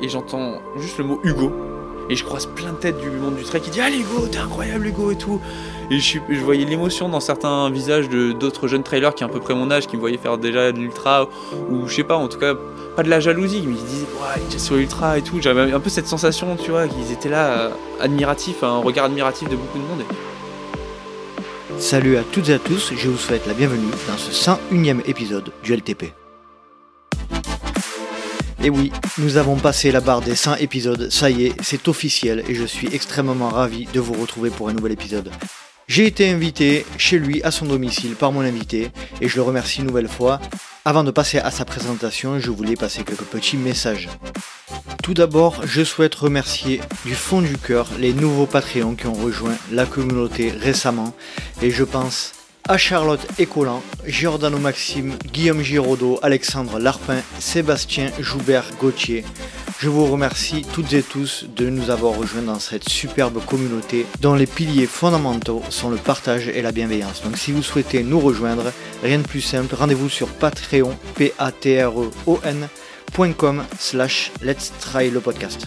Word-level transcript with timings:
et 0.00 0.08
j'entends 0.08 0.60
juste 0.76 0.98
le 0.98 1.04
mot 1.04 1.20
Hugo. 1.22 1.52
Et 2.10 2.16
je 2.16 2.24
croise 2.24 2.46
plein 2.46 2.72
de 2.72 2.78
têtes 2.78 2.98
du 2.98 3.10
monde 3.10 3.36
du 3.36 3.44
trail 3.44 3.60
qui 3.60 3.70
dit 3.70 3.80
Allez 3.80 3.98
Hugo, 3.98 4.26
t'es 4.30 4.38
incroyable 4.38 4.86
Hugo 4.86 5.10
et 5.10 5.16
tout. 5.16 5.40
Et 5.90 5.98
je, 5.98 6.18
voyais 6.42 6.64
l'émotion 6.64 7.08
dans 7.08 7.20
certains 7.20 7.70
visages 7.70 8.08
d'autres 8.08 8.66
jeunes 8.66 8.82
trailers 8.82 9.14
qui 9.14 9.24
à 9.24 9.28
peu 9.28 9.40
près 9.40 9.54
mon 9.54 9.70
âge, 9.70 9.86
qui 9.86 9.96
me 9.96 10.00
voyaient 10.00 10.18
faire 10.18 10.38
déjà 10.38 10.72
de 10.72 10.78
l'ultra, 10.78 11.28
ou 11.70 11.86
je 11.86 11.94
sais 11.94 12.04
pas, 12.04 12.16
en 12.16 12.28
tout 12.28 12.38
cas, 12.38 12.54
pas 12.96 13.02
de 13.02 13.10
la 13.10 13.20
jalousie, 13.20 13.62
mais 13.66 13.74
ils 13.74 13.84
disaient 13.84 14.06
Ouais, 14.20 14.42
il 14.50 14.60
sur 14.60 14.76
l'ultra 14.76 15.18
et 15.18 15.22
tout. 15.22 15.40
J'avais 15.40 15.70
un 15.72 15.80
peu 15.80 15.90
cette 15.90 16.06
sensation, 16.06 16.56
tu 16.56 16.70
vois, 16.70 16.88
qu'ils 16.88 17.12
étaient 17.12 17.28
là, 17.28 17.46
euh, 17.46 17.70
admiratifs, 18.00 18.62
un 18.62 18.78
regard 18.78 19.06
admiratif 19.06 19.48
de 19.48 19.56
beaucoup 19.56 19.78
de 19.78 19.84
monde. 19.84 20.04
Salut 21.78 22.16
à 22.16 22.22
toutes 22.22 22.48
et 22.48 22.54
à 22.54 22.58
tous, 22.58 22.92
je 22.96 23.08
vous 23.08 23.18
souhaite 23.18 23.46
la 23.46 23.54
bienvenue 23.54 23.90
dans 24.08 24.16
ce 24.16 24.32
101ème 24.32 25.00
épisode 25.06 25.52
du 25.62 25.74
LTP. 25.74 26.12
Et 28.62 28.70
oui, 28.70 28.92
nous 29.18 29.36
avons 29.36 29.56
passé 29.56 29.92
la 29.92 30.00
barre 30.00 30.20
des 30.20 30.34
100 30.34 30.56
épisodes, 30.56 31.10
ça 31.10 31.30
y 31.30 31.46
est, 31.46 31.54
c'est 31.62 31.86
officiel 31.86 32.42
et 32.48 32.54
je 32.54 32.64
suis 32.64 32.88
extrêmement 32.92 33.50
ravi 33.50 33.86
de 33.92 34.00
vous 34.00 34.14
retrouver 34.14 34.50
pour 34.50 34.68
un 34.68 34.72
nouvel 34.72 34.92
épisode. 34.92 35.30
J'ai 35.86 36.06
été 36.06 36.28
invité 36.28 36.84
chez 36.98 37.18
lui 37.18 37.42
à 37.44 37.50
son 37.50 37.66
domicile 37.66 38.14
par 38.14 38.32
mon 38.32 38.40
invité 38.40 38.90
et 39.20 39.28
je 39.28 39.36
le 39.36 39.42
remercie 39.42 39.80
une 39.80 39.86
nouvelle 39.86 40.08
fois. 40.08 40.40
Avant 40.84 41.04
de 41.04 41.10
passer 41.10 41.38
à 41.38 41.50
sa 41.50 41.64
présentation, 41.64 42.40
je 42.40 42.50
voulais 42.50 42.74
passer 42.74 43.04
quelques 43.04 43.22
petits 43.22 43.56
messages. 43.56 44.08
Tout 45.02 45.14
d'abord, 45.14 45.64
je 45.64 45.82
souhaite 45.84 46.14
remercier 46.14 46.80
du 47.06 47.14
fond 47.14 47.40
du 47.40 47.56
cœur 47.56 47.88
les 47.98 48.12
nouveaux 48.12 48.46
Patreons 48.46 48.96
qui 48.96 49.06
ont 49.06 49.14
rejoint 49.14 49.56
la 49.72 49.86
communauté 49.86 50.50
récemment 50.50 51.14
et 51.62 51.70
je 51.70 51.84
pense 51.84 52.32
à 52.68 52.76
Charlotte 52.76 53.26
Écolan, 53.38 53.82
Giordano 54.06 54.58
Maxime, 54.58 55.16
Guillaume 55.32 55.62
Giraudot, 55.62 56.18
Alexandre 56.22 56.78
Larpin, 56.78 57.20
Sébastien 57.38 58.10
Joubert 58.20 58.66
Gauthier. 58.78 59.24
Je 59.78 59.88
vous 59.88 60.04
remercie 60.04 60.66
toutes 60.74 60.92
et 60.92 61.02
tous 61.02 61.46
de 61.56 61.70
nous 61.70 61.90
avoir 61.90 62.14
rejoints 62.14 62.42
dans 62.42 62.58
cette 62.58 62.88
superbe 62.88 63.42
communauté 63.44 64.04
dont 64.20 64.34
les 64.34 64.46
piliers 64.46 64.86
fondamentaux 64.86 65.62
sont 65.70 65.88
le 65.88 65.96
partage 65.96 66.48
et 66.48 66.60
la 66.60 66.72
bienveillance. 66.72 67.22
Donc 67.22 67.38
si 67.38 67.52
vous 67.52 67.62
souhaitez 67.62 68.02
nous 68.02 68.20
rejoindre, 68.20 68.72
rien 69.02 69.18
de 69.18 69.26
plus 69.26 69.40
simple, 69.40 69.74
rendez-vous 69.74 70.10
sur 70.10 70.28
patreon, 70.28 70.94
p 71.14 71.32
a 71.38 71.50
t 71.50 71.80
r 71.80 72.02
e 72.02 72.10
o 72.26 72.40
n.com 72.44 73.64
slash 73.78 74.30
let's 74.42 74.72
try 74.80 75.10
le 75.10 75.20
podcast. 75.20 75.66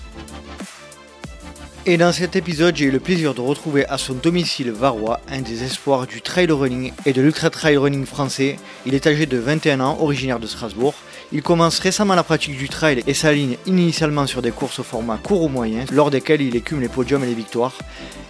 Et 1.88 1.98
dans 1.98 2.12
cet 2.12 2.36
épisode, 2.36 2.76
j'ai 2.76 2.86
eu 2.86 2.92
le 2.92 3.00
plaisir 3.00 3.34
de 3.34 3.42
retrouver 3.42 3.88
à 3.88 3.98
son 3.98 4.14
domicile 4.14 4.72
varois 4.72 5.20
un 5.28 5.42
des 5.42 5.64
espoirs 5.64 6.06
du 6.06 6.22
trail 6.22 6.52
running 6.52 6.94
et 7.08 7.14
de 7.14 7.24
l'ultra 7.24 7.50
trail 7.50 7.76
running 7.76 8.06
français. 8.06 8.58
Il 8.86 8.94
est 8.94 9.08
âgé 9.08 9.26
de 9.26 9.40
21 9.40 9.80
ans, 9.80 9.98
originaire 10.00 10.40
de 10.40 10.46
Strasbourg. 10.46 10.94
Il 11.32 11.42
commence 11.42 11.80
récemment 11.80 12.14
la 12.14 12.22
pratique 12.22 12.56
du 12.56 12.70
trail 12.70 13.04
et 13.08 13.16
s'aligne 13.16 13.58
initialement 13.66 14.28
sur 14.28 14.44
des 14.44 14.52
courses 14.52 14.78
au 14.78 14.84
format 14.84 15.18
court 15.18 15.42
ou 15.42 15.48
moyen, 15.48 15.86
lors 15.92 16.12
desquelles 16.12 16.42
il 16.42 16.56
écume 16.56 16.82
les 16.82 16.88
podiums 16.88 17.24
et 17.24 17.28
les 17.28 17.34
victoires, 17.34 17.74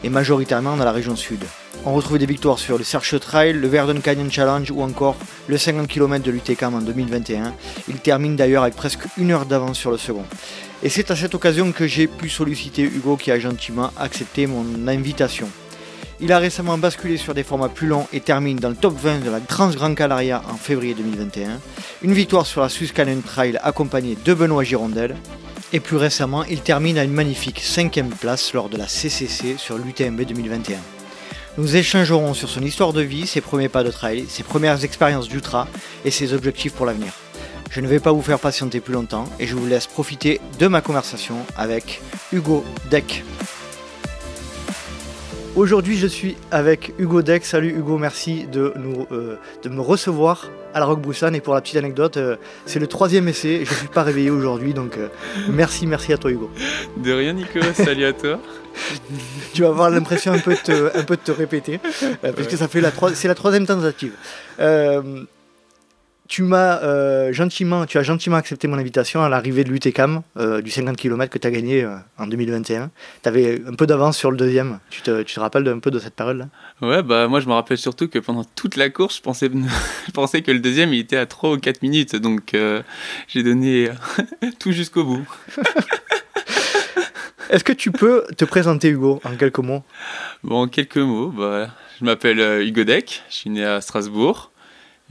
et 0.01 0.09
majoritairement 0.09 0.77
dans 0.77 0.85
la 0.85 0.93
région 0.93 1.17
sud. 1.17 1.43
On 1.85 1.93
retrouve 1.93 2.19
des 2.19 2.25
victoires 2.25 2.59
sur 2.59 2.77
le 2.77 2.85
Search 2.85 3.19
Trail, 3.19 3.51
le 3.51 3.67
Verdun 3.67 3.99
Canyon 3.99 4.31
Challenge 4.31 4.71
ou 4.71 4.81
encore 4.81 5.17
le 5.47 5.57
50 5.57 5.89
km 5.89 6.23
de 6.23 6.31
l'UTCAM 6.31 6.75
en 6.75 6.81
2021. 6.81 7.53
Il 7.89 7.95
termine 7.95 8.37
d'ailleurs 8.37 8.63
avec 8.63 8.77
presque 8.77 9.07
une 9.17 9.31
heure 9.31 9.45
d'avance 9.45 9.77
sur 9.77 9.91
le 9.91 9.97
second. 9.97 10.25
Et 10.83 10.89
c'est 10.89 11.11
à 11.11 11.15
cette 11.15 11.35
occasion 11.35 11.71
que 11.71 11.85
j'ai 11.85 12.07
pu 12.07 12.27
solliciter 12.27 12.81
Hugo 12.81 13.15
qui 13.15 13.31
a 13.31 13.39
gentiment 13.39 13.91
accepté 13.99 14.47
mon 14.47 14.87
invitation. 14.87 15.47
Il 16.19 16.31
a 16.31 16.39
récemment 16.39 16.77
basculé 16.77 17.17
sur 17.17 17.35
des 17.35 17.43
formats 17.43 17.69
plus 17.69 17.87
longs 17.87 18.07
et 18.13 18.19
termine 18.19 18.57
dans 18.57 18.69
le 18.69 18.75
top 18.75 18.95
20 18.97 19.19
de 19.19 19.29
la 19.29 19.39
Trans 19.39 19.69
Gran 19.69 19.93
Canaria 19.93 20.41
en 20.51 20.55
février 20.55 20.95
2021. 20.95 21.59
Une 22.01 22.13
victoire 22.13 22.47
sur 22.47 22.61
la 22.61 22.69
Swiss 22.69 22.91
Canyon 22.93 23.21
Trail 23.21 23.59
accompagnée 23.61 24.17
de 24.25 24.33
Benoît 24.33 24.63
Girondel. 24.63 25.15
Et 25.71 25.79
plus 25.79 25.97
récemment, 25.97 26.43
il 26.45 26.61
termine 26.61 26.97
à 26.97 27.03
une 27.03 27.13
magnifique 27.13 27.59
5 27.59 28.03
place 28.19 28.53
lors 28.53 28.67
de 28.67 28.77
la 28.77 28.87
CCC 28.87 29.57
sur 29.57 29.77
l'UTMB 29.77 30.21
2021. 30.21 30.77
Nous 31.57 31.75
échangerons 31.75 32.33
sur 32.33 32.49
son 32.49 32.61
histoire 32.61 32.91
de 32.91 33.01
vie, 33.01 33.27
ses 33.27 33.41
premiers 33.41 33.69
pas 33.69 33.83
de 33.83 33.91
trail, 33.91 34.25
ses 34.27 34.43
premières 34.43 34.83
expériences 34.83 35.27
d'ultra 35.27 35.67
et 36.05 36.11
ses 36.11 36.33
objectifs 36.33 36.73
pour 36.73 36.87
l'avenir. 36.87 37.13
Je 37.71 37.79
ne 37.79 37.87
vais 37.87 38.01
pas 38.01 38.11
vous 38.11 38.21
faire 38.21 38.37
patienter 38.37 38.81
plus 38.81 38.93
longtemps 38.93 39.23
et 39.39 39.47
je 39.47 39.55
vous 39.55 39.65
laisse 39.65 39.87
profiter 39.87 40.41
de 40.59 40.67
ma 40.67 40.81
conversation 40.81 41.37
avec 41.55 42.01
Hugo 42.33 42.65
Deck. 42.89 43.23
Aujourd'hui, 45.55 45.95
je 45.95 46.05
suis 46.05 46.35
avec 46.51 46.93
Hugo 46.99 47.21
Deck. 47.21 47.45
Salut 47.45 47.69
Hugo, 47.69 47.97
merci 47.97 48.45
de, 48.45 48.73
nous, 48.75 49.07
euh, 49.13 49.37
de 49.63 49.69
me 49.69 49.79
recevoir 49.79 50.49
à 50.73 50.81
la 50.81 50.85
Roque 50.85 50.99
Broussan. 50.99 51.33
Et 51.33 51.39
pour 51.39 51.53
la 51.53 51.61
petite 51.61 51.77
anecdote, 51.77 52.17
euh, 52.17 52.35
c'est 52.65 52.79
le 52.79 52.87
troisième 52.87 53.29
essai. 53.29 53.63
Je 53.63 53.71
ne 53.71 53.75
suis 53.77 53.87
pas 53.87 54.03
réveillé 54.03 54.31
aujourd'hui, 54.31 54.73
donc 54.73 54.97
euh, 54.97 55.07
merci, 55.47 55.87
merci 55.87 56.11
à 56.11 56.17
toi 56.17 56.29
Hugo. 56.29 56.51
De 56.97 57.13
rien 57.13 57.31
Nico, 57.31 57.59
salut 57.73 58.03
à 58.03 58.11
toi. 58.11 58.37
tu 59.53 59.61
vas 59.61 59.69
avoir 59.69 59.89
l'impression 59.89 60.33
un, 60.33 60.39
peu 60.39 60.55
de 60.55 60.59
te, 60.59 60.97
un 60.97 61.03
peu 61.03 61.15
de 61.15 61.21
te 61.21 61.31
répéter, 61.31 61.79
parce 62.21 62.47
que 62.47 62.57
ça 62.57 62.67
fait 62.67 62.81
la, 62.81 62.91
c'est 63.13 63.29
la 63.29 63.35
troisième 63.35 63.65
tentative 63.65 64.11
tu 66.31 66.43
m'as 66.43 66.81
euh, 66.81 67.33
gentiment, 67.33 67.85
tu 67.85 67.97
as 67.97 68.03
gentiment 68.03 68.37
accepté 68.37 68.69
mon 68.69 68.77
invitation 68.77 69.21
à 69.21 69.27
l'arrivée 69.27 69.65
de 69.65 69.69
l'UTCAM 69.69 70.21
euh, 70.37 70.61
du 70.61 70.71
50 70.71 70.95
km 70.95 71.29
que 71.29 71.37
tu 71.37 71.45
as 71.45 71.51
gagné 71.51 71.83
euh, 71.83 71.97
en 72.17 72.25
2021. 72.25 72.89
Tu 73.21 73.27
avais 73.27 73.61
un 73.67 73.73
peu 73.73 73.85
d'avance 73.85 74.17
sur 74.17 74.31
le 74.31 74.37
deuxième. 74.37 74.79
Tu 74.89 75.01
te, 75.01 75.23
tu 75.23 75.35
te 75.35 75.39
rappelles 75.41 75.67
un 75.67 75.79
peu 75.79 75.91
de 75.91 75.99
cette 75.99 76.15
période-là 76.15 76.47
Ouais, 76.81 77.03
bah 77.03 77.27
moi 77.27 77.41
je 77.41 77.47
me 77.47 77.53
rappelle 77.53 77.77
surtout 77.77 78.07
que 78.07 78.17
pendant 78.17 78.45
toute 78.45 78.77
la 78.77 78.89
course, 78.89 79.17
je 79.17 79.21
pensais, 79.21 79.51
je 80.07 80.11
pensais 80.11 80.41
que 80.41 80.51
le 80.51 80.59
deuxième 80.59 80.93
il 80.93 81.01
était 81.01 81.17
à 81.17 81.25
3 81.25 81.51
ou 81.51 81.57
4 81.57 81.81
minutes. 81.81 82.15
Donc 82.15 82.55
j'ai 83.27 83.43
donné 83.43 83.89
tout 84.59 84.71
jusqu'au 84.71 85.03
bout. 85.03 85.27
Est-ce 87.49 87.65
que 87.65 87.73
tu 87.73 87.91
peux 87.91 88.23
te 88.37 88.45
présenter 88.45 88.87
Hugo 88.87 89.19
en 89.25 89.35
quelques 89.35 89.59
mots? 89.59 89.83
Bon, 90.45 90.61
en 90.61 90.67
quelques 90.69 90.95
mots, 90.95 91.27
bah, 91.27 91.67
je 91.99 92.05
m'appelle 92.05 92.61
Hugo 92.65 92.85
Deck, 92.85 93.21
je 93.29 93.35
suis 93.35 93.49
né 93.49 93.65
à 93.65 93.81
Strasbourg. 93.81 94.50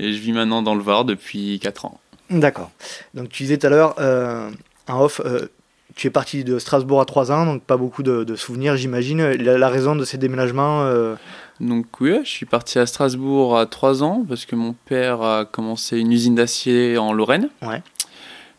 Et 0.00 0.14
je 0.14 0.18
vis 0.18 0.32
maintenant 0.32 0.62
dans 0.62 0.74
le 0.74 0.82
Var 0.82 1.04
depuis 1.04 1.60
4 1.60 1.84
ans. 1.84 2.00
D'accord. 2.30 2.70
Donc 3.12 3.28
tu 3.28 3.42
disais 3.42 3.58
tout 3.58 3.66
à 3.66 3.70
l'heure, 3.70 3.94
euh, 3.98 4.50
en 4.88 5.02
off, 5.02 5.20
euh, 5.24 5.48
tu 5.94 6.06
es 6.06 6.10
parti 6.10 6.42
de 6.42 6.58
Strasbourg 6.58 7.00
à 7.02 7.04
3 7.04 7.32
ans, 7.32 7.44
donc 7.44 7.62
pas 7.62 7.76
beaucoup 7.76 8.02
de, 8.02 8.34
souvenirs, 8.34 8.76
j'imagine. 8.76 9.32
La, 9.32 9.68
raison 9.68 9.94
de 9.94 10.04
ces 10.06 10.16
déménagements 10.16 10.82
euh, 10.84 11.16
Donc 11.60 12.00
oui, 12.00 12.18
je 12.24 12.30
suis 12.30 12.46
parti 12.46 12.78
à 12.78 12.86
Strasbourg 12.86 13.58
à 13.58 13.66
3 13.66 14.02
ans 14.02 14.24
parce 14.26 14.46
que 14.46 14.56
mon 14.56 14.72
père 14.72 15.20
a 15.20 15.44
commencé 15.44 15.98
une 15.98 16.12
usine 16.12 16.36
d'acier 16.36 16.96
en 16.96 17.12
Lorraine. 17.12 17.50
Ouais. 17.60 17.82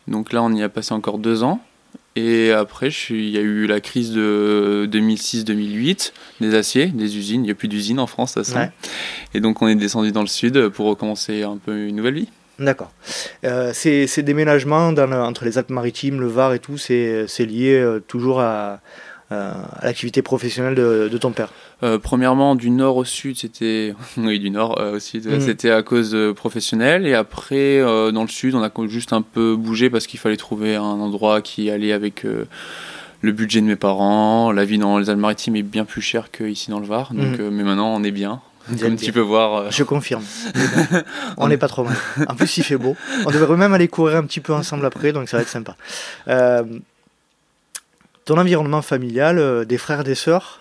Donc 0.06 0.32
là, 0.32 0.42
on 0.44 0.52
y 0.52 0.62
a 0.62 0.68
passé 0.68 0.94
encore 0.94 1.18
2 1.18 1.42
ans. 1.42 1.60
Et 2.14 2.52
après, 2.52 2.88
il 3.10 3.30
y 3.30 3.38
a 3.38 3.40
eu 3.40 3.66
la 3.66 3.80
crise 3.80 4.12
de 4.12 4.88
2006-2008 4.90 6.12
des 6.40 6.54
aciers, 6.54 6.86
des 6.86 7.16
usines. 7.16 7.42
Il 7.42 7.46
n'y 7.46 7.50
a 7.50 7.54
plus 7.54 7.68
d'usines 7.68 7.98
en 7.98 8.06
France, 8.06 8.32
ça 8.32 8.44
sent. 8.44 8.70
Et 9.32 9.40
donc, 9.40 9.62
on 9.62 9.68
est 9.68 9.74
descendu 9.74 10.12
dans 10.12 10.20
le 10.20 10.26
sud 10.26 10.68
pour 10.68 10.86
recommencer 10.86 11.42
un 11.42 11.56
peu 11.56 11.86
une 11.86 11.96
nouvelle 11.96 12.14
vie. 12.14 12.28
D'accord. 12.58 12.92
Euh, 13.44 13.72
ces, 13.72 14.22
déménagements 14.22 14.88
entre 14.88 15.44
les 15.44 15.58
Alpes-Maritimes, 15.58 16.20
le 16.20 16.26
Var 16.26 16.54
et 16.54 16.58
tout, 16.58 16.76
c'est 16.78 17.26
lié 17.40 17.74
euh, 17.74 17.98
toujours 18.00 18.40
à, 18.40 18.80
euh, 19.32 19.52
à 19.78 19.86
l'activité 19.86 20.20
professionnelle 20.20 20.74
de, 20.74 21.18
ton 21.18 21.32
père? 21.32 21.52
Euh, 21.82 21.98
Premièrement, 21.98 22.54
du 22.54 22.70
nord 22.70 22.96
au 22.96 23.04
sud, 23.04 23.36
c'était 23.36 23.94
oui 24.16 24.38
du 24.38 24.50
nord 24.50 24.80
euh, 24.80 24.96
aussi, 24.96 25.18
mhm. 25.18 25.40
c'était 25.40 25.70
à 25.70 25.82
cause 25.82 26.16
professionnelle. 26.34 27.06
Et 27.06 27.14
après, 27.14 27.80
dans 28.12 28.22
le 28.22 28.28
sud, 28.28 28.54
on 28.54 28.62
a 28.62 28.70
juste 28.86 29.12
un 29.12 29.22
peu 29.22 29.56
bougé 29.56 29.90
parce 29.90 30.06
qu'il 30.06 30.20
fallait 30.20 30.36
trouver 30.36 30.76
un 30.76 30.82
endroit 30.82 31.40
qui 31.42 31.70
allait 31.70 31.92
avec 31.92 32.24
le 32.24 33.32
budget 33.32 33.60
de 33.60 33.66
mes 33.66 33.76
parents. 33.76 34.52
La 34.52 34.64
vie 34.64 34.78
dans 34.78 34.98
les 34.98 35.10
Alpes-Maritimes 35.10 35.56
est 35.56 35.62
bien 35.62 35.84
plus 35.84 36.02
chère 36.02 36.30
qu'ici 36.30 36.70
dans 36.70 36.80
le 36.80 36.86
Var. 36.86 37.12
Donc, 37.14 37.38
mhm. 37.38 37.50
mais 37.50 37.62
maintenant, 37.62 37.94
on 37.94 38.02
est 38.02 38.10
bien. 38.10 38.40
Comme 38.80 38.94
tu 38.94 39.10
peux 39.12 39.20
voir. 39.20 39.72
Je 39.72 39.82
confirme. 39.82 40.22
on 41.36 41.48
n'est 41.48 41.56
pas 41.56 41.66
trop 41.66 41.82
mal. 41.82 41.96
En 42.28 42.34
plus, 42.36 42.58
il 42.58 42.62
fait 42.62 42.76
beau. 42.76 42.96
On 43.26 43.30
devrait 43.30 43.56
même 43.56 43.74
aller 43.74 43.88
courir 43.88 44.16
un 44.18 44.22
petit 44.22 44.40
peu 44.40 44.52
ensemble 44.52 44.86
après, 44.86 45.12
donc 45.12 45.28
ça 45.28 45.36
va 45.36 45.42
être 45.42 45.48
sympa 45.48 45.76
ton 48.24 48.38
environnement 48.38 48.82
familial, 48.82 49.38
euh, 49.38 49.64
des 49.64 49.78
frères, 49.78 50.04
des 50.04 50.14
sœurs? 50.14 50.60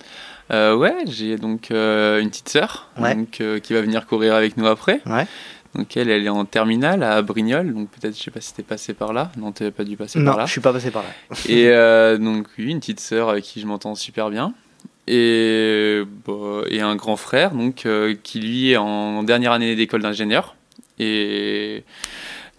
Euh, 0.51 0.75
Ouais, 0.75 0.95
j'ai 1.05 1.37
donc 1.37 1.71
euh, 1.71 2.21
une 2.21 2.29
petite 2.29 2.49
sœur 2.49 2.89
donc, 2.97 3.41
qui 3.63 3.73
va 3.73 3.81
venir 3.81 4.05
courir 4.05 4.35
avec 4.35 4.57
nous 4.57 4.67
après. 4.67 5.01
Ouais. 5.05 5.25
Donc 5.73 5.95
elle, 5.95 6.09
elle 6.09 6.25
est 6.25 6.29
en 6.29 6.43
terminale 6.43 7.01
à 7.01 7.21
Brignoles, 7.21 7.73
donc 7.73 7.89
peut-être, 7.89 8.17
je 8.17 8.21
sais 8.21 8.31
pas 8.31 8.41
si 8.41 8.53
t'es 8.53 8.63
passé 8.63 8.93
par 8.93 9.13
là. 9.13 9.31
Non, 9.37 9.53
t'es 9.53 9.71
pas 9.71 9.85
dû 9.85 9.95
passer 9.95 10.21
par 10.21 10.35
là. 10.35 10.41
Non, 10.41 10.45
je 10.47 10.51
suis 10.51 10.61
pas 10.61 10.73
passé 10.73 10.91
par 10.91 11.03
là. 11.03 11.09
et 11.49 12.17
donc 12.17 12.47
oui, 12.57 12.71
une 12.71 12.79
petite 12.79 12.99
sœur 12.99 13.29
avec 13.29 13.45
qui 13.45 13.61
je 13.61 13.67
m'entends 13.67 13.95
super 13.95 14.29
bien. 14.29 14.53
Et, 15.07 16.01
et 16.69 16.81
un 16.81 16.95
grand 16.95 17.15
frère, 17.15 17.51
donc 17.51 17.87
qui 18.23 18.39
lui 18.39 18.71
est 18.71 18.77
en 18.77 19.23
dernière 19.23 19.53
année 19.53 19.75
d'école 19.75 20.01
d'ingénieur 20.01 20.55
et 20.99 21.83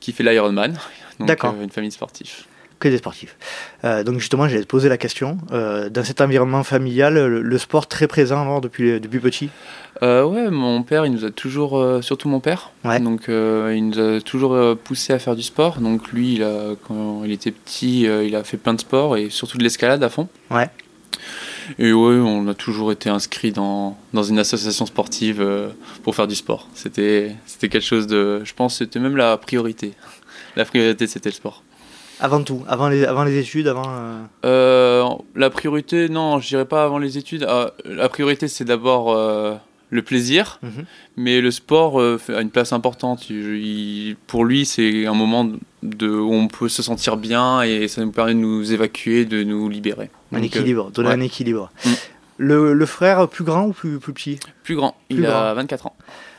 qui 0.00 0.12
fait 0.12 0.23
l'Ironman. 0.23 0.79
Donc 1.19 1.44
une 1.44 1.71
famille 1.71 1.93
sportive. 1.93 2.47
Que 2.82 2.88
des 2.88 2.99
sportifs. 2.99 3.37
Euh, 3.84 4.02
donc 4.02 4.19
justement, 4.19 4.49
j'allais 4.49 4.64
te 4.64 4.67
poser 4.67 4.88
la 4.88 4.99
question. 4.99 5.38
Euh, 5.52 5.88
dans 5.88 6.02
cet 6.02 6.20
environnement 6.20 6.64
familial, 6.64 7.14
le, 7.14 7.40
le 7.40 7.58
sport 7.58 7.87
très 7.87 8.08
présent 8.08 8.43
alors, 8.43 8.61
depuis, 8.61 8.99
depuis 8.99 9.20
petit? 9.20 9.50
Euh, 10.02 10.25
ouais, 10.25 10.50
mon 10.50 10.82
père, 10.82 11.06
il 11.06 11.12
nous 11.12 11.25
a 11.25 11.31
toujours, 11.31 11.79
euh, 11.79 12.02
surtout 12.02 12.29
mon 12.29 12.40
père, 12.40 12.73
Ouais. 12.84 12.99
donc 12.99 13.29
euh, 13.29 13.73
il 13.76 13.90
nous 13.90 14.00
a 14.00 14.20
toujours 14.20 14.55
euh, 14.55 14.75
poussé 14.75 15.12
à 15.12 15.20
faire 15.20 15.37
du 15.37 15.44
sport. 15.44 15.79
Donc 15.79 16.08
lui, 16.11 16.34
il 16.34 16.43
a, 16.43 16.75
quand 16.88 17.23
il 17.25 17.31
était 17.31 17.52
petit, 17.52 18.08
euh, 18.08 18.25
il 18.25 18.34
a 18.34 18.43
fait 18.43 18.56
plein 18.56 18.75
de 18.75 18.81
sports 18.81 19.17
et 19.17 19.31
surtout 19.31 19.58
de 19.58 19.62
l'escalade 19.62 20.02
à 20.02 20.08
fond. 20.08 20.26
Ouais. 20.50 20.69
Et 21.79 21.93
ouais, 21.93 22.17
on 22.17 22.49
a 22.49 22.55
toujours 22.55 22.90
été 22.90 23.08
inscrit 23.11 23.52
dans, 23.52 23.96
dans 24.12 24.25
une 24.25 24.40
association 24.40 24.87
sportive 24.87 25.40
euh, 25.40 25.69
pour 26.02 26.17
faire 26.17 26.26
du 26.26 26.34
sport. 26.34 26.67
C'était, 26.75 27.37
c'était 27.46 27.69
quelque 27.69 27.87
chose 27.87 28.08
de, 28.08 28.43
je 28.44 28.52
pense, 28.55 28.79
c'était 28.79 28.99
même 28.99 29.17
la 29.17 29.37
priorité. 29.37 29.93
La 30.56 30.64
priorité, 30.67 31.06
c'était 31.06 31.31
le 31.31 31.34
sport. 31.34 31.62
Avant 32.24 32.42
tout, 32.42 32.62
avant 32.69 32.88
les, 32.88 33.04
avant 33.04 33.24
les 33.24 33.36
études, 33.36 33.66
avant... 33.69 33.82
euh, 33.88 34.22
Euh, 34.44 35.04
la 35.34 35.50
priorité, 35.50 36.08
non, 36.08 36.38
je 36.38 36.48
dirais 36.48 36.64
pas 36.64 36.84
avant 36.84 36.98
les 36.98 37.19
études. 37.19 37.44
Ah, 37.48 37.72
la 37.84 38.08
priorité, 38.08 38.46
c'est 38.48 38.64
d'abord 38.64 39.12
euh, 39.12 39.54
le 39.90 40.02
plaisir. 40.02 40.60
mhm. 40.62 40.84
Mais 41.16 41.40
le 41.40 41.50
sport 41.50 42.00
a 42.00 42.40
une 42.40 42.50
place 42.50 42.72
importante. 42.72 43.28
Il- 43.28 43.56
il- 43.56 44.16
pour 44.28 44.44
lui, 44.44 44.64
c'est 44.64 45.04
un 45.06 45.14
moment 45.14 45.48
de, 45.82 46.08
où 46.08 46.32
on 46.32 46.46
peut 46.48 46.69
se 46.69 46.82
sentir 46.82 47.16
bien 47.16 47.62
et 47.62 47.88
ça 47.88 48.02
nous 48.04 48.12
permet 48.12 48.34
de 48.34 48.38
nous 48.38 48.72
évacuer, 48.72 49.24
de 49.24 49.42
nous 49.42 49.69
libérer. 49.69 50.08
Un 50.32 50.36
Donc, 50.36 50.46
équilibre, 50.46 50.90
donner 50.92 51.08
ouais. 51.08 51.14
un 51.14 51.20
équilibre. 51.20 51.70
Mm. 51.84 51.90
Le, 52.38 52.72
le 52.72 52.86
frère 52.86 53.28
plus 53.28 53.44
grand 53.44 53.64
ou 53.66 53.72
plus, 53.72 53.98
plus 53.98 54.12
petit? 54.12 54.38
Plus 54.62 54.74
grand, 54.76 54.94
il 55.10 55.16
Plus 55.16 55.26
a 55.26 55.30
grand. 55.30 55.54
24 55.54 55.86
ans. 55.88 55.96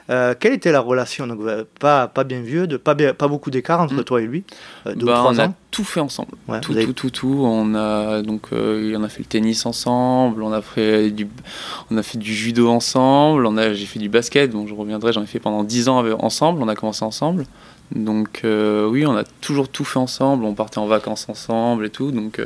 Euh, 0.10 0.34
Quelle 0.40 0.54
était 0.54 0.72
la 0.72 0.80
relation 0.82 1.26
Donc, 1.28 1.40
euh, 1.42 1.64
pas, 1.80 2.08
pas 2.08 2.24
bien 2.24 2.42
vieux, 2.42 2.68
de, 2.68 2.78
pas, 2.78 2.94
pas 2.96 3.28
beaucoup 3.28 3.52
d'écart 3.52 3.80
entre 3.82 3.94
Mm. 3.96 4.04
toi 4.04 4.22
et 4.22 4.26
lui 4.26 4.44
euh, 4.86 4.96
Deux 4.96 5.06
Bah, 5.06 5.14
ou 5.14 5.16
trois 5.16 5.32
on 5.34 5.40
a 5.40 5.54
tout 5.72 5.84
fait 5.84 6.00
ensemble. 6.02 6.32
Ouais, 6.48 6.60
tout, 6.62 6.74
avez- 6.74 6.86
tout, 6.86 6.94
tout, 6.94 7.10
tout. 7.10 7.42
On 7.46 7.74
a 7.74 8.22
donc, 8.22 8.48
euh, 8.54 8.96
on 8.98 9.04
a 9.04 9.10
fait 9.10 9.20
le 9.20 9.26
tennis 9.26 9.66
ensemble, 9.66 10.44
on 10.44 10.52
a 10.52 10.62
fait 10.62 11.10
du, 11.10 11.28
on 11.90 11.98
a 11.98 12.04
fait 12.04 12.18
du 12.18 12.34
judo 12.34 12.70
ensemble, 12.70 13.46
on 13.46 13.56
a, 13.58 13.74
j'ai 13.74 13.86
fait 13.86 14.00
du 14.00 14.10
basket. 14.10 14.52
Bon, 14.52 14.68
je 14.68 14.74
reviendrai, 14.74 15.14
j'en 15.14 15.24
ai 15.24 15.28
fait 15.28 15.40
pendant 15.40 15.64
10 15.64 15.88
ans 15.90 16.00
avec- 16.00 16.22
ensemble. 16.22 16.62
On 16.62 16.68
a 16.68 16.76
commencé 16.76 17.04
ensemble. 17.06 17.46
Donc 17.96 18.42
euh, 18.44 18.88
oui, 18.88 19.06
on 19.06 19.16
a 19.16 19.24
toujours 19.42 19.70
tout 19.70 19.86
fait 19.86 20.00
ensemble. 20.00 20.46
On 20.46 20.54
partait 20.54 20.80
en 20.80 20.88
vacances 20.88 21.28
ensemble 21.30 21.86
et 21.86 21.90
tout. 21.90 22.12
Donc 22.12 22.42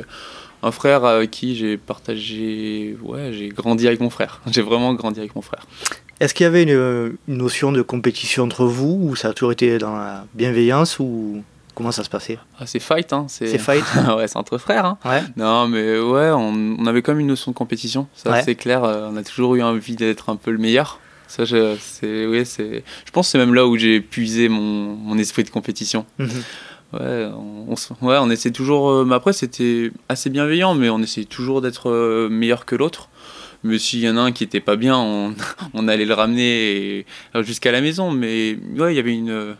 un 0.62 0.70
frère 0.72 1.04
avec 1.04 1.30
qui 1.30 1.54
j'ai 1.56 1.76
partagé, 1.76 2.96
ouais, 3.02 3.30
j'ai 3.32 3.48
grandi 3.48 3.86
avec 3.86 4.00
mon 4.00 4.10
frère. 4.10 4.40
J'ai 4.50 4.62
vraiment 4.62 4.92
grandi 4.94 5.20
avec 5.20 5.34
mon 5.36 5.42
frère. 5.42 5.66
Est-ce 6.20 6.34
qu'il 6.34 6.44
y 6.44 6.46
avait 6.46 6.64
une, 6.64 7.16
une 7.28 7.36
notion 7.36 7.70
de 7.72 7.82
compétition 7.82 8.44
entre 8.44 8.64
vous 8.64 8.98
ou 9.10 9.16
ça 9.16 9.28
a 9.28 9.32
toujours 9.32 9.52
été 9.52 9.78
dans 9.78 9.94
la 9.96 10.24
bienveillance 10.34 10.98
ou 10.98 11.42
comment 11.74 11.92
ça 11.92 12.02
se 12.02 12.10
passait? 12.10 12.38
Ah, 12.58 12.66
c'est 12.66 12.80
fight, 12.80 13.12
hein. 13.12 13.26
C'est 13.28 13.56
fight 13.58 13.84
ouais, 14.16 14.26
c'est 14.26 14.36
entre 14.36 14.58
frères, 14.58 14.84
hein. 14.84 14.98
Ouais. 15.04 15.22
Non, 15.36 15.68
mais 15.68 15.98
ouais, 16.00 16.30
on, 16.30 16.76
on 16.78 16.86
avait 16.86 17.02
quand 17.02 17.12
même 17.12 17.20
une 17.20 17.28
notion 17.28 17.52
de 17.52 17.56
compétition. 17.56 18.08
Ça, 18.14 18.30
Ouais. 18.32 18.42
c'est 18.44 18.56
clair. 18.56 18.82
euh, 18.84 19.08
on 19.12 19.16
a 19.16 19.22
toujours 19.22 19.54
eu 19.54 19.62
envie 19.62 19.94
d'être 19.94 20.28
un 20.30 20.36
peu 20.36 20.50
le 20.50 20.58
meilleur. 20.58 20.98
Ça, 21.28 21.44
je, 21.44 21.76
c'est, 21.78 22.44
c'est, 22.46 22.82
je 23.04 23.10
pense 23.12 23.26
que 23.28 23.32
c'est 23.32 23.38
même 23.38 23.54
là 23.54 23.66
où 23.66 23.76
j'ai 23.76 24.00
puisé 24.00 24.48
mon, 24.48 24.94
mon 24.96 25.18
esprit 25.18 25.44
de 25.44 25.50
compétition. 25.50 26.04
Mhm. 26.18 26.28
Ouais, 26.94 27.28
on, 27.36 27.66
on 27.68 27.76
se- 27.76 27.92
ouais, 28.00 28.16
on 28.18 28.30
essaie 28.30 28.50
toujours. 28.50 28.88
euh, 28.90 29.04
mais 29.04 29.14
après, 29.14 29.34
c'était 29.34 29.92
assez 30.08 30.30
bienveillant, 30.30 30.74
mais 30.74 30.88
on 30.88 30.98
essayait 31.00 31.26
toujours 31.26 31.60
d'être 31.60 31.90
euh, 31.90 32.28
meilleur 32.30 32.64
que 32.64 32.74
l'autre. 32.76 33.10
Mais 33.64 33.78
s'il 33.78 34.00
y 34.00 34.08
en 34.08 34.16
a 34.16 34.20
un 34.20 34.32
qui 34.32 34.44
était 34.44 34.60
pas 34.60 34.76
bien, 34.76 34.96
on, 34.96 35.34
on 35.74 35.88
allait 35.88 36.04
le 36.04 36.14
ramener 36.14 37.04
jusqu'à 37.40 37.72
la 37.72 37.80
maison. 37.80 38.10
Mais 38.10 38.56
ouais, 38.78 38.92
il 38.94 38.96
y 38.96 39.00
avait 39.00 39.14
une, 39.14 39.56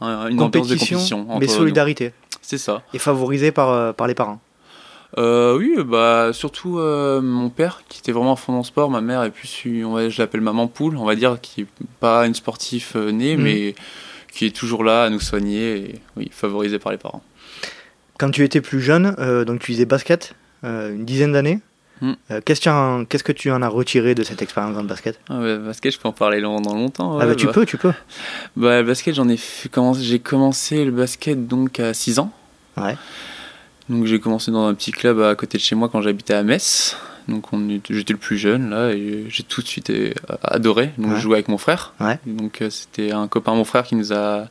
un- 0.00 0.28
une 0.28 0.40
ambiance 0.40 0.68
de 0.68 0.74
compétition. 0.76 1.26
mais 1.38 1.48
solidarité. 1.48 2.12
C'est 2.42 2.58
ça. 2.58 2.82
Et 2.94 2.98
favorisé 2.98 3.52
par, 3.52 3.70
euh, 3.70 3.92
par 3.92 4.06
les 4.06 4.14
parents. 4.14 4.40
Euh, 5.18 5.58
oui, 5.58 5.74
bah 5.84 6.30
surtout 6.32 6.78
euh, 6.78 7.20
mon 7.20 7.50
père 7.50 7.82
qui 7.88 7.98
était 7.98 8.12
vraiment 8.12 8.34
à 8.34 8.36
fond 8.36 8.52
dans 8.52 8.58
le 8.58 8.64
sport. 8.64 8.90
Ma 8.90 9.00
mère 9.00 9.24
est 9.24 9.30
plus, 9.32 9.64
une- 9.64 9.84
on 9.84 9.94
va, 9.94 10.08
je 10.08 10.22
l'appelle 10.22 10.40
maman 10.40 10.68
poule, 10.68 10.96
on 10.96 11.04
va 11.04 11.16
dire, 11.16 11.38
qui 11.42 11.62
est 11.62 11.66
pas 11.98 12.26
une 12.26 12.34
sportive 12.34 12.92
euh, 12.94 13.10
née, 13.10 13.36
Mhm. 13.36 13.42
mais 13.42 13.74
qui 14.32 14.46
est 14.46 14.54
toujours 14.54 14.84
là 14.84 15.04
à 15.04 15.10
nous 15.10 15.18
soigner 15.18 15.76
et 15.76 15.94
oui, 16.16 16.28
favorisée 16.32 16.78
par 16.78 16.92
les 16.92 16.98
parents. 16.98 17.24
Quand 18.20 18.30
tu 18.30 18.44
étais 18.44 18.60
plus 18.60 18.80
jeune, 18.80 19.16
donc 19.44 19.58
tu 19.60 19.72
faisais 19.72 19.86
basket, 19.86 20.34
une 20.62 21.04
dizaine 21.04 21.32
d'années. 21.32 21.58
Mm. 22.02 22.12
Euh, 22.30 22.40
Qu'est-ce 22.44 22.60
que 22.60 22.64
tu 22.64 22.68
en- 22.70 23.04
qu'est-ce 23.04 23.24
que 23.24 23.32
tu 23.32 23.50
en 23.50 23.60
as 23.62 23.68
retiré 23.68 24.14
de 24.14 24.22
cette 24.22 24.40
expérience 24.42 24.74
dans 24.74 24.82
le 24.82 24.88
basket? 24.88 25.18
Ah, 25.28 25.38
ouais, 25.38 25.58
basket, 25.58 25.92
je 25.92 25.98
peux 25.98 26.08
en 26.08 26.12
parler 26.12 26.40
dans 26.40 26.58
longtemps. 26.60 27.18
Ah 27.20 27.26
bah, 27.26 27.34
Tu 27.34 27.46
bah. 27.46 27.52
peux, 27.52 27.66
tu 27.66 27.76
peux. 27.76 27.92
Bah, 28.56 28.80
le 28.80 28.86
basket, 28.86 29.14
j'en 29.14 29.28
ai 29.28 29.38
commencé, 29.70 30.02
j'ai 30.02 30.18
commencé 30.18 30.84
le 30.84 30.90
basket 30.92 31.46
donc 31.46 31.78
à 31.80 31.92
6 31.94 32.18
ans. 32.18 32.32
Ouais. 32.76 32.96
Donc 33.88 34.06
j'ai 34.06 34.20
commencé 34.20 34.50
dans 34.50 34.66
un 34.66 34.74
petit 34.74 34.92
club 34.92 35.20
à 35.20 35.34
côté 35.34 35.58
de 35.58 35.62
chez 35.62 35.74
moi 35.74 35.88
quand 35.88 36.00
j'habitais 36.00 36.34
à 36.34 36.42
Metz. 36.42 36.96
Donc 37.28 37.52
on 37.52 37.68
j'étais 37.88 38.12
le 38.12 38.18
plus 38.18 38.38
jeune 38.38 38.70
là 38.70 38.90
et 38.92 39.26
j'ai 39.28 39.42
tout 39.42 39.62
de 39.62 39.66
suite 39.66 39.90
euh, 39.90 40.12
adoré. 40.42 40.92
Donc 40.96 41.10
Ouais. 41.12 41.16
je 41.16 41.20
jouais 41.20 41.34
avec 41.34 41.48
mon 41.48 41.58
frère. 41.58 41.92
Ouais. 42.00 42.18
Donc 42.26 42.62
euh, 42.62 42.70
c'était 42.70 43.12
un 43.12 43.28
copain 43.28 43.54
mon 43.54 43.64
frère 43.64 43.82
qui 43.84 43.94
nous 43.96 44.12
a 44.12 44.48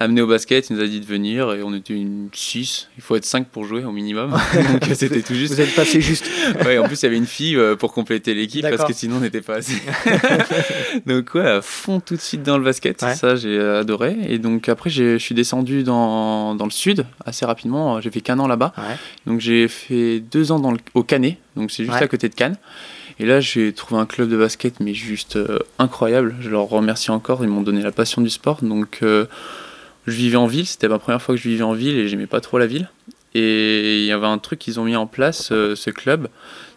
amené 0.00 0.20
au 0.22 0.26
basket, 0.26 0.68
il 0.70 0.76
nous 0.76 0.82
a 0.82 0.86
dit 0.86 0.98
de 0.98 1.04
venir 1.06 1.52
et 1.52 1.62
on 1.62 1.72
était 1.74 1.94
une 1.94 2.28
6. 2.32 2.88
Il 2.96 3.02
faut 3.02 3.14
être 3.16 3.24
5 3.24 3.46
pour 3.48 3.64
jouer 3.66 3.84
au 3.84 3.92
minimum. 3.92 4.30
Donc 4.72 4.84
c'était 4.94 5.20
tout 5.22 5.34
juste. 5.34 5.54
Vous 5.54 5.60
êtes 5.60 5.74
passé 5.76 6.00
juste. 6.00 6.24
Ouais, 6.64 6.78
en 6.78 6.84
plus 6.88 7.00
il 7.00 7.04
y 7.04 7.06
avait 7.06 7.16
une 7.18 7.26
fille 7.26 7.56
euh, 7.56 7.76
pour 7.76 7.92
compléter 7.92 8.34
l'équipe 8.34 8.62
parce 8.68 8.84
que 8.84 8.92
sinon 8.92 9.16
on 9.16 9.20
n'était 9.20 9.40
pas 9.42 9.56
assez. 9.56 9.74
donc 11.06 11.34
ouais, 11.34 11.46
à 11.46 11.62
fond 11.62 12.00
tout 12.00 12.14
de 12.16 12.20
suite 12.20 12.42
dans 12.42 12.58
le 12.58 12.64
basket, 12.64 13.02
Ouais. 13.02 13.14
ça 13.14 13.36
j'ai 13.36 13.58
adoré. 13.60 14.16
Et 14.28 14.38
donc 14.38 14.68
après 14.68 14.90
je 14.90 15.18
suis 15.18 15.34
descendu 15.34 15.82
dans, 15.82 16.54
dans 16.54 16.64
le 16.64 16.70
sud 16.70 17.06
assez 17.24 17.44
rapidement, 17.44 18.00
j'ai 18.00 18.10
fait 18.10 18.20
qu'un 18.20 18.38
an 18.38 18.46
là-bas. 18.46 18.72
Ouais. 18.78 18.96
Donc 19.26 19.40
j'ai 19.40 19.68
fait 19.68 20.20
deux 20.20 20.52
ans 20.52 20.58
dans 20.58 20.72
le- 20.72 20.78
au 20.94 21.02
Canet, 21.02 21.36
donc 21.56 21.70
c'est 21.70 21.84
juste 21.84 21.96
Ouais. 21.96 22.02
à 22.04 22.08
côté 22.08 22.28
de 22.28 22.34
Cannes. 22.34 22.56
Et 23.18 23.26
là 23.26 23.40
j'ai 23.40 23.72
trouvé 23.72 24.00
un 24.00 24.06
club 24.06 24.28
de 24.30 24.36
basket 24.36 24.80
mais 24.80 24.94
juste 24.94 25.36
euh, 25.36 25.58
incroyable. 25.78 26.34
Je 26.40 26.48
leur 26.50 26.62
remercie 26.68 27.10
encore, 27.10 27.44
ils 27.44 27.48
m'ont 27.50 27.62
donné 27.62 27.82
la 27.82 27.92
passion 27.92 28.22
du 28.22 28.30
sport. 28.30 28.58
Donc 28.62 28.98
euh, 29.02 29.26
je 30.06 30.12
vivais 30.12 30.36
en 30.36 30.46
ville, 30.46 30.66
c'était 30.66 30.88
ma 30.88 30.98
première 30.98 31.20
fois 31.22 31.34
que 31.34 31.40
je 31.40 31.48
vivais 31.48 31.62
en 31.64 31.72
ville 31.72 31.96
et 31.98 32.08
j'aimais 32.08 32.26
pas 32.26 32.40
trop 32.40 32.58
la 32.58 32.66
ville. 32.66 32.90
Et 33.34 34.00
il 34.00 34.06
y 34.06 34.12
avait 34.12 34.26
un 34.26 34.38
truc 34.38 34.58
qu'ils 34.58 34.80
ont 34.80 34.84
mis 34.84 34.96
en 34.96 35.06
place, 35.06 35.50
euh, 35.52 35.76
ce 35.76 35.90
club, 35.90 36.28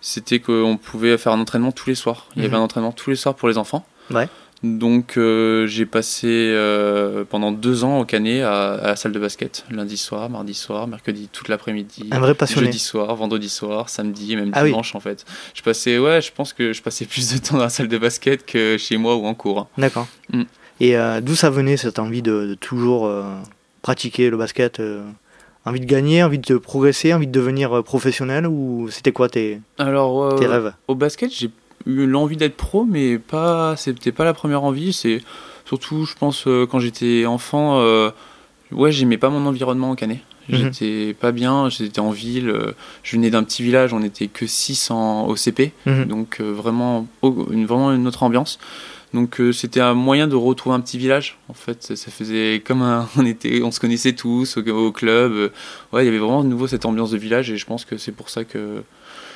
c'était 0.01 0.39
qu'on 0.39 0.77
pouvait 0.77 1.17
faire 1.17 1.31
un 1.31 1.39
entraînement 1.39 1.71
tous 1.71 1.89
les 1.89 1.95
soirs. 1.95 2.27
Il 2.35 2.43
y 2.43 2.45
avait 2.45 2.53
Mhm. 2.55 2.61
un 2.61 2.63
entraînement 2.65 2.91
tous 2.91 3.09
les 3.09 3.15
soirs 3.15 3.33
pour 3.35 3.47
les 3.49 3.57
enfants. 3.57 3.85
Ouais. 4.11 4.27
Donc 4.61 5.17
euh, 5.17 5.67
j'ai 5.67 5.85
passé 5.85 6.27
euh, 6.29 7.25
pendant 7.29 7.51
deux 7.51 7.83
ans 7.83 7.99
au 7.99 8.05
Canet 8.05 8.43
à, 8.43 8.75
à 8.75 8.87
la 8.87 8.95
salle 8.95 9.11
de 9.11 9.19
basket, 9.19 9.65
lundi 9.71 9.97
soir, 9.97 10.29
mardi 10.29 10.53
soir, 10.53 10.87
mercredi 10.87 11.27
toute 11.33 11.49
l'après-midi. 11.49 12.07
Un 12.11 12.19
vrai 12.19 12.33
passionné. 12.33 12.67
Jeudi 12.67 12.79
soir, 12.79 13.13
vendredi 13.15 13.49
soir, 13.49 13.89
samedi 13.89 14.37
même 14.37 14.51
Ah 14.53 14.63
oui. 14.63 14.69
dimanche 14.69 14.95
en 14.95 15.01
fait. 15.01 15.25
Je 15.53 15.61
passais, 15.63 15.97
ouais, 15.97 16.21
je 16.21 16.31
pense 16.31 16.53
que 16.53 16.71
je 16.71 16.81
passais 16.81 17.03
plus 17.09 17.33
de 17.33 17.39
temps 17.39 17.57
dans 17.57 17.63
la 17.63 17.69
salle 17.69 17.89
de 17.89 17.97
basket 17.97 18.45
que 18.45 18.77
chez 18.77 18.95
moi 18.95 19.15
ou 19.17 19.25
en 19.25 19.33
cours. 19.33 19.59
hein. 19.59 19.67
D'accord. 19.77 20.07
Mm. 20.31 20.43
Et 20.83 20.97
euh, 20.97 21.21
d'où 21.21 21.33
ça 21.35 21.49
venait 21.49 21.77
cette 21.77 21.97
envie 21.97 22.21
de, 22.21 22.45
de 22.45 22.53
toujours 22.55 23.05
euh, 23.07 23.23
pratiquer 23.81 24.29
le 24.29 24.37
basket 24.37 24.79
euh, 24.79 25.01
Envie 25.65 25.79
de 25.79 25.85
gagner, 25.85 26.21
envie 26.23 26.39
de 26.39 26.57
progresser, 26.57 27.13
envie 27.13 27.25
de 27.27 27.31
devenir 27.31 27.83
professionnel 27.85 28.45
ou 28.47 28.89
c'était 28.91 29.13
quoi 29.13 29.29
tes, 29.29 29.61
Alors, 29.77 30.35
tes 30.37 30.45
rêves? 30.45 30.73
au 30.89 30.95
basket, 30.95 31.31
j'ai 31.33 31.49
eu 31.85 32.05
l'envie 32.05 32.35
d'être 32.35 32.57
pro, 32.57 32.83
mais 32.83 33.17
pas, 33.17 33.75
c'était 33.77 34.11
pas 34.11 34.25
la 34.25 34.33
première 34.33 34.63
envie. 34.65 34.91
C'est 34.91 35.21
surtout, 35.63 36.03
je 36.05 36.15
pense, 36.15 36.45
quand 36.69 36.79
j'étais 36.79 37.25
enfant, 37.25 37.81
ouais, 38.73 38.91
j'aimais 38.91 39.17
pas 39.17 39.29
mon 39.29 39.45
environnement 39.45 39.91
au 39.91 39.95
Canet. 39.95 40.19
Mhm. 40.49 40.57
J'étais 40.73 41.13
pas 41.13 41.31
bien, 41.31 41.69
j'étais 41.69 42.01
en 42.01 42.11
ville, 42.11 42.49
euh, 42.49 42.73
je 43.03 43.15
venais 43.15 43.29
d'un 43.29 43.45
petit 43.45 43.63
village, 43.63 43.93
on 43.93 44.01
n'était 44.01 44.27
que 44.27 44.45
6 44.45 44.91
en, 44.91 45.25
au 45.27 45.37
CP, 45.37 45.71
Mhm. 45.85 46.03
donc 46.07 46.37
euh, 46.41 46.51
vraiment, 46.51 47.07
au- 47.21 47.47
une, 47.51 47.65
vraiment 47.65 47.93
une 47.93 48.05
autre 48.05 48.23
ambiance. 48.23 48.59
Donc 49.13 49.39
euh, 49.39 49.51
c'était 49.51 49.79
un 49.79 49.93
moyen 49.93 50.27
de 50.27 50.35
retrouver 50.35 50.75
un 50.75 50.79
petit 50.79 50.97
village. 50.97 51.37
En 51.49 51.53
fait, 51.53 51.83
ça, 51.83 51.95
ça 51.95 52.09
faisait 52.11 52.61
comme 52.65 52.81
un, 52.81 53.07
on 53.17 53.25
était, 53.25 53.61
on 53.63 53.71
se 53.71 53.79
connaissait 53.79 54.13
tous 54.13 54.57
au, 54.57 54.67
au 54.67 54.91
club. 54.91 55.31
Euh, 55.33 55.49
Ouais, 55.91 56.03
il 56.03 56.05
y 56.05 56.09
avait 56.09 56.17
vraiment 56.17 56.43
de 56.43 56.49
nouveau 56.49 56.67
cette 56.67 56.85
ambiance 56.85 57.11
de 57.11 57.17
village 57.17 57.51
et 57.51 57.57
je 57.57 57.65
pense 57.65 57.85
que 57.85 57.97
c'est 57.97 58.11
pour 58.11 58.29
ça 58.29 58.43
que 58.43 58.83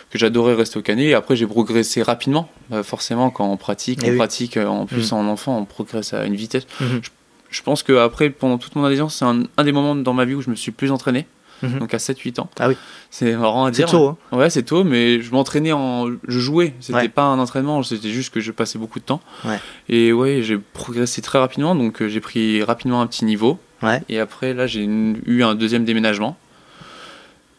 que 0.10 0.18
j'adorais 0.18 0.54
rester 0.56 0.80
au 0.80 0.82
Canet. 0.82 1.06
Et 1.08 1.14
après, 1.14 1.36
j'ai 1.36 1.46
progressé 1.46 2.02
rapidement. 2.02 2.50
Bah, 2.70 2.82
forcément, 2.82 3.30
quand 3.30 3.52
on 3.52 3.58
pratique, 3.58 4.00
Eh 4.04 4.08
on 4.08 4.12
oui. 4.12 4.16
pratique. 4.18 4.56
euh, 4.56 4.66
En 4.66 4.86
plus, 4.86 5.12
Mhm. 5.12 5.18
en 5.20 5.28
enfant, 5.28 5.58
on 5.60 5.66
progresse 5.66 6.14
à 6.14 6.26
une 6.26 6.36
vitesse. 6.36 6.66
Mhm. 6.80 7.02
Je 7.50 7.62
pense 7.62 7.84
que 7.84 7.92
après, 7.98 8.30
pendant 8.30 8.58
toute 8.58 8.76
mon 8.76 8.84
adolescence, 8.86 9.16
c'est 9.16 9.26
un, 9.26 9.44
un 9.58 9.64
des 9.66 9.72
moments 9.74 9.96
dans 9.96 10.14
ma 10.14 10.24
vie 10.26 10.34
où 10.34 10.42
je 10.42 10.50
me 10.50 10.56
suis 10.56 10.72
plus 10.72 10.92
entraîné. 10.92 11.26
Mhm. 11.64 11.80
Donc 11.80 11.94
à 11.94 11.98
7-8 11.98 12.40
ans. 12.40 12.50
Ah 12.60 12.68
oui. 12.70 12.76
C'est 13.10 13.36
marrant 13.36 13.66
à 13.66 13.70
C'est 13.74 13.78
dire. 13.84 13.90
tôt, 13.90 14.08
hein. 14.32 14.38
Ouais, 14.38 14.50
c'est 14.50 14.64
tôt, 14.64 14.84
mais 14.84 15.22
je 15.22 15.32
m'entraînais 15.32 15.72
en. 15.72 16.08
Je 16.28 16.40
jouais. 16.40 16.74
C'était 16.80 16.94
Ouais. 16.98 17.10
pas 17.10 17.24
un 17.24 17.40
entraînement, 17.40 17.82
c'était 17.84 18.10
juste 18.10 18.34
que 18.34 18.40
je 18.40 18.52
passais 18.52 18.78
beaucoup 18.78 19.00
de 19.00 19.06
temps. 19.06 19.22
Ouais. 19.46 19.60
Et 19.90 20.14
ouais, 20.14 20.42
j'ai 20.44 20.58
progressé 20.58 21.22
très 21.22 21.40
rapidement, 21.40 21.74
donc 21.76 22.02
euh, 22.02 22.08
j'ai 22.10 22.20
pris 22.20 22.62
rapidement 22.64 23.02
un 23.02 23.08
petit 23.08 23.26
niveau. 23.26 23.60
Ouais. 23.84 24.02
Et 24.10 24.20
après, 24.20 24.54
là, 24.54 24.68
j'ai 24.68 24.84
eu 24.84 25.44
un 25.44 25.56
deuxième 25.56 25.86
déménagement. 25.86 26.38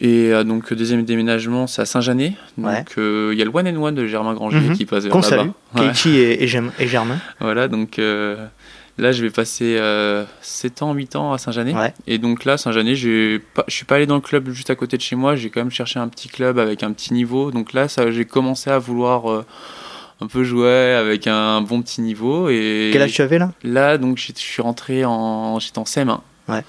Et 0.01 0.33
euh, 0.33 0.45
donc, 0.45 0.73
deuxième 0.73 1.05
déménagement, 1.05 1.67
c'est 1.67 1.83
à 1.83 1.85
Saint-Janet. 1.85 2.35
Ouais. 2.57 2.77
Donc, 2.79 2.95
euh, 2.99 3.31
il 3.33 3.39
y 3.39 3.43
a 3.43 3.45
le 3.45 3.51
One 3.53 3.67
and 3.67 3.83
One 3.83 3.95
de 3.97 4.07
Germain 4.07 4.33
Granger 4.35 4.61
Mhm. 4.61 4.77
qui 4.77 4.87
passe 4.87 5.03
vers 5.05 5.13
Qu'on 5.13 5.21
là-bas. 5.21 5.29
salue, 5.75 5.87
Ouais. 6.15 6.35
Et 6.39 6.47
Germain. 6.47 7.17
Voilà, 7.41 7.67
donc 7.67 7.99
euh, 7.99 8.47
là, 8.99 9.13
je 9.13 9.23
vais 9.23 9.31
passer 9.31 9.77
euh, 9.79 10.25
7 10.43 10.83
ans, 10.83 10.93
8 10.93 11.17
ans 11.17 11.33
à 11.33 11.39
Saint-Janet. 11.39 11.75
Ouais. 11.75 11.95
Et 12.07 12.19
donc 12.19 12.45
là, 12.45 12.57
Saint-Janet, 12.59 12.97
je 12.97 13.41
suis 13.69 13.85
pas 13.85 13.97
allé 13.97 14.07
dans 14.07 14.17
le 14.17 14.21
club 14.21 14.51
juste 14.51 14.71
à 14.71 14.75
côté 14.75 14.97
de 14.97 15.03
chez 15.03 15.17
moi, 15.17 15.37
j'ai 15.37 15.51
quand 15.51 15.61
même 15.61 15.71
cherché 15.71 15.99
un 15.99 16.09
petit 16.09 16.29
club 16.29 16.59
avec 16.59 16.83
un 16.83 16.93
petit 16.93 17.13
niveau. 17.15 17.51
Donc 17.51 17.73
là, 17.73 17.87
j'ai 18.11 18.25
commencé 18.25 18.71
à 18.71 18.79
vouloir 18.79 19.31
euh, 19.31 19.45
un 20.21 20.27
peu 20.27 20.43
jouer 20.45 20.95
avec 20.95 21.27
un 21.27 21.61
bon 21.63 21.81
petit 21.83 22.01
niveau. 22.01 22.49
Et 22.49 22.91
Quel 22.93 23.03
âge 23.03 23.13
tu 23.13 23.23
avais 23.23 23.39
là? 23.39 23.53
Là, 23.63 23.99
donc, 23.99 24.19
je 24.19 24.33
suis 24.35 24.63
rentré 24.63 25.05
en, 25.05 25.59
j'étais 25.59 25.79
en 25.79 25.85
CM1. 25.85 26.21
Ouais. 26.49 26.63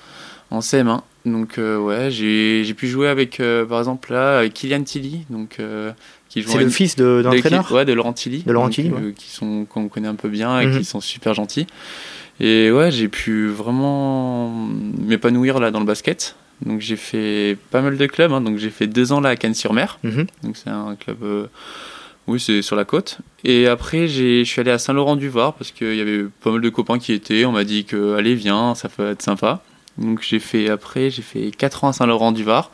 En 0.51 0.59
CM1. 0.59 1.01
Donc, 1.25 1.57
euh, 1.57 1.77
ouais, 1.77 2.09
j'ai 2.11 2.73
pu 2.75 2.87
jouer 2.87 3.07
avec, 3.09 3.39
euh, 3.39 3.65
par 3.65 3.79
exemple, 3.79 4.13
là, 4.13 4.47
Kylian 4.49 4.83
Tilly, 4.83 5.25
donc, 5.29 5.57
C'est 6.29 6.41
le 6.57 6.69
fils 6.69 6.95
d'un 6.95 7.25
entraîneur? 7.25 7.71
Ouais, 7.71 7.85
de 7.85 7.93
Laurent 7.93 8.13
Tilly. 8.13 8.43
De 8.43 8.51
Laurent 8.51 8.67
donc, 8.67 8.75
Tilly, 8.75 8.89
euh, 8.91 9.11
qui 9.15 9.29
sont, 9.29 9.65
qu'on 9.65 9.89
connaît 9.89 10.07
un 10.07 10.15
peu 10.15 10.29
bien 10.29 10.59
et 10.61 10.67
Mhm. 10.67 10.77
qui 10.79 10.85
sont 10.85 11.01
super 11.01 11.33
gentils. 11.33 11.67
Et 12.39 12.71
ouais, 12.71 12.91
j'ai 12.91 13.07
pu 13.07 13.47
vraiment 13.47 14.49
m'épanouir 14.97 15.59
là 15.59 15.71
dans 15.71 15.79
le 15.79 15.85
basket. 15.85 16.35
Donc 16.65 16.81
j'ai 16.81 16.95
fait 16.95 17.57
pas 17.71 17.81
mal 17.81 17.97
de 17.97 18.05
clubs. 18.05 18.31
hein. 18.31 18.41
Donc 18.41 18.57
j'ai 18.57 18.69
fait 18.69 18.87
deux 18.87 19.11
ans 19.11 19.21
là 19.21 19.29
à 19.29 19.35
Cannes-sur-Mer. 19.35 19.99
Mhm. 20.03 20.27
Donc 20.43 20.57
c'est 20.57 20.69
un 20.69 20.95
club, 20.95 21.17
euh, 21.23 21.47
oui, 22.27 22.39
c'est 22.39 22.61
sur 22.61 22.75
la 22.75 22.85
côte. 22.85 23.19
Et 23.43 23.67
après, 23.67 24.07
je 24.07 24.43
suis 24.43 24.59
allé 24.61 24.71
à 24.71 24.77
Saint-Laurent-du-Var 24.77 25.53
parce 25.53 25.71
qu'il 25.71 25.95
y 25.95 26.01
avait 26.01 26.25
pas 26.43 26.51
mal 26.51 26.61
de 26.61 26.69
copains 26.69 26.99
qui 26.99 27.13
étaient. 27.13 27.45
On 27.45 27.51
m'a 27.51 27.63
dit 27.63 27.85
que 27.85 28.15
allez, 28.15 28.35
viens, 28.35 28.75
ça 28.75 28.89
peut 28.89 29.09
être 29.09 29.21
sympa. 29.21 29.61
Donc 29.97 30.21
j'ai 30.21 30.39
fait 30.39 30.69
après, 30.69 31.09
j'ai 31.09 31.21
fait 31.21 31.51
4 31.51 31.83
ans 31.83 31.89
à 31.89 31.93
Saint-Laurent-du-Var 31.93 32.71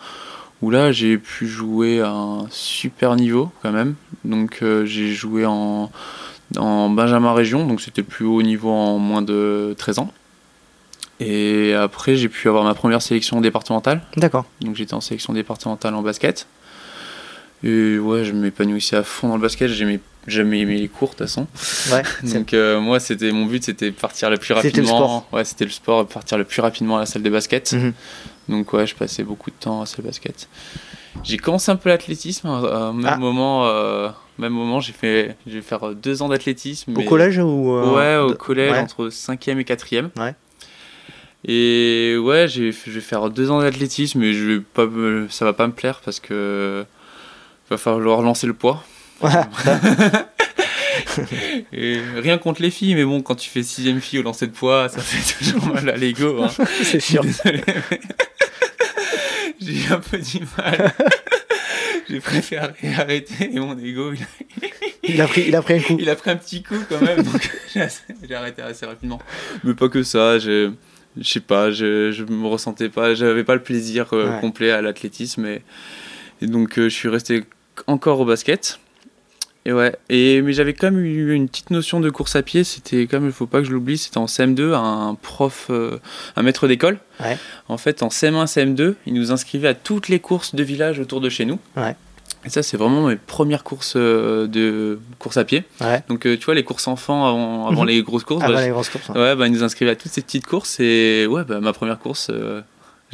où 0.62 0.70
là 0.70 0.92
j'ai 0.92 1.18
pu 1.18 1.48
jouer 1.48 2.02
à 2.02 2.12
un 2.12 2.48
super 2.50 3.16
niveau 3.16 3.52
quand 3.62 3.72
même. 3.72 3.96
Donc 4.24 4.60
euh, 4.62 4.86
j'ai 4.86 5.12
joué 5.14 5.46
en, 5.46 5.92
en 6.58 6.90
Benjamin 6.90 7.34
Région, 7.34 7.66
donc 7.68 7.82
c'était 7.82 8.02
le 8.02 8.08
plus 8.08 8.26
haut 8.26 8.42
niveau 8.42 8.70
en 8.72 8.98
moins 9.00 9.22
de 9.22 9.74
13 9.78 10.00
ans. 10.00 10.12
Et 11.20 11.74
après 11.74 12.16
j'ai 12.18 12.28
pu 12.30 12.48
avoir 12.50 12.64
ma 12.64 12.74
première 12.74 13.02
sélection 13.02 13.40
départementale. 13.42 14.02
D'accord. 14.18 14.46
Donc 14.62 14.76
j'étais 14.76 14.94
en 14.94 15.02
sélection 15.02 15.34
départementale 15.34 15.94
en 15.96 16.02
basket. 16.02 16.48
Et 17.64 17.98
ouais, 17.98 18.26
je 18.26 18.34
m'épanouissais 18.34 18.98
à 18.98 19.04
fond 19.04 19.30
dans 19.30 19.36
le 19.38 19.42
basket. 19.42 19.70
J'aimais 19.72 20.00
jamais 20.28 20.60
aimé 20.60 20.78
les 20.78 20.88
cours 20.90 21.10
de 21.12 21.16
toute 21.16 21.28
façon. 21.28 21.48
Ouais. 21.92 22.04
Donc 22.34 22.54
euh, 22.54 22.80
moi, 22.82 23.00
c'était 23.00 23.32
mon 23.32 23.46
but, 23.46 23.64
c'était 23.64 23.92
partir 23.92 24.30
le 24.30 24.38
plus 24.38 24.54
C'était 24.62 24.82
le 24.82 24.88
rapidement. 24.88 25.26
Ouais, 25.32 25.46
c'était 25.46 25.66
le 25.66 25.72
sport, 25.72 26.06
partir 26.06 26.38
le 26.38 26.44
plus 26.44 26.62
rapidement 26.62 26.98
à 26.98 27.00
la 27.00 27.06
salle 27.06 27.24
de 27.24 27.30
basket. 27.30 27.74
Mhm. 27.74 27.94
Donc 28.50 28.74
ouais, 28.74 28.86
je 28.86 28.94
passais 28.94 29.24
beaucoup 29.24 29.50
de 29.50 29.56
temps 29.56 29.78
à 29.78 29.80
la 29.82 29.86
salle 29.88 30.02
de 30.04 30.08
basket. 30.10 30.48
J'ai 31.24 31.38
commencé 31.38 31.72
un 31.72 31.78
peu 31.78 31.90
l'athlétisme. 31.90 32.48
euh, 32.50 32.90
Au 32.90 32.94
même 32.94 33.06
Ah. 33.14 33.18
moment, 33.18 33.66
euh, 33.68 34.10
même 34.38 34.54
moment, 34.54 34.80
j'ai 34.80 34.94
fait, 34.94 35.36
je 35.48 35.54
vais 35.54 35.62
faire 35.62 35.94
deux 35.96 36.22
ans 36.22 36.28
d'athlétisme. 36.30 36.92
Au 36.94 37.00
mais- 37.00 37.06
collège 37.06 37.38
ou 37.40 37.72
euh, 37.74 37.96
Ouais, 37.96 38.18
au 38.32 38.36
collège, 38.36 38.72
ouais. 38.74 38.80
entre 38.80 39.10
5e 39.10 39.60
et 39.60 39.64
4e. 39.64 40.10
Ouais. 40.18 40.34
Et 41.48 42.18
ouais, 42.18 42.48
je 42.48 42.64
vais 42.64 43.02
faire 43.02 43.30
deux 43.30 43.52
ans 43.52 43.60
d'athlétisme, 43.62 44.20
mais 44.20 44.34
je 44.34 44.46
vais 44.46 44.60
pas 44.60 44.88
me- 44.88 45.28
ça 45.30 45.46
va 45.46 45.54
pas 45.54 45.68
me 45.68 45.74
plaire 45.74 46.02
parce 46.04 46.20
que 46.20 46.84
va 47.70 47.78
falloir 47.78 48.22
lancer 48.22 48.48
le 48.48 48.54
poids. 48.54 48.84
Et 51.72 52.00
rien 52.18 52.38
contre 52.38 52.62
les 52.62 52.72
filles, 52.72 52.96
mais 52.96 53.04
bon, 53.06 53.22
quand 53.22 53.36
tu 53.36 53.50
fais 53.50 53.64
sixième 53.64 54.02
fille 54.02 54.20
au 54.20 54.24
lancer 54.24 54.48
de 54.48 54.52
poids, 54.52 54.90
ça 54.90 55.00
fait 55.02 55.36
toujours 55.46 55.68
mal 55.74 55.90
à 55.90 55.96
l'ego. 55.98 56.44
hein. 56.44 56.50
c'est 56.84 57.00
sûr. 57.00 57.24
J'ai 59.62 59.72
eu 59.74 59.92
un 59.92 60.00
peu 60.00 60.18
du 60.18 60.40
mal. 60.58 60.94
J'ai 62.10 62.20
préféré 62.20 62.68
arrêter 62.98 63.50
et 63.54 63.60
mon 63.60 63.78
ego, 63.78 64.14
il 64.14 64.22
a, 64.22 64.68
Il 65.04 65.22
a 65.22 65.28
pris, 65.28 65.46
il 65.48 65.56
a 65.56 65.62
pris 65.62 65.74
un 65.76 65.80
coup. 65.82 65.98
il 66.00 66.10
a 66.10 66.16
pris 66.16 66.30
un 66.32 66.36
petit 66.36 66.62
coup 66.64 66.76
quand 66.90 67.02
même, 67.02 67.24
donc 67.24 67.50
j'ai 67.76 68.36
arrêté 68.36 68.62
assez 68.62 68.86
rapidement. 68.86 69.20
Mais 69.64 69.74
pas 69.74 69.90
que 69.90 70.04
ça, 70.04 70.38
je, 70.40 70.72
je 71.20 71.24
sais 71.28 71.40
pas, 71.40 71.72
je, 71.72 72.12
je 72.12 72.24
me 72.24 72.48
ressentais 72.48 72.90
pas, 72.90 73.14
j'avais 73.16 73.44
pas 73.44 73.56
le 73.56 73.64
plaisir 73.64 74.08
euh, 74.14 74.36
Ouais. 74.36 74.42
complet 74.42 74.72
à 74.72 74.82
l'athlétisme 74.82 75.46
et, 75.46 75.62
et 76.42 76.48
donc 76.48 76.78
euh, 76.78 76.84
je 76.90 76.96
suis 76.96 77.10
resté 77.10 77.44
encore 77.88 78.20
au 78.20 78.26
basket. 78.26 78.80
Et 79.68 79.74
ouais, 79.74 79.96
et, 80.10 80.42
mais 80.44 80.54
j'avais 80.54 80.74
quand 80.74 80.92
même 80.92 81.04
eu 81.04 81.34
une 81.34 81.48
petite 81.50 81.72
notion 81.72 82.00
de 82.00 82.10
course 82.12 82.36
à 82.36 82.44
pied, 82.44 82.64
c'était 82.64 83.08
comme 83.08 83.26
il 83.26 83.32
faut 83.32 83.48
pas 83.48 83.60
que 83.62 83.66
je 83.66 83.72
l'oublie, 83.72 83.98
c'était 83.98 84.20
en 84.20 84.26
CM2, 84.28 84.74
un 84.76 85.16
prof, 85.20 85.68
euh, 85.72 85.98
un 86.36 86.44
maître 86.44 86.68
d'école. 86.68 87.00
Ouais. 87.20 87.38
En 87.68 87.78
fait, 87.78 88.04
en 88.04 88.10
CM1, 88.10 88.46
CM2, 88.46 88.94
il 89.08 89.14
nous 89.16 89.32
inscrivait 89.32 89.68
à 89.70 89.74
toutes 89.74 90.08
les 90.08 90.20
courses 90.20 90.54
de 90.54 90.62
village 90.64 91.00
autour 91.00 91.20
de 91.20 91.30
chez 91.30 91.46
nous. 91.46 91.58
Ouais. 91.78 91.96
Et 92.46 92.50
ça, 92.50 92.62
c'est 92.62 92.78
vraiment 92.78 93.08
mes 93.08 93.16
premières 93.16 93.64
courses 93.64 93.94
euh, 93.96 94.46
de 94.46 95.00
course 95.18 95.38
à 95.38 95.46
pied. 95.46 95.64
Ouais. 95.82 96.04
Donc, 96.10 96.28
euh, 96.28 96.38
tu 96.38 96.46
vois, 96.46 96.54
les 96.54 96.64
courses 96.64 96.88
enfants 96.88 97.26
avant, 97.28 97.66
avant 97.68 97.82
Mhm. 97.82 97.88
les 97.88 98.04
grosses 98.04 98.24
courses, 98.24 98.44
Avant 98.44 98.54
bah, 98.54 98.62
les 98.62 98.70
grosses 98.70 98.90
courses. 98.90 99.10
ouais, 99.10 99.36
bah, 99.36 99.48
ils 99.48 99.52
nous 99.54 99.64
inscrivaient 99.64 99.90
à 99.92 99.96
toutes 99.96 100.12
ces 100.12 100.22
petites 100.22 100.46
courses. 100.46 100.80
Et 100.80 101.26
ouais, 101.28 101.44
bah, 101.44 101.60
ma 101.60 101.74
première 101.74 101.98
course, 101.98 102.30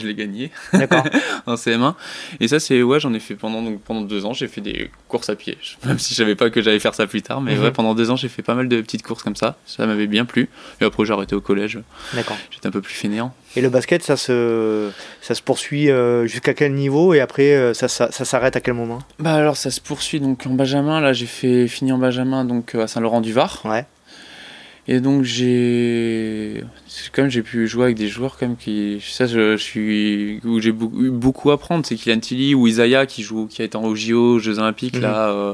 je 0.01 0.07
l'ai 0.07 0.49
D'accord. 0.73 1.03
en 1.45 1.55
CM1. 1.55 1.95
Et 2.39 2.47
ça, 2.47 2.59
c'est 2.59 2.81
ouais, 2.81 2.99
j'en 2.99 3.13
ai 3.13 3.19
fait 3.19 3.35
pendant, 3.35 3.61
donc, 3.61 3.81
pendant 3.81 4.01
deux 4.01 4.25
ans, 4.25 4.33
j'ai 4.33 4.47
fait 4.47 4.61
des 4.61 4.89
courses 5.07 5.29
à 5.29 5.35
pied. 5.35 5.57
Même 5.85 5.99
si 5.99 6.13
je 6.13 6.19
savais 6.19 6.35
pas 6.35 6.49
que 6.49 6.61
j'allais 6.61 6.79
faire 6.79 6.95
ça 6.95 7.07
plus 7.07 7.21
tard. 7.21 7.41
Mais 7.41 7.57
ouais, 7.57 7.71
pendant 7.71 7.95
deux 7.95 8.11
ans, 8.11 8.15
j'ai 8.15 8.29
fait 8.29 8.41
pas 8.41 8.55
mal 8.55 8.67
de 8.67 8.81
petites 8.81 9.03
courses 9.03 9.23
comme 9.23 9.35
ça. 9.35 9.57
Ça 9.65 9.85
m'avait 9.85 10.07
bien 10.07 10.25
plu. 10.25 10.49
Et 10.79 10.85
après, 10.85 11.05
j'ai 11.05 11.13
arrêté 11.13 11.35
au 11.35 11.41
collège. 11.41 11.79
D'accord. 12.13 12.37
J'étais 12.51 12.67
un 12.67 12.71
peu 12.71 12.81
plus 12.81 12.93
fainéant. 12.93 13.33
Et 13.55 13.61
le 13.61 13.69
basket, 13.69 14.01
ça 14.01 14.15
se, 14.15 14.89
ça 15.21 15.35
se 15.35 15.41
poursuit 15.41 15.89
euh, 15.89 16.25
jusqu'à 16.25 16.53
quel 16.53 16.73
niveau 16.73 17.13
et 17.13 17.19
après 17.19 17.53
euh, 17.53 17.73
ça, 17.73 17.89
ça, 17.89 18.09
ça 18.11 18.23
s'arrête 18.23 18.55
à 18.55 18.61
quel 18.61 18.73
moment? 18.73 18.99
Bah 19.19 19.33
alors, 19.33 19.57
ça 19.57 19.71
se 19.71 19.81
poursuit 19.81 20.21
donc 20.21 20.45
en 20.47 20.53
Benjamin. 20.53 21.01
Là, 21.01 21.11
j'ai 21.11 21.25
fait 21.25 21.67
fini 21.67 21.91
en 21.91 21.97
Benjamin 21.97 22.45
donc 22.45 22.75
euh, 22.75 22.83
à 22.83 22.87
Saint-Laurent-du-Var. 22.87 23.61
Ouais. 23.65 23.85
Et 24.93 24.99
donc 24.99 25.23
j'ai 25.23 26.65
comme 27.13 27.29
j'ai 27.29 27.41
pu 27.43 27.65
jouer 27.65 27.85
avec 27.85 27.95
des 27.95 28.09
joueurs 28.09 28.37
comme 28.37 28.57
qui 28.57 29.01
ça 29.01 29.25
je, 29.25 29.55
je 29.55 29.63
suis 29.63 30.41
où 30.43 30.59
j'ai 30.59 30.73
beaucoup, 30.73 31.01
eu 31.01 31.09
beaucoup 31.09 31.49
à 31.51 31.53
apprendre 31.53 31.85
c'est 31.85 31.95
Kylian 31.95 32.19
Tilly 32.19 32.55
ou 32.55 32.67
Isaiah 32.67 33.05
qui 33.05 33.23
joue 33.23 33.47
qui 33.47 33.61
a 33.61 33.65
été 33.65 33.77
en 33.77 33.95
JO 33.95 34.33
aux 34.35 34.39
Jeux 34.39 34.59
Olympiques 34.59 34.95
Mhm. 34.97 35.01
là 35.03 35.29
euh, 35.29 35.53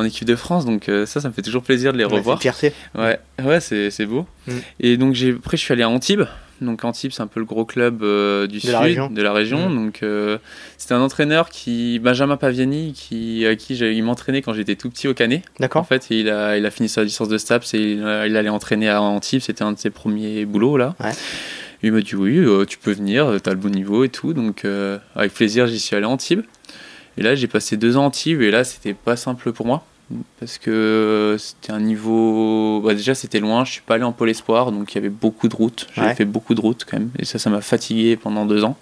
en 0.00 0.04
équipe 0.04 0.26
de 0.26 0.36
France 0.36 0.64
donc 0.64 0.88
euh, 0.88 1.06
ça 1.06 1.20
ça 1.20 1.28
me 1.28 1.34
fait 1.34 1.42
toujours 1.42 1.62
plaisir 1.62 1.92
de 1.92 1.98
les 1.98 2.04
Ouais, 2.04 2.10
c'est 2.10 2.16
revoir 2.18 2.40
fierté. 2.40 2.72
ouais 2.96 3.18
ouais 3.44 3.60
c'est 3.60 3.90
c'est 3.90 4.06
beau 4.06 4.26
Mhm. 4.46 4.60
et 4.80 4.96
donc 4.96 5.14
j'ai 5.14 5.30
après 5.32 5.56
je 5.56 5.62
suis 5.62 5.72
allé 5.72 5.82
à 5.82 5.88
Antibes 5.88 6.22
donc 6.60 6.84
Antibes 6.84 7.10
c'est 7.12 7.22
un 7.22 7.26
peu 7.26 7.40
le 7.40 7.46
gros 7.46 7.64
club 7.64 8.02
euh, 8.02 8.46
du 8.46 8.56
De 8.56 8.60
sud 8.60 8.70
la 8.72 9.08
de 9.08 9.22
la 9.22 9.32
région 9.32 9.68
Mhm. 9.70 9.74
donc 9.76 10.02
euh, 10.02 10.38
c'était 10.78 10.94
un 10.94 11.00
entraîneur 11.00 11.48
qui 11.48 11.98
Benjamin 11.98 12.36
Paviani 12.36 12.92
qui 12.92 13.46
à 13.46 13.54
qui 13.56 13.76
j'ai- 13.76 13.92
il 13.94 14.02
m'entraînait 14.02 14.42
quand 14.42 14.52
j'étais 14.54 14.76
tout 14.76 14.90
petit 14.90 15.08
au 15.08 15.14
Canet 15.14 15.42
en 15.46 15.60
D'accord 15.60 15.86
fait, 15.86 16.08
il 16.10 16.28
a, 16.30 16.56
il 16.58 16.64
a 16.66 16.70
fini 16.70 16.88
sa 16.88 17.02
licence 17.04 17.28
de 17.28 17.38
STAPS 17.38 17.74
et 17.74 17.92
il, 17.92 18.02
allait 18.36 18.48
entraîner 18.48 18.88
à 18.88 19.00
Antibes. 19.02 19.40
C'était 19.40 19.62
un 19.62 19.72
de 19.72 19.78
ses 19.78 19.90
premiers 19.90 20.44
boulots 20.44 20.76
là. 20.76 20.94
Ouais. 21.02 21.12
Il 21.82 21.92
m'a 21.92 22.00
dit 22.02 22.14
oui, 22.14 22.36
euh, 22.38 22.64
tu 22.66 22.76
peux 22.78 22.92
venir, 22.92 23.36
t'as 23.42 23.52
le 23.52 23.56
bon 23.56 23.70
niveau 23.70 24.04
et 24.04 24.08
tout. 24.10 24.32
Donc 24.34 24.66
avec 25.16 25.32
plaisir, 25.32 25.66
j'y 25.66 25.78
suis 25.80 25.96
allé 25.96 26.04
à 26.04 26.08
Antibes. 26.10 26.42
Et 27.18 27.22
là, 27.22 27.34
j'ai 27.34 27.46
passé 27.48 27.76
deux 27.76 27.96
ans 27.96 28.02
à 28.02 28.06
Antibes 28.06 28.40
et 28.42 28.50
là, 28.50 28.64
c'était 28.64 28.94
pas 28.94 29.16
simple 29.16 29.52
pour 29.52 29.66
moi 29.66 29.84
parce 30.38 30.58
que 30.58 31.36
c'était 31.38 31.72
un 31.72 31.80
niveau. 31.80 32.80
bah, 32.84 32.94
déjà, 32.94 33.14
c'était 33.14 33.40
loin. 33.40 33.64
Je 33.64 33.72
suis 33.72 33.82
pas 33.82 33.94
allé 33.94 34.04
en 34.04 34.12
pôle 34.12 34.30
espoir, 34.30 34.72
donc 34.72 34.92
il 34.92 34.96
y 34.96 34.98
avait 34.98 35.08
beaucoup 35.08 35.48
de 35.48 35.54
routes. 35.56 35.86
J'ai 35.94 36.02
Ouais. 36.02 36.14
fait 36.14 36.24
beaucoup 36.24 36.54
de 36.54 36.60
routes 36.60 36.84
quand 36.88 36.98
même, 36.98 37.10
et 37.18 37.24
ça, 37.24 37.38
ça 37.38 37.50
m'a 37.50 37.60
fatigué 37.60 38.16
pendant 38.16 38.46
deux 38.46 38.64
ans. 38.64 38.76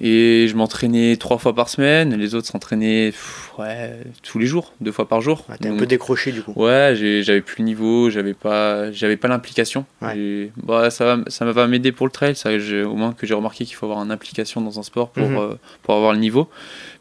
Et 0.00 0.46
je 0.48 0.56
m'entraînais 0.56 1.16
trois 1.16 1.38
fois 1.38 1.54
par 1.54 1.68
semaine, 1.68 2.14
les 2.16 2.34
autres 2.34 2.48
s'entraînaient 2.48 3.12
ouais, 3.58 3.92
tous 4.24 4.40
les 4.40 4.46
jours, 4.46 4.72
deux 4.80 4.90
fois 4.90 5.08
par 5.08 5.20
jour. 5.20 5.44
Ouais, 5.48 5.56
T'es 5.56 5.68
un 5.68 5.76
peu 5.76 5.86
décroché 5.86 6.32
du 6.32 6.42
coup. 6.42 6.52
Ouais, 6.56 6.94
j'avais 7.22 7.40
plus 7.40 7.60
le 7.60 7.64
niveau, 7.64 8.10
j'avais 8.10 8.34
pas, 8.34 8.90
j'avais 8.90 9.16
pas 9.16 9.28
l'implication. 9.28 9.86
Ouais. 10.02 10.50
Bah, 10.56 10.90
ça 10.90 11.04
va, 11.16 11.22
ça 11.28 11.44
va 11.44 11.66
m'aider 11.68 11.92
pour 11.92 12.06
le 12.06 12.12
trail. 12.12 12.34
Ça, 12.34 12.50
au 12.52 12.94
moins 12.96 13.12
que 13.12 13.24
j'ai 13.24 13.34
remarqué 13.34 13.64
qu'il 13.64 13.76
faut 13.76 13.86
avoir 13.86 14.02
une 14.02 14.10
implication 14.10 14.60
dans 14.60 14.80
un 14.80 14.82
sport 14.82 15.10
pour, 15.10 15.28
Mhm. 15.28 15.36
euh, 15.38 15.54
pour 15.84 15.94
avoir 15.94 16.12
le 16.12 16.18
niveau. 16.18 16.48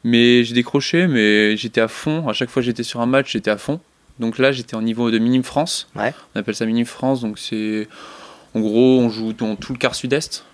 Mais 0.04 0.44
j'ai 0.44 0.54
décroché, 0.54 1.08
mais 1.08 1.56
j'étais 1.58 1.82
à 1.82 1.88
fond. 1.88 2.28
À 2.28 2.34
chaque 2.34 2.50
fois 2.50 2.62
que 2.62 2.66
j'étais 2.66 2.84
sur 2.84 3.02
un 3.02 3.06
match, 3.06 3.32
j'étais 3.32 3.52
à 3.52 3.58
fond. 3.58 3.80
Donc 4.20 4.38
là, 4.38 4.52
j'étais 4.52 4.76
en 4.76 4.82
niveau 4.82 5.12
de 5.12 5.18
Minime 5.18 5.44
France. 5.44 5.88
Ouais. 5.96 6.14
On 6.36 6.40
appelle 6.40 6.56
ça 6.56 6.66
Minime 6.66 6.86
France. 6.86 7.22
Donc 7.22 7.40
c'est, 7.40 7.88
en 8.54 8.60
gros, 8.60 9.00
on 9.00 9.10
joue 9.10 9.34
dans 9.34 9.56
tout 9.56 9.74
le 9.74 9.80
quart 9.80 9.96
sud-est. 9.96 10.46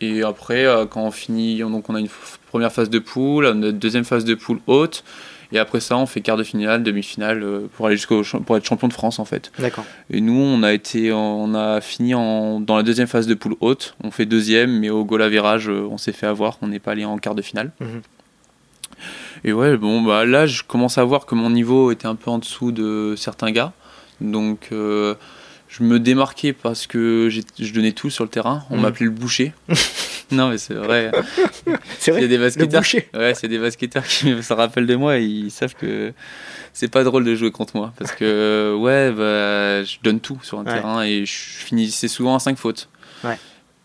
Et 0.00 0.22
après, 0.22 0.64
euh, 0.64 0.86
quand 0.86 1.02
on 1.02 1.10
finit, 1.10 1.58
donc 1.58 1.90
on 1.90 1.94
a 1.94 2.00
une 2.00 2.08
première 2.48 2.72
phase 2.72 2.90
de 2.90 2.98
poule, 2.98 3.46
une 3.46 3.72
deuxième 3.72 4.04
phase 4.04 4.24
de 4.24 4.34
poule 4.34 4.60
haute. 4.66 5.04
Et 5.54 5.58
après 5.58 5.80
ça, 5.80 5.98
on 5.98 6.06
fait 6.06 6.22
quart 6.22 6.38
de 6.38 6.44
finale, 6.44 6.82
demi-finale 6.82 7.42
euh, 7.42 7.68
pour 7.76 7.86
aller 7.86 7.96
jusqu'au 7.96 8.22
pour 8.40 8.56
être 8.56 8.64
champion 8.64 8.88
de 8.88 8.92
France 8.94 9.18
en 9.18 9.26
fait. 9.26 9.52
D'accord. 9.58 9.84
Et 10.08 10.22
nous, 10.22 10.32
on 10.40 10.62
a 10.62 10.72
été, 10.72 11.12
on 11.12 11.54
a 11.54 11.82
fini 11.82 12.14
en, 12.14 12.58
dans 12.58 12.76
la 12.76 12.82
deuxième 12.82 13.06
phase 13.06 13.26
de 13.26 13.34
poule 13.34 13.56
haute. 13.60 13.94
On 14.02 14.10
fait 14.10 14.24
deuxième, 14.24 14.78
mais 14.78 14.88
au 14.88 15.04
goal 15.04 15.20
à 15.20 15.28
virage, 15.28 15.68
euh, 15.68 15.86
on 15.90 15.98
s'est 15.98 16.12
fait 16.12 16.26
avoir. 16.26 16.56
On 16.62 16.68
n'est 16.68 16.78
pas 16.78 16.92
allé 16.92 17.04
en 17.04 17.18
quart 17.18 17.34
de 17.34 17.42
finale. 17.42 17.72
Mhm. 17.80 18.00
Et 19.44 19.52
ouais, 19.52 19.76
bon, 19.76 20.02
bah 20.02 20.24
là, 20.24 20.46
je 20.46 20.62
commence 20.62 20.98
à 20.98 21.04
voir 21.04 21.26
que 21.26 21.34
mon 21.34 21.50
niveau 21.50 21.90
était 21.90 22.06
un 22.06 22.14
peu 22.14 22.30
en 22.30 22.38
dessous 22.38 22.70
de 22.72 23.14
certains 23.16 23.50
gars. 23.50 23.72
Donc, 24.20 24.68
euh, 24.72 25.14
je 25.68 25.82
me 25.82 25.98
démarquais 25.98 26.52
parce 26.52 26.86
que 26.86 27.28
je 27.30 27.72
donnais 27.72 27.92
tout 27.92 28.08
sur 28.10 28.22
le 28.24 28.30
terrain. 28.30 28.62
On 28.70 28.76
Mhm. 28.76 28.82
m'appelait 28.82 29.06
le 29.06 29.12
boucher. 29.12 29.52
Non, 30.30 30.48
mais 30.48 30.56
c'est 30.56 30.72
vrai. 30.72 31.12
C'est 31.98 32.10
vrai. 32.10 32.20
Il 32.20 32.22
y 32.22 32.24
a 32.24 32.28
des 32.28 32.38
Le 32.38 32.42
basketteurs. 32.44 32.80
boucher. 32.80 33.06
Ouais, 33.12 33.34
c'est 33.34 33.48
des 33.48 33.58
basketteurs 33.58 34.02
qui 34.06 34.32
se 34.42 34.52
rappellent 34.54 34.86
de 34.86 34.94
moi 34.96 35.18
et 35.18 35.24
ils 35.24 35.50
savent 35.50 35.74
que 35.74 36.14
c'est 36.72 36.88
pas 36.88 37.04
drôle 37.04 37.24
de 37.24 37.34
jouer 37.34 37.50
contre 37.50 37.76
moi 37.76 37.92
parce 37.98 38.12
que 38.12 38.74
ouais, 38.80 39.10
bah, 39.12 39.84
je 39.84 39.96
donne 40.02 40.20
tout 40.20 40.38
sur 40.42 40.58
un 40.58 40.64
Ouais. 40.64 40.72
terrain 40.72 41.02
et 41.02 41.26
je 41.26 41.32
finissais 41.34 42.08
souvent 42.08 42.34
à 42.34 42.38
5 42.38 42.56
fautes. 42.56 42.88
Ouais. 43.24 43.36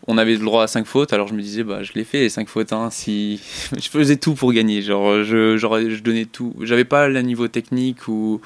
On 0.07 0.17
avait 0.17 0.33
le 0.33 0.39
droit 0.45 0.63
à 0.63 0.67
5 0.67 0.85
fautes, 0.85 1.11
alors 1.11 1.27
je 1.27 1.33
me 1.33 1.41
disais 1.41 1.63
bah 1.63 1.83
je 1.83 1.91
l'ai 1.93 2.05
fait 2.05 2.19
les 2.19 2.29
5 2.29 2.47
fautes 2.47 2.71
hein, 2.71 2.89
si 2.91 3.41
je 3.77 3.89
faisais 3.89 4.15
tout 4.15 4.35
pour 4.35 4.53
gagner, 4.53 4.81
genre 4.81 5.23
je 5.23 5.57
je 5.57 6.01
donnais 6.01 6.25
tout. 6.25 6.55
J'avais 6.61 6.85
pas 6.85 7.07
le 7.09 7.21
niveau 7.21 7.47
technique 7.47 8.07
ou 8.07 8.41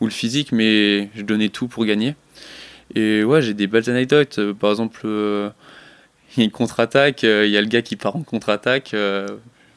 ou 0.00 0.04
le 0.06 0.10
physique 0.10 0.52
mais 0.52 1.10
je 1.14 1.22
donnais 1.22 1.50
tout 1.50 1.68
pour 1.68 1.84
gagner. 1.84 2.14
Et 2.94 3.24
ouais, 3.24 3.42
j'ai 3.42 3.54
des 3.54 3.66
belles 3.66 3.88
anecdotes, 3.88 4.40
par 4.52 4.70
exemple 4.70 5.02
euh, 5.04 5.50
il 6.36 6.40
y 6.40 6.42
a 6.42 6.44
une 6.44 6.50
contre-attaque, 6.50 7.24
euh, 7.24 7.46
il 7.46 7.52
y 7.52 7.56
a 7.56 7.60
le 7.60 7.66
gars 7.66 7.82
qui 7.82 7.96
part 7.96 8.16
en 8.16 8.22
contre-attaque, 8.22 8.94
euh, 8.94 9.28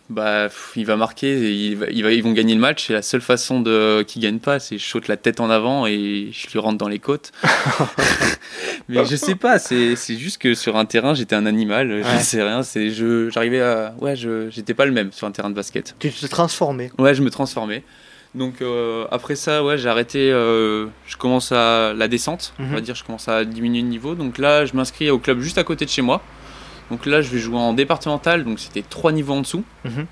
bah, 0.09 0.49
il 0.75 0.85
va 0.85 0.95
marquer, 0.97 1.31
et 1.31 1.51
il 1.51 1.75
va- 1.77 1.87
il 1.89 2.03
va- 2.03 2.11
ils 2.11 2.21
vont 2.23 2.31
gagner 2.33 2.53
le 2.53 2.59
match. 2.59 2.89
Et 2.89 2.93
la 2.93 3.01
seule 3.01 3.21
façon 3.21 3.59
de 3.61 4.03
qu'il 4.03 4.21
gagne 4.21 4.39
pas, 4.39 4.59
c'est 4.59 4.77
je 4.77 4.85
saute 4.85 5.07
la 5.07 5.17
tête 5.17 5.39
en 5.39 5.49
avant 5.49 5.87
et 5.87 6.29
je 6.31 6.47
lui 6.51 6.59
rentre 6.59 6.77
dans 6.77 6.87
les 6.87 6.99
côtes. 6.99 7.31
Mais 8.89 9.05
je 9.05 9.15
sais 9.15 9.35
pas, 9.35 9.57
c'est 9.59 9.95
juste 10.17 10.37
que 10.41 10.53
sur 10.53 10.77
un 10.77 10.85
terrain, 10.85 11.13
j'étais 11.13 11.35
un 11.35 11.45
animal, 11.45 11.91
Ouais. 11.91 12.01
je 12.03 12.23
sais 12.23 12.41
rien. 12.43 12.61
C'est 12.63 12.89
je 12.91 13.29
j'arrivais 13.29 13.61
à 13.61 13.95
ouais, 13.99 14.15
je 14.15 14.49
j'étais 14.49 14.73
pas 14.73 14.85
le 14.85 14.91
même 14.91 15.11
sur 15.11 15.27
un 15.27 15.31
terrain 15.31 15.49
de 15.49 15.55
basket. 15.55 15.95
Tu 15.99 16.11
te 16.11 16.25
transformais. 16.27 16.91
Ouais, 16.99 17.15
je 17.15 17.21
me 17.21 17.29
transformais. 17.29 17.83
Donc 18.35 18.61
euh, 18.61 19.05
après 19.11 19.35
ça, 19.35 19.63
ouais, 19.63 19.77
j'ai 19.77 19.89
arrêté. 19.89 20.29
euh, 20.31 20.87
je 21.07 21.15
commence 21.17 21.51
à 21.51 21.93
la 21.95 22.07
descente, 22.07 22.53
on 22.59 22.65
va 22.65 22.75
Mhm. 22.77 22.81
dire. 22.81 22.95
Je 22.95 23.03
commence 23.03 23.27
à 23.27 23.45
diminuer 23.45 23.81
de 23.81 23.87
niveau. 23.87 24.13
Donc 24.13 24.37
là, 24.37 24.65
je 24.65 24.75
m'inscris 24.75 25.09
au 25.09 25.19
club 25.19 25.39
juste 25.39 25.57
à 25.57 25.63
côté 25.63 25.85
de 25.85 25.89
chez 25.89 26.01
moi. 26.01 26.21
Donc 26.91 27.05
là, 27.05 27.21
je 27.21 27.29
vais 27.29 27.39
jouer 27.39 27.57
en 27.57 27.73
départemental. 27.73 28.43
Donc 28.43 28.59
c'était 28.59 28.81
trois 28.83 29.11
niveaux 29.11 29.33
en 29.33 29.41
dessous. 29.41 29.63
Mhm. 29.85 30.05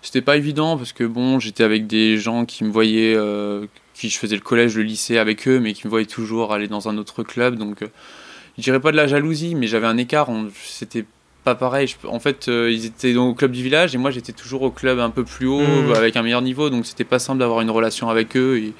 C'était 0.00 0.20
pas 0.22 0.36
évident 0.36 0.76
parce 0.76 0.92
que 0.92 1.04
bon, 1.04 1.38
j'étais 1.38 1.62
avec 1.64 1.86
des 1.86 2.18
gens 2.18 2.44
qui 2.44 2.64
me 2.64 2.70
voyaient, 2.72 3.14
euh, 3.16 3.66
qui 3.94 4.08
je 4.08 4.18
faisais 4.18 4.34
le 4.34 4.40
collège, 4.42 4.76
le 4.76 4.82
lycée 4.82 5.18
avec 5.18 5.46
eux, 5.46 5.60
mais 5.60 5.74
qui 5.74 5.86
me 5.86 5.90
voyaient 5.90 6.06
toujours 6.06 6.52
aller 6.52 6.66
dans 6.68 6.88
un 6.88 6.98
autre 6.98 7.22
club. 7.22 7.56
Donc 7.56 7.82
euh, 7.82 7.86
je 8.58 8.62
dirais 8.62 8.80
pas 8.80 8.90
de 8.90 8.96
la 8.96 9.06
jalousie, 9.06 9.54
mais 9.54 9.66
j'avais 9.68 9.86
un 9.86 9.96
écart. 9.96 10.28
C'était 10.64 11.04
pas 11.44 11.54
pareil. 11.54 11.86
Je- 11.88 12.06
en 12.08 12.18
fait, 12.20 12.48
euh, 12.48 12.70
ils 12.72 12.84
étaient 12.86 13.14
au 13.16 13.32
club 13.34 13.52
du 13.52 13.62
village 13.62 13.94
et 13.94 13.98
moi 13.98 14.10
j'étais 14.10 14.32
toujours 14.32 14.62
au 14.62 14.70
club 14.70 14.98
un 14.98 15.10
peu 15.10 15.22
plus 15.24 15.46
haut, 15.46 15.60
Mhm. 15.60 15.94
avec 15.94 16.16
un 16.16 16.22
meilleur 16.22 16.42
niveau. 16.42 16.68
Donc 16.68 16.84
c'était 16.86 17.04
pas 17.04 17.18
simple 17.20 17.38
d'avoir 17.38 17.60
une 17.60 17.70
relation 17.70 18.08
avec 18.08 18.36
eux. 18.36 18.58
Et, 18.58 18.72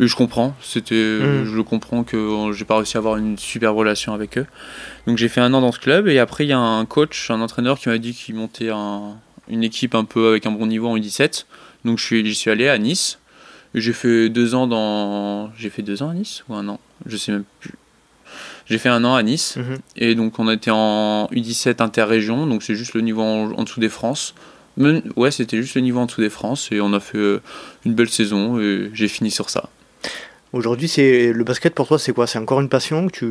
et 0.00 0.06
je 0.06 0.14
comprends. 0.16 0.54
C'était, 0.62 0.94
Mhm. 0.94 1.44
je 1.46 1.56
le 1.56 1.62
comprends 1.62 2.04
que 2.04 2.16
euh, 2.16 2.52
j'ai 2.52 2.64
pas 2.64 2.76
réussi 2.76 2.96
à 2.96 3.00
avoir 3.00 3.16
une 3.16 3.36
super 3.38 3.74
relation 3.74 4.12
avec 4.14 4.38
eux. 4.38 4.46
Donc 5.06 5.18
j'ai 5.18 5.28
fait 5.28 5.40
un 5.40 5.52
an 5.54 5.60
dans 5.60 5.72
ce 5.72 5.78
club 5.80 6.08
et 6.08 6.18
après 6.18 6.44
il 6.44 6.48
y 6.48 6.52
a 6.52 6.58
un 6.58 6.84
coach, 6.86 7.30
un 7.30 7.40
entraîneur 7.40 7.78
qui 7.78 7.88
m'a 7.88 7.98
dit 7.98 8.14
qu'il 8.14 8.34
montait 8.34 8.70
un- 8.70 9.14
une 9.48 9.64
équipe 9.64 9.94
un 9.94 10.04
peu 10.04 10.28
avec 10.28 10.46
un 10.46 10.50
bon 10.52 10.66
niveau 10.66 10.88
en 10.88 10.96
U17. 10.96 11.46
Donc 11.84 11.98
je 11.98 12.04
suis, 12.04 12.24
j'y 12.26 12.34
suis 12.34 12.50
allé 12.50 12.68
à 12.68 12.76
Nice. 12.78 13.18
J'ai 13.74 13.92
fait 13.92 14.28
deux 14.28 14.54
ans 14.54 14.66
dans, 14.66 15.50
j'ai 15.56 15.70
fait 15.70 15.82
deux 15.82 16.02
ans 16.02 16.10
à 16.10 16.14
Nice 16.14 16.42
ou 16.48 16.54
un 16.54 16.68
an, 16.68 16.80
je 17.06 17.16
sais 17.16 17.32
même 17.32 17.44
plus. 17.60 17.74
J'ai 18.66 18.78
fait 18.78 18.88
un 18.90 19.02
an 19.04 19.14
à 19.14 19.22
Nice 19.22 19.56
Mhm. 19.56 19.78
et 19.96 20.14
donc 20.14 20.38
on 20.38 20.50
était 20.50 20.70
en 20.70 21.26
U17 21.32 21.80
interrégion, 21.80 22.46
donc 22.46 22.62
c'est 22.62 22.74
juste 22.74 22.94
le 22.94 23.00
niveau 23.00 23.22
en, 23.22 23.50
en 23.52 23.62
dessous 23.64 23.80
des 23.80 23.88
France. 23.88 24.34
Ouais, 25.16 25.30
c'était 25.32 25.60
juste 25.60 25.74
le 25.74 25.80
niveau 25.80 25.98
en 26.00 26.06
dessous 26.06 26.20
des 26.20 26.30
France 26.30 26.68
et 26.70 26.80
on 26.80 26.92
a 26.92 27.00
fait 27.00 27.18
euh, 27.18 27.40
une 27.84 27.94
belle 27.94 28.08
saison 28.10 28.60
et 28.60 28.90
j'ai 28.94 29.08
fini 29.08 29.30
sur 29.30 29.50
ça. 29.50 29.68
Aujourd'hui, 30.52 30.88
c'est 30.88 31.32
le 31.32 31.44
basket 31.44 31.74
pour 31.74 31.86
toi, 31.88 31.98
c'est 31.98 32.12
quoi? 32.12 32.26
C'est 32.26 32.38
encore 32.38 32.60
une 32.60 32.68
passion 32.70 33.08
tu, 33.08 33.26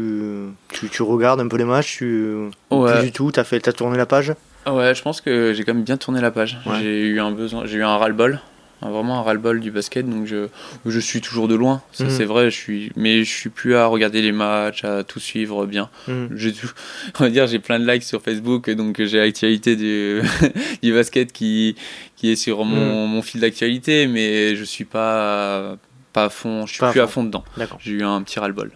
tu, 0.69 0.87
tu 0.89 1.01
regardes 1.01 1.39
un 1.39 1.47
peu 1.47 1.57
les 1.57 1.65
matchs 1.65 1.97
tu... 1.97 2.35
Ouais. 2.69 2.91
Plus 2.93 3.03
du 3.05 3.11
tout, 3.11 3.31
t'as 3.31 3.43
fait, 3.43 3.59
t'as 3.59 3.71
tourné 3.73 3.97
la 3.97 4.05
page? 4.05 4.33
Ouais, 4.67 4.93
je 4.93 5.01
pense 5.01 5.21
que 5.21 5.53
j'ai 5.55 5.63
quand 5.63 5.73
même 5.73 5.83
bien 5.83 5.97
tourné 5.97 6.21
la 6.21 6.29
page. 6.31 6.57
Ouais. 6.65 6.75
J'ai 6.81 7.07
eu 7.07 7.19
un 7.19 7.31
besoin, 7.31 7.65
j'ai 7.65 7.77
eu 7.77 7.83
un 7.83 7.97
ras-le-bol, 7.97 8.39
vraiment 8.81 9.17
un 9.19 9.23
ras-le-bol 9.23 9.59
du 9.61 9.71
basket, 9.71 10.07
donc 10.07 10.27
je, 10.27 10.47
je 10.85 10.99
suis 10.99 11.21
toujours 11.21 11.47
de 11.47 11.55
loin. 11.55 11.81
Ça 11.93 12.03
Mhm. 12.03 12.09
c'est 12.11 12.25
vrai, 12.25 12.51
je 12.51 12.55
suis, 12.55 12.91
mais 12.95 13.23
je 13.23 13.31
suis 13.31 13.49
plus 13.49 13.75
à 13.75 13.87
regarder 13.87 14.21
les 14.21 14.33
matchs, 14.33 14.83
à 14.83 15.03
tout 15.03 15.19
suivre 15.21 15.65
bien. 15.65 15.89
Mhm. 16.07 16.29
On 17.19 17.23
va 17.23 17.29
dire, 17.31 17.47
j'ai 17.47 17.59
plein 17.59 17.79
de 17.79 17.89
likes 17.91 18.03
sur 18.03 18.21
Facebook, 18.21 18.69
donc 18.69 19.01
j'ai 19.03 19.17
l'actualité 19.17 19.75
du, 19.75 20.21
du 20.83 20.93
basket 20.93 21.31
qui, 21.31 21.75
qui 22.15 22.31
est 22.31 22.35
sur 22.35 22.63
mon, 22.65 23.07
mon 23.07 23.21
fil 23.23 23.39
d'actualité, 23.41 24.05
mais 24.05 24.55
je 24.55 24.63
suis 24.65 24.85
pas, 24.85 25.77
pas 26.17 26.25
à 26.25 26.29
fond, 26.29 26.65
je 26.65 26.71
suis 26.73 26.79
Pas 26.79 26.89
à 26.89 26.91
plus 26.91 27.01
à 27.01 27.05
fond. 27.07 27.21
fond 27.21 27.23
dedans. 27.25 27.43
J'ai 27.79 27.91
eu 27.91 28.03
un 28.03 28.21
petit 28.23 28.39
ras-le-bol. 28.39 28.71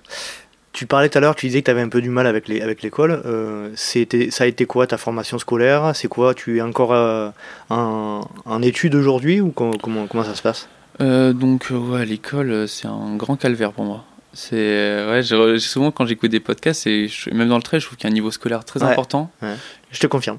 Tu 0.74 0.86
parlais 0.86 1.10
tout 1.10 1.18
à 1.18 1.22
l'heure, 1.22 1.36
tu 1.36 1.48
disais 1.48 1.62
que 1.62 1.66
tu 1.66 1.72
avais 1.72 1.82
un 1.82 1.90
peu 1.90 2.02
du 2.02 2.10
mal 2.10 2.26
avec 2.28 2.48
les 2.48 2.62
avec 2.62 2.82
l'école. 2.82 3.22
Euh, 3.26 3.70
c'était, 3.76 4.32
ça 4.32 4.46
a 4.46 4.48
été 4.48 4.66
quoi 4.66 4.88
ta 4.88 4.98
formation 4.98 5.38
scolaire? 5.40 5.92
C'est 5.96 6.08
quoi? 6.08 6.34
Tu 6.34 6.58
es 6.60 6.62
encore 6.62 6.94
euh, 6.94 7.30
en, 7.70 8.22
en 8.46 8.62
études 8.62 8.96
aujourd'hui 8.96 9.42
ou 9.42 9.50
com- 9.52 9.74
comment, 9.82 10.08
comment 10.08 10.24
ça 10.24 10.36
se 10.36 10.42
passe? 10.42 10.70
Euh, 11.02 11.34
donc 11.34 11.72
euh, 11.72 11.78
ouais, 11.78 12.06
l'école, 12.06 12.68
c'est 12.70 12.88
un 12.88 13.16
grand 13.18 13.36
calvaire 13.36 13.72
pour 13.74 13.84
moi. 13.86 14.06
C'est 14.34 15.06
ouais, 15.10 15.24
souvent 15.60 15.92
quand 15.92 16.06
j'écoute 16.06 16.32
des 16.32 16.40
podcasts 16.40 16.88
et 16.88 17.10
je- 17.10 17.32
même 17.32 17.50
dans 17.50 17.58
le 17.58 17.64
trait, 17.64 17.82
je 17.82 17.86
trouve 17.88 17.98
qu'il 17.98 18.08
y 18.08 18.10
a 18.10 18.12
un 18.12 18.14
niveau 18.14 18.32
scolaire 18.32 18.64
très 18.64 18.82
Ouais. 18.82 18.90
important 18.92 19.30
Je 19.92 20.00
te 20.00 20.08
confirme. 20.08 20.38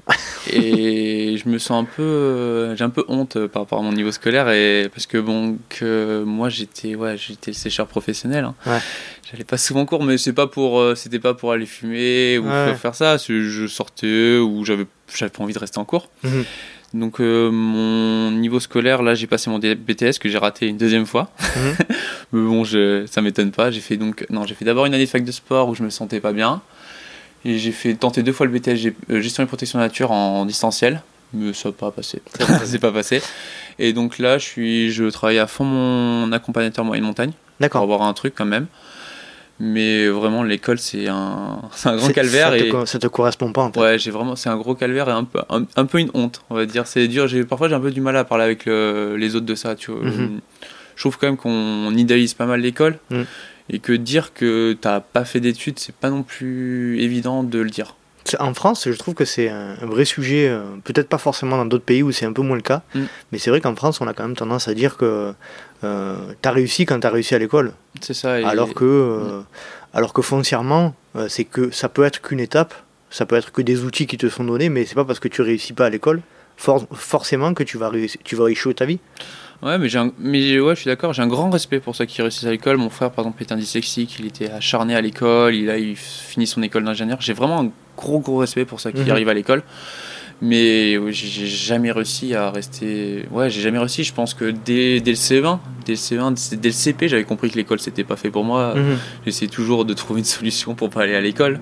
et 0.51 1.37
je 1.43 1.47
me 1.49 1.57
sens 1.59 1.83
un 1.83 1.85
peu, 1.85 2.01
euh, 2.01 2.75
j'ai 2.75 2.83
un 2.83 2.89
peu 2.89 3.05
honte 3.07 3.35
euh, 3.37 3.47
par 3.47 3.61
rapport 3.63 3.79
à 3.79 3.81
mon 3.83 3.93
niveau 3.93 4.11
scolaire 4.11 4.49
et 4.49 4.89
parce 4.93 5.05
que 5.05 5.17
bon 5.19 5.57
que 5.69 6.23
moi 6.25 6.49
j'étais 6.49 6.95
ouais 6.95 7.17
j'étais 7.17 7.53
sécheur 7.53 7.87
professionnel. 7.87 8.45
hein. 8.45 8.55
Ouais. 8.65 8.79
J'allais 9.31 9.43
pas 9.43 9.57
souvent 9.57 9.81
en 9.81 9.85
cours, 9.85 10.03
mais 10.03 10.17
c'est 10.17 10.33
pas 10.33 10.47
pour 10.47 10.79
euh, 10.79 10.95
c'était 10.95 11.19
pas 11.19 11.33
pour 11.33 11.51
aller 11.51 11.65
fumer 11.65 12.37
ou 12.39 12.47
Ouais. 12.47 12.75
faire 12.75 12.95
ça. 12.95 13.17
Je 13.17 13.67
sortais 13.67 14.37
ou 14.37 14.65
j'avais 14.65 14.85
j'avais 15.15 15.29
pas 15.31 15.43
envie 15.43 15.53
de 15.53 15.59
rester 15.59 15.79
en 15.79 15.85
cours. 15.85 16.09
Mhm. 16.23 16.43
Donc 16.95 17.19
euh, 17.21 17.49
mon 17.49 18.29
niveau 18.31 18.59
scolaire, 18.59 19.01
là 19.01 19.15
j'ai 19.15 19.25
passé 19.27 19.49
mon 19.49 19.57
BTS 19.59 20.19
que 20.19 20.29
j'ai 20.29 20.37
raté 20.37 20.67
une 20.67 20.77
deuxième 20.77 21.05
fois. 21.05 21.31
Mhm. 21.55 21.75
Mais 22.33 22.41
bon, 22.47 22.63
je, 22.63 23.05
ça 23.07 23.21
m'étonne 23.21 23.51
pas. 23.51 23.69
J'ai 23.71 23.81
fait 23.81 23.97
donc 23.97 24.25
non, 24.31 24.45
j'ai 24.45 24.55
fait 24.55 24.65
d'abord 24.65 24.85
une 24.87 24.93
année 24.95 25.05
de 25.05 25.09
fac 25.09 25.23
de 25.23 25.31
sport 25.31 25.69
où 25.69 25.75
je 25.75 25.83
me 25.83 25.89
sentais 25.91 26.19
pas 26.19 26.33
bien. 26.33 26.61
Et 27.45 27.57
j'ai 27.57 27.71
fait 27.71 27.93
tenter 27.95 28.23
deux 28.23 28.31
fois 28.33 28.45
le 28.45 28.51
BTS 28.57 28.93
euh, 29.09 29.21
gestion 29.21 29.43
et 29.43 29.45
protection 29.47 29.77
de 29.79 29.83
la 29.83 29.89
nature 29.89 30.11
en, 30.11 30.45
distanciel. 30.45 31.01
Mais 31.33 31.51
ça 31.53 31.69
n'a 31.69 31.73
pas 31.73 31.91
passé. 31.91 32.21
Ça 32.39 32.65
s'est 32.65 32.79
pas 32.79 32.91
passé. 32.91 33.21
Et 33.79 33.91
donc 33.91 34.19
là, 34.19 34.37
je 34.37 34.45
suis, 34.45 34.91
je 34.91 35.05
travaille 35.05 35.39
à 35.39 35.47
fond 35.47 35.65
mon 35.65 36.31
accompagnateur 36.31 36.85
moyenne 36.85 37.05
montagne 37.05 37.31
pour 37.71 37.81
avoir 37.81 38.03
un 38.03 38.13
truc 38.13 38.33
quand 38.37 38.45
même. 38.45 38.67
Mais 39.59 40.07
vraiment, 40.09 40.43
l'école 40.43 40.79
c'est 40.79 41.07
un, 41.07 41.61
grand 41.85 42.09
calvaire 42.13 42.49
Ça 42.51 42.57
te, 42.57 42.63
et 42.63 42.69
co- 42.69 42.85
ça 42.85 42.99
te 42.99 43.07
correspond 43.07 43.51
pas 43.51 43.61
en 43.61 43.71
fait. 43.71 43.79
Ouais, 43.79 43.99
j'ai 43.99 44.11
vraiment, 44.11 44.35
c'est 44.35 44.49
un 44.49 44.57
gros 44.57 44.73
calvaire 44.75 45.07
et 45.09 45.11
un 45.11 45.23
peu, 45.23 45.39
un, 45.49 45.65
un 45.75 45.85
peu 45.85 45.99
une 45.99 46.09
honte, 46.13 46.41
on 46.49 46.55
va 46.55 46.65
dire. 46.65 46.87
C'est 46.87 47.07
dur. 47.07 47.27
Parfois 47.47 47.69
j'ai 47.69 47.75
un 47.75 47.79
peu 47.79 47.91
du 47.91 48.01
mal 48.01 48.17
à 48.17 48.23
parler 48.23 48.43
avec 48.43 48.65
le- 48.65 49.15
les 49.17 49.35
autres 49.35 49.45
de 49.45 49.55
ça. 49.55 49.75
Tu 49.75 49.91
vois. 49.91 50.01
Mhm. 50.03 50.39
Je 50.95 51.01
trouve 51.01 51.17
quand 51.17 51.27
même 51.27 51.37
qu'on 51.37 51.91
idéalise 51.95 52.33
pas 52.33 52.45
mal 52.45 52.61
l'école 52.61 52.97
Mhm. 53.09 53.25
Et 53.69 53.79
que 53.79 53.93
dire 53.93 54.33
que 54.33 54.73
t'as 54.79 54.99
pas 54.99 55.25
fait 55.25 55.39
d'études, 55.39 55.79
c'est 55.79 55.95
pas 55.95 56.09
non 56.09 56.23
plus 56.23 56.99
évident 57.01 57.43
de 57.43 57.59
le 57.59 57.69
dire. 57.69 57.95
En 58.39 58.53
France, 58.53 58.87
je 58.89 58.97
trouve 58.97 59.15
que 59.15 59.25
c'est 59.25 59.49
un, 59.49 59.75
vrai 59.81 60.05
sujet, 60.05 60.47
euh, 60.47 60.61
peut-être 60.85 61.09
pas 61.09 61.17
forcément 61.17 61.57
dans 61.57 61.65
d'autres 61.65 61.83
pays 61.83 62.01
où 62.03 62.11
c'est 62.13 62.25
un 62.25 62.31
peu 62.31 62.41
moins 62.41 62.55
le 62.55 62.61
cas, 62.61 62.81
Mm. 62.95 63.01
mais 63.31 63.37
c'est 63.37 63.49
vrai 63.49 63.59
qu'en 63.59 63.75
France, 63.75 63.99
on 64.01 64.07
a 64.07 64.13
quand 64.13 64.23
même 64.23 64.35
tendance 64.35 64.67
à 64.69 64.73
dire 64.73 64.95
que 64.97 65.33
euh, 65.83 66.15
t'as 66.41 66.51
réussi 66.51 66.85
quand 66.85 66.97
t'as 67.01 67.09
réussi 67.09 67.35
à 67.35 67.39
l'école, 67.39 67.73
C'est 68.01 68.13
ça. 68.13 68.39
et- 68.39 68.45
alors 68.45 68.73
que, 68.73 68.85
euh, 68.85 69.41
alors 69.93 70.13
que 70.13 70.21
foncièrement, 70.21 70.95
euh, 71.17 71.27
c'est 71.27 71.43
que 71.43 71.69
ça 71.71 71.89
peut 71.89 72.03
être 72.05 72.21
qu'une 72.21 72.39
étape, 72.39 72.73
ça 73.09 73.25
peut 73.25 73.35
être 73.35 73.51
que 73.51 73.61
des 73.61 73.83
outils 73.83 74.07
qui 74.07 74.17
te 74.17 74.29
sont 74.29 74.45
donnés, 74.45 74.69
mais 74.69 74.85
c'est 74.85 74.95
pas 74.95 75.03
parce 75.05 75.19
que 75.19 75.27
tu 75.27 75.41
réussis 75.41 75.73
pas 75.73 75.85
à 75.87 75.89
l'école 75.89 76.21
for- 76.55 76.87
forcément 76.93 77.53
que 77.53 77.63
tu 77.63 77.77
vas 77.77 77.89
réussir, 77.89 78.21
tu 78.23 78.35
vas 78.37 78.47
échouer 78.47 78.73
ta 78.73 78.85
vie. 78.85 78.99
Ouais, 79.63 79.77
mais 79.77 79.87
j'ai 79.87 79.99
un- 79.99 80.11
mais 80.19 80.59
ouais, 80.59 80.75
je 80.75 80.81
suis 80.81 80.89
d'accord. 80.89 81.13
J'ai 81.13 81.21
un 81.21 81.27
grand 81.27 81.49
respect 81.49 81.79
pour 81.79 81.95
ceux 81.95 82.05
qui 82.05 82.21
réussissent 82.21 82.45
à 82.45 82.51
l'école. 82.51 82.77
Mon 82.77 82.89
frère, 82.89 83.11
par 83.11 83.23
exemple, 83.25 83.41
est 83.41 83.51
un 83.51 83.55
dyslexique. 83.57 84.17
Il 84.19 84.25
était 84.25 84.49
acharné 84.51 84.93
à 84.95 85.01
l'école. 85.01 85.55
Il 85.55 85.69
a 85.69 85.77
il 85.77 85.95
finit 85.95 86.47
son 86.47 86.61
école 86.63 86.83
d'ingénieur. 86.83 87.19
J'ai 87.21 87.33
vraiment 87.33 87.61
un 87.61 87.71
gros 87.95 88.19
gros 88.19 88.37
respect 88.37 88.65
pour 88.65 88.79
ceux 88.81 88.91
qui 88.91 89.01
Mhm. 89.03 89.11
arrivent 89.11 89.29
à 89.29 89.33
l'école. 89.33 89.63
Mais 90.41 90.97
ouais, 90.97 91.13
j'ai 91.13 91.45
jamais 91.45 91.91
réussi 91.91 92.35
à 92.35 92.51
rester. 92.51 93.25
Ouais, 93.31 93.49
j'ai 93.49 93.61
jamais 93.61 93.77
réussi. 93.77 94.03
Je 94.03 94.13
pense 94.13 94.33
que 94.33 94.51
dès, 94.51 94.99
dès 94.99 95.11
le 95.11 95.15
CE1, 95.17 95.61
dès 95.85 95.93
le 95.93 95.97
CE1, 95.97 96.33
dès 96.57 96.69
le 96.69 96.73
CP, 96.73 97.07
j'avais 97.07 97.23
compris 97.23 97.49
que 97.49 97.55
l'école 97.55 97.79
c'était 97.79 98.03
pas 98.03 98.17
fait 98.17 98.31
pour 98.31 98.43
moi. 98.43 98.75
Mhm. 98.75 98.97
J'essaie 99.25 99.47
toujours 99.47 99.85
de 99.85 99.93
trouver 99.93 100.19
une 100.19 100.25
solution 100.25 100.75
pour 100.75 100.89
pas 100.89 101.03
aller 101.03 101.15
à 101.15 101.21
l'école. 101.21 101.61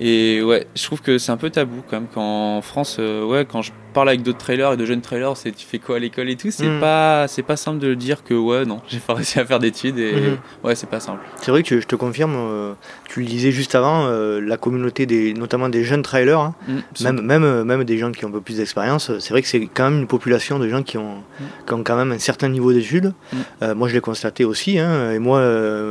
Et 0.00 0.40
ouais, 0.42 0.68
je 0.76 0.84
trouve 0.84 1.02
que 1.02 1.18
c'est 1.18 1.32
un 1.32 1.36
peu 1.36 1.50
tabou 1.50 1.82
quand 1.90 1.96
même 1.98 2.08
qu'en 2.14 2.62
France, 2.62 2.98
euh, 3.00 3.24
ouais, 3.24 3.44
quand 3.50 3.62
je 3.62 3.72
parle 3.92 4.08
avec 4.10 4.22
d'autres 4.22 4.38
trailers 4.38 4.72
et 4.72 4.76
de 4.76 4.84
jeunes 4.84 5.00
trailers, 5.00 5.36
c'est 5.36 5.52
tu 5.52 5.66
fais 5.66 5.78
quoi 5.78 5.96
à 5.96 5.98
l'école 5.98 6.28
et 6.30 6.36
tout, 6.36 6.50
c'est 6.50 6.66
Mhm. 6.68 6.80
pas 6.80 7.26
c'est 7.28 7.42
pas 7.42 7.56
simple 7.56 7.78
de 7.78 7.94
dire 7.94 8.22
que 8.24 8.34
ouais 8.34 8.64
non, 8.64 8.80
j'ai 8.88 8.98
pas 8.98 9.14
réussi 9.14 9.38
à 9.40 9.44
faire 9.44 9.58
d'études 9.58 9.98
et 9.98 10.12
Mhm. 10.14 10.36
ouais, 10.64 10.74
c'est 10.74 10.88
pas 10.88 11.00
simple. 11.00 11.20
C'est 11.42 11.50
vrai 11.50 11.62
que 11.62 11.80
je 11.80 11.86
te 11.86 11.96
confirme, 11.96 12.34
euh, 12.36 12.72
tu 13.08 13.20
le 13.20 13.26
disais 13.26 13.50
juste 13.50 13.74
avant, 13.74 14.06
euh, 14.06 14.40
la 14.40 14.56
communauté 14.56 15.06
des, 15.06 15.32
notamment 15.34 15.68
des 15.68 15.84
jeunes 15.84 16.02
trailers, 16.02 16.38
hein. 16.40 16.54
C'est- 16.94 17.04
Même, 17.04 17.20
même, 17.22 17.44
euh, 17.44 17.64
même 17.64 17.84
des 17.84 17.98
gens 17.98 18.12
qui 18.12 18.24
ont 18.24 18.28
un 18.28 18.32
peu 18.32 18.40
plus 18.40 18.58
d'expérience, 18.58 19.10
c'est 19.18 19.30
vrai 19.30 19.42
que 19.42 19.48
c'est 19.48 19.60
quand 19.72 19.90
même 19.90 20.00
une 20.00 20.06
population 20.06 20.58
de 20.58 20.68
gens 20.68 20.82
qui 20.82 20.98
ont, 20.98 21.22
qui 21.66 21.72
ont 21.74 21.82
quand 21.82 21.96
même 21.96 22.12
un 22.12 22.18
certain 22.18 22.48
niveau 22.48 22.72
d'études. 22.72 23.12
Mm. 23.32 23.36
Euh, 23.62 23.74
moi, 23.74 23.88
je 23.88 23.94
l'ai 23.94 24.00
constaté 24.00 24.44
aussi. 24.44 24.78
hein, 24.78 25.12
et 25.12 25.18
moi, 25.18 25.40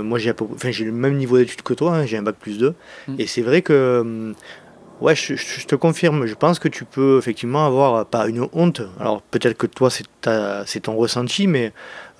moi 0.03 0.19
j'ai 0.19 0.33
enfin, 0.39 0.69
le 0.79 0.91
même 0.91 1.15
niveau 1.17 1.37
d'études 1.37 1.61
que 1.61 1.73
toi, 1.73 1.95
hein, 1.95 2.05
j'ai 2.05 2.17
un 2.17 2.21
bac 2.23 2.35
plus 2.39 2.57
2. 2.57 2.73
Mm. 3.07 3.15
Et 3.19 3.27
c'est 3.27 3.41
vrai 3.41 3.61
que 3.61 3.99
hum, 4.01 4.33
Ouais, 4.99 5.15
je, 5.15 5.35
je 5.35 5.65
te 5.67 5.75
confirme. 5.75 6.25
Je 6.25 6.33
pense 6.33 6.57
que 6.59 6.67
tu 6.67 6.83
peux 6.85 7.17
effectivement 7.19 7.65
avoir, 7.67 8.05
pas 8.05 8.27
une 8.27 8.47
honte, 8.53 8.81
alors 8.99 9.21
peut-être 9.21 9.55
que 9.57 9.67
toi 9.67 9.89
c'est 9.91 10.79
ton 10.81 10.95
ressenti, 10.95 11.45
mais 11.47 11.71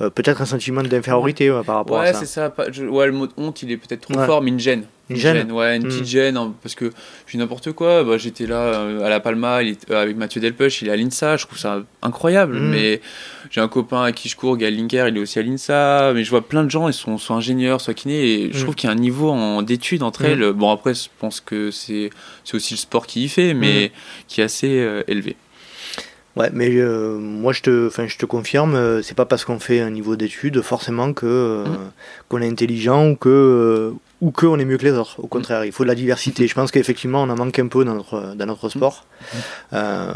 euh, 0.02 0.10
peut-être 0.10 0.42
un 0.42 0.46
sentiment 0.46 0.84
d'infériorité 0.84 1.50
ouais, 1.52 1.63
par 1.63 1.76
rapport 1.78 1.98
Ouais, 2.00 2.10
à 2.10 2.13
ça. 2.13 2.20
c'est 2.20 2.26
ça. 2.28 2.54
je- 2.72 2.86
ouais, 2.86 3.08
le 3.08 3.13
mot 3.13 3.28
honte, 3.38 3.63
il 3.63 3.72
est 3.72 3.78
peut-être 3.78 4.02
trop 4.02 4.20
Ouais. 4.20 4.26
fort, 4.26 4.42
mais 4.42 4.50
une 4.52 4.60
gêne. 4.60 4.86
Une 5.10 5.15
gêne 5.15 5.52
Ouais, 5.54 5.78
une 5.78 5.84
Mm. 5.86 5.88
petite 5.88 6.06
gêne, 6.06 6.36
hein, 6.38 6.54
parce 6.62 6.76
que 6.76 6.86
je 7.26 7.30
suis 7.30 7.38
n'importe 7.38 7.72
quoi. 7.72 8.04
Bah, 8.04 8.17
J'étais 8.17 8.46
là 8.46 8.60
euh, 8.60 9.06
à 9.06 9.10
La 9.10 9.20
Palma 9.22 9.63
il 9.63 9.70
est- 9.70 9.89
euh, 9.89 10.02
avec 10.04 10.17
Mathieu 10.17 10.41
Delpech, 10.41 10.82
il 10.82 10.89
est 10.89 10.91
à 10.91 10.96
l'INSA, 10.98 11.38
je 11.38 11.46
trouve 11.46 11.58
ça 11.58 11.82
incroyable. 12.02 12.60
Mm. 12.60 12.70
Mais 12.72 13.02
j'ai 13.50 13.62
un 13.62 13.70
copain 13.70 14.04
à 14.04 14.12
qui 14.12 14.28
je 14.28 14.36
cours, 14.36 14.58
Gaël 14.58 14.76
Linker, 14.76 15.08
il 15.08 15.15
est 15.17 15.20
aussi 15.22 15.39
à 15.39 15.43
l'INSA. 15.43 16.12
Mais 16.13 16.24
je 16.26 16.30
vois 16.30 16.46
plein 16.46 16.63
de 16.65 16.70
gens, 16.72 16.88
ils 16.89 16.93
sont 16.93 17.17
soit 17.17 17.38
ingénieurs, 17.38 17.80
soit 17.80 17.93
kinés, 17.93 18.22
et 18.34 18.50
je 18.52 18.58
Mm. 18.60 18.62
trouve 18.63 18.76
qu'il 18.76 18.88
y 18.89 18.91
a 18.91 18.93
un 18.96 19.00
niveau 19.00 19.30
en- 19.30 19.62
d'études 19.62 20.04
entre 20.04 20.26
elles. 20.26 20.52
Bon, 20.52 20.72
après, 20.72 20.93
je 20.93 21.08
pense 21.20 21.39
que 21.39 21.72
c'est 21.72 22.10
c'est 22.43 22.56
aussi 22.56 22.74
le 22.74 22.80
sport 22.80 23.08
qui 23.08 23.24
y 23.24 23.30
fait, 23.30 23.54
mais 23.54 23.91
qui 24.28 24.41
est 24.41 24.43
assez 24.43 24.80
euh, 24.80 25.04
élevé. 25.08 25.36
Ouais, 26.36 26.52
mais 26.54 26.70
euh, 26.76 27.17
moi 27.17 27.52
je 27.52 27.62
te, 27.63 27.88
enfin, 27.88 28.06
je 28.06 28.15
te 28.17 28.26
confirme, 28.28 28.76
euh, 28.76 29.02
c'est 29.02 29.15
pas 29.15 29.26
parce 29.26 29.43
qu'on 29.43 29.58
fait 29.60 29.80
un 29.80 29.89
niveau 29.89 30.15
d'études 30.15 30.62
forcément 30.62 31.12
que 31.12 31.26
euh, 31.26 31.65
qu'on 32.30 32.41
est 32.43 32.48
intelligent 32.48 33.10
ou 33.10 33.15
que 33.15 33.91
ou 34.21 34.32
que 34.32 34.45
on 34.45 34.58
est 34.58 34.65
mieux 34.65 34.77
que 34.77 34.86
les 34.86 34.93
autres. 34.93 35.19
Au 35.19 35.27
contraire, 35.27 35.63
il 35.65 35.71
faut 35.71 35.84
de 35.84 35.88
la 35.89 35.95
diversité. 35.95 36.47
Je 36.47 36.53
pense 36.56 36.71
qu'effectivement 36.71 37.23
on 37.23 37.30
en 37.30 37.36
manque 37.36 37.60
un 37.60 37.67
peu 37.67 37.84
dans 37.86 37.93
notre 37.95 38.36
dans 38.36 38.45
notre 38.45 38.69
sport. 38.69 39.06
Euh, 39.73 40.13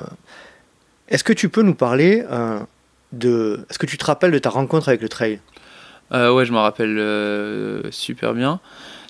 Est-ce 1.08 1.24
que 1.24 1.34
tu 1.34 1.50
peux 1.50 1.62
nous 1.62 1.76
parler 1.76 2.24
euh, 2.32 2.60
de, 3.12 3.66
est-ce 3.70 3.78
que 3.78 3.86
tu 3.86 3.98
te 3.98 4.06
rappelles 4.06 4.32
de 4.32 4.40
ta 4.40 4.50
rencontre 4.50 4.88
avec 4.90 5.02
le 5.02 5.10
trail? 5.10 5.40
Euh, 6.14 6.34
ouais, 6.34 6.46
je 6.46 6.52
me 6.52 6.58
rappelle 6.58 6.98
euh, 6.98 7.92
super 7.92 8.34
bien. 8.34 8.60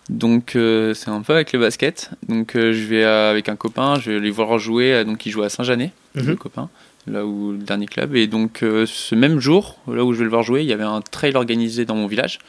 Donc 0.10 0.52
c'est 0.58 1.10
un 1.10 1.22
peu 1.22 1.34
avec 1.34 1.54
le 1.54 1.60
basket. 1.60 2.10
Donc 2.28 2.52
je 2.56 2.86
vais 2.86 3.04
avec 3.06 3.48
un 3.50 3.56
copain, 3.56 3.98
je 4.00 4.12
vais 4.12 4.20
les 4.20 4.32
voir 4.32 4.58
jouer. 4.60 5.06
Donc 5.06 5.26
il 5.26 5.32
joue 5.32 5.44
à 5.44 5.50
Saint-Janet, 5.50 5.92
Mhm. 6.16 6.28
le 6.28 6.36
copain, 6.36 6.70
là 7.08 7.26
où 7.26 7.52
le 7.54 7.60
dernier 7.60 7.86
club. 7.86 8.16
Et 8.16 8.28
donc 8.28 8.58
ce 8.62 9.16
même 9.16 9.40
jour, 9.40 9.78
là 9.88 10.04
où 10.04 10.12
je 10.12 10.18
vais 10.18 10.26
le 10.26 10.30
voir 10.30 10.44
jouer, 10.44 10.62
il 10.64 10.68
y 10.68 10.74
avait 10.74 10.84
un 10.84 11.02
trail 11.02 11.36
organisé 11.36 11.86
dans 11.86 11.96
mon 11.96 12.08
village. 12.08 12.40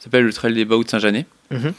Ça 0.00 0.04
s'appelle 0.04 0.24
le 0.24 0.32
trail 0.32 0.54
des 0.54 0.64
Baux 0.64 0.82
de 0.82 0.88
Saint-Janet. 0.88 1.26
Mhm. 1.50 1.72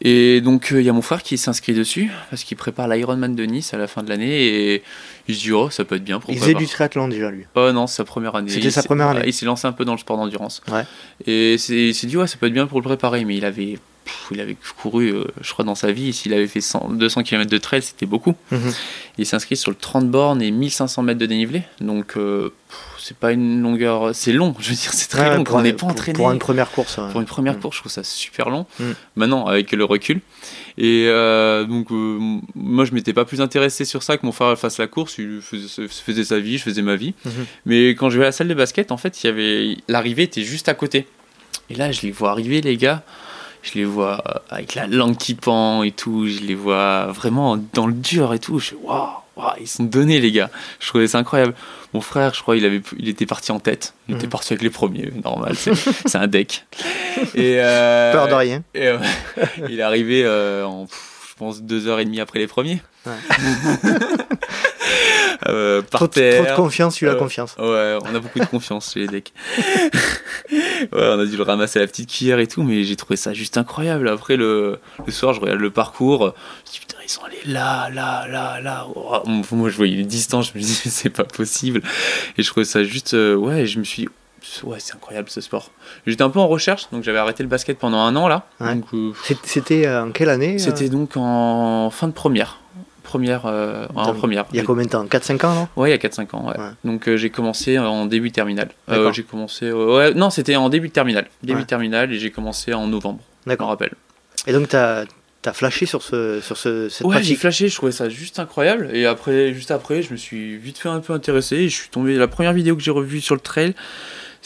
Et 0.00 0.40
donc 0.40 0.72
euh, 0.72 0.80
il 0.80 0.86
y 0.86 0.88
a 0.88 0.92
mon 0.92 1.02
frère 1.02 1.22
qui 1.22 1.38
s'inscrit 1.38 1.72
dessus 1.72 2.10
parce 2.28 2.44
qu'il 2.44 2.56
prépare 2.56 2.88
l'Ironman 2.88 3.34
de 3.34 3.44
Nice 3.44 3.72
à 3.72 3.78
la 3.78 3.86
fin 3.86 4.02
de 4.02 4.08
l'année 4.10 4.46
et 4.46 4.82
il 5.28 5.34
se 5.34 5.40
dit 5.40 5.52
oh 5.52 5.70
ça 5.70 5.84
peut 5.84 5.96
être 5.96 6.04
bien. 6.04 6.20
Il 6.28 6.38
faisait 6.38 6.54
du 6.54 6.66
triathlon 6.66 7.08
déjà 7.08 7.30
lui. 7.30 7.44
Oh 7.54 7.72
non, 7.72 7.86
c'est 7.86 7.96
sa 7.96 8.04
première 8.04 8.34
année. 8.36 8.50
C'était 8.50 8.70
sa 8.70 8.82
première 8.82 9.08
année. 9.08 9.22
Il 9.26 9.32
s'est 9.32 9.46
lancé 9.46 9.66
un 9.66 9.72
peu 9.72 9.84
dans 9.84 9.92
le 9.92 9.98
sport 9.98 10.16
d'endurance. 10.16 10.62
Ouais. 10.70 10.84
Et 11.26 11.54
il 11.54 11.94
s'est 11.94 12.06
dit, 12.06 12.16
ouais, 12.16 12.26
ça 12.26 12.36
peut 12.36 12.46
être 12.46 12.52
bien 12.52 12.66
pour 12.66 12.78
le 12.78 12.84
préparer. 12.84 13.24
Mais 13.24 13.36
il 13.36 13.44
avait, 13.44 13.78
pff, 14.06 14.28
il 14.30 14.40
avait 14.40 14.56
couru, 14.80 15.08
euh, 15.12 15.24
je 15.42 15.52
crois, 15.52 15.64
dans 15.64 15.74
sa 15.74 15.92
vie. 15.92 16.12
S'il 16.14 16.32
avait 16.32 16.46
fait 16.46 16.60
100 16.62 16.90
200 16.94 17.22
km 17.24 17.50
de 17.50 17.58
trail, 17.58 17.82
c'était 17.82 18.06
beaucoup. 18.06 18.34
Mhm. 18.50 18.72
Il 19.18 19.26
s'inscrit 19.26 19.56
sur 19.56 19.70
le 19.70 19.76
30 19.76 20.10
bornes 20.10 20.40
et 20.40 20.50
1500 20.50 21.02
mètres 21.02 21.18
de 21.20 21.26
dénivelé. 21.26 21.62
Donc, 21.80 22.16
euh, 22.16 22.50
c'est 22.98 23.16
pas 23.16 23.32
une 23.32 23.60
longueur. 23.62 24.14
C'est 24.14 24.32
long, 24.32 24.54
je 24.58 24.70
veux 24.70 24.74
dire, 24.76 24.92
c'est 24.92 25.08
très 25.08 25.28
Ouais, 25.30 25.36
long. 25.36 25.44
on 25.52 25.60
n'est 25.62 25.72
pas 25.74 25.86
entraîné. 25.86 26.16
Pour 26.16 26.30
une 26.30 26.38
première 26.38 26.70
course. 26.70 26.96
ouais. 26.98 27.10
Pour 27.12 27.20
une 27.20 27.26
première 27.26 27.54
Mm. 27.56 27.60
course, 27.60 27.76
je 27.76 27.80
trouve 27.82 27.92
ça 27.92 28.02
super 28.04 28.48
long. 28.50 28.66
Mm. 28.80 28.84
Maintenant, 29.16 29.46
avec 29.46 29.72
le 29.72 29.84
recul. 29.84 30.20
Et 30.78 31.06
euh, 31.08 31.64
donc, 31.64 31.86
moi, 31.90 32.84
je 32.84 32.92
m'étais 32.92 33.12
pas 33.12 33.24
plus 33.24 33.40
intéressé 33.40 33.84
sur 33.84 34.02
ça 34.02 34.16
que 34.18 34.26
mon 34.26 34.32
frère 34.32 34.58
fasse 34.58 34.78
la 34.78 34.86
course. 34.86 35.16
Il 35.18 35.40
faisait, 35.40 35.88
faisait 35.88 36.24
sa 36.24 36.38
vie, 36.38 36.58
je 36.58 36.62
faisais 36.64 36.82
ma 36.82 36.96
vie. 36.96 37.14
Mhm. 37.24 37.32
Mais 37.64 37.88
quand 37.90 38.10
je 38.10 38.18
vais 38.18 38.24
à 38.24 38.28
la 38.28 38.32
salle 38.32 38.48
de 38.48 38.54
basket, 38.54 38.92
en 38.92 38.96
fait, 38.96 39.22
il 39.22 39.26
y 39.26 39.30
avait 39.30 39.76
l'arrivée 39.88 40.24
était 40.24 40.42
juste 40.42 40.68
à 40.68 40.74
côté. 40.74 41.06
Et 41.70 41.74
là, 41.74 41.90
je 41.92 42.02
les 42.02 42.12
vois 42.12 42.30
arriver, 42.30 42.60
les 42.60 42.76
gars. 42.76 43.02
Je 43.72 43.78
les 43.78 43.84
vois 43.84 44.22
euh, 44.26 44.38
avec 44.50 44.74
la 44.74 44.86
langue 44.86 45.16
qui 45.16 45.34
pend 45.34 45.82
et 45.82 45.90
tout. 45.90 46.26
Je 46.28 46.40
les 46.40 46.54
vois 46.54 47.06
vraiment 47.06 47.56
dans 47.74 47.86
le 47.86 47.92
dur 47.92 48.32
et 48.32 48.38
tout. 48.38 48.58
Je 48.60 48.68
fais 48.70 48.76
waouh, 48.82 49.08
waouh, 49.36 49.50
ils 49.60 49.66
sont 49.68 49.82
donnés, 49.84 50.20
les 50.20 50.30
gars. 50.32 50.50
Je 50.80 50.86
trouvais 50.88 51.08
ça 51.08 51.18
incroyable. 51.18 51.54
Mon 51.94 52.00
frère, 52.00 52.32
je 52.34 52.42
crois, 52.42 52.56
il, 52.56 52.64
avait, 52.64 52.82
il 52.98 53.08
était 53.08 53.26
parti 53.26 53.52
en 53.52 53.58
tête. 53.60 53.94
Il 54.08 54.14
était 54.16 54.26
Mhm. 54.26 54.30
parti 54.30 54.52
avec 54.52 54.62
les 54.62 54.70
premiers, 54.70 55.10
normal. 55.24 55.54
C'est 55.56 56.16
un 56.16 56.26
deck. 56.26 56.64
Et, 57.34 57.56
euh, 57.60 58.12
Peur 58.12 58.28
de 58.28 58.34
rien. 58.34 58.62
et, 58.74 58.86
euh, 58.88 58.98
il 59.68 59.80
est 59.80 59.82
arrivé 59.82 60.22
euh, 60.24 60.64
en, 60.64 60.86
pff, 60.86 61.15
pense, 61.36 61.62
deux 61.62 61.86
heures 61.88 62.00
et 62.00 62.04
demie 62.04 62.20
après 62.20 62.38
les 62.38 62.46
premiers. 62.46 62.80
Ouais. 63.06 63.12
Euh, 65.48 65.82
par 65.82 65.98
Trop, 66.00 66.06
de- 66.08 66.12
terre. 66.12 66.44
trop 66.46 66.50
de 66.52 66.56
confiance, 66.56 66.94
tu 66.96 67.08
as 67.08 67.12
Euh, 67.12 67.16
confiance. 67.16 67.54
Ouais, 67.58 67.98
on 68.02 68.14
a 68.14 68.18
beaucoup 68.20 68.38
de 68.38 68.46
confiance 68.46 68.92
chez 68.94 69.00
les 69.00 69.06
decks. 69.06 69.32
ouais, 70.50 70.88
on 70.92 71.20
a 71.20 71.26
dû 71.26 71.36
le 71.36 71.42
ramasser 71.42 71.78
à 71.78 71.82
la 71.82 71.88
petite 71.88 72.10
cuillère 72.10 72.38
et 72.38 72.46
tout, 72.46 72.62
mais 72.62 72.84
j'ai 72.84 72.96
trouvé 72.96 73.16
ça 73.16 73.32
juste 73.32 73.56
incroyable. 73.58 74.08
Après, 74.08 74.36
le, 74.36 74.78
le 75.04 75.12
soir, 75.12 75.34
je 75.34 75.40
regarde 75.40 75.60
le 75.60 75.70
parcours. 75.70 76.20
Je 76.64 76.70
me 76.70 76.72
dis, 76.72 76.78
putain, 76.80 76.96
ils 77.04 77.08
sont 77.10 77.22
allés 77.24 77.38
là, 77.46 77.90
là, 77.90 78.26
là, 78.28 78.60
là. 78.60 78.86
Oh, 78.94 79.20
moi, 79.52 79.68
je 79.68 79.76
voyais 79.76 79.96
les 79.96 80.04
distances, 80.04 80.50
je 80.52 80.58
me 80.58 80.62
disais, 80.62 80.88
c'est 80.90 81.10
pas 81.10 81.24
possible. 81.24 81.82
Et 82.38 82.42
je 82.42 82.48
trouvais 82.50 82.64
ça 82.66 82.82
juste. 82.82 83.14
euh, 83.14 83.34
ouais, 83.36 83.66
je 83.66 83.78
me 83.78 83.84
suis 83.84 84.04
dit, 84.04 84.08
ouais, 84.64 84.78
c'est 84.80 84.94
incroyable 84.94 85.28
ce 85.30 85.40
sport. 85.40 85.70
J'étais 86.06 86.22
un 86.22 86.30
peu 86.30 86.38
en 86.38 86.48
recherche, 86.48 86.88
donc 86.90 87.02
j'avais 87.02 87.18
arrêté 87.18 87.42
le 87.42 87.48
basket 87.48 87.78
pendant 87.78 87.98
un 87.98 88.14
an 88.16 88.28
là. 88.28 88.46
Ouais. 88.60 88.74
Donc, 88.74 88.86
euh, 88.94 89.12
C'était 89.44 89.86
euh, 89.86 90.04
en 90.04 90.10
quelle 90.10 90.28
année 90.28 90.54
euh 90.54 90.58
c'était 90.58 90.88
donc 90.88 91.12
en 91.16 91.90
fin 91.90 92.08
de 92.08 92.12
première. 92.12 92.60
Première, 93.06 93.46
euh, 93.46 93.86
en 93.94 94.12
première. 94.14 94.46
Il 94.52 94.56
y 94.56 94.60
a 94.60 94.64
combien 94.64 94.84
de 94.84 94.90
temps? 94.90 95.04
4-5 95.04 95.46
ans, 95.46 95.54
non? 95.54 95.68
Ouais, 95.76 95.90
il 95.90 95.92
y 95.92 95.94
a 95.94 95.98
4-5 95.98 96.34
ans, 96.34 96.48
ouais. 96.48 96.58
Ouais. 96.58 96.70
Donc 96.84 97.08
euh, 97.08 97.16
j'ai 97.16 97.30
commencé 97.30 97.78
en 97.78 98.06
début 98.06 98.32
terminale. 98.32 98.70
Euh, 98.88 99.12
j'ai 99.12 99.22
commencé. 99.22 99.66
euh, 99.66 99.96
ouais, 99.96 100.14
non, 100.14 100.28
c'était 100.30 100.56
en 100.56 100.68
début 100.68 100.90
terminale. 100.90 101.28
Début 101.44 101.64
terminale 101.66 102.12
et 102.12 102.18
j'ai 102.18 102.32
commencé 102.32 102.74
en 102.74 102.88
novembre. 102.88 103.20
D'accord. 103.46 103.68
rappelle. 103.68 103.92
Et 104.48 104.52
donc, 104.52 104.68
tu 104.68 104.76
as, 104.76 105.04
flashé 105.52 105.86
sur, 105.86 106.02
ce, 106.02 106.40
sur 106.40 106.56
ce, 106.56 106.88
cette 106.88 107.06
Ouais, 107.06 107.22
j'ai 107.22 107.36
flashé, 107.36 107.68
je 107.68 107.76
trouvais 107.76 107.92
ça 107.92 108.08
juste 108.08 108.40
incroyable. 108.40 108.90
Et 108.92 109.06
après, 109.06 109.54
juste 109.54 109.70
après, 109.70 110.02
je 110.02 110.10
me 110.10 110.16
suis 110.16 110.56
vite 110.56 110.78
fait 110.78 110.88
un 110.88 110.98
peu 110.98 111.12
intéressé. 111.12 111.56
Et 111.56 111.68
je 111.68 111.76
suis 111.76 111.88
tombé. 111.90 112.16
La 112.16 112.26
première 112.26 112.52
vidéo 112.52 112.74
que 112.74 112.82
j'ai 112.82 112.90
revue 112.90 113.20
sur 113.20 113.36
le 113.36 113.40
trail, 113.40 113.74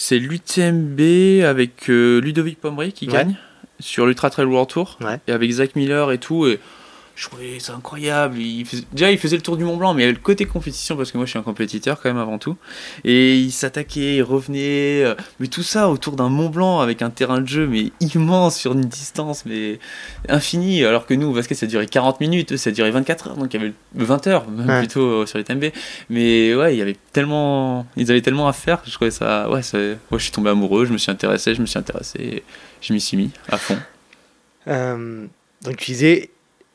c'est 0.03 0.19
l'UTMB 0.19 1.45
avec 1.45 1.91
euh, 1.91 2.21
Ludovic 2.23 2.59
Pomeray 2.59 2.91
qui 2.93 3.07
Ouais. 3.07 3.13
gagne 3.13 3.35
sur 3.81 4.07
l'Ultra 4.07 4.31
Trail 4.31 4.47
World 4.47 4.69
Tour. 4.71 4.99
Ouais. 5.03 5.21
Et 5.29 5.33
avec 5.33 5.51
Zach 5.51 5.77
Miller 5.77 6.11
et 6.11 6.17
tout. 6.17 6.47
Et 6.47 6.59
je 7.21 7.27
trouvais 7.29 7.59
ça 7.61 7.75
incroyable. 7.75 8.39
Il 8.39 8.65
faisait- 8.65 8.85
Déjà, 8.93 9.11
il 9.11 9.19
faisait 9.19 9.37
le 9.37 9.43
tour 9.43 9.59
du 9.59 9.65
Mont 9.65 9.77
Blanc, 9.77 9.93
mais 9.93 10.03
il 10.03 10.07
y 10.07 10.09
avait 10.09 10.17
le 10.17 10.23
côté 10.23 10.47
compétition 10.47 10.97
parce 10.97 11.13
que 11.13 11.19
moi, 11.19 11.27
je 11.27 11.31
suis 11.31 11.39
un 11.39 11.43
compétiteur 11.43 12.01
quand 12.01 12.09
même 12.09 12.17
avant 12.17 12.39
tout. 12.39 12.57
Et 13.05 13.37
il 13.37 13.51
s'attaquait, 13.53 14.17
il 14.17 14.23
revenait. 14.23 15.05
euh, 15.05 15.15
Mais 15.39 15.47
tout 15.49 15.63
ça 15.63 15.91
autour 15.91 16.17
d'un 16.17 16.31
Mont 16.31 16.49
Blanc 16.49 16.81
avec 16.81 17.03
un 17.03 17.11
terrain 17.11 17.43
de 17.43 17.47
jeu 17.47 17.67
mais 17.67 17.93
immense 18.15 18.57
sur 18.57 18.73
une 18.73 18.81
distance 18.81 19.45
mais 19.45 19.79
infinie. 20.31 20.83
Alors 20.85 21.05
que 21.05 21.13
nous, 21.13 21.27
au 21.29 21.35
basket, 21.35 21.59
ça 21.59 21.67
durait 21.67 21.87
40 21.87 22.21
minutes, 22.21 22.53
eux, 22.53 22.57
ça 22.57 22.71
durait 22.71 22.91
24 22.91 23.29
heures. 23.29 23.37
Donc 23.37 23.53
il 23.53 23.61
y 23.61 23.65
avait 23.65 23.75
20 23.97 24.27
heures, 24.27 24.49
même 24.51 24.67
Ouais. 24.69 24.79
plutôt 24.79 25.03
euh, 25.23 25.27
sur 25.27 25.37
les 25.37 25.45
TMB. 25.45 25.73
Mais 26.09 26.55
ouais, 26.55 26.75
il 26.75 26.79
y 26.79 26.83
avait 26.83 26.97
tellement. 27.13 27.87
Ils 27.97 28.11
avaient 28.11 28.23
tellement 28.23 28.49
à 28.49 28.55
faire 28.55 28.81
je 28.87 28.93
trouvais 28.93 29.11
ça. 29.11 29.51
Ouais, 29.51 29.61
ça... 29.63 29.77
ouais, 29.77 29.97
je 30.13 30.23
suis 30.23 30.33
tombé 30.33 30.49
amoureux, 30.49 30.87
je 30.87 30.93
me 30.95 30.99
suis 30.99 31.11
intéressé, 31.11 31.55
je 31.55 31.61
me 31.61 31.67
suis 31.67 31.79
intéressé. 31.79 32.43
Je 32.81 32.95
m'y 32.95 33.01
suis 33.01 33.19
mis 33.19 33.31
à 33.51 33.59
fond. 33.59 33.77
Euh, 34.69 35.27
Donc, 35.65 35.77
tu 35.77 35.91
disais. 35.93 36.31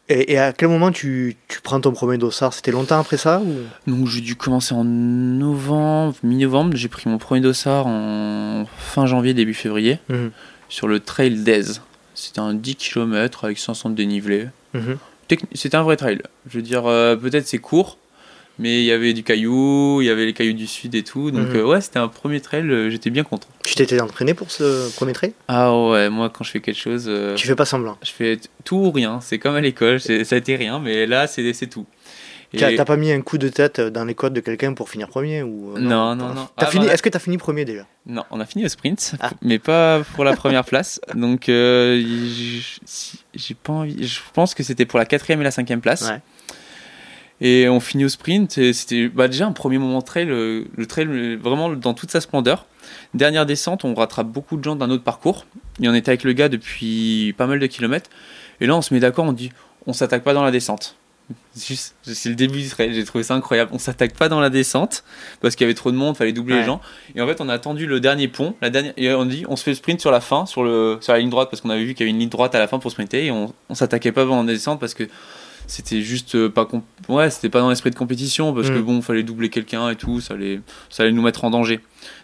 Et, 0.07 0.33
et 0.33 0.37
à 0.37 0.53
quel 0.53 0.69
moment 0.69 0.91
tu, 0.91 1.35
tu 1.47 1.61
prends 1.61 1.81
ton 1.81 1.91
premier 1.91 2.17
dossard? 2.17 2.53
C'était 2.53 2.71
longtemps 2.71 2.99
après 2.99 3.17
ça 3.17 3.41
ou... 3.41 3.55
Donc 3.91 4.07
j'ai 4.07 4.21
dû 4.21 4.35
commencer 4.35 4.75
en 4.75 4.83
novembre, 4.83 6.15
mi-novembre. 6.23 6.75
J'ai 6.75 6.87
pris 6.89 7.09
mon 7.09 7.17
premier 7.17 7.41
dossard 7.41 7.87
en 7.87 8.65
fin 8.77 9.05
janvier, 9.07 9.33
début 9.33 9.53
février, 9.55 9.99
Mhm. 10.09 10.31
sur 10.69 10.87
le 10.87 10.99
trail 10.99 11.31
d'Aise. 11.43 11.81
C'était 12.13 12.39
un 12.39 12.53
10 12.53 12.75
km 12.75 13.45
avec 13.45 13.57
500 13.57 13.89
de 13.89 13.95
dénivelé. 13.95 14.47
C'était 15.53 15.75
un 15.75 15.83
vrai 15.83 15.97
trail. 15.97 16.21
Je 16.49 16.57
veux 16.57 16.61
dire, 16.61 16.85
euh, 16.85 17.15
peut-être 17.15 17.47
c'est 17.47 17.57
court, 17.57 17.97
mais 18.59 18.79
il 18.81 18.85
y 18.85 18.91
avait 18.91 19.13
du 19.13 19.23
caillou, 19.23 19.99
il 20.01 20.05
y 20.05 20.09
avait 20.09 20.25
les 20.25 20.33
cailloux 20.33 20.53
du 20.53 20.67
sud 20.67 20.95
et 20.95 21.03
tout. 21.03 21.31
Donc 21.31 21.49
Mhm. 21.49 21.55
euh, 21.57 21.65
ouais, 21.65 21.81
c'était 21.81 21.99
un 21.99 22.07
premier 22.07 22.39
trail, 22.41 22.69
euh, 22.69 22.89
j'étais 22.89 23.09
bien 23.09 23.23
content. 23.23 23.47
Tu 23.63 23.75
t'étais 23.75 23.99
entraîné 24.01 24.33
pour 24.33 24.51
ce 24.51 24.93
premier 24.95 25.13
trail? 25.13 25.33
Ah 25.47 25.75
ouais, 25.75 26.09
moi 26.09 26.29
quand 26.29 26.43
je 26.43 26.51
fais 26.51 26.61
quelque 26.61 26.79
chose, 26.79 27.05
euh, 27.07 27.35
Tu 27.35 27.47
fais 27.47 27.55
pas 27.55 27.65
semblant. 27.65 27.97
je 28.03 28.11
fais 28.11 28.39
tout 28.63 28.77
ou 28.77 28.91
rien. 28.91 29.19
C'est 29.21 29.39
comme 29.39 29.55
à 29.55 29.61
l'école, 29.61 29.99
ça 29.99 30.13
a 30.13 30.35
été 30.37 30.55
rien, 30.55 30.79
mais 30.79 31.05
là 31.05 31.27
c'est 31.27 31.67
tout. 31.67 31.85
Et- 32.53 32.75
T'as 32.77 32.85
pas 32.85 32.95
mis 32.95 33.11
un 33.11 33.19
coup 33.19 33.37
de 33.37 33.49
tête 33.49 33.81
dans 33.81 34.05
les 34.05 34.15
côtes 34.15 34.31
de 34.31 34.39
quelqu'un 34.39 34.73
pour 34.75 34.89
finir 34.89 35.09
premier 35.09 35.43
ou 35.43 35.77
Non, 35.77 36.15
non, 36.15 36.29
non. 36.33 36.47
T'as 36.55 36.67
Ah, 36.67 36.71
fini... 36.71 36.87
Est-ce 36.87 37.03
que 37.03 37.09
t'as 37.09 37.19
fini 37.19 37.37
premier 37.37 37.65
déjà? 37.65 37.85
Non, 38.05 38.23
on 38.31 38.39
a 38.39 38.45
fini 38.45 38.63
au 38.63 38.69
sprint, 38.69 39.15
Ah. 39.19 39.31
mais 39.41 39.59
pas 39.59 40.03
pour 40.13 40.23
la 40.23 40.37
première 40.37 40.63
place. 40.63 41.01
Donc, 41.15 41.47
j'ai 41.49 42.61
pas 43.61 43.73
envie. 43.73 44.07
Je 44.07 44.19
pense 44.33 44.53
que 44.53 44.63
c'était 44.63 44.85
pour 44.85 44.99
la 44.99 45.05
quatrième 45.05 45.41
et 45.41 45.43
la 45.43 45.51
cinquième 45.51 45.81
place. 45.81 46.03
Ouais. 46.09 46.21
Et 47.41 47.67
on 47.67 47.80
finit 47.80 48.06
au 48.06 48.10
sprint. 48.10 48.58
et 48.58 48.74
C'était 48.74 49.08
bah, 49.10 49.28
déjà 49.28 49.45
un 49.45 49.52
premier 49.52 49.78
moment 49.78 50.02
trail, 50.02 50.26
le, 50.26 50.67
le 50.76 50.86
trail 50.86 51.08
euh, 51.10 51.38
vraiment 51.41 51.69
dans 51.69 51.93
toute 51.93 52.12
sa 52.12 52.21
splendeur. 52.21 52.65
Dernière 53.13 53.45
descente, 53.45 53.84
on 53.84 53.93
rattrape 53.93 54.28
beaucoup 54.28 54.58
de 54.58 54.63
gens 54.63 54.76
d'un 54.76 54.89
autre 54.89 55.04
parcours. 55.04 55.45
Et 55.82 55.89
on 55.89 55.93
était 55.93 56.10
avec 56.10 56.24
le 56.24 56.34
gars 56.34 56.50
depuis 56.50 57.34
pas 57.38 57.48
mal 57.48 57.60
de 57.60 57.67
kilomètres. 57.67 58.10
Et 58.62 58.67
là, 58.67 58.76
on 58.76 58.82
se 58.82 58.93
met 58.93 59.00
d'accord, 59.00 59.26
on 59.26 59.34
dit 59.34 59.52
on 59.88 59.93
s'attaque 59.93 60.24
pas 60.24 60.34
dans 60.34 60.43
la 60.43 60.52
descente. 60.52 60.95
C'est 61.56 62.30
le 62.30 62.36
début 62.36 62.62
du 62.62 62.69
trail, 62.69 62.93
j'ai 62.93 63.04
trouvé 63.04 63.24
ça 63.24 63.34
incroyable. 63.34 63.71
On 63.74 63.80
s'attaque 63.80 64.13
pas 64.13 64.30
dans 64.30 64.39
la 64.39 64.50
descente 64.52 65.04
parce 65.41 65.56
qu'il 65.56 65.65
y 65.65 65.67
avait 65.67 65.74
trop 65.74 65.91
de 65.91 65.95
monde, 65.98 66.15
fallait 66.15 66.34
doubler 66.34 66.54
Ouais. 66.54 66.60
les 66.60 66.65
gens. 66.65 66.82
Et 67.15 67.21
en 67.21 67.28
fait, 67.28 67.41
on 67.41 67.50
a 67.50 67.54
attendu 67.54 67.88
le 67.88 68.00
dernier 68.00 68.28
pont, 68.28 68.54
la 68.62 68.69
dernière, 68.69 68.93
et 68.98 69.12
on 69.13 69.26
dit 69.26 69.43
on 69.50 69.56
se 69.56 69.63
fait 69.63 69.71
le 69.71 69.76
sprint 69.76 70.00
sur 70.00 70.12
la 70.12 70.21
fin, 70.21 70.45
sur, 70.45 70.63
le, 70.63 70.98
sur 71.02 71.13
la 71.13 71.19
ligne 71.19 71.30
droite, 71.32 71.50
parce 71.50 71.62
qu'on 71.62 71.69
avait 71.71 71.84
vu 71.84 71.93
qu'il 71.95 72.06
y 72.06 72.10
avait 72.10 72.13
une 72.13 72.19
ligne 72.19 72.30
droite 72.30 72.54
à 72.54 72.60
la 72.60 72.67
fin 72.67 72.78
pour 72.78 72.91
sprinter, 72.91 73.26
et 73.26 73.32
on, 73.32 73.52
on 73.69 73.74
s'attaquait 73.76 74.12
pas 74.12 74.24
dans 74.26 74.43
la 74.43 74.54
descente 74.54 74.80
parce 74.80 74.93
que 74.93 75.04
c'était 75.67 76.01
juste 76.01 76.36
euh, 76.36 76.49
pas 76.49 76.65
comp- 76.65 76.84
ouais 77.10 77.30
c'était 77.30 77.49
pas 77.49 77.60
dans 77.60 77.69
l'esprit 77.69 77.89
de 77.91 77.95
compétition 77.95 78.54
parce 78.54 78.69
que 78.69 78.78
Mm. 78.78 78.82
bon 78.84 79.01
fallait 79.01 79.23
doubler 79.23 79.49
quelqu'un 79.49 79.89
et 79.89 79.95
tout 79.95 80.21
ça 80.21 80.34
allait 80.36 80.60
ça 80.89 81.04
allait 81.04 81.12
nous 81.12 81.21
mettre 81.21 81.43
en 81.43 81.49
danger 81.49 81.80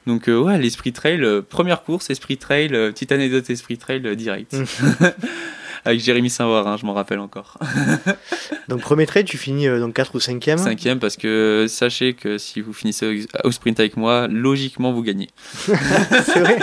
donc 0.08 0.28
euh, 0.30 0.38
ouais 0.40 0.58
l'esprit 0.58 0.94
trail 0.94 1.24
euh, 1.24 1.42
première 1.42 1.84
course 1.84 2.10
esprit 2.10 2.38
trail 2.38 2.70
euh, 2.74 2.92
petite 2.92 3.12
anecdote 3.12 3.50
esprit 3.50 3.78
trail 3.78 4.16
direct 4.16 4.54
Mm. 4.54 4.66
avec 5.86 6.00
Jérémy 6.00 6.30
Saint-Varin 6.30 6.78
je 6.78 6.86
m'en 6.86 6.94
rappelle 6.94 7.18
encore 7.20 7.58
Donc 8.68 8.82
premier 8.82 9.06
trade, 9.08 9.26
tu 9.26 9.38
finis 9.38 9.68
euh, 9.68 9.80
donc 9.80 9.94
4 9.96 10.14
ou 10.16 10.20
5ème. 10.20 10.58
cinquième 10.58 11.00
parce 11.00 11.18
que 11.18 11.66
sachez 11.68 12.14
que 12.14 12.38
si 12.38 12.62
vous 12.62 12.72
finissez 12.74 13.28
au, 13.44 13.48
au 13.48 13.52
sprint 13.52 13.80
avec 13.80 13.98
moi 13.98 14.28
logiquement 14.28 14.94
vous 14.94 15.02
gagnez 15.02 15.30
C'est 15.68 16.40
vrai 16.40 16.60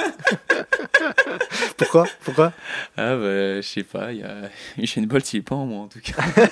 Pourquoi? 1.78 2.06
Pourquoi? 2.24 2.52
Ah 2.96 3.14
bah 3.16 3.60
je 3.60 3.62
sais 3.62 3.82
pas 3.84 4.12
il 4.12 4.18
y 4.18 4.22
a 4.22 4.34
Usain 4.78 5.02
Bolt 5.02 5.32
il 5.32 5.38
est 5.38 5.42
pas 5.42 5.54
en 5.54 5.64
moi 5.64 5.84
en 5.84 5.86
tout 5.86 6.00
cas 6.00 6.12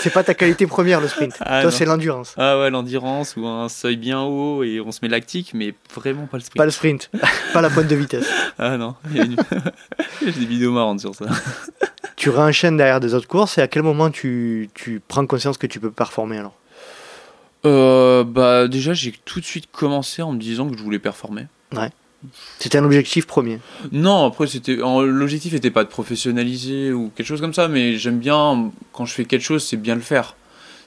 C'est- 0.00 0.10
pas 0.10 0.24
ta 0.24 0.34
qualité 0.34 0.66
première 0.66 1.00
le 1.00 1.08
sprint. 1.08 1.34
Ah, 1.40 1.62
Toi, 1.62 1.70
c'est 1.70 1.84
l'endurance. 1.84 2.34
ah 2.38 2.58
ouais 2.58 2.70
l'endurance 2.70 3.36
ou 3.36 3.46
un 3.46 3.68
seuil 3.68 3.96
bien 3.96 4.22
haut 4.22 4.62
et 4.64 4.80
on 4.80 4.90
se 4.92 5.00
met 5.02 5.08
lactique 5.08 5.52
mais 5.54 5.74
vraiment 5.94 6.26
pas 6.26 6.38
le 6.38 6.42
sprint 6.42 6.56
Pas 6.56 6.64
le 6.64 6.70
sprint. 6.70 7.10
pas 7.52 7.60
la 7.60 7.70
pointe 7.70 7.86
de 7.88 7.94
vitesse. 7.96 8.26
Ah 8.58 8.76
non, 8.76 8.94
il 9.10 9.16
y 9.16 9.20
a 9.20 9.24
une- 9.24 9.36
j'ai 10.24 10.32
des 10.32 10.46
vidéos 10.46 10.72
marrantes 10.72 11.00
sur 11.00 11.14
ça. 11.14 11.26
Tu 12.16 12.30
réenchaînes 12.30 12.76
derrière 12.76 13.00
des 13.00 13.12
autres 13.14 13.26
courses 13.28 13.58
et 13.58 13.60
à 13.62 13.68
quel 13.68 13.82
moment 13.82 14.10
tu, 14.10 14.70
tu 14.74 15.00
prends 15.06 15.26
conscience 15.26 15.58
que 15.58 15.66
tu 15.66 15.80
peux 15.80 15.90
performer 15.90 16.38
alors? 16.38 16.54
Euh, 17.66 18.24
bah 18.24 18.68
déjà 18.68 18.92
j'ai 18.94 19.12
tout 19.24 19.40
de 19.40 19.44
suite 19.44 19.70
commencé 19.72 20.22
en 20.22 20.32
me 20.32 20.38
disant 20.38 20.68
que 20.70 20.76
je 20.76 20.82
voulais 20.82 20.98
performer. 20.98 21.46
C'était 22.58 22.78
un 22.78 22.84
objectif 22.84 23.26
premier. 23.26 23.58
Non, 23.92 24.26
après 24.26 24.46
c'était 24.46 24.76
l'objectif 24.76 25.52
n'était 25.52 25.70
pas 25.70 25.84
de 25.84 25.88
professionnaliser 25.88 26.92
ou 26.92 27.10
quelque 27.14 27.26
chose 27.26 27.40
comme 27.40 27.54
ça, 27.54 27.68
mais 27.68 27.96
j'aime 27.96 28.18
bien 28.18 28.70
quand 28.92 29.04
je 29.04 29.12
fais 29.14 29.24
quelque 29.24 29.42
chose, 29.42 29.64
c'est 29.64 29.76
bien 29.76 29.94
le 29.94 30.00
faire. 30.00 30.36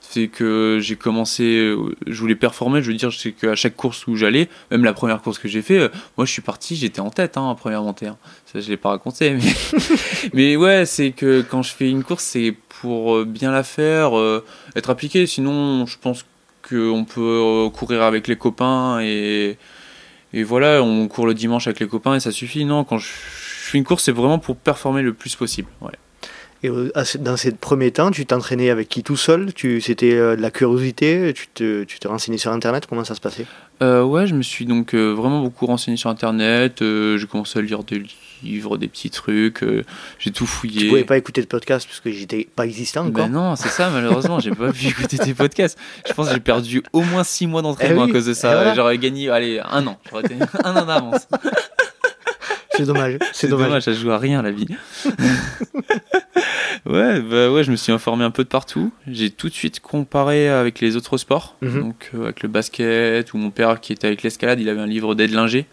C'est 0.10 0.30
que 0.30 0.80
j'ai 0.82 0.96
commencé, 0.96 1.44
euh, 1.44 1.94
je 2.08 2.18
voulais 2.22 2.36
performer, 2.36 2.82
je 2.82 2.90
veux 2.90 2.98
dire, 2.98 3.12
c'est 3.12 3.34
qu'à 3.34 3.56
chaque 3.56 3.76
course 3.76 4.08
où 4.08 4.16
j'allais, 4.16 4.48
même 4.72 4.86
la 4.86 4.94
première 4.94 5.22
course 5.22 5.38
que 5.38 5.50
j'ai 5.50 5.62
fait, 5.62 5.80
euh, 5.80 5.90
moi 6.16 6.26
je 6.26 6.32
suis 6.32 6.42
parti, 6.42 6.78
j'étais 6.78 7.02
en 7.02 7.10
tête, 7.10 7.36
hein, 7.36 7.54
première 7.60 7.84
montée. 7.84 8.08
hein. 8.08 8.18
Ça 8.52 8.62
je 8.62 8.70
l'ai 8.70 8.78
pas 8.78 8.90
raconté, 8.90 9.32
mais, 9.32 9.42
mais 10.34 10.56
ouais, 10.56 10.86
c'est 10.86 11.12
que 11.12 11.42
quand 11.42 11.62
je 11.62 11.74
fais 11.74 11.90
une 11.90 12.04
course, 12.06 12.24
c'est 12.24 12.56
pour 12.82 13.18
euh, 13.18 13.26
bien 13.26 13.52
la 13.52 13.64
faire, 13.64 14.18
euh, 14.18 14.46
être 14.78 14.90
appliqué. 14.90 15.28
Sinon, 15.28 15.86
je 15.86 15.98
pense 16.00 16.24
qu'on 16.68 17.04
peut 17.06 17.70
courir 17.74 18.02
avec 18.04 18.28
les 18.30 18.38
copains 18.38 19.00
et, 19.02 19.58
et 20.34 20.44
voilà, 20.44 20.82
on 20.84 21.08
court 21.08 21.26
le 21.26 21.34
dimanche 21.34 21.68
avec 21.68 21.80
les 21.80 21.88
copains 21.88 22.16
et 22.16 22.20
ça 22.20 22.32
suffit. 22.32 22.66
Non, 22.66 22.84
quand 22.84 22.98
je 22.98 23.08
fais 23.08 23.78
une 23.78 23.84
course, 23.84 24.04
c'est 24.04 24.12
vraiment 24.12 24.40
pour 24.40 24.56
performer 24.56 25.02
le 25.02 25.14
plus 25.14 25.36
possible. 25.36 25.70
Ouais. 25.82 25.94
Et 26.64 26.70
euh, 26.70 26.92
dans 27.20 27.38
ces 27.38 27.52
premiers 27.52 27.92
temps, 27.92 28.10
tu 28.10 28.26
t'entraînais 28.26 28.70
avec 28.70 28.90
qui 28.90 29.04
tout 29.04 29.16
seul? 29.16 29.54
Tu, 29.54 29.80
C'était 29.80 30.14
euh, 30.14 30.36
de 30.36 30.42
la 30.42 30.50
curiosité? 30.52 31.34
Tu 31.36 31.48
tu 31.54 32.00
te 32.00 32.08
renseignais 32.08 32.40
sur 32.40 32.52
Internet? 32.52 32.88
Comment 32.88 33.04
ça 33.04 33.16
se 33.16 33.22
passait? 33.22 33.46
Euh, 33.84 34.04
ouais, 34.04 34.26
je 34.26 34.34
me 34.36 34.42
suis 34.42 34.66
donc 34.66 34.94
euh, 34.96 35.12
vraiment 35.14 35.42
beaucoup 35.42 35.66
renseigné 35.68 35.98
sur 35.98 36.10
internet. 36.10 36.82
euh, 36.82 37.18
j'ai 37.18 37.28
commencé 37.28 37.60
à 37.60 37.62
lire 37.62 37.84
des 37.84 38.02
livres, 38.44 38.78
des 38.78 38.88
petits 38.88 39.10
trucs. 39.12 39.62
euh, 39.64 39.84
j'ai 40.18 40.32
tout 40.32 40.48
fouillé. 40.48 40.82
Tu 40.82 40.88
pouvais 40.90 41.04
pas 41.04 41.18
écouter 41.18 41.42
de 41.42 41.48
podcast 41.48 41.86
parce 41.88 42.00
que 42.00 42.12
j'étais 42.12 42.48
pas 42.56 42.66
existant 42.66 43.02
encore. 43.06 43.26
Ben 43.28 43.32
non, 43.32 43.56
c'est 43.56 43.70
ça, 43.70 43.90
malheureusement, 43.94 44.40
j'ai 44.40 44.52
pas 44.52 44.72
pu 44.72 44.88
écouter 44.88 45.18
tes 45.20 45.34
podcasts. 45.36 45.78
Je 46.08 46.14
pense 46.14 46.28
que 46.30 46.34
j'ai 46.34 46.40
perdu 46.40 46.82
au 46.92 47.02
moins 47.02 47.24
6 47.24 47.46
mois 47.48 47.62
d'entraînement 47.62 48.04
Eh 48.04 48.06
oui, 48.06 48.10
à 48.12 48.14
cause 48.14 48.26
de 48.26 48.34
ça. 48.34 48.54
voilà. 48.56 48.74
J'aurais 48.74 48.98
gagné, 48.98 49.30
allez, 49.30 49.60
un 49.64 49.86
an. 49.86 50.00
J'aurais 50.10 50.24
été 50.26 50.36
un 50.64 50.76
an 50.76 50.86
d'avance. 50.86 51.28
C'est 52.78 52.86
dommage. 52.86 53.18
C'est 53.34 53.48
dommage. 53.48 53.84
ça 53.84 53.94
joue 53.94 54.12
à 54.12 54.18
rien 54.18 54.42
la 54.42 54.52
vie. 54.52 54.68
ouais, 56.86 57.22
bah 57.22 57.52
ouais, 57.52 57.64
je 57.64 57.72
me 57.72 57.76
suis 57.76 57.92
informé 57.92 58.24
un 58.24 58.32
peu 58.32 58.44
de 58.44 58.50
partout. 58.50 58.92
J'ai 59.08 59.30
tout 59.30 59.50
de 59.50 59.54
suite 59.54 59.80
comparé 59.80 60.48
avec 60.50 60.80
les 60.80 60.96
autres 60.96 61.18
sports, 61.18 61.56
Mhm. 61.62 61.82
donc 61.82 62.12
euh, 62.16 62.24
avec 62.26 62.42
le 62.44 62.50
basket 62.50 63.34
ou 63.34 63.38
mon 63.38 63.50
père 63.50 63.80
qui 63.82 63.94
était 63.94 64.08
avec 64.08 64.24
l'escalade, 64.24 64.60
il 64.60 64.70
avait 64.70 64.80
un 64.80 64.86
livre 64.88 65.16
d'Edlinger. 65.16 65.66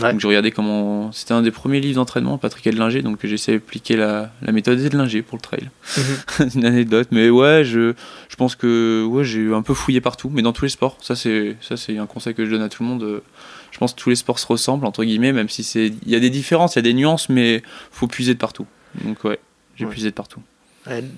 Ouais. 0.00 0.12
Donc 0.12 0.20
je 0.20 0.26
regardais 0.26 0.50
comment. 0.50 1.12
C'était 1.12 1.32
un 1.34 1.42
des 1.42 1.50
premiers 1.50 1.80
livres 1.80 1.96
d'entraînement, 1.96 2.38
Patrick 2.38 2.66
Edlinger, 2.66 3.02
donc 3.02 3.18
j'essaie 3.24 3.52
d'appliquer 3.52 3.96
la, 3.96 4.30
la 4.42 4.52
méthode 4.52 4.80
Edlinger 4.80 5.22
pour 5.22 5.38
le 5.38 5.42
trail. 5.42 5.70
Mhm. 5.96 6.48
une 6.56 6.64
anecdote, 6.64 7.08
mais 7.10 7.30
ouais, 7.30 7.64
je, 7.64 7.94
je 8.28 8.36
pense 8.36 8.56
que 8.56 9.04
ouais, 9.04 9.24
j'ai 9.24 9.52
un 9.52 9.62
peu 9.62 9.74
fouillé 9.74 10.00
partout, 10.00 10.30
mais 10.32 10.42
dans 10.42 10.52
tous 10.52 10.64
les 10.64 10.70
sports. 10.70 10.96
Ça, 11.00 11.14
c'est 11.16 11.56
ça 11.60 11.76
c'est 11.76 11.98
un 11.98 12.06
conseil 12.06 12.34
que 12.34 12.44
je 12.44 12.50
donne 12.50 12.62
à 12.62 12.68
tout 12.68 12.82
le 12.82 12.88
monde. 12.88 13.02
euh, 13.02 13.22
Je 13.70 13.78
pense 13.78 13.92
que 13.94 14.00
tous 14.00 14.10
les 14.10 14.16
sports 14.16 14.38
se 14.38 14.46
ressemblent, 14.46 14.86
entre 14.86 15.04
guillemets, 15.04 15.32
même 15.32 15.48
si 15.48 15.62
c'est 15.62 15.86
il 15.86 16.10
y 16.10 16.14
a 16.16 16.20
des 16.20 16.30
différences, 16.30 16.74
il 16.74 16.78
y 16.78 16.80
a 16.80 16.82
des 16.82 16.94
nuances, 16.94 17.28
mais 17.28 17.62
faut 17.90 18.06
puiser 18.06 18.34
de 18.34 18.38
partout. 18.38 18.66
Donc 19.04 19.22
ouais, 19.24 19.38
j'ai 19.76 19.84
Ouais. 19.84 19.90
puisé 19.90 20.08
de 20.10 20.14
partout. 20.14 20.40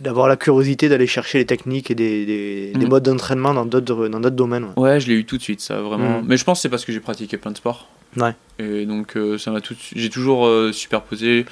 D'avoir 0.02 0.26
la 0.26 0.36
curiosité 0.36 0.88
d'aller 0.88 1.06
chercher 1.06 1.38
les 1.38 1.46
techniques 1.46 1.92
et 1.92 1.94
des, 1.94 2.26
des, 2.26 2.72
des 2.72 2.78
Mhm. 2.84 2.88
modes 2.88 3.04
d'entraînement 3.04 3.54
dans 3.54 3.64
d'autres 3.66 4.08
dans 4.08 4.18
d'autres 4.18 4.34
domaines. 4.34 4.64
ouais. 4.76 4.82
Ouais, 4.82 5.00
je 5.00 5.06
l'ai 5.08 5.14
eu 5.14 5.24
tout 5.24 5.36
de 5.38 5.42
suite, 5.42 5.60
ça 5.60 5.80
vraiment. 5.80 6.18
Mhm. 6.20 6.26
Mais 6.26 6.36
je 6.36 6.44
pense 6.44 6.58
que 6.58 6.62
c'est 6.62 6.68
parce 6.68 6.84
que 6.84 6.92
j'ai 6.92 6.98
pratiqué 7.00 7.36
plein 7.36 7.52
de 7.52 7.56
sports. 7.56 7.88
Ouais. 8.16 8.32
Et 8.58 8.84
donc 8.86 9.16
euh, 9.16 9.38
ça 9.38 9.52
m'a 9.52 9.60
tout. 9.60 9.76
J'ai 9.94 10.10
toujours 10.10 10.44
euh, 10.46 10.72
superposé 10.72 11.46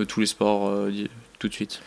euh, 0.00 0.04
tous 0.04 0.18
les 0.18 0.26
sports 0.26 0.66
euh, 0.68 0.90
tout 1.38 1.46
de 1.48 1.54
suite. 1.54 1.80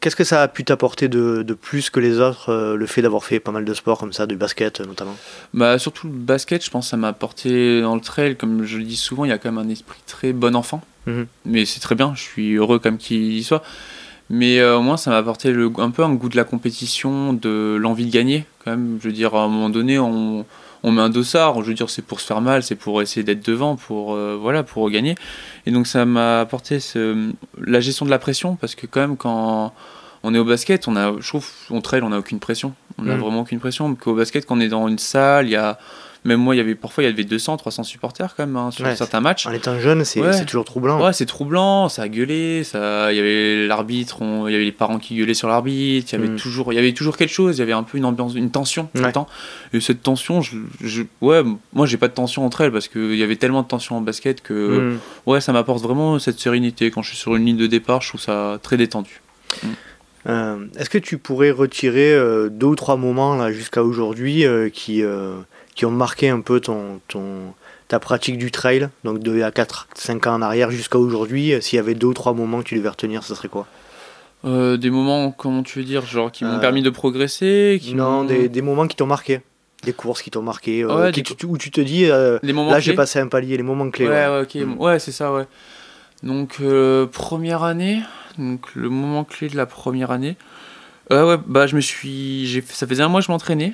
Qu'est-ce 0.00 0.16
que 0.16 0.24
ça 0.24 0.42
a 0.42 0.48
pu 0.48 0.64
t'apporter 0.64 1.08
de, 1.08 1.42
de 1.42 1.54
plus 1.54 1.90
que 1.90 2.00
les 2.00 2.20
autres, 2.20 2.48
euh, 2.48 2.74
le 2.74 2.86
fait 2.86 3.02
d'avoir 3.02 3.22
fait 3.22 3.38
pas 3.38 3.52
mal 3.52 3.66
de 3.66 3.74
sports 3.74 3.98
comme 3.98 4.14
ça, 4.14 4.26
du 4.26 4.36
basket 4.36 4.80
euh, 4.80 4.86
notamment? 4.86 5.14
Bah 5.52 5.78
surtout 5.78 6.06
le 6.06 6.12
basket, 6.14 6.64
je 6.64 6.70
pense 6.70 6.86
que 6.86 6.90
ça 6.90 6.96
m'a 6.96 7.08
apporté 7.08 7.82
dans 7.82 7.94
le 7.94 8.00
trail, 8.00 8.36
comme 8.36 8.64
je 8.64 8.78
le 8.78 8.84
dis 8.84 8.96
souvent, 8.96 9.26
il 9.26 9.28
y 9.28 9.32
a 9.32 9.38
quand 9.38 9.52
même 9.52 9.64
un 9.64 9.68
esprit 9.68 10.00
très 10.06 10.32
bon 10.32 10.56
enfant. 10.56 10.82
Mhm. 11.06 11.26
Mais 11.44 11.66
c'est 11.66 11.80
très 11.80 11.94
bien, 11.94 12.14
je 12.14 12.22
suis 12.22 12.54
heureux 12.54 12.78
comme 12.78 12.96
qu'il 12.96 13.32
y 13.32 13.42
soit. 13.42 13.62
Mais 14.30 14.60
euh, 14.60 14.78
au 14.78 14.82
moins 14.82 14.96
ça 14.96 15.10
m'a 15.10 15.18
apporté 15.18 15.52
le, 15.52 15.70
un 15.78 15.90
peu 15.90 16.02
un 16.02 16.14
goût 16.14 16.28
de 16.28 16.36
la 16.36 16.44
compétition, 16.44 17.34
de 17.34 17.76
l'envie 17.78 18.06
de 18.06 18.12
gagner 18.12 18.46
quand 18.64 18.70
même. 18.70 18.98
Je 19.02 19.08
veux 19.08 19.14
dire, 19.14 19.34
à 19.34 19.42
un 19.42 19.48
moment 19.48 19.70
donné, 19.70 19.98
on, 19.98 20.46
on 20.82 20.92
met 20.92 21.02
un 21.02 21.10
dossard, 21.10 21.60
je 21.62 21.68
veux 21.68 21.74
dire, 21.74 21.90
c'est 21.90 22.02
pour 22.04 22.20
se 22.20 22.26
faire 22.26 22.40
mal, 22.40 22.62
c'est 22.62 22.74
pour 22.76 23.02
essayer 23.02 23.22
d'être 23.22 23.44
devant, 23.44 23.76
pour, 23.76 24.14
euh, 24.14 24.38
voilà, 24.40 24.62
pour 24.62 24.88
gagner. 24.90 25.14
Et 25.66 25.70
donc 25.70 25.86
ça 25.86 26.04
m'a 26.04 26.40
apporté 26.40 26.80
ce- 26.80 27.30
la 27.58 27.80
gestion 27.80 28.06
de 28.06 28.10
la 28.10 28.18
pression, 28.18 28.56
parce 28.56 28.74
que 28.74 28.86
quand 28.86 29.00
même 29.00 29.16
quand 29.16 29.72
on 30.22 30.34
est 30.34 30.38
au 30.38 30.44
basket, 30.44 30.86
on 30.88 30.96
a, 30.96 31.14
je 31.18 31.26
trouve, 31.28 31.48
on 31.70 31.80
trail, 31.80 32.02
on 32.02 32.10
n'a 32.10 32.18
aucune 32.18 32.40
pression. 32.40 32.74
On 32.98 33.02
n'a 33.04 33.14
Mhm. 33.14 33.20
vraiment 33.20 33.40
aucune 33.40 33.58
pression. 33.60 33.88
Mais 33.88 33.96
qu'au 33.96 34.14
basket, 34.14 34.44
quand 34.46 34.56
on 34.56 34.60
est 34.60 34.68
dans 34.68 34.86
une 34.88 34.98
salle, 34.98 35.46
il 35.46 35.52
y 35.52 35.56
a, 35.56 35.78
même 36.24 36.40
moi, 36.40 36.54
il 36.54 36.58
y 36.58 36.60
avait 36.60 36.74
parfois 36.74 37.02
il 37.02 37.06
y 37.08 37.12
avait 37.12 37.24
200, 37.24 37.56
300 37.56 37.82
supporters 37.82 38.34
quand 38.36 38.46
même 38.46 38.56
hein, 38.56 38.70
sur 38.70 38.84
Ouais, 38.84 38.94
certains 38.94 39.20
matchs. 39.20 39.46
En 39.46 39.52
étant 39.52 39.78
jeune, 39.80 40.04
c'est 40.04 40.20
Ouais. 40.20 40.44
toujours 40.44 40.64
troublant. 40.64 41.02
Ouais, 41.02 41.12
c'est 41.14 41.24
troublant, 41.26 41.88
ça 41.88 42.02
a 42.02 42.08
gueulé, 42.08 42.62
ça, 42.64 43.12
il 43.12 43.16
y 43.16 43.20
avait 43.20 43.66
l'arbitre, 43.66 44.18
il 44.46 44.52
y 44.52 44.54
avait 44.54 44.64
les 44.64 44.72
parents 44.72 44.98
qui 44.98 45.16
gueulaient 45.16 45.32
sur 45.34 45.48
l'arbitre, 45.48 46.12
il 46.12 46.18
y 46.20 46.22
avait 46.22 46.32
Mm. 46.32 46.36
toujours, 46.36 46.72
il 46.72 46.76
y 46.76 46.78
avait 46.78 46.92
toujours 46.92 47.16
quelque 47.16 47.32
chose, 47.32 47.56
il 47.56 47.60
y 47.60 47.62
avait 47.62 47.72
un 47.72 47.82
peu 47.82 47.96
une 47.96 48.04
ambiance, 48.04 48.34
une 48.34 48.50
tension 48.50 48.88
tout 48.94 49.02
le 49.02 49.12
temps. 49.12 49.26
Et 49.72 49.80
cette 49.80 50.02
tension, 50.02 50.42
je, 50.42 50.56
je- 50.82 51.02
ouais, 51.22 51.42
moi 51.72 51.86
j'ai 51.86 51.96
pas 51.96 52.08
de 52.08 52.12
tension 52.14 52.44
entre 52.44 52.60
elles 52.60 52.72
parce 52.72 52.88
qu'il 52.88 53.14
y 53.16 53.22
avait 53.22 53.36
tellement 53.36 53.62
de 53.62 53.68
tension 53.68 53.96
en 53.96 54.00
basket 54.02 54.42
que, 54.42 54.52
Mhm. 54.92 54.98
ouais, 55.26 55.40
ça 55.40 55.52
m'apporte 55.52 55.82
vraiment 55.82 56.18
cette 56.18 56.38
sérénité 56.38 56.90
quand 56.90 57.02
je 57.02 57.08
suis 57.08 57.18
sur 57.18 57.34
une 57.36 57.46
ligne 57.46 57.56
de 57.56 57.66
départ, 57.66 58.02
je 58.02 58.08
trouve 58.08 58.20
ça 58.20 58.58
très 58.62 58.76
détendu. 58.76 59.22
Euh, 60.28 60.66
Est-ce 60.78 60.90
que 60.90 60.98
tu 60.98 61.16
pourrais 61.16 61.50
retirer 61.50 62.12
euh, 62.12 62.50
deux 62.50 62.66
ou 62.66 62.76
trois 62.76 62.96
moments 62.96 63.36
là 63.36 63.50
jusqu'à 63.52 63.82
aujourd'hui 63.82 64.44
euh, 64.44 64.68
qui, 64.68 65.02
qui 65.74 65.84
ont 65.86 65.90
marqué 65.90 66.28
un 66.28 66.40
peu 66.40 66.60
ton, 66.60 67.00
ton, 67.08 67.54
ta 67.88 67.98
pratique 67.98 68.38
du 68.38 68.50
trail 68.50 68.88
Donc 69.04 69.20
de 69.20 69.42
à 69.42 69.50
4-5 69.50 70.28
ans 70.28 70.34
en 70.34 70.42
arrière 70.42 70.70
jusqu'à 70.70 70.98
aujourd'hui, 70.98 71.52
euh, 71.54 71.60
s'il 71.60 71.76
y 71.76 71.80
avait 71.80 71.94
deux 71.94 72.08
ou 72.08 72.14
trois 72.14 72.32
moments 72.32 72.58
que 72.60 72.64
tu 72.68 72.76
devais 72.76 72.88
retenir, 72.88 73.22
ce 73.22 73.34
serait 73.34 73.48
quoi? 73.48 73.66
Euh, 74.44 74.76
des 74.78 74.90
moments, 74.90 75.30
comment 75.32 75.62
tu 75.62 75.78
veux 75.80 75.84
dire, 75.84 76.06
genre 76.06 76.32
qui 76.32 76.44
m'ont 76.44 76.56
Euh, 76.56 76.60
permis 76.60 76.82
de 76.82 76.90
progresser, 76.90 77.78
qui 77.82 77.94
Non, 77.94 78.24
des, 78.24 78.48
des 78.48 78.62
moments 78.62 78.86
qui 78.86 78.96
t'ont 78.96 79.06
marqué. 79.06 79.40
Des 79.84 79.92
courses 79.92 80.22
qui 80.22 80.30
t'ont 80.30 80.42
marqué, 80.42 80.82
euh, 80.82 81.04
Ouais, 81.04 81.12
qui- 81.12 81.22
des 81.22 81.34
tu- 81.34 81.46
où 81.46 81.56
tu 81.58 81.70
te 81.70 81.80
dis, 81.80 82.04
les 82.42 82.52
moments 82.52 82.70
là 82.70 82.80
j'ai 82.80 82.94
passé 82.94 83.18
un 83.18 83.28
palier, 83.28 83.56
les 83.56 83.62
moments 83.62 83.90
clés. 83.90 84.08
Ouais, 84.08 84.26
ouais. 84.26 84.28
ouais, 84.28 84.42
ok. 84.42 84.54
Mm. 84.76 84.80
Ouais, 84.80 84.98
c'est 84.98 85.12
ça, 85.12 85.32
ouais. 85.32 85.46
Donc, 86.22 86.58
première 87.12 87.62
année, 87.62 88.02
donc 88.38 88.74
le 88.74 88.88
moment 88.90 89.24
clé 89.24 89.48
de 89.48 89.56
la 89.56 89.66
première 89.66 90.10
année. 90.10 90.36
Ouais, 91.10 91.36
bah, 91.46 91.66
je 91.66 91.76
me 91.76 91.80
suis. 91.80 92.62
Ça 92.68 92.86
faisait 92.86 93.02
un 93.02 93.08
mois 93.08 93.20
que 93.20 93.26
je 93.26 93.32
m'entraînais. 93.32 93.72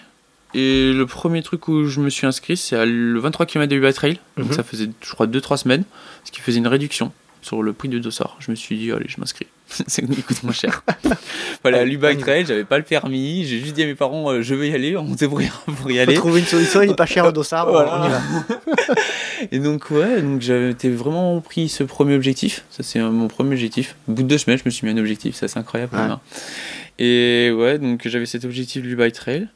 Et 0.58 0.92
le 0.94 1.04
premier 1.06 1.42
truc 1.42 1.68
où 1.68 1.84
je 1.86 2.00
me 2.00 2.08
suis 2.08 2.26
inscrit, 2.26 2.56
c'est 2.56 2.84
le 2.86 3.18
23 3.20 3.44
km 3.46 3.70
de 3.70 3.76
Uba 3.76 3.92
Trail. 3.92 4.18
Donc, 4.38 4.46
Mhm. 4.48 4.52
ça 4.54 4.62
faisait, 4.62 4.88
je 5.02 5.12
crois, 5.12 5.26
2-3 5.26 5.58
semaines. 5.58 5.84
Ce 6.24 6.32
qui 6.32 6.40
faisait 6.40 6.58
une 6.58 6.66
réduction 6.66 7.12
sur 7.42 7.62
le 7.62 7.72
prix 7.74 7.88
du 7.90 8.00
dossard. 8.00 8.36
Je 8.40 8.50
me 8.50 8.56
suis 8.56 8.76
dit, 8.78 8.90
allez, 8.90 9.04
je 9.06 9.20
m'inscris. 9.20 9.46
ça 9.68 10.00
me 10.02 10.14
coûte 10.14 10.42
moins 10.44 10.52
cher. 10.54 10.82
voilà, 11.62 11.84
l'Ubac 11.84 12.18
Trail, 12.18 12.46
j'avais 12.46 12.64
pas 12.64 12.78
le 12.78 12.84
permis. 12.84 13.44
J'ai 13.44 13.58
juste 13.60 13.74
dit 13.74 13.82
à 13.82 13.86
mes 13.86 13.94
parents, 13.94 14.30
euh, 14.32 14.40
je 14.40 14.54
vais 14.54 14.70
y 14.70 14.74
aller. 14.74 14.96
On 14.96 15.12
se 15.12 15.18
débrouillera 15.18 15.58
pour 15.66 15.90
y 15.90 15.98
aller. 16.00 16.14
trouver 16.14 16.40
une 16.40 16.46
solution, 16.46 16.80
il 16.82 16.90
est 16.90 16.94
pas 16.96 17.04
cher 17.06 17.26
au 17.26 17.32
dossard, 17.32 17.70
Voilà. 17.70 18.00
on 18.02 18.06
y 18.06 18.10
va. 18.10 18.96
Et 19.52 19.58
donc 19.58 19.90
ouais, 19.90 20.22
donc 20.22 20.40
j'avais 20.40 20.72
vraiment 20.88 21.38
pris 21.42 21.68
ce 21.68 21.84
premier 21.84 22.14
objectif. 22.14 22.64
Ça 22.70 22.82
c'est 22.82 22.98
mon 23.00 23.28
premier 23.28 23.52
objectif. 23.52 23.94
Au 24.08 24.12
bout 24.12 24.22
de 24.22 24.28
deux 24.28 24.38
semaines, 24.38 24.58
je 24.58 24.62
me 24.64 24.70
suis 24.70 24.86
mis 24.86 24.92
un 24.94 24.98
objectif. 24.98 25.34
Ça 25.36 25.48
c'est 25.48 25.58
incroyable. 25.58 25.94
Ouais. 25.94 26.02
hein. 26.02 26.20
Et 26.98 27.50
ouais, 27.54 27.78
donc 27.78 28.00
j'avais 28.08 28.24
cet 28.26 28.44
objectif 28.46 28.82
bike 28.82 29.12
trail. 29.14 29.48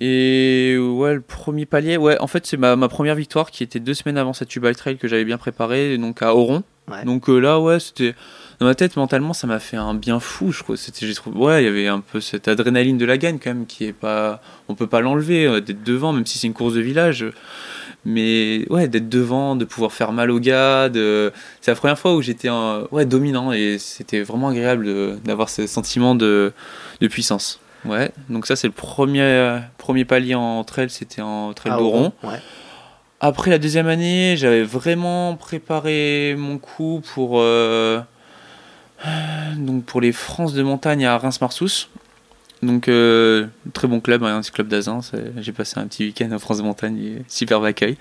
Et 0.00 0.76
ouais, 0.78 1.14
le 1.14 1.20
premier 1.20 1.66
palier, 1.66 1.96
ouais, 1.98 2.18
en 2.18 2.26
fait 2.26 2.46
c'est 2.46 2.56
ma, 2.56 2.76
ma 2.76 2.88
première 2.88 3.14
victoire 3.14 3.50
qui 3.50 3.62
était 3.62 3.80
deux 3.80 3.94
semaines 3.94 4.16
avant 4.16 4.32
cette 4.32 4.58
bike 4.58 4.76
trail 4.76 4.96
que 4.96 5.06
j'avais 5.06 5.24
bien 5.24 5.38
préparée, 5.38 5.98
donc 5.98 6.22
à 6.22 6.34
Oron. 6.34 6.62
Ouais. 6.90 7.04
Donc 7.04 7.28
euh, 7.28 7.38
là 7.38 7.60
ouais, 7.60 7.78
c'était 7.78 8.14
dans 8.58 8.66
ma 8.66 8.74
tête, 8.74 8.96
mentalement, 8.96 9.32
ça 9.32 9.46
m'a 9.46 9.58
fait 9.58 9.76
un 9.76 9.94
bien 9.94 10.18
fou. 10.18 10.50
Je 10.52 10.62
crois. 10.62 10.76
C'était, 10.76 11.06
j'ai 11.06 11.14
trouvé, 11.14 11.38
ouais, 11.38 11.62
il 11.62 11.66
y 11.66 11.68
avait 11.68 11.88
un 11.88 12.00
peu 12.00 12.20
cette 12.20 12.48
adrénaline 12.48 12.96
de 12.96 13.04
la 13.04 13.18
gagne 13.18 13.38
quand 13.38 13.50
même 13.50 13.66
qui 13.66 13.84
est 13.84 13.92
pas, 13.92 14.40
on 14.68 14.74
peut 14.74 14.86
pas 14.86 15.00
l'enlever 15.00 15.46
euh, 15.46 15.60
d'être 15.60 15.82
devant, 15.82 16.12
même 16.12 16.26
si 16.26 16.38
c'est 16.38 16.46
une 16.46 16.54
course 16.54 16.74
de 16.74 16.80
village. 16.80 17.26
Mais 18.04 18.64
ouais, 18.70 18.88
d'être 18.88 19.08
devant, 19.08 19.54
de 19.56 19.64
pouvoir 19.64 19.92
faire 19.92 20.10
mal 20.10 20.30
aux 20.32 20.40
gars, 20.40 20.88
de... 20.88 21.32
c'est 21.60 21.70
la 21.70 21.76
première 21.76 21.98
fois 21.98 22.16
où 22.16 22.22
j'étais 22.22 22.48
ouais, 22.90 23.06
dominant 23.06 23.52
et 23.52 23.76
c'était 23.78 24.22
vraiment 24.22 24.48
agréable 24.48 25.20
d'avoir 25.20 25.48
ce 25.48 25.68
sentiment 25.68 26.16
de, 26.16 26.52
de 27.00 27.06
puissance. 27.06 27.60
Ouais, 27.84 28.12
donc 28.28 28.46
ça 28.46 28.54
c'est 28.56 28.68
le 28.68 28.72
premier, 28.72 29.58
premier 29.78 30.04
palier 30.04 30.34
en 30.34 30.62
trail, 30.64 30.88
c'était 30.90 31.22
en 31.22 31.52
trail 31.52 31.72
Ah, 31.74 31.78
d'Oron. 31.78 32.12
Ouais. 32.22 32.38
Après 33.20 33.50
la 33.50 33.58
deuxième 33.58 33.86
année, 33.86 34.34
j'avais 34.36 34.64
vraiment 34.64 35.36
préparé 35.36 36.34
mon 36.36 36.58
coup 36.58 37.02
pour, 37.14 37.40
euh, 37.40 38.00
donc 39.56 39.84
pour 39.84 40.00
les 40.00 40.10
France 40.12 40.54
de 40.54 40.62
montagne 40.62 41.04
à 41.06 41.18
Reims-Marsous. 41.18 41.88
Donc, 42.62 42.86
euh, 42.86 43.46
très 43.72 43.88
bon 43.88 43.98
club, 44.00 44.22
hein, 44.22 44.40
c'est 44.42 44.52
club 44.52 44.68
d'Azin. 44.68 45.00
J'ai 45.38 45.50
passé 45.52 45.80
un 45.80 45.86
petit 45.88 46.04
week-end 46.06 46.30
en 46.32 46.38
France 46.38 46.58
de 46.58 46.62
montagne, 46.62 46.98
et 46.98 47.22
superbe 47.26 47.64
accueil. 47.64 47.96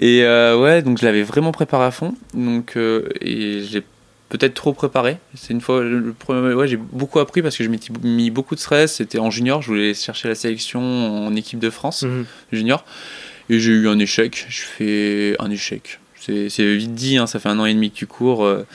Et 0.00 0.24
euh, 0.24 0.58
ouais, 0.58 0.82
donc 0.82 0.98
je 0.98 1.04
l'avais 1.04 1.22
vraiment 1.22 1.52
préparé 1.52 1.84
à 1.84 1.90
fond. 1.92 2.14
Donc, 2.34 2.76
et 2.76 3.62
j'ai 3.62 3.84
peut-être 4.28 4.54
trop 4.54 4.72
préparé. 4.72 5.18
C'est 5.34 5.52
une 5.52 5.60
fois, 5.60 5.82
le 5.82 6.12
premier, 6.12 6.54
ouais, 6.54 6.68
j'ai 6.68 6.76
beaucoup 6.76 7.18
appris 7.18 7.42
parce 7.42 7.56
que 7.56 7.64
je 7.64 7.68
m'étais 7.68 7.92
mis 8.02 8.30
beaucoup 8.30 8.54
de 8.54 8.60
stress. 8.60 8.96
C'était 8.96 9.18
en 9.18 9.30
junior, 9.30 9.62
je 9.62 9.68
voulais 9.68 9.94
chercher 9.94 10.28
la 10.28 10.34
sélection 10.34 10.80
en 11.26 11.34
équipe 11.34 11.58
de 11.58 11.70
France 11.70 12.02
Mhm. 12.02 12.24
junior. 12.52 12.84
Et 13.50 13.58
j'ai 13.58 13.72
eu 13.72 13.88
un 13.88 13.98
échec. 13.98 14.46
Je 14.48 14.60
fais 14.62 15.36
un 15.38 15.50
échec. 15.50 16.00
C'est 16.20 16.48
c'est 16.50 16.76
vite 16.76 16.94
dit, 16.94 17.16
hein, 17.16 17.26
ça 17.26 17.38
fait 17.38 17.48
un 17.48 17.58
an 17.58 17.64
et 17.64 17.72
demi 17.74 17.90
que 17.90 17.96
tu 17.96 18.06
cours. 18.06 18.44
euh, 18.44 18.66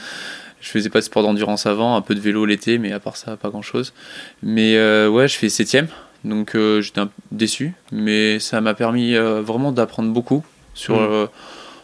je 0.62 0.70
faisais 0.70 0.90
pas 0.90 1.00
de 1.00 1.04
sport 1.06 1.24
d'endurance 1.24 1.66
avant, 1.66 1.96
un 1.98 2.02
peu 2.02 2.16
de 2.16 2.22
vélo 2.22 2.46
l'été, 2.46 2.78
mais 2.78 2.94
à 2.94 3.00
part 3.02 3.18
ça, 3.18 3.36
pas 3.36 3.50
grand 3.50 3.62
chose. 3.62 3.94
Mais 4.42 4.78
euh, 4.78 5.10
ouais, 5.10 5.28
je 5.28 5.36
fais 5.36 5.50
septième. 5.50 5.88
Donc 6.24 6.56
euh, 6.56 6.80
j'étais 6.82 7.02
un 7.02 7.10
déçu. 7.32 7.74
Mais 7.92 8.40
ça 8.40 8.62
m'a 8.62 8.74
permis 8.74 9.14
euh, 9.16 9.42
vraiment 9.42 9.72
d'apprendre 9.74 10.12
beaucoup 10.14 10.44
sur, 10.74 10.96
Mhm. 11.00 11.28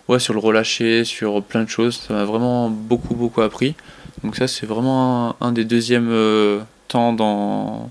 Ouais, 0.09 0.19
sur 0.19 0.33
le 0.33 0.39
relâcher, 0.39 1.05
sur 1.05 1.41
plein 1.41 1.63
de 1.63 1.69
choses. 1.69 1.97
Ça 2.07 2.13
m'a 2.13 2.25
vraiment 2.25 2.69
beaucoup, 2.69 3.15
beaucoup 3.15 3.41
appris. 3.41 3.75
Donc 4.23 4.35
ça, 4.35 4.47
c'est 4.47 4.65
vraiment 4.65 5.29
un, 5.29 5.35
un 5.39 5.51
des 5.53 5.63
deuxièmes 5.63 6.09
euh, 6.11 6.59
temps 6.89 7.13
dans, 7.13 7.89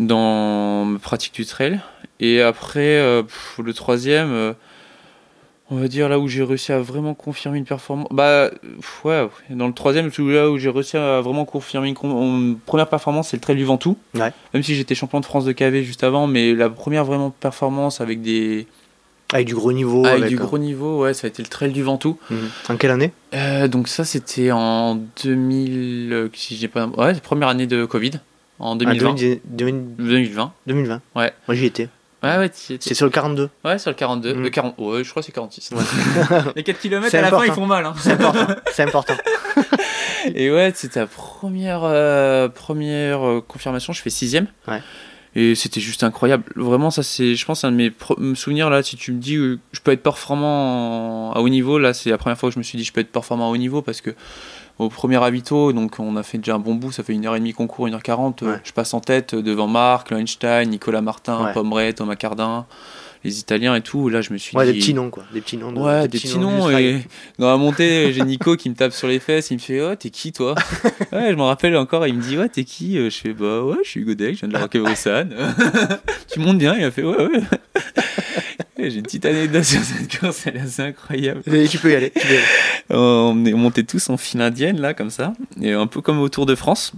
dans 0.00 0.84
ma 0.84 0.98
pratique 0.98 1.34
du 1.34 1.46
trail. 1.46 1.78
Et 2.18 2.42
après, 2.42 2.98
euh, 2.98 3.22
pff, 3.22 3.60
le 3.62 3.72
troisième, 3.72 4.32
euh, 4.32 4.52
on 5.70 5.76
va 5.76 5.88
dire 5.88 6.08
là 6.08 6.18
où 6.18 6.26
j'ai 6.26 6.42
réussi 6.42 6.72
à 6.72 6.80
vraiment 6.80 7.14
confirmer 7.14 7.58
une 7.58 7.64
performance. 7.64 8.08
Bah, 8.10 8.50
pff, 8.50 9.04
ouais, 9.04 9.28
dans 9.50 9.68
le 9.68 9.74
troisième, 9.74 10.10
là 10.18 10.50
où 10.50 10.58
j'ai 10.58 10.70
réussi 10.70 10.96
à 10.96 11.20
vraiment 11.20 11.44
confirmer 11.44 11.88
une, 11.88 12.58
première 12.66 12.88
performance, 12.88 13.28
c'est 13.28 13.36
le 13.36 13.42
trail 13.42 13.56
du 13.56 13.64
Ventoux. 13.64 13.96
Ouais. 14.14 14.32
Même 14.52 14.62
si 14.62 14.74
j'étais 14.74 14.94
champion 14.94 15.20
de 15.20 15.26
France 15.26 15.44
de 15.44 15.52
KV 15.52 15.84
juste 15.84 16.02
avant, 16.02 16.26
mais 16.26 16.54
la 16.54 16.68
première 16.70 17.04
vraiment 17.04 17.30
performance 17.30 18.00
avec 18.00 18.20
des 18.20 18.66
Avec 19.32 19.46
du 19.46 19.54
gros 19.54 19.72
niveau. 19.72 20.04
avec, 20.04 20.18
avec, 20.18 20.28
du 20.28 20.36
euh, 20.36 20.44
gros 20.44 20.58
niveau, 20.58 21.02
ouais, 21.02 21.14
ça 21.14 21.26
a 21.26 21.28
été 21.28 21.42
le 21.42 21.48
trail 21.48 21.72
du 21.72 21.82
Ventoux. 21.82 22.18
mhm. 22.30 22.38
En 22.68 22.76
quelle 22.76 22.90
année 22.90 23.12
Euh, 23.34 23.68
donc 23.68 23.88
ça, 23.88 24.04
c'était 24.04 24.50
en 24.52 24.96
2000, 25.24 26.12
euh, 26.12 26.28
si 26.34 26.56
j'ai 26.56 26.68
pas, 26.68 26.86
ouais, 26.86 27.14
première 27.14 27.48
année 27.48 27.66
de 27.66 27.84
Covid, 27.84 28.12
en 28.58 28.74
Ah, 28.74 28.78
2020. 28.78 29.14
2010 29.14 29.40
2000 29.44 29.84
2020. 29.98 30.52
2020. 30.66 31.00
Ouais. 31.16 31.32
Moi 31.48 31.54
j'y 31.54 31.66
étais. 31.66 31.88
Ouais, 32.22 32.36
ouais. 32.36 32.50
C'est 32.52 32.92
sur 32.94 33.06
le 33.06 33.10
42. 33.12 33.48
Ouais, 33.64 33.78
sur 33.78 33.90
le 33.90 33.94
42. 33.96 34.34
Mm. 34.34 34.42
Le 34.42 34.50
40... 34.50 34.74
Ouais, 34.76 35.02
je 35.02 35.08
crois 35.08 35.22
que 35.22 35.26
c'est 35.26 35.32
46. 35.32 35.70
Ouais. 35.70 35.78
Les 36.56 36.62
4 36.62 36.78
km 36.78 37.08
C'est 37.10 37.16
à 37.16 37.22
la 37.22 37.30
fin, 37.30 37.44
ils 37.46 37.52
font 37.52 37.64
mal. 37.64 37.86
Hein. 37.86 37.94
C'est 37.98 38.12
important. 38.12 38.46
C'est 38.72 38.82
important. 38.82 39.14
Et 40.34 40.50
ouais, 40.50 40.70
c'était 40.74 41.00
ta 41.00 41.06
première, 41.06 41.80
euh, 41.84 42.48
première 42.48 43.20
confirmation. 43.48 43.94
Je 43.94 44.02
fais 44.02 44.10
6ème. 44.10 44.46
Ouais. 44.68 44.82
Et 45.36 45.54
c'était 45.54 45.80
juste 45.80 46.02
incroyable. 46.02 46.42
Vraiment, 46.56 46.90
ça, 46.90 47.02
c'est, 47.04 47.36
je 47.36 47.46
pense, 47.46 47.62
un 47.64 47.70
de 47.70 47.76
mes 47.76 48.34
souvenirs 48.34 48.68
là. 48.68 48.82
Si 48.82 48.96
tu 48.96 49.12
me 49.12 49.18
dis, 49.20 49.36
euh, 49.36 49.58
je 49.72 49.80
peux 49.80 49.92
être 49.92 50.02
performant 50.02 51.28
en- 51.28 51.32
à 51.32 51.38
haut 51.40 51.48
niveau, 51.48 51.78
là, 51.78 51.94
c'est 51.94 52.10
la 52.10 52.18
première 52.18 52.36
fois 52.38 52.48
que 52.48 52.54
je 52.54 52.58
me 52.58 52.64
suis 52.64 52.76
dit, 52.76 52.82
je 52.84 52.92
peux 52.92 53.00
être 53.00 53.12
performant 53.12 53.48
à 53.48 53.52
haut 53.52 53.56
niveau 53.56 53.80
parce 53.80 54.00
que 54.00 54.10
au 54.78 54.88
premier 54.88 55.18
ravito, 55.18 55.72
donc 55.72 55.96
on 56.00 56.16
a 56.16 56.22
fait 56.22 56.38
déjà 56.38 56.54
un 56.54 56.58
bon 56.58 56.74
bout, 56.74 56.90
ça 56.90 57.02
fait 57.04 57.12
une 57.12 57.26
heure 57.26 57.36
et 57.36 57.38
demie 57.38 57.52
court, 57.52 57.86
1h40. 57.86 58.42
euh, 58.42 58.52
Ouais. 58.54 58.60
Je 58.64 58.72
passe 58.72 58.92
en 58.94 59.00
tête 59.00 59.34
devant 59.34 59.68
Marc, 59.68 60.10
Einstein, 60.10 60.68
Nicolas 60.70 61.02
Martin, 61.02 61.44
Ouais. 61.44 61.52
Pommeret, 61.52 61.92
Thomas 61.92 62.16
Cardin, 62.16 62.66
les 63.24 63.38
Italiens 63.38 63.74
et 63.74 63.80
tout. 63.82 64.08
Là, 64.08 64.22
je 64.22 64.32
me 64.32 64.38
suis 64.38 64.56
Ouais, 64.56 64.66
dit. 64.66 64.72
des 64.72 64.78
petits 64.78 64.94
noms 64.94 65.10
quoi. 65.10 65.24
Des 65.32 65.40
petits 65.40 65.56
noms. 65.56 65.72
De, 65.72 65.78
Ouais, 65.78 66.08
des 66.08 66.18
petits 66.18 66.38
noms. 66.38 66.70
Et 66.70 67.00
dans 67.38 67.48
la 67.50 67.56
montée, 67.56 68.12
j'ai 68.12 68.22
Nico 68.22 68.56
qui 68.56 68.70
me 68.70 68.74
tape 68.74 68.92
sur 68.92 69.08
les 69.08 69.18
fesses. 69.18 69.50
Il 69.50 69.54
me 69.54 69.58
fait 69.60 69.80
Oh, 69.80 69.94
t'es 69.94 70.10
qui 70.10 70.32
toi? 70.32 70.54
Ouais, 71.12 71.30
je 71.30 71.34
me 71.36 71.42
rappelle 71.42 71.76
encore. 71.76 72.06
Il 72.06 72.14
me 72.14 72.22
dit 72.22 72.38
Ouais, 72.38 72.48
t'es 72.48 72.64
qui? 72.64 72.96
Je 72.96 73.10
fais 73.10 73.32
Bah 73.32 73.62
ouais, 73.62 73.76
je 73.84 73.88
suis 73.90 74.00
Hugo 74.00 74.14
Deck, 74.14 74.34
je 74.34 74.40
viens 74.40 74.48
de 74.48 74.52
la 74.54 74.60
Rock 74.60 74.76
San. 74.96 75.34
tu 76.32 76.40
montes 76.40 76.58
bien 76.58 76.76
Il 76.76 76.84
a 76.84 76.90
fait 76.90 77.02
Ouais, 77.02 77.16
ouais. 77.26 77.40
J'ai 78.78 78.96
une 78.96 79.02
petite 79.02 79.26
anecdote 79.26 79.64
sur 79.64 79.82
cette 79.82 80.18
course, 80.18 80.46
elle 80.46 80.56
est 80.56 80.60
assez 80.60 80.80
incroyable. 80.80 81.42
Et 81.54 81.68
tu 81.68 81.76
peux 81.76 81.90
y 81.92 81.94
aller. 81.94 82.10
Tu 82.16 82.26
peux 82.26 82.32
y 82.32 82.36
aller. 82.38 82.46
On 82.88 83.44
est 83.44 83.52
monté 83.52 83.84
tous 83.84 84.08
en 84.08 84.16
file 84.16 84.40
indienne, 84.40 84.80
là, 84.80 84.94
comme 84.94 85.10
ça. 85.10 85.34
Et 85.60 85.72
un 85.72 85.86
peu 85.86 86.00
comme 86.00 86.18
au 86.18 86.30
Tour 86.30 86.46
de 86.46 86.54
France. 86.54 86.92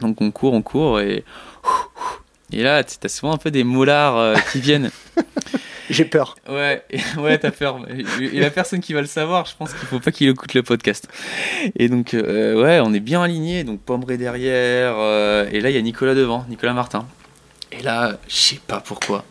Donc 0.00 0.22
on 0.22 0.30
court, 0.30 0.54
on 0.54 0.62
court. 0.62 1.00
Et, 1.00 1.22
et 2.52 2.62
là, 2.62 2.82
t'as 2.84 3.08
souvent 3.08 3.32
un 3.32 3.38
peu 3.38 3.50
des 3.50 3.64
mollards 3.64 4.16
euh, 4.16 4.34
qui 4.52 4.60
viennent. 4.60 4.90
J'ai 5.90 6.04
peur. 6.04 6.36
Ouais, 6.48 6.82
ouais, 7.18 7.38
t'as 7.38 7.50
peur. 7.50 7.80
Et 8.20 8.40
la 8.40 8.50
personne 8.50 8.80
qui 8.80 8.92
va 8.94 9.00
le 9.00 9.06
savoir, 9.06 9.44
je 9.46 9.52
pense 9.58 9.74
qu'il 9.74 9.86
faut 9.88 10.00
pas 10.00 10.10
qu'il 10.10 10.28
écoute 10.28 10.54
le 10.54 10.62
podcast. 10.62 11.08
Et 11.76 11.88
donc, 11.88 12.14
euh, 12.14 12.62
ouais, 12.62 12.80
on 12.80 12.94
est 12.94 13.00
bien 13.00 13.22
alignés. 13.22 13.64
Donc, 13.64 13.80
Pombré 13.80 14.16
derrière. 14.16 14.94
euh, 14.96 15.48
et 15.52 15.60
là, 15.60 15.70
il 15.70 15.74
y 15.74 15.78
a 15.78 15.82
Nicolas 15.82 16.14
devant, 16.14 16.46
Nicolas 16.48 16.72
Martin. 16.72 17.06
Et 17.72 17.82
là, 17.82 18.18
je 18.28 18.34
sais 18.34 18.60
pas 18.66 18.80
pourquoi. 18.80 19.24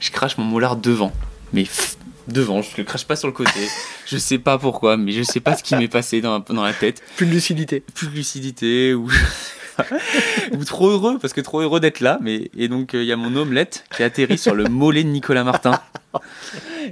Je 0.00 0.10
crache 0.10 0.36
mon 0.38 0.44
moulard 0.44 0.76
devant. 0.76 1.12
Mais 1.52 1.62
pff, 1.62 1.96
devant, 2.26 2.62
je 2.62 2.68
le 2.78 2.84
crache 2.84 3.04
pas 3.04 3.14
sur 3.16 3.28
le 3.28 3.34
côté. 3.34 3.60
Je 4.06 4.16
sais 4.16 4.38
pas 4.38 4.58
pourquoi, 4.58 4.96
mais 4.96 5.12
je 5.12 5.22
sais 5.22 5.40
pas 5.40 5.56
ce 5.56 5.62
qui 5.62 5.76
m'est 5.76 5.88
passé 5.88 6.20
dans, 6.20 6.40
dans 6.40 6.64
la 6.64 6.72
tête. 6.72 7.02
Plus 7.16 7.26
de 7.26 7.32
lucidité. 7.32 7.84
Plus 7.94 8.08
de 8.08 8.14
lucidité 8.14 8.94
ou. 8.94 9.08
ou 10.52 10.64
trop 10.64 10.88
heureux, 10.88 11.18
parce 11.20 11.32
que 11.32 11.40
trop 11.40 11.60
heureux 11.60 11.80
d'être 11.80 12.00
là. 12.00 12.18
Mais... 12.20 12.50
Et 12.56 12.68
donc, 12.68 12.94
euh, 12.94 13.02
il 13.02 13.06
y 13.06 13.12
a 13.12 13.16
mon 13.16 13.34
omelette 13.36 13.84
qui 13.96 14.02
atterrit 14.02 14.38
sur 14.38 14.54
le 14.54 14.64
mollet 14.64 15.04
de 15.04 15.08
Nicolas 15.08 15.44
Martin. 15.44 15.80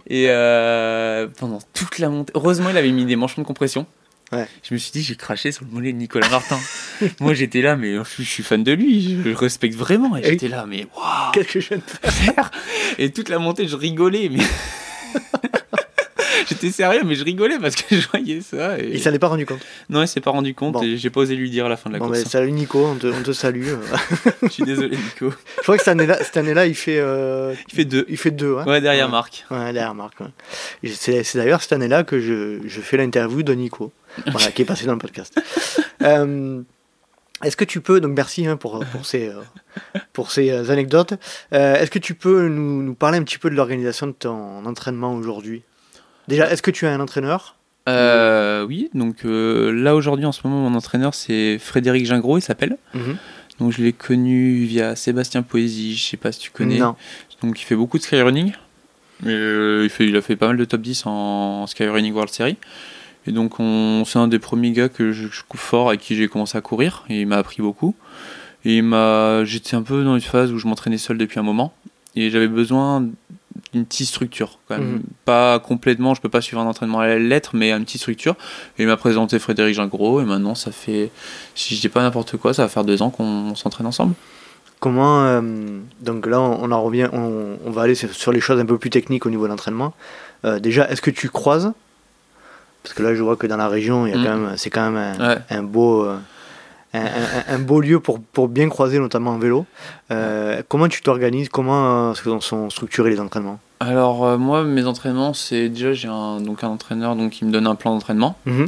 Et 0.06 0.26
euh, 0.28 1.26
pendant 1.38 1.58
toute 1.74 1.98
la 1.98 2.08
montée, 2.08 2.32
heureusement, 2.36 2.70
il 2.70 2.76
avait 2.76 2.90
mis 2.90 3.04
des 3.04 3.16
manchons 3.16 3.42
de 3.42 3.46
compression. 3.46 3.86
Ouais. 4.30 4.46
Je 4.62 4.74
me 4.74 4.78
suis 4.78 4.92
dit, 4.92 5.02
j'ai 5.02 5.16
craché 5.16 5.52
sur 5.52 5.64
le 5.64 5.70
mollet 5.70 5.92
de 5.92 5.96
Nicolas 5.98 6.28
Martin. 6.28 6.58
Moi, 7.20 7.32
j'étais 7.34 7.62
là, 7.62 7.76
mais 7.76 7.94
je, 7.94 8.22
suis 8.22 8.42
fan 8.42 8.62
de 8.62 8.72
lui, 8.72 9.16
je 9.16 9.28
le 9.28 9.34
respecte 9.34 9.74
vraiment. 9.74 10.16
Et 10.16 10.20
Et- 10.20 10.30
j'étais 10.30 10.48
là, 10.48 10.66
mais 10.66 10.86
waouh, 10.96 11.32
Qu'est-ce 11.32 11.48
que 11.48 11.60
je 11.60 11.68
viens 11.68 11.78
de 11.78 12.10
faire? 12.10 12.50
Et 12.98 13.10
toute 13.10 13.30
la 13.30 13.38
montée, 13.38 13.66
je 13.66 13.76
rigolais, 13.76 14.28
mais. 14.30 14.44
J'étais 16.48 16.70
sérieux, 16.70 17.02
mais 17.04 17.14
je 17.14 17.24
rigolais 17.24 17.58
parce 17.60 17.76
que 17.76 17.94
je 17.96 18.08
voyais 18.08 18.40
ça. 18.40 18.78
Et... 18.78 18.90
Il 18.94 19.02
s'en 19.02 19.12
est 19.12 19.18
pas 19.18 19.28
rendu 19.28 19.44
compte. 19.46 19.60
Non, 19.90 20.02
il 20.02 20.08
s'est 20.08 20.20
pas 20.20 20.30
rendu 20.30 20.54
compte 20.54 20.74
Bon. 20.74 20.82
et 20.82 20.96
j'ai 20.96 21.10
pas 21.10 21.20
osé 21.20 21.36
lui 21.36 21.50
dire 21.50 21.66
à 21.66 21.68
la 21.68 21.76
fin 21.76 21.90
de 21.90 21.94
la 21.94 21.98
Bon, 22.00 22.06
course. 22.06 22.22
ben, 22.22 22.28
salut 22.28 22.52
Nico, 22.52 22.84
on 22.86 22.94
te, 22.96 23.06
on 23.06 23.22
te 23.22 23.32
salue. 23.32 23.66
Je 24.42 24.48
suis 24.48 24.62
désolé, 24.64 24.96
Nico. 24.96 25.30
je 25.58 25.62
crois 25.62 25.76
que 25.76 25.82
cette 25.82 25.92
année-là, 25.92 26.18
cette 26.22 26.36
année-là 26.36 26.66
il 26.66 26.74
fait. 26.74 26.98
euh, 26.98 27.54
Il 27.68 27.74
fait 27.74 27.84
deux. 27.84 28.04
Il 28.08 28.16
fait 28.16 28.30
deux. 28.30 28.56
Hein. 28.56 28.64
Ouais, 28.66 28.80
derrière 28.80 29.06
Ouais. 29.06 29.12
Marc. 29.12 29.44
Ouais, 29.50 29.72
derrière 29.72 29.94
Marc. 29.94 30.20
ouais. 30.20 30.26
C'est 30.94 31.22
c'est 31.24 31.38
d'ailleurs 31.38 31.62
cette 31.62 31.72
année-là 31.72 32.04
que 32.04 32.20
je, 32.20 32.58
je 32.66 32.80
fais 32.80 32.96
l'interview 32.96 33.42
de 33.42 33.52
Nico, 33.54 33.92
voilà, 34.30 34.50
qui 34.50 34.62
est 34.62 34.64
passé 34.64 34.86
dans 34.86 34.92
le 34.92 34.98
podcast. 34.98 35.38
Euh, 36.02 36.62
Est-ce 37.42 37.56
que 37.56 37.64
tu 37.64 37.80
peux, 37.80 38.00
donc 38.00 38.16
merci 38.16 38.46
hein, 38.46 38.56
pour, 38.56 38.84
pour 38.92 39.04
ces, 39.04 39.28
euh, 39.28 39.42
pour 40.12 40.30
ces 40.30 40.70
anecdotes, 40.70 41.14
Euh, 41.52 41.74
est-ce 41.74 41.90
que 41.90 41.98
tu 41.98 42.14
peux 42.14 42.46
nous, 42.48 42.82
nous 42.84 42.94
parler 42.94 43.18
un 43.18 43.24
petit 43.24 43.38
peu 43.38 43.50
de 43.50 43.56
l'organisation 43.56 44.06
de 44.06 44.12
ton 44.12 44.64
entraînement 44.64 45.12
aujourd'hui? 45.14 45.62
Déjà, 46.28 46.50
est-ce 46.50 46.62
que 46.62 46.70
tu 46.70 46.86
as 46.86 46.92
un 46.92 47.00
entraîneur? 47.00 47.56
Euh, 47.88 48.66
oui, 48.66 48.90
donc 48.92 49.24
euh, 49.24 49.72
là 49.72 49.94
aujourd'hui 49.94 50.26
en 50.26 50.32
ce 50.32 50.46
moment 50.46 50.68
mon 50.68 50.76
entraîneur 50.76 51.14
c'est 51.14 51.58
Frédéric 51.58 52.04
Gingros, 52.04 52.36
il 52.36 52.42
s'appelle. 52.42 52.76
Mhm. 52.92 53.16
Donc 53.60 53.72
je 53.72 53.82
l'ai 53.82 53.94
connu 53.94 54.64
via 54.64 54.94
Sébastien 54.94 55.42
Poésie, 55.42 55.96
je 55.96 56.04
sais 56.04 56.16
pas 56.18 56.30
si 56.30 56.38
tu 56.38 56.50
connais. 56.50 56.78
Non. 56.78 56.96
Donc 57.42 57.58
il 57.60 57.64
fait 57.64 57.74
beaucoup 57.74 57.96
de 57.96 58.02
skyrunning. 58.02 58.52
Euh, 59.26 59.80
il, 59.84 59.90
fait, 59.90 60.06
il 60.06 60.16
a 60.16 60.20
fait 60.20 60.36
pas 60.36 60.48
mal 60.48 60.58
de 60.58 60.64
top 60.64 60.82
10 60.82 61.06
en 61.06 61.66
skyrunning 61.66 62.12
World 62.12 62.32
Series. 62.32 62.58
Et 63.26 63.32
donc 63.32 63.58
on, 63.58 64.04
c'est 64.04 64.18
un 64.18 64.28
des 64.28 64.38
premiers 64.38 64.72
gars 64.72 64.88
que 64.90 65.12
je, 65.12 65.28
je 65.28 65.42
cours 65.48 65.58
fort 65.58 65.88
avec 65.88 66.00
qui 66.00 66.14
j'ai 66.14 66.28
commencé 66.28 66.58
à 66.58 66.60
courir 66.60 67.04
et 67.08 67.22
il 67.22 67.26
m'a 67.26 67.38
appris 67.38 67.62
beaucoup. 67.62 67.94
Et 68.64 68.76
il 68.76 68.82
m'a, 68.82 69.44
j'étais 69.44 69.76
un 69.76 69.82
peu 69.82 70.04
dans 70.04 70.14
une 70.14 70.20
phase 70.20 70.52
où 70.52 70.58
je 70.58 70.66
m'entraînais 70.66 70.98
seul 70.98 71.16
depuis 71.16 71.40
un 71.40 71.42
moment 71.42 71.72
et 72.16 72.30
j'avais 72.30 72.48
besoin 72.48 73.06
d'une 73.72 73.84
petite 73.84 74.08
structure 74.08 74.58
quand 74.68 74.78
même. 74.78 74.92
Mhm. 74.94 75.02
Pas 75.24 75.58
complètement, 75.58 76.14
je 76.14 76.20
peux 76.20 76.28
pas 76.28 76.40
suivre 76.40 76.60
un 76.62 76.66
entraînement 76.66 77.00
à 77.00 77.06
la 77.06 77.18
lettre, 77.18 77.50
mais 77.54 77.72
une 77.72 77.84
petite 77.84 78.00
structure. 78.00 78.34
Et 78.78 78.82
il 78.82 78.86
m'a 78.88 78.96
présenté 78.96 79.38
Frédéric 79.38 79.74
Gingros 79.74 80.20
et 80.20 80.24
maintenant 80.24 80.54
ça 80.54 80.70
fait, 80.72 81.10
si 81.54 81.74
je 81.74 81.80
dis 81.80 81.88
pas 81.88 82.02
n'importe 82.02 82.36
quoi, 82.38 82.54
ça 82.54 82.62
va 82.62 82.68
faire 82.68 82.84
deux 82.84 83.02
ans 83.02 83.10
qu'on 83.10 83.54
s'entraîne 83.54 83.86
ensemble. 83.86 84.14
Comment 84.80 85.24
euh, 85.24 85.40
donc 86.00 86.26
là 86.26 86.40
on, 86.40 86.62
on 86.62 86.70
en 86.70 86.82
revient, 86.82 87.08
on, 87.12 87.56
on 87.66 87.70
va 87.70 87.82
aller 87.82 87.94
sur 87.96 88.30
les 88.32 88.40
choses 88.40 88.60
un 88.60 88.64
peu 88.66 88.78
plus 88.78 88.90
techniques 88.90 89.26
au 89.26 89.30
niveau 89.30 89.44
de 89.44 89.48
l'entraînement. 89.50 89.92
Euh, 90.44 90.60
déjà, 90.60 90.88
est-ce 90.88 91.02
que 91.02 91.10
tu 91.10 91.28
croises? 91.28 91.72
Parce 92.84 92.94
que 92.94 93.02
là, 93.02 93.12
je 93.14 93.22
vois 93.22 93.36
que 93.36 93.46
dans 93.48 93.56
la 93.56 93.66
région, 93.68 94.06
il 94.06 94.10
y 94.10 94.14
a 94.14 94.18
Mm. 94.18 94.24
quand 94.24 94.36
même, 94.36 94.52
c'est 94.56 94.70
quand 94.70 94.88
même 94.90 94.96
un, 95.20 95.28
Ouais. 95.34 95.38
un 95.50 95.62
beau, 95.64 96.04
euh, 96.04 96.16
un, 96.94 97.00
un- 97.00 97.54
un 97.56 97.58
beau 97.58 97.80
lieu 97.80 97.98
pour, 97.98 98.20
pour 98.20 98.46
bien 98.48 98.68
croiser, 98.68 99.00
notamment 99.00 99.32
en 99.32 99.38
vélo. 99.38 99.66
Euh, 100.12 100.62
comment 100.68 100.86
tu 100.88 101.02
t'organises? 101.02 101.48
Comment 101.48 102.14
sont 102.40 102.70
structurés 102.70 103.10
les 103.10 103.18
entraînements? 103.20 103.58
Alors 103.80 104.24
euh, 104.24 104.38
moi 104.38 104.64
mes 104.64 104.86
entraînements 104.86 105.34
c'est 105.34 105.68
déjà 105.68 105.92
j'ai 105.92 106.08
un 106.08 106.40
donc 106.40 106.64
un 106.64 106.68
entraîneur 106.68 107.14
donc 107.14 107.30
qui 107.32 107.44
me 107.44 107.52
donne 107.52 107.66
un 107.66 107.74
plan 107.74 107.92
d'entraînement. 107.94 108.36
Mhm. 108.46 108.66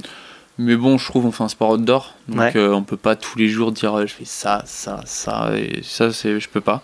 Mais 0.59 0.77
bon 0.77 0.99
je 0.99 1.05
trouve 1.07 1.27
on 1.27 1.33
fait 1.33 1.43
un 1.43 1.49
sport 1.49 1.71
outdoor 1.71 2.15
donc 2.29 2.39
Ouais. 2.41 2.53
euh, 2.57 2.73
on 2.75 2.83
peut 2.83 2.97
pas 2.99 3.17
tous 3.17 3.39
les 3.39 3.49
jours 3.49 3.73
dire 3.73 3.95
euh, 3.99 4.07
je 4.07 4.13
fais 4.15 4.25
ça 4.25 4.63
ça 4.67 5.01
ça 5.07 5.53
et 5.57 5.81
ça 5.83 6.13
c'est 6.13 6.39
je 6.39 6.49
peux 6.49 6.61
pas. 6.61 6.83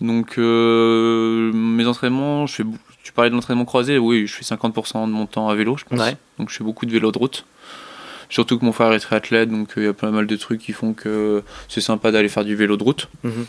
Donc 0.00 0.38
euh, 0.38 1.50
mes 1.52 1.86
entraînements 1.86 2.46
je 2.46 2.54
fais 2.56 2.64
tu 3.02 3.12
parlais 3.12 3.30
de 3.30 3.34
l'entraînement 3.34 3.64
croisé 3.64 3.98
oui 3.98 4.26
je 4.26 4.34
fais 4.34 4.44
50% 4.44 5.06
de 5.06 5.12
mon 5.12 5.26
temps 5.26 5.48
à 5.48 5.54
vélo 5.54 5.76
je 5.76 5.84
pense. 5.84 5.98
Ouais. 5.98 6.16
Donc 6.38 6.50
je 6.50 6.56
fais 6.56 6.64
beaucoup 6.64 6.86
de 6.86 6.92
vélo 6.92 7.10
de 7.12 7.18
route. 7.18 7.44
Surtout 8.30 8.58
que 8.58 8.64
mon 8.64 8.72
frère 8.72 8.92
est 8.92 9.00
triathlète 9.00 9.50
donc 9.50 9.70
euh, 9.76 9.82
il 9.82 9.84
y 9.84 9.88
a 9.88 9.92
pas 9.94 10.10
mal 10.10 10.26
de 10.26 10.36
trucs 10.36 10.60
qui 10.60 10.72
font 10.72 10.92
que 10.92 11.42
c'est 11.68 11.80
sympa 11.80 12.10
d'aller 12.12 12.28
faire 12.28 12.44
du 12.44 12.54
vélo 12.54 12.76
de 12.76 12.84
route. 12.84 13.08
Mhm. 13.24 13.46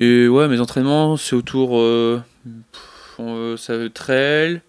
Et 0.00 0.28
ouais, 0.28 0.46
mes 0.46 0.60
entraînements, 0.60 1.16
c'est 1.16 1.34
autour 1.34 1.80
euh, 1.80 2.22
pff, 2.44 2.82
euh, 3.26 3.56
ça, 3.56 3.74
trail, 3.92 4.60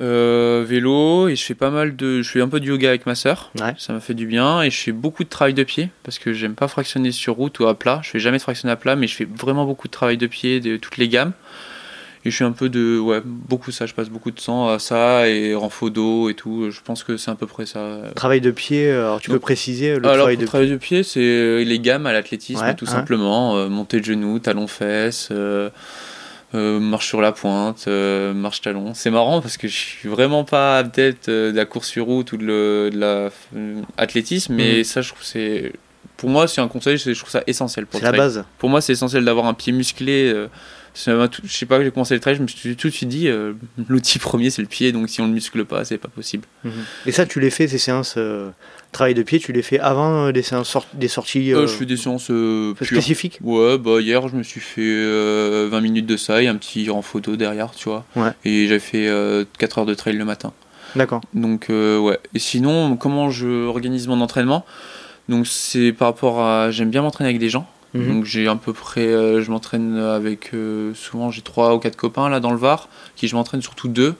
euh, 0.00 0.64
vélo, 0.66 1.28
et 1.28 1.36
je 1.36 1.44
fais 1.44 1.54
pas 1.54 1.70
mal 1.70 1.94
de. 1.94 2.20
Je 2.22 2.28
fais 2.30 2.40
un 2.40 2.48
peu 2.48 2.58
de 2.60 2.66
yoga 2.66 2.88
avec 2.88 3.06
ma 3.06 3.14
sœur. 3.14 3.52
Ouais. 3.60 3.74
Ça 3.78 3.92
m'a 3.92 4.00
fait 4.00 4.14
du 4.14 4.26
bien. 4.26 4.62
Et 4.62 4.70
je 4.70 4.80
fais 4.80 4.92
beaucoup 4.92 5.22
de 5.24 5.28
travail 5.28 5.54
de 5.54 5.62
pied, 5.62 5.90
parce 6.02 6.18
que 6.18 6.32
j'aime 6.32 6.54
pas 6.54 6.66
fractionner 6.68 7.12
sur 7.12 7.34
route 7.34 7.58
ou 7.60 7.66
à 7.66 7.78
plat. 7.78 8.00
Je 8.02 8.10
fais 8.10 8.18
jamais 8.18 8.38
de 8.38 8.42
fractionner 8.42 8.72
à 8.72 8.76
plat, 8.76 8.96
mais 8.96 9.06
je 9.06 9.14
fais 9.14 9.24
vraiment 9.26 9.64
beaucoup 9.66 9.86
de 9.86 9.92
travail 9.92 10.16
de 10.16 10.26
pied, 10.26 10.60
de 10.60 10.76
toutes 10.76 10.96
les 10.96 11.08
gammes. 11.08 11.32
Et 12.26 12.30
je 12.30 12.36
fais 12.38 12.44
un 12.44 12.52
peu 12.52 12.70
de. 12.70 12.98
Ouais, 12.98 13.20
beaucoup 13.22 13.70
ça. 13.70 13.84
Je 13.86 13.92
passe 13.94 14.08
beaucoup 14.08 14.30
de 14.32 14.40
temps 14.40 14.68
à 14.70 14.78
ça, 14.80 15.28
et 15.28 15.54
renfo 15.54 15.90
dos 15.90 16.28
et 16.30 16.34
tout. 16.34 16.70
Je 16.70 16.80
pense 16.80 17.04
que 17.04 17.16
c'est 17.18 17.30
à 17.30 17.34
peu 17.36 17.46
près 17.46 17.66
ça. 17.66 17.98
Travail 18.16 18.40
de 18.40 18.50
pied, 18.50 18.90
euh, 18.90 19.04
alors 19.04 19.20
tu 19.20 19.28
Donc- 19.30 19.36
peux 19.36 19.42
préciser 19.42 19.90
le 19.90 19.98
Alors, 20.06 20.16
travail 20.16 20.38
de 20.38 20.46
travail 20.46 20.70
de 20.70 20.76
pied, 20.76 21.02
c'est 21.04 21.62
les 21.64 21.78
gammes 21.80 22.06
à 22.06 22.12
l'athlétisme, 22.14 22.64
Ouais, 22.64 22.74
tout 22.74 22.86
simplement. 22.86 23.56
Euh, 23.58 23.68
montée 23.68 24.00
de 24.00 24.04
genoux, 24.06 24.38
talons 24.40 24.66
fesses, 24.66 25.28
euh, 25.32 25.68
euh, 26.54 26.78
marche 26.78 27.06
sur 27.08 27.20
la 27.20 27.32
pointe, 27.32 27.84
euh, 27.88 28.32
marche 28.32 28.60
talon. 28.60 28.92
C'est 28.94 29.10
marrant 29.10 29.40
parce 29.40 29.56
que 29.56 29.66
je 29.68 29.76
suis 29.76 30.08
vraiment 30.08 30.44
pas 30.44 30.78
adepte 30.78 31.28
euh, 31.28 31.50
de 31.52 31.56
la 31.56 31.64
course 31.66 31.88
sur 31.88 32.06
route 32.06 32.32
ou 32.32 32.36
de, 32.36 32.44
le- 32.44 32.90
de 32.92 32.98
la 32.98 33.30
euh, 33.56 33.80
athlétisme, 33.96 34.54
mais 34.54 34.78
Mhm. 34.78 34.84
ça, 34.84 35.00
je 35.02 35.08
trouve 35.08 35.20
que 35.20 35.26
c'est. 35.26 35.72
Pour 36.16 36.28
moi, 36.30 36.46
c'est 36.46 36.60
un 36.60 36.68
conseil, 36.68 36.96
je 36.96 37.10
trouve 37.18 37.30
ça 37.30 37.42
essentiel 37.46 37.86
pour 37.86 37.98
C'est 37.98 38.06
le 38.06 38.12
la 38.12 38.16
base. 38.18 38.44
Pour 38.58 38.68
moi, 38.70 38.80
c'est 38.80 38.92
essentiel 38.92 39.24
d'avoir 39.24 39.46
un 39.46 39.54
pied 39.54 39.72
musclé. 39.72 40.30
euh, 40.32 40.46
je 40.94 41.28
sais 41.48 41.66
pas, 41.66 41.82
j'ai 41.82 41.90
commencé 41.90 42.14
le 42.14 42.20
trail, 42.20 42.36
je 42.36 42.42
me 42.42 42.46
suis 42.46 42.76
tout 42.76 42.88
de 42.88 42.92
suite 42.92 43.08
dit, 43.08 43.28
euh, 43.28 43.52
l'outil 43.88 44.18
premier, 44.18 44.50
c'est 44.50 44.62
le 44.62 44.68
pied, 44.68 44.92
donc 44.92 45.08
si 45.08 45.20
on 45.20 45.26
le 45.26 45.32
muscle 45.32 45.64
pas, 45.64 45.84
c'est 45.84 45.98
pas 45.98 46.08
possible. 46.08 46.44
Mhm. 46.64 46.72
Et 47.06 47.12
ça, 47.12 47.26
tu 47.26 47.40
les 47.40 47.50
fais, 47.50 47.66
ces 47.68 47.78
séances 47.78 48.14
euh, 48.16 48.50
travail 48.92 49.14
de 49.14 49.22
pied, 49.24 49.40
tu 49.40 49.52
les 49.52 49.62
fais 49.62 49.80
avant 49.80 50.26
euh, 50.26 50.32
des, 50.32 50.42
séances 50.42 50.68
sort- 50.70 50.86
des 50.94 51.08
sorties 51.08 51.52
Euh, 51.52 51.66
je 51.66 51.72
fais 51.74 51.84
des 51.86 51.96
séances 51.96 52.30
spécifiques 52.80 53.38
Ouais, 53.42 53.76
bah 53.78 54.00
hier 54.00 54.28
je 54.28 54.36
me 54.36 54.42
suis 54.44 54.60
fait 54.60 54.82
euh, 54.82 55.68
20 55.70 55.80
minutes 55.80 56.06
de 56.06 56.16
ça 56.16 56.42
et 56.42 56.46
un 56.46 56.54
petit 56.56 56.88
en 56.90 57.02
photo 57.02 57.36
derrière, 57.36 57.72
tu 57.72 57.88
vois. 57.88 58.04
Ouais. 58.14 58.30
Et 58.44 58.68
j'ai 58.68 58.78
fait 58.78 59.08
euh, 59.08 59.44
4 59.58 59.78
heures 59.78 59.86
de 59.86 59.94
trail 59.94 60.16
le 60.16 60.24
matin. 60.24 60.52
D'accord. 60.94 61.22
Donc 61.34 61.66
ouais. 61.70 62.18
Et 62.34 62.38
sinon, 62.38 62.96
comment 62.96 63.30
je 63.30 63.66
organise 63.66 64.06
mon 64.06 64.20
entraînement? 64.20 64.64
Donc 65.28 65.46
c'est 65.48 65.92
par 65.92 66.08
rapport 66.08 66.40
à 66.42 66.70
j'aime 66.70 66.90
bien 66.90 67.02
m'entraîner 67.02 67.30
avec 67.30 67.40
des 67.40 67.48
gens. 67.48 67.68
Mhm. 67.94 68.08
Donc 68.08 68.24
j'ai 68.24 68.46
à 68.48 68.56
peu 68.56 68.72
près 68.72 69.06
euh, 69.06 69.40
je 69.42 69.50
m'entraîne 69.50 69.96
avec 69.98 70.50
euh, 70.52 70.92
souvent 70.94 71.30
j'ai 71.30 71.42
trois 71.42 71.74
ou 71.74 71.78
quatre 71.78 71.96
copains 71.96 72.28
là 72.28 72.40
dans 72.40 72.50
le 72.50 72.58
Var 72.58 72.88
qui 73.16 73.28
je 73.28 73.36
m'entraîne 73.36 73.62
surtout 73.62 73.88
deux. 73.88 74.14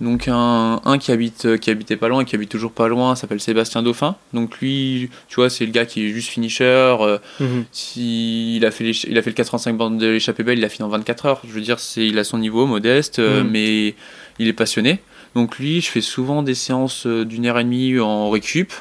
Donc 0.00 0.28
un, 0.28 0.80
un 0.84 0.96
qui 0.98 1.10
habite 1.10 1.44
euh, 1.46 1.56
qui 1.56 1.70
habitait 1.70 1.96
pas 1.96 2.06
loin 2.06 2.20
et 2.20 2.24
qui 2.24 2.36
habite 2.36 2.50
toujours 2.50 2.70
pas 2.70 2.86
loin 2.86 3.16
s'appelle 3.16 3.40
Sébastien 3.40 3.82
Dauphin. 3.82 4.14
Donc 4.32 4.58
lui, 4.60 5.10
tu 5.28 5.34
vois, 5.36 5.50
c'est 5.50 5.66
le 5.66 5.72
gars 5.72 5.86
qui 5.86 6.06
est 6.06 6.10
juste 6.10 6.28
finisher 6.28 6.64
euh, 6.64 7.18
Mhm. 7.40 7.64
si 7.72 8.56
il 8.56 8.64
a 8.64 8.70
fait 8.70 8.84
les- 8.84 9.06
il 9.08 9.18
a 9.18 9.22
fait 9.22 9.30
le 9.30 9.34
85 9.34 9.76
bandes 9.76 9.98
de 9.98 10.06
l'échappée 10.06 10.44
belle, 10.44 10.58
il 10.58 10.64
a 10.64 10.68
fini 10.68 10.86
en 10.86 10.88
24 10.88 11.26
heures. 11.26 11.40
Je 11.44 11.52
veux 11.52 11.60
dire, 11.60 11.80
c'est 11.80 12.06
il 12.06 12.16
a 12.18 12.22
son 12.22 12.38
niveau 12.38 12.64
modeste, 12.66 13.18
euh, 13.18 13.42
Mhm. 13.42 13.50
mais 13.50 13.94
il 14.38 14.46
est 14.46 14.52
passionné. 14.52 15.00
Donc 15.34 15.58
lui, 15.58 15.80
je 15.80 15.90
fais 15.90 16.00
souvent 16.00 16.42
des 16.44 16.54
séances 16.54 17.04
d'une 17.06 17.46
heure 17.46 17.58
et 17.58 17.64
demie 17.64 17.98
en 17.98 18.30
récup, 18.30 18.72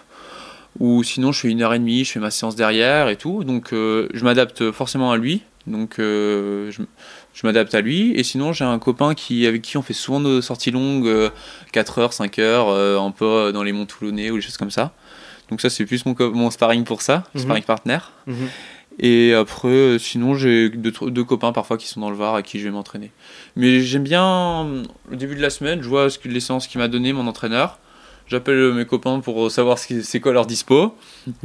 ou 0.79 1.03
sinon 1.03 1.31
je 1.31 1.39
fais 1.41 1.49
une 1.49 1.61
heure 1.61 1.73
et 1.73 1.79
demie, 1.79 2.05
je 2.05 2.11
fais 2.11 2.19
ma 2.19 2.31
séance 2.31 2.55
derrière 2.55 3.09
et 3.09 3.15
tout. 3.15 3.43
Donc 3.43 3.73
euh, 3.73 4.07
je 4.13 4.23
m'adapte 4.23 4.71
forcément 4.71 5.11
à 5.11 5.17
lui. 5.17 5.43
Donc 5.65 5.99
euh, 5.99 6.71
je, 6.71 6.81
je 7.33 7.47
m'adapte 7.47 7.73
à 7.75 7.81
lui. 7.81 8.11
Et 8.11 8.23
sinon 8.23 8.53
j'ai 8.53 8.63
un 8.65 8.79
copain 8.79 9.13
qui 9.13 9.45
avec 9.47 9.61
qui 9.61 9.77
on 9.77 9.81
fait 9.81 9.93
souvent 9.93 10.19
nos 10.19 10.41
sorties 10.41 10.71
longues, 10.71 11.07
euh, 11.07 11.29
4 11.73 11.99
heures, 11.99 12.13
5 12.13 12.39
heures, 12.39 12.69
euh, 12.69 12.99
un 12.99 13.11
peu 13.11 13.51
dans 13.53 13.63
les 13.63 13.71
monts 13.73 13.85
Toulonnais 13.85 14.31
ou 14.31 14.35
des 14.35 14.41
choses 14.41 14.57
comme 14.57 14.71
ça. 14.71 14.93
Donc 15.49 15.61
ça 15.61 15.69
c'est 15.69 15.85
plus 15.85 16.03
mon, 16.05 16.49
sparring 16.51 16.83
pour 16.83 17.01
ça, 17.01 17.23
Mhm. 17.33 17.41
sparring 17.41 17.63
partner. 17.63 17.99
Mhm. 18.27 18.47
Et 18.99 19.33
après, 19.35 19.97
sinon, 19.99 20.33
j'ai 20.33 20.69
deux, 20.69 21.23
copains 21.23 21.51
parfois 21.51 21.77
qui 21.77 21.87
sont 21.87 21.99
dans 21.99 22.09
le 22.09 22.15
Var 22.15 22.33
à 22.33 22.41
qui 22.41 22.57
je 22.57 22.63
vais 22.63 22.71
m'entraîner. 22.71 23.11
Mais 23.55 23.81
j'aime 23.81 24.03
bien, 24.03 24.67
au 25.11 25.15
début 25.15 25.35
de 25.35 25.41
la 25.41 25.51
semaine, 25.51 25.83
je 25.83 25.87
vois 25.87 26.09
ce 26.09 26.17
que, 26.17 26.27
les 26.27 26.39
séances 26.39 26.65
qu'il 26.65 26.81
m'a 26.81 26.87
donné, 26.87 27.13
mon 27.13 27.27
entraîneur. 27.27 27.77
J'appelle 28.29 28.55
euh, 28.57 28.73
mes 28.73 28.85
copains 28.85 29.19
pour 29.21 29.49
savoir 29.49 29.77
ce 29.79 29.87
qui- 29.87 30.03
c'est 30.03 30.19
quoi 30.19 30.33
leur 30.33 30.45
dispo. 30.45 30.93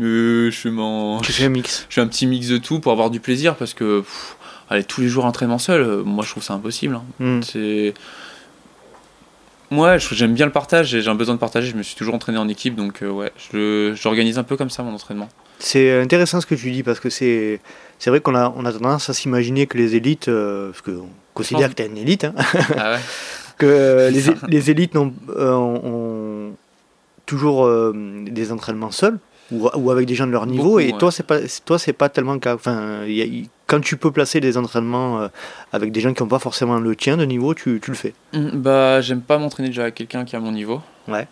Euh, 0.00 0.50
je, 0.50 0.56
fais 0.56 0.70
mon- 0.70 1.20
Tu 1.20 1.32
fais 1.32 1.44
un 1.44 1.48
mix. 1.48 1.86
je 1.88 1.94
fais 1.94 2.00
un 2.00 2.06
petit 2.08 2.26
mix 2.26 2.48
de 2.48 2.58
tout 2.58 2.80
pour 2.80 2.90
avoir 2.92 3.08
du 3.10 3.20
plaisir 3.20 3.54
parce 3.56 3.72
que 3.74 4.00
pff, 4.00 4.36
aller 4.68 4.82
tous 4.84 5.00
les 5.00 5.08
jours 5.08 5.24
entraînement 5.24 5.58
seul, 5.58 5.80
euh, 5.82 6.02
moi 6.02 6.24
je 6.24 6.30
trouve 6.30 6.42
ça 6.42 6.54
impossible. 6.54 6.96
hein. 6.96 7.04
Mhm. 7.20 7.42
C'est. 7.42 7.94
Moi, 9.70 9.96
j'aime 9.96 10.34
bien 10.34 10.44
le 10.44 10.52
partage 10.52 10.94
et 10.94 11.00
j'ai 11.00 11.08
un 11.08 11.14
besoin 11.14 11.34
de 11.34 11.40
partager. 11.40 11.68
Je 11.68 11.76
me 11.76 11.82
suis 11.82 11.96
toujours 11.96 12.14
entraîné 12.14 12.36
en 12.36 12.46
équipe 12.48 12.74
donc 12.74 13.02
euh, 13.02 13.08
ouais, 13.10 13.32
j'organise 13.94 14.38
un 14.38 14.42
peu 14.42 14.56
comme 14.58 14.68
ça 14.68 14.82
mon 14.82 14.92
entraînement. 14.94 15.28
C'est 15.60 16.00
intéressant 16.00 16.40
ce 16.40 16.46
que 16.46 16.54
tu 16.56 16.70
dis 16.72 16.82
parce 16.82 16.98
que 17.00 17.08
c'est 17.08 17.60
vrai 18.06 18.20
qu'on 18.20 18.34
a, 18.34 18.52
on 18.56 18.64
a 18.66 18.72
tendance 18.72 19.08
à 19.08 19.14
s'imaginer 19.14 19.66
que 19.66 19.78
les 19.78 19.94
élites, 19.94 20.26
euh, 20.28 20.70
parce 20.72 20.82
qu'on 20.82 21.08
considère 21.32 21.70
que 21.70 21.74
tu 21.76 21.82
es 21.82 21.86
une 21.86 21.96
élite, 21.96 22.24
hein, 22.24 22.34
ah 22.76 22.94
ouais 22.94 22.98
que 23.58 23.64
euh, 23.66 24.10
les, 24.10 24.22
les 24.48 24.70
élites 24.70 24.94
n'ont- 24.94 25.14
euh, 25.30 26.50
toujours 27.32 27.64
euh, 27.64 27.92
des 28.38 28.52
entraînements 28.52 28.90
seuls 29.02 29.18
ou, 29.50 29.68
ou 29.82 29.90
avec 29.90 30.04
des 30.06 30.14
gens 30.18 30.26
de 30.26 30.32
leur 30.32 30.46
niveau 30.46 30.64
Beaucoup, 30.64 30.80
et 30.80 30.92
ouais. 30.92 30.98
toi 30.98 31.10
c'est 31.10 31.26
pas 31.26 31.38
toi 31.64 31.78
c'est 31.78 31.92
pas 32.02 32.08
tellement 32.08 32.34
le 32.34 32.40
cas 32.46 32.54
enfin 32.54 33.04
y 33.06 33.22
a- 33.22 33.48
quand 33.66 33.80
tu 33.80 33.96
peux 33.96 34.10
placer 34.10 34.38
des 34.40 34.54
entraînements 34.62 35.20
euh, 35.20 35.28
avec 35.72 35.92
des 35.92 36.00
gens 36.00 36.12
qui 36.14 36.22
n'ont 36.22 36.28
pas 36.28 36.38
forcément 36.48 36.78
le 36.78 36.94
tien 36.94 37.16
de 37.16 37.24
niveau 37.24 37.54
tu, 37.54 37.80
tu 37.82 37.90
le 37.90 37.96
fais 37.96 38.12
Bah, 38.66 39.00
j'aime 39.00 39.22
pas 39.22 39.38
m'entraîner 39.38 39.68
déjà 39.70 39.82
avec 39.82 39.94
quelqu'un 39.94 40.24
qui 40.26 40.36
a 40.36 40.40
mon 40.40 40.52
niveau. 40.52 40.80
Ouais. 41.08 41.26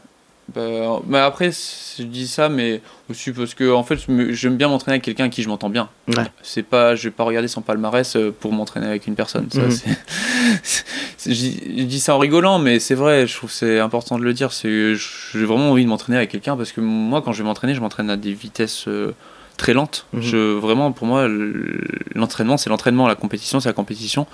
Bah, 0.54 1.00
mais 1.06 1.18
après, 1.18 1.50
je 1.50 2.02
dis 2.02 2.26
ça, 2.26 2.48
mais 2.48 2.80
aussi 3.08 3.32
parce 3.32 3.54
que 3.54 3.72
en 3.72 3.82
fait, 3.84 3.98
j'aime 4.30 4.56
bien 4.56 4.68
m'entraîner 4.68 4.94
avec 4.94 5.04
quelqu'un 5.04 5.24
avec 5.24 5.32
qui 5.34 5.42
je 5.42 5.48
m'entends 5.48 5.70
bien. 5.70 5.88
Ouais. 6.08 6.24
C'est 6.42 6.62
pas, 6.62 6.94
je 6.94 7.04
vais 7.04 7.10
pas 7.10 7.24
regarder 7.24 7.48
son 7.48 7.62
palmarès 7.62 8.16
euh, 8.16 8.34
pour 8.38 8.52
m'entraîner 8.52 8.86
avec 8.86 9.06
une 9.06 9.14
personne. 9.14 9.48
Ça, 9.50 9.60
Mhm. 9.60 9.70
je, 11.26 11.30
dis, 11.30 11.60
je 11.78 11.82
dis 11.84 12.00
ça 12.00 12.14
en 12.14 12.18
rigolant, 12.18 12.58
mais 12.58 12.78
c'est 12.80 12.94
vrai. 12.94 13.26
Je 13.26 13.36
trouve 13.36 13.50
c'est 13.50 13.78
important 13.78 14.18
de 14.18 14.24
le 14.24 14.32
dire. 14.32 14.52
C'est, 14.52 14.94
j'ai 14.96 15.44
vraiment 15.44 15.70
envie 15.70 15.84
de 15.84 15.88
m'entraîner 15.88 16.16
avec 16.18 16.30
quelqu'un 16.30 16.56
parce 16.56 16.72
que 16.72 16.80
moi, 16.80 17.22
quand 17.22 17.32
je 17.32 17.38
vais 17.42 17.44
m'entraîner, 17.48 17.74
je 17.74 17.80
m'entraîne 17.80 18.10
à 18.10 18.16
des 18.16 18.32
vitesses 18.32 18.86
euh, 18.88 19.14
très 19.60 19.72
lentes. 19.74 20.06
Mhm. 20.12 20.22
Je, 20.22 20.36
vraiment, 20.58 20.90
pour 20.90 21.06
moi, 21.06 21.28
le- 21.28 21.80
l'entraînement, 22.14 22.56
c'est 22.56 22.68
l'entraînement. 22.70 23.06
La 23.06 23.14
compétition, 23.14 23.60
c'est 23.60 23.68
la 23.68 23.72
compétition. 23.74 24.26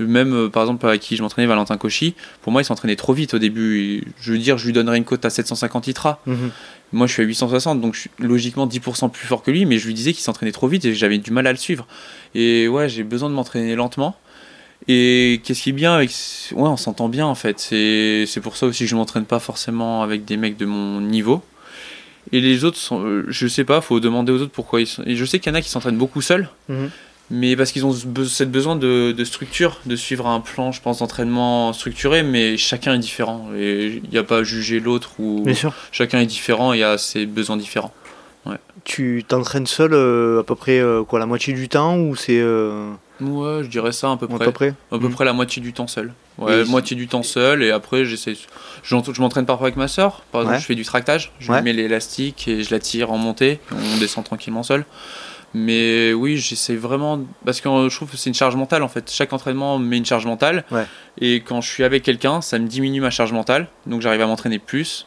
Même, 0.00 0.34
euh, 0.34 0.48
par 0.48 0.62
exemple, 0.64 0.84
avec 0.86 1.00
qui 1.00 1.16
je 1.16 1.22
m'entraînais, 1.22 1.46
Valentin 1.46 1.76
Cauchy, 1.76 2.14
pour 2.42 2.52
moi, 2.52 2.62
il 2.62 2.64
s'entraînait 2.64 2.96
trop 2.96 3.12
vite 3.12 3.34
au 3.34 3.38
début. 3.38 4.02
Je 4.20 4.32
veux 4.32 4.38
dire, 4.38 4.58
je 4.58 4.66
lui 4.66 4.72
donnerais 4.72 4.96
une 4.98 5.04
cote 5.04 5.24
à 5.24 5.30
750 5.30 5.86
ITRA. 5.86 6.20
Mhm. 6.26 6.50
Moi, 6.94 7.06
je 7.06 7.12
suis 7.12 7.22
à 7.22 7.24
860, 7.24 7.80
donc 7.80 7.94
je 7.94 8.00
suis 8.00 8.10
logiquement 8.18 8.66
10% 8.66 9.08
plus 9.08 9.26
fort 9.26 9.42
que 9.42 9.50
lui, 9.50 9.64
mais 9.64 9.78
je 9.78 9.86
lui 9.86 9.94
disais 9.94 10.12
qu'il 10.12 10.22
s'entraînait 10.22 10.52
trop 10.52 10.66
vite 10.68 10.84
et 10.84 10.94
j'avais 10.94 11.18
du 11.18 11.30
mal 11.30 11.46
à 11.46 11.52
le 11.52 11.58
suivre. 11.58 11.86
Et 12.34 12.66
ouais, 12.68 12.88
j'ai 12.88 13.02
besoin 13.04 13.28
de 13.30 13.34
m'entraîner 13.34 13.74
lentement. 13.76 14.16
Et 14.88 15.40
qu'est-ce 15.44 15.62
qui 15.62 15.68
est 15.70 15.72
bien 15.72 15.94
avec. 15.94 16.10
Ouais, 16.52 16.68
on 16.68 16.76
s'entend 16.76 17.08
bien 17.08 17.24
en 17.26 17.36
fait. 17.36 17.60
C'est 17.60 18.24
c'est 18.26 18.40
pour 18.40 18.56
ça 18.56 18.66
aussi 18.66 18.82
que 18.84 18.90
je 18.90 18.96
m'entraîne 18.96 19.24
pas 19.26 19.38
forcément 19.38 20.02
avec 20.02 20.24
des 20.24 20.36
mecs 20.36 20.56
de 20.56 20.66
mon 20.66 21.00
niveau. 21.00 21.40
Et 22.30 22.40
les 22.40 22.64
autres, 22.64 22.76
sont, 22.78 23.04
euh, 23.04 23.24
je 23.28 23.46
sais 23.48 23.64
pas, 23.64 23.80
faut 23.80 23.98
demander 24.00 24.32
aux 24.32 24.40
autres 24.40 24.52
pourquoi 24.52 24.80
ils 24.80 24.86
sont. 24.86 25.02
Et 25.06 25.16
je 25.16 25.24
sais 25.24 25.38
qu'il 25.40 25.50
y 25.50 25.54
en 25.54 25.58
a 25.58 25.60
qui 25.62 25.68
s'entraînent 25.68 25.98
beaucoup 25.98 26.20
seuls, 26.22 26.48
Mhm. 26.68 26.90
mais 27.30 27.56
parce 27.56 27.72
qu'ils 27.72 27.84
ont 27.84 27.92
cette 28.26 28.50
besoin 28.52 28.76
de, 28.76 29.12
de 29.12 29.24
structure, 29.24 29.80
de 29.86 29.96
suivre 29.96 30.26
un 30.28 30.40
plan, 30.40 30.70
je 30.72 30.80
pense, 30.80 31.00
d'entraînement 31.00 31.72
structuré, 31.72 32.22
mais 32.22 32.56
chacun 32.56 32.94
est 32.94 32.98
différent. 33.00 33.48
Et 33.56 34.00
il 34.04 34.10
n'y 34.10 34.18
a 34.18 34.22
pas 34.24 34.38
à 34.38 34.42
juger 34.44 34.78
l'autre 34.80 35.12
ou 35.18 35.42
bien 35.44 35.54
sûr 35.54 35.74
chacun 35.90 36.20
est 36.20 36.26
différent 36.26 36.72
et 36.72 36.82
a 36.84 36.96
ses 36.98 37.26
besoins 37.26 37.56
différents. 37.56 37.92
tu 38.84 39.24
t'entraînes 39.26 39.66
seul 39.66 39.92
euh, 39.94 40.40
à 40.40 40.42
peu 40.44 40.54
près 40.56 40.80
euh, 40.80 41.04
quoi 41.04 41.18
la 41.20 41.26
moitié 41.26 41.52
du 41.54 41.68
temps 41.68 41.96
ou 41.98 42.16
c'est 42.16 42.40
euh, 42.40 42.90
Ouais, 43.24 43.62
je 43.64 43.68
dirais 43.68 43.92
ça 43.92 44.10
à 44.12 44.16
peu 44.16 44.26
à 44.26 44.28
près. 44.28 44.44
peu 44.46 44.52
près 44.52 44.68
À 44.90 44.98
peu 44.98 45.06
Mhm. 45.08 45.12
près 45.12 45.24
la 45.24 45.32
moitié 45.32 45.60
du 45.62 45.72
temps 45.72 45.86
seul. 45.86 46.12
Ouais, 46.38 46.60
Et- 46.62 46.64
moitié 46.64 46.96
du 46.96 47.08
temps 47.08 47.22
seul 47.22 47.62
et 47.62 47.70
après 47.70 48.04
j'essaie. 48.04 48.34
Je, 48.82 48.94
m'entraîne 49.20 49.46
parfois 49.46 49.66
avec 49.66 49.76
ma 49.76 49.88
soeur. 49.88 50.22
Par 50.32 50.40
exemple, 50.42 50.56
Ouais. 50.56 50.60
je 50.60 50.66
fais 50.66 50.74
du 50.74 50.84
tractage. 50.84 51.32
Je 51.40 51.52
lui 51.52 51.60
mets 51.62 51.72
l'élastique 51.72 52.48
et 52.48 52.62
je 52.62 52.70
la 52.70 52.78
tire 52.80 53.12
en 53.12 53.18
montée. 53.18 53.60
On 53.70 53.98
descend 53.98 54.24
tranquillement 54.24 54.62
seul. 54.62 54.84
Mais 55.54 56.14
oui, 56.14 56.38
j'essaie 56.38 56.76
vraiment. 56.76 57.20
Parce 57.44 57.60
que 57.60 57.68
euh, 57.68 57.90
je 57.90 57.96
trouve 57.96 58.10
que 58.10 58.16
c'est 58.16 58.30
une 58.30 58.34
charge 58.34 58.56
mentale 58.56 58.82
en 58.82 58.88
fait. 58.88 59.10
Chaque 59.10 59.32
entraînement 59.34 59.78
met 59.78 59.98
une 59.98 60.06
charge 60.06 60.24
mentale. 60.24 60.64
Ouais. 60.70 60.86
Et 61.20 61.42
quand 61.42 61.60
je 61.60 61.68
suis 61.68 61.84
avec 61.84 62.02
quelqu'un, 62.02 62.40
ça 62.40 62.58
me 62.58 62.66
diminue 62.66 63.02
ma 63.02 63.10
charge 63.10 63.32
mentale. 63.32 63.66
Donc 63.86 64.00
j'arrive 64.00 64.22
à 64.22 64.26
m'entraîner 64.26 64.58
plus. 64.58 65.06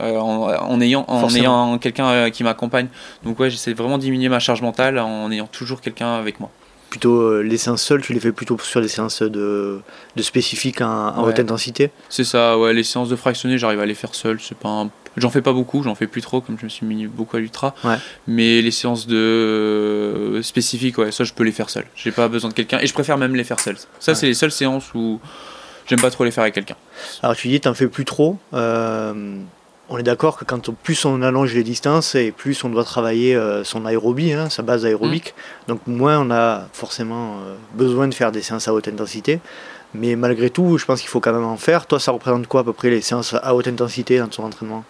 euh, 0.00 0.18
en, 0.18 0.52
en 0.52 0.80
ayant, 0.80 1.04
en 1.08 1.28
ayant 1.34 1.78
quelqu'un 1.78 2.06
euh, 2.08 2.30
qui 2.30 2.44
m'accompagne. 2.44 2.88
Donc 3.24 3.40
ouais, 3.40 3.48
j'essaie 3.50 3.72
vraiment 3.72 3.96
de 3.96 4.02
diminuer 4.02 4.28
ma 4.28 4.38
charge 4.38 4.60
mentale 4.60 4.98
en 4.98 5.30
ayant 5.30 5.46
toujours 5.46 5.80
quelqu'un 5.80 6.14
avec 6.14 6.40
moi. 6.40 6.50
Plutôt 6.90 7.20
euh, 7.20 7.42
les 7.42 7.58
séances 7.58 7.82
seules, 7.82 8.00
tu 8.00 8.12
les 8.14 8.20
fais 8.20 8.32
plutôt 8.32 8.56
sur 8.58 8.80
les 8.80 8.88
séances 8.88 9.20
de, 9.22 9.80
de 10.16 10.22
spécifiques 10.22 10.80
en, 10.80 11.08
en 11.16 11.22
Ouais. 11.22 11.28
haute 11.32 11.40
intensité? 11.40 11.90
C'est 12.08 12.24
ça, 12.24 12.56
ouais, 12.58 12.72
les 12.72 12.82
séances 12.82 13.08
de 13.10 13.16
fractionné, 13.16 13.58
j'arrive 13.58 13.80
à 13.80 13.86
les 13.86 13.94
faire 13.94 14.14
seul. 14.14 14.40
C'est 14.40 14.56
pas 14.56 14.68
un- 14.70 14.90
J'en 15.16 15.30
fais 15.30 15.42
pas 15.42 15.52
beaucoup, 15.52 15.82
j'en 15.82 15.94
fais 15.96 16.06
plus 16.06 16.22
trop 16.22 16.40
comme 16.40 16.56
je 16.58 16.64
me 16.64 16.68
suis 16.68 16.86
mis 16.86 17.06
beaucoup 17.08 17.36
à 17.36 17.40
l'ultra. 17.40 17.74
Ouais. 17.82 17.96
Mais 18.28 18.62
les 18.62 18.70
séances 18.70 19.06
de 19.08 19.16
euh, 19.16 20.42
spécifiques, 20.42 20.96
ouais, 20.98 21.10
ça 21.12 21.24
je 21.24 21.32
peux 21.32 21.44
les 21.44 21.52
faire 21.52 21.70
seul. 21.70 21.84
J'ai 21.96 22.12
pas 22.12 22.28
besoin 22.28 22.50
de 22.50 22.54
quelqu'un 22.54 22.78
et 22.78 22.86
je 22.86 22.92
préfère 22.94 23.18
même 23.18 23.34
les 23.34 23.44
faire 23.44 23.58
seul. 23.60 23.76
Ça, 23.98 24.12
Ouais. 24.12 24.14
c'est 24.14 24.26
les 24.26 24.34
seules 24.34 24.52
séances 24.52 24.94
où 24.94 25.20
j'aime 25.88 26.00
pas 26.00 26.10
trop 26.10 26.24
les 26.24 26.30
faire 26.30 26.42
avec 26.42 26.54
quelqu'un. 26.54 26.76
Alors 27.22 27.34
tu 27.36 27.48
dis, 27.48 27.60
t'en 27.60 27.74
fais 27.74 27.88
plus 27.88 28.04
trop. 28.04 28.38
Euh, 28.54 29.38
on 29.90 29.98
est 29.98 30.02
d'accord 30.02 30.36
que 30.36 30.44
quand 30.44 30.68
on- 30.68 30.72
plus 30.74 31.04
on 31.04 31.22
allonge 31.22 31.54
les 31.54 31.62
distances 31.64 32.14
et 32.14 32.30
plus 32.32 32.62
on 32.64 32.68
doit 32.68 32.84
travailler 32.84 33.34
euh, 33.34 33.64
son 33.64 33.86
aérobie, 33.86 34.32
hein, 34.32 34.50
sa 34.50 34.62
base 34.62 34.84
aérobique, 34.84 35.34
donc 35.66 35.80
moins 35.86 36.18
on 36.18 36.30
a 36.30 36.68
forcément 36.72 37.36
euh, 37.38 37.54
besoin 37.74 38.06
de 38.08 38.14
faire 38.14 38.30
des 38.32 38.42
séances 38.42 38.68
à 38.68 38.74
haute 38.74 38.88
intensité. 38.88 39.40
Mais 39.94 40.16
malgré 40.16 40.50
tout, 40.50 40.76
je 40.76 40.84
pense 40.84 41.00
qu'il 41.00 41.08
faut 41.08 41.18
quand 41.20 41.32
même 41.32 41.44
en 41.46 41.56
faire. 41.56 41.86
Toi, 41.86 41.98
ça 41.98 42.12
représente 42.12 42.46
quoi 42.46 42.60
à 42.60 42.64
peu 42.64 42.74
près 42.74 42.90
les 42.90 43.00
séances 43.00 43.32
à 43.42 43.54
haute 43.54 43.68
intensité 43.68 44.18
dans 44.18 44.28
ton 44.28 44.44
entraînement? 44.44 44.84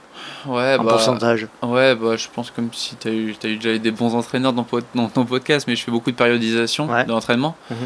Ouais, 0.44 0.74
En 0.76 0.82
bah, 0.82 0.90
pourcentage 0.94 1.46
ouais, 1.62 1.94
bah, 1.94 2.16
je 2.16 2.26
pense 2.34 2.50
comme 2.50 2.70
si 2.72 2.96
t'as 2.96 3.10
eu, 3.10 3.36
t'as 3.38 3.46
eu 3.48 3.58
déjà 3.58 3.78
des 3.78 3.92
bons 3.92 4.16
entraîneurs 4.16 4.52
dans, 4.52 4.66
dans 4.96 5.08
ton 5.08 5.24
podcast, 5.24 5.66
mais 5.68 5.76
je 5.76 5.84
fais 5.84 5.92
beaucoup 5.92 6.10
de 6.10 6.16
périodisation 6.16 6.88
Ouais. 6.90 7.04
de 7.04 7.10
l'entraînement. 7.10 7.56
Mhm. 7.70 7.76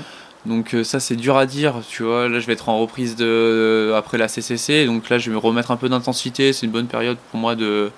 Donc 0.45 0.75
euh, 0.75 0.83
ça 0.83 0.99
c'est 0.99 1.15
dur 1.17 1.37
à 1.37 1.47
dire, 1.47 1.75
tu 1.89 2.03
vois. 2.03 2.29
Là 2.29 2.41
je 2.41 2.47
vais 2.47 2.55
être 2.55 2.69
en 2.69 2.79
reprise 2.81 3.15
de 3.17 3.93
après 3.97 4.19
la 4.19 4.27
CCC, 4.29 4.87
donc 4.87 5.09
là 5.09 5.19
je 5.19 5.31
vais 5.31 5.35
me 5.35 5.39
remettre 5.41 5.71
un 5.71 5.77
peu 5.77 5.89
d'intensité. 5.89 6.53
C'est 6.53 6.67
une 6.67 6.73
bonne 6.73 6.89
période 6.89 7.17
pour 7.31 7.39
moi 7.39 7.55
de 7.55 7.91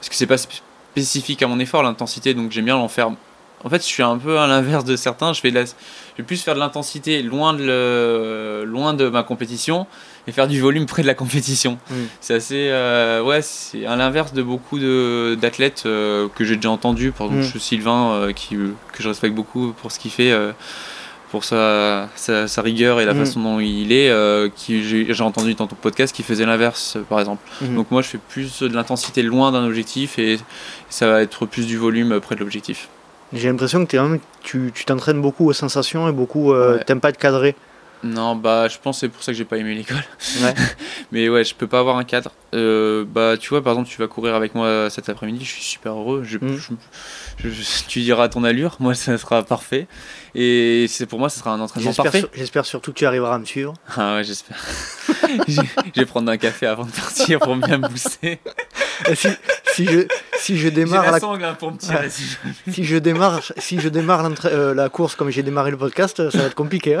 parce 0.00 0.08
que 0.08 0.16
c'est 0.16 0.26
pas 0.26 0.36
spé- 0.36 0.60
spécifique 0.92 1.42
à 1.42 1.46
mon 1.46 1.58
effort 1.60 1.82
l'intensité, 1.82 2.34
donc 2.34 2.50
j'aime 2.52 2.64
bien 2.66 2.74
l'en 2.76 2.88
faire. 2.88 3.10
En 3.66 3.70
fait, 3.70 3.78
je 3.78 3.86
suis 3.86 4.02
un 4.02 4.18
peu 4.18 4.38
à 4.38 4.46
l'inverse 4.46 4.84
de 4.84 4.94
certains. 4.94 5.32
Je 5.32 5.40
fais 5.40 5.50
de 5.50 5.54
la... 5.54 5.64
je 5.64 5.70
vais 6.18 6.22
plus 6.24 6.42
faire 6.42 6.54
de 6.54 6.58
l'intensité 6.60 7.22
loin 7.22 7.54
de 7.54 7.64
le... 7.64 8.64
loin 8.66 8.92
de 8.92 9.08
ma 9.08 9.22
compétition 9.22 9.86
et 10.26 10.32
faire 10.32 10.48
du 10.48 10.60
volume 10.60 10.84
près 10.84 11.00
de 11.00 11.06
la 11.06 11.14
compétition. 11.14 11.78
C'est 12.20 12.34
assez 12.34 12.68
euh, 12.70 13.22
ouais, 13.22 13.40
c'est 13.40 13.86
à 13.86 13.96
l'inverse 13.96 14.34
de 14.34 14.42
beaucoup 14.42 14.78
de 14.78 15.38
d'athlètes 15.40 15.84
euh, 15.86 16.28
que 16.34 16.44
j'ai 16.44 16.56
déjà 16.56 16.70
entendu. 16.70 17.10
Par 17.12 17.28
exemple, 17.28 17.56
Mm. 17.56 17.60
Sylvain 17.60 18.10
euh, 18.12 18.32
qui 18.32 18.56
que 18.56 19.02
je 19.02 19.08
respecte 19.08 19.34
beaucoup 19.34 19.72
pour 19.80 19.90
ce 19.92 19.98
qu'il 19.98 20.10
fait. 20.10 20.30
Pour 21.34 21.42
sa, 21.42 22.08
sa, 22.14 22.46
sa 22.46 22.62
rigueur 22.62 23.00
et 23.00 23.04
la 23.04 23.12
Mm. 23.12 23.18
façon 23.18 23.40
dont 23.42 23.58
il 23.58 23.90
est, 23.90 24.08
euh, 24.08 24.48
qui 24.54 24.84
j'ai 24.84 25.20
entendu 25.24 25.54
dans 25.54 25.66
ton 25.66 25.74
podcast 25.74 26.14
qui 26.14 26.22
faisait 26.22 26.46
l'inverse, 26.46 26.94
euh, 26.96 27.02
par 27.02 27.18
exemple. 27.18 27.42
Mhm. 27.60 27.74
Donc 27.74 27.90
moi, 27.90 28.02
je 28.02 28.06
fais 28.08 28.18
plus 28.28 28.60
de 28.62 28.68
l'intensité 28.72 29.22
loin 29.22 29.50
d'un 29.50 29.64
objectif 29.66 30.16
et 30.20 30.38
ça 30.90 31.08
va 31.08 31.22
être 31.22 31.44
plus 31.44 31.66
du 31.66 31.76
volume 31.76 32.20
près 32.20 32.36
de 32.36 32.40
l'objectif. 32.40 32.88
J'ai 33.32 33.48
l'impression 33.48 33.84
que 33.84 33.96
un- 33.96 34.18
tu 34.44 34.70
tu 34.72 34.84
t'entraînes 34.84 35.20
beaucoup 35.20 35.48
aux 35.48 35.52
sensations 35.52 36.08
et 36.08 36.12
beaucoup. 36.12 36.52
euh, 36.52 36.76
Ouais. 36.76 36.84
T'aimes 36.84 37.00
pas 37.00 37.08
être 37.08 37.18
cadré. 37.18 37.56
Non, 38.04 38.36
bah, 38.36 38.68
je 38.68 38.76
pense 38.80 39.00
c'est 39.00 39.08
pour 39.08 39.22
ça 39.24 39.32
que 39.32 39.38
j'ai 39.38 39.46
pas 39.46 39.56
aimé 39.56 39.74
l'école. 39.74 40.04
Ouais. 40.42 40.54
Mais 41.10 41.28
ouais, 41.28 41.42
je 41.42 41.54
peux 41.56 41.66
pas 41.66 41.80
avoir 41.80 41.96
un 41.96 42.04
cadre. 42.04 42.30
Euh, 42.54 43.04
bah, 43.08 43.36
tu 43.40 43.48
vois, 43.48 43.60
par 43.64 43.72
exemple, 43.72 43.88
tu 43.88 43.98
vas 43.98 44.06
courir 44.08 44.34
avec 44.36 44.54
moi 44.54 44.88
cet 44.90 45.08
après-midi, 45.08 45.44
je 45.44 45.50
suis 45.50 45.62
super 45.64 45.92
heureux. 45.94 46.22
Je, 46.22 46.38
Mm. 46.38 46.56
je- 46.56 46.74
je- 47.42 47.86
tu 47.88 48.00
diras 48.00 48.28
ton 48.28 48.44
allure, 48.44 48.76
moi, 48.80 48.94
ça 48.94 49.16
sera 49.18 49.42
parfait. 49.42 49.86
Et 50.34 50.86
c'est 50.88 51.06
pour 51.06 51.18
moi, 51.18 51.28
ce 51.28 51.38
sera 51.38 51.52
un 51.52 51.60
entraînement 51.60 51.92
parfait. 51.92 52.20
sur- 52.20 52.28
j'espère 52.34 52.64
surtout 52.66 52.92
que 52.92 52.98
tu 52.98 53.06
arriveras 53.06 53.34
à 53.36 53.38
me 53.38 53.44
suivre. 53.44 53.74
Ah 53.96 54.16
ouais, 54.16 54.24
j'espère. 54.24 54.56
je 55.48 55.60
je 55.94 56.00
vais 56.00 56.06
prendre 56.06 56.30
un 56.30 56.36
café 56.36 56.66
avant 56.66 56.84
de 56.84 56.90
partir 56.90 57.38
pour 57.40 57.54
bien 57.56 57.78
me 57.78 57.88
booster. 57.88 58.40
Si, 59.14 59.28
si 59.74 59.86
je 59.86 60.06
si 60.38 60.56
je 60.58 60.68
démarre 60.68 61.04
la 61.06 61.10
la, 61.12 61.20
sangle 61.20 61.44
hein, 61.44 61.54
pour 61.58 61.72
me 61.72 61.76
tirer. 61.78 62.04
Ouais. 62.04 62.10
si 62.10 62.24
je- 62.24 62.70
si 62.72 62.84
je 62.84 62.96
démarre 62.96 63.40
si 63.58 63.80
je 63.80 63.88
démarre 63.88 64.22
l'entra- 64.22 64.48
euh, 64.50 64.74
la 64.74 64.88
course 64.88 65.14
comme 65.16 65.30
j'ai 65.30 65.42
démarré 65.42 65.70
le 65.70 65.76
podcast, 65.76 66.30
ça 66.30 66.38
va 66.38 66.44
être 66.44 66.54
compliqué. 66.54 66.96
hein. 66.96 67.00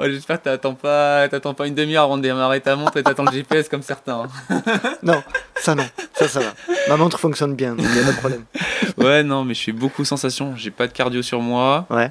Ouais, 0.00 0.10
J'espère 0.10 0.38
que 0.38 0.44
t'attends 0.44 0.74
pas, 0.74 1.28
t'attends 1.28 1.54
pas 1.54 1.66
une 1.66 1.74
demi-heure 1.74 2.04
avant 2.04 2.16
de 2.16 2.22
démarrer 2.22 2.60
ta 2.60 2.74
montre 2.76 2.96
et 2.96 3.02
t'attends 3.02 3.24
le 3.24 3.32
GPS 3.32 3.68
comme 3.68 3.82
certains. 3.82 4.26
hein. 4.50 4.62
Non, 5.02 5.22
ça 5.56 5.74
non, 5.74 5.84
ça 6.14 6.26
ça 6.28 6.40
va. 6.40 6.54
Ma 6.88 6.96
montre 6.96 7.18
fonctionne 7.18 7.54
bien, 7.54 7.74
donc 7.74 7.86
il 7.88 7.92
n'y 7.94 8.00
a 8.00 8.04
pas 8.04 8.12
de 8.12 8.16
problème. 8.18 8.44
Ouais, 8.96 9.22
non, 9.22 9.44
mais 9.44 9.54
je 9.54 9.62
fais 9.62 9.72
beaucoup 9.72 10.04
sensation. 10.04 10.54
J'ai 10.56 10.70
pas 10.70 10.86
de 10.86 10.92
cardio 10.92 11.22
sur 11.22 11.40
moi. 11.40 11.86
Ouais. 11.90 12.10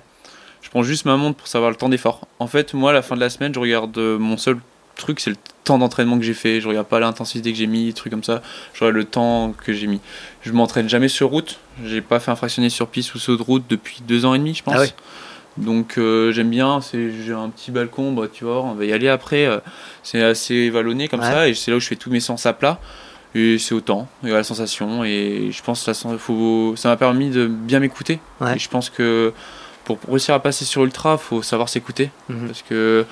Je 0.61 0.69
prends 0.69 0.81
juste 0.83 1.05
ma 1.05 1.17
montre 1.17 1.37
pour 1.37 1.47
savoir 1.47 1.69
le 1.71 1.75
temps 1.77 1.89
d'effort. 1.89 2.27
En 2.39 2.47
fait, 2.47 2.73
moi, 2.73 2.91
à 2.91 2.93
la 2.93 3.01
fin 3.01 3.15
de 3.15 3.19
la 3.21 3.29
semaine, 3.29 3.53
je 3.53 3.59
regarde 3.59 3.95
euh, 3.97 4.17
mon 4.17 4.37
seul 4.37 4.57
truc, 4.95 5.19
c'est 5.19 5.29
le 5.29 5.35
temps 5.63 5.77
d'entraînement 5.77 6.17
que 6.17 6.23
j'ai 6.25 6.33
fait. 6.33 6.61
Je 6.61 6.67
regarde 6.67 6.87
pas 6.87 6.99
l'intensité 6.99 7.51
que 7.51 7.57
j'ai 7.57 7.67
mis, 7.67 7.93
trucs 7.93 8.11
comme 8.11 8.23
ça. 8.23 8.41
Je 8.73 8.79
regarde 8.81 8.95
le 8.97 9.05
temps 9.05 9.53
que 9.65 9.71
j'ai 9.73 9.87
mis. 9.87 9.99
Je 10.41 10.51
m'entraîne 10.51 10.89
jamais 10.89 11.07
sur 11.09 11.29
route. 11.29 11.59
J'ai 11.85 12.01
pas 12.01 12.19
fait 12.19 12.31
un 12.31 12.35
fractionné 12.35 12.69
sur 12.69 12.87
piste 12.87 13.13
ou 13.15 13.19
saut 13.19 13.37
de 13.37 13.43
route 13.43 13.63
depuis 13.69 14.01
deux 14.07 14.25
ans 14.25 14.33
et 14.33 14.39
demi, 14.39 14.53
je 14.55 14.63
pense. 14.63 14.75
Ah 14.75 14.81
ouais. 14.81 14.93
Donc 15.59 15.97
euh, 15.97 16.31
j'aime 16.31 16.49
bien. 16.49 16.79
J'ai 16.91 17.33
un 17.33 17.49
petit 17.49 17.71
balcon, 17.71 18.13
bah, 18.13 18.27
tu 18.31 18.45
vois, 18.45 18.61
on 18.63 18.73
va 18.73 18.85
y 18.85 18.93
aller 18.93 19.09
après. 19.09 19.45
euh, 19.45 19.59
c'est 20.03 20.23
assez 20.23 20.69
vallonné 20.69 21.07
comme 21.07 21.19
Ouais. 21.19 21.25
ça 21.25 21.47
et 21.47 21.53
c'est 21.53 21.69
là 21.71 21.77
où 21.77 21.79
je 21.79 21.87
fais 21.87 21.95
tous 21.95 22.09
mes 22.09 22.19
sens 22.19 22.45
à 22.45 22.53
plat. 22.53 22.79
Et 23.35 23.59
c'est 23.59 23.75
au 23.75 23.81
temps 23.81 24.07
et 24.25 24.31
à 24.31 24.35
la 24.37 24.43
sensation. 24.43 25.03
Et 25.03 25.49
je 25.51 25.61
pense 25.61 25.85
que 25.85 25.93
ça, 25.93 26.89
m'a 26.89 26.97
permis 26.97 27.29
de 27.29 27.45
bien 27.45 27.79
m'écouter. 27.79 28.19
Ouais. 28.41 28.55
Et 28.55 28.59
je 28.59 28.67
pense 28.69 28.89
que 28.89 29.33
pour 29.85 29.99
réussir 30.07 30.33
à 30.33 30.39
passer 30.39 30.65
sur 30.65 30.83
Ultra, 30.83 31.17
faut 31.17 31.43
savoir 31.43 31.69
s'écouter. 31.69 32.09
Mhm. 32.29 32.47
Parce 32.47 32.63
que 32.63 33.05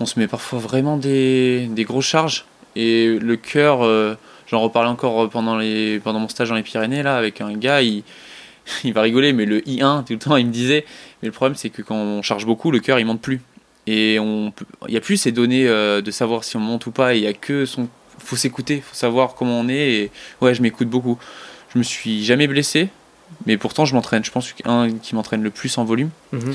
on 0.00 0.06
se 0.06 0.18
met 0.18 0.26
parfois 0.26 0.58
vraiment 0.58 0.96
des, 0.96 1.66
des 1.70 1.84
grosses 1.84 2.06
charges. 2.06 2.46
Et 2.76 3.18
le 3.20 3.36
cœur, 3.36 3.84
euh, 3.84 4.14
j'en 4.46 4.60
reparlais 4.60 4.88
encore 4.88 5.28
pendant, 5.28 5.58
les, 5.58 6.00
pendant 6.00 6.18
mon 6.20 6.28
stage 6.28 6.48
dans 6.48 6.54
les 6.54 6.62
Pyrénées, 6.62 7.02
là, 7.02 7.16
avec 7.18 7.42
un 7.42 7.52
gars, 7.52 7.82
il, 7.82 8.04
il 8.84 8.92
va 8.92 9.02
rigoler, 9.02 9.32
mais 9.32 9.44
le 9.44 9.60
I1, 9.60 10.04
tout 10.04 10.12
le 10.12 10.18
temps, 10.18 10.36
il 10.36 10.46
me 10.46 10.52
disait. 10.52 10.84
Mais 11.22 11.28
le 11.28 11.32
problème, 11.32 11.56
c'est 11.56 11.70
que 11.70 11.82
quand 11.82 11.96
on 11.96 12.22
charge 12.22 12.46
beaucoup, 12.46 12.70
le 12.70 12.80
cœur, 12.80 12.98
il 12.98 13.06
monte 13.06 13.20
plus. 13.20 13.40
Et 13.86 14.18
on 14.20 14.52
il 14.86 14.92
n'y 14.92 14.96
a 14.96 15.00
plus 15.00 15.16
ces 15.16 15.32
données 15.32 15.66
euh, 15.66 16.00
de 16.00 16.10
savoir 16.10 16.44
si 16.44 16.56
on 16.56 16.60
monte 16.60 16.86
ou 16.86 16.92
pas. 16.92 17.14
Il 17.14 17.22
y 17.22 17.26
a 17.26 17.32
que 17.32 17.66
son. 17.66 17.88
faut 18.18 18.36
s'écouter, 18.36 18.80
faut 18.80 18.94
savoir 18.94 19.34
comment 19.34 19.58
on 19.58 19.68
est. 19.68 19.92
Et 19.92 20.10
ouais, 20.40 20.54
je 20.54 20.62
m'écoute 20.62 20.88
beaucoup. 20.88 21.18
Je 21.72 21.78
me 21.78 21.82
suis 21.82 22.22
jamais 22.24 22.46
blessé, 22.46 22.88
mais 23.46 23.56
pourtant, 23.56 23.84
je 23.84 23.94
m'entraîne. 23.94 24.24
Je 24.24 24.30
pense 24.30 24.52
qu'un 24.52 24.90
qui 24.90 25.14
m'entraîne 25.14 25.42
le 25.42 25.50
plus 25.50 25.78
en 25.78 25.84
volume. 25.84 26.10
Mhm. 26.32 26.54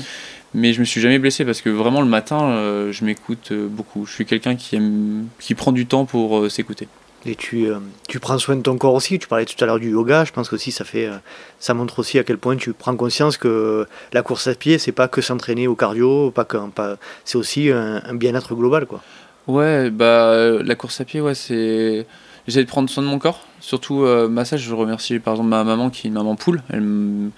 Mais 0.54 0.72
je 0.72 0.80
me 0.80 0.84
suis 0.84 1.00
jamais 1.00 1.18
blessé 1.18 1.44
parce 1.44 1.60
que 1.60 1.68
vraiment 1.68 2.00
le 2.00 2.08
matin, 2.08 2.42
euh, 2.50 2.90
je 2.90 3.04
m'écoute 3.04 3.52
euh, 3.52 3.68
beaucoup. 3.68 4.06
Je 4.06 4.12
suis 4.12 4.24
quelqu'un 4.24 4.56
qui 4.56 4.76
aime, 4.76 5.26
qui 5.38 5.54
prend 5.54 5.72
du 5.72 5.86
temps 5.86 6.06
pour 6.06 6.38
euh, 6.38 6.48
s'écouter. 6.48 6.88
Et 7.26 7.34
tu, 7.34 7.66
euh, 7.66 7.78
tu 8.08 8.20
prends 8.20 8.38
soin 8.38 8.56
de 8.56 8.62
ton 8.62 8.78
corps 8.78 8.94
aussi. 8.94 9.18
Tu 9.18 9.26
parlais 9.26 9.44
tout 9.44 9.62
à 9.62 9.66
l'heure 9.66 9.80
du 9.80 9.90
yoga. 9.90 10.24
Je 10.24 10.32
pense 10.32 10.48
qu'aussi 10.48 10.70
ça 10.70 10.84
fait, 10.84 11.06
euh, 11.06 11.16
ça 11.58 11.74
montre 11.74 11.98
aussi 11.98 12.18
à 12.18 12.24
quel 12.24 12.38
point 12.38 12.56
tu 12.56 12.72
prends 12.72 12.94
conscience 12.96 13.36
que 13.36 13.86
la 14.12 14.22
course 14.22 14.46
à 14.46 14.54
pied, 14.54 14.78
c'est 14.78 14.92
pas 14.92 15.08
que 15.08 15.20
s'entraîner 15.20 15.66
au 15.66 15.74
cardio, 15.74 16.30
pas 16.30 16.44
que, 16.44 16.58
pas, 16.68 16.96
c'est 17.24 17.36
aussi 17.36 17.70
un, 17.70 18.14
bien-être 18.14 18.54
global, 18.54 18.86
quoi. 18.86 19.02
Ouais, 19.46 19.90
bah 19.90 20.04
euh, 20.04 20.62
la 20.62 20.74
course 20.74 21.00
à 21.00 21.04
pied, 21.04 21.20
ouais, 21.20 21.34
c'est. 21.34 22.06
J'essaie 22.46 22.64
de 22.64 22.68
prendre 22.68 22.88
soin 22.88 23.02
de 23.02 23.08
mon 23.08 23.18
corps. 23.18 23.46
Surtout, 23.60 24.06
ça, 24.44 24.56
je 24.56 24.74
remercie 24.74 25.18
par 25.18 25.34
exemple 25.34 25.50
ma 25.50 25.64
maman 25.64 25.90
qui 25.90 26.06
est 26.06 26.08
une 26.08 26.14
maman 26.14 26.34
poule. 26.34 26.62
Elle 26.70 27.30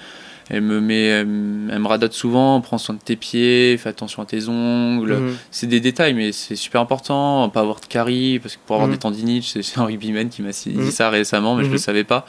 elle 0.50 0.62
me 0.62 0.80
met, 0.80 1.04
elle 1.04 1.26
me 1.26 1.72
elle 1.72 1.78
me 1.78 1.86
radote 1.86 2.12
souvent. 2.12 2.60
Prends 2.60 2.78
soin 2.78 2.94
de 2.96 3.00
tes 3.00 3.16
pieds, 3.16 3.76
fais 3.78 3.88
attention 3.88 4.22
à 4.22 4.26
tes 4.26 4.48
ongles. 4.48 5.14
Mhm. 5.16 5.36
C'est 5.50 5.66
des 5.68 5.80
détails, 5.80 6.14
mais 6.14 6.32
c'est 6.32 6.56
super 6.56 6.80
important. 6.80 7.48
Pas 7.48 7.60
avoir 7.60 7.80
de 7.80 7.86
caries, 7.86 8.38
parce 8.40 8.56
que 8.56 8.60
pour 8.66 8.74
avoir 8.76 8.88
Mhm. 8.88 8.94
des 8.94 8.98
tendinites, 8.98 9.44
c'est 9.44 9.78
un 9.78 9.84
rugbyman 9.84 10.28
qui 10.28 10.42
m'a 10.42 10.50
dit 10.50 10.72
Mhm. 10.74 10.90
ça 10.90 11.08
récemment, 11.10 11.54
mais 11.54 11.62
je 11.62 11.68
Mhm. 11.68 11.72
le 11.74 11.78
savais 11.78 12.04
pas. 12.04 12.26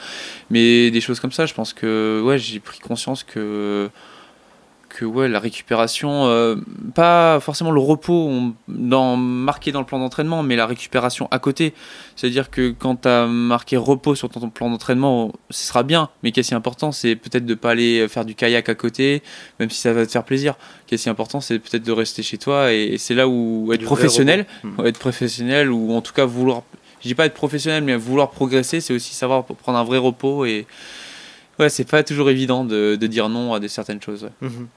Mais 0.51 0.91
des 0.91 1.01
choses 1.01 1.19
comme 1.19 1.31
ça, 1.31 1.45
je 1.47 1.53
pense 1.53 1.73
que 1.73 2.21
ouais, 2.23 2.37
j'ai 2.37 2.59
pris 2.59 2.79
conscience 2.79 3.23
que 3.23 3.89
que 4.91 5.05
ouais, 5.05 5.27
la 5.27 5.39
récupération, 5.39 6.25
euh, 6.27 6.55
pas 6.93 7.39
forcément 7.39 7.71
le 7.71 7.79
repos 7.79 8.27
on- 8.29 8.53
dans, 8.67 9.15
marqué 9.15 9.71
dans 9.71 9.79
le 9.79 9.85
plan 9.85 9.99
d'entraînement, 9.99 10.43
mais 10.43 10.55
la 10.55 10.65
récupération 10.65 11.27
à 11.31 11.39
côté. 11.39 11.73
C'est-à-dire 12.15 12.49
que 12.49 12.71
quand 12.77 13.01
tu 13.03 13.07
as 13.07 13.25
marqué 13.25 13.77
repos 13.77 14.15
sur 14.15 14.29
ton 14.29 14.49
plan 14.49 14.69
d'entraînement, 14.69 15.31
ce 15.49 15.67
sera 15.67 15.83
bien, 15.83 16.09
mais 16.23 16.31
qu'est-ce 16.31 16.49
qui 16.49 16.53
est 16.53 16.57
important, 16.57 16.91
c'est 16.91 17.15
peut-être 17.15 17.45
de 17.45 17.53
pas 17.55 17.71
aller 17.71 18.07
faire 18.07 18.25
du 18.25 18.35
kayak 18.35 18.69
à 18.69 18.75
côté, 18.75 19.23
même 19.59 19.69
si 19.69 19.79
ça 19.81 19.93
va 19.93 20.05
te 20.05 20.11
faire 20.11 20.23
plaisir. 20.23 20.55
Qu'est-ce 20.87 21.03
qui 21.03 21.09
est 21.09 21.11
important, 21.11 21.41
c'est 21.41 21.59
peut-être 21.59 21.83
de 21.83 21.91
rester 21.91 22.21
chez 22.23 22.37
toi, 22.37 22.71
et, 22.73 22.97
c'est 22.97 23.15
là 23.15 23.27
où 23.27 23.71
être 23.73 23.79
Du 23.79 23.85
professionnel, 23.85 24.45
ou 24.77 24.83
être 24.85 24.99
professionnel, 24.99 25.71
ou 25.71 25.93
en 25.93 26.01
tout 26.01 26.13
cas 26.13 26.25
vouloir, 26.25 26.63
je 27.01 27.07
dis 27.07 27.15
pas 27.15 27.25
être 27.25 27.33
professionnel, 27.33 27.83
mais 27.83 27.95
vouloir 27.95 28.29
progresser, 28.31 28.81
c'est 28.81 28.93
aussi 28.93 29.15
savoir 29.15 29.43
prendre 29.45 29.77
un 29.79 29.83
vrai 29.83 29.97
repos 29.97 30.45
et 30.45 30.67
ouais, 31.61 31.69
c'est 31.69 31.89
pas 31.89 32.03
toujours 32.03 32.29
évident 32.29 32.65
de, 32.65 32.95
de 32.95 33.07
dire 33.07 33.29
non 33.29 33.53
à 33.53 33.59
des 33.61 33.69
certaines 33.69 34.01
choses. 34.01 34.23
ouais. 34.25 34.47
Mhm. 34.49 34.67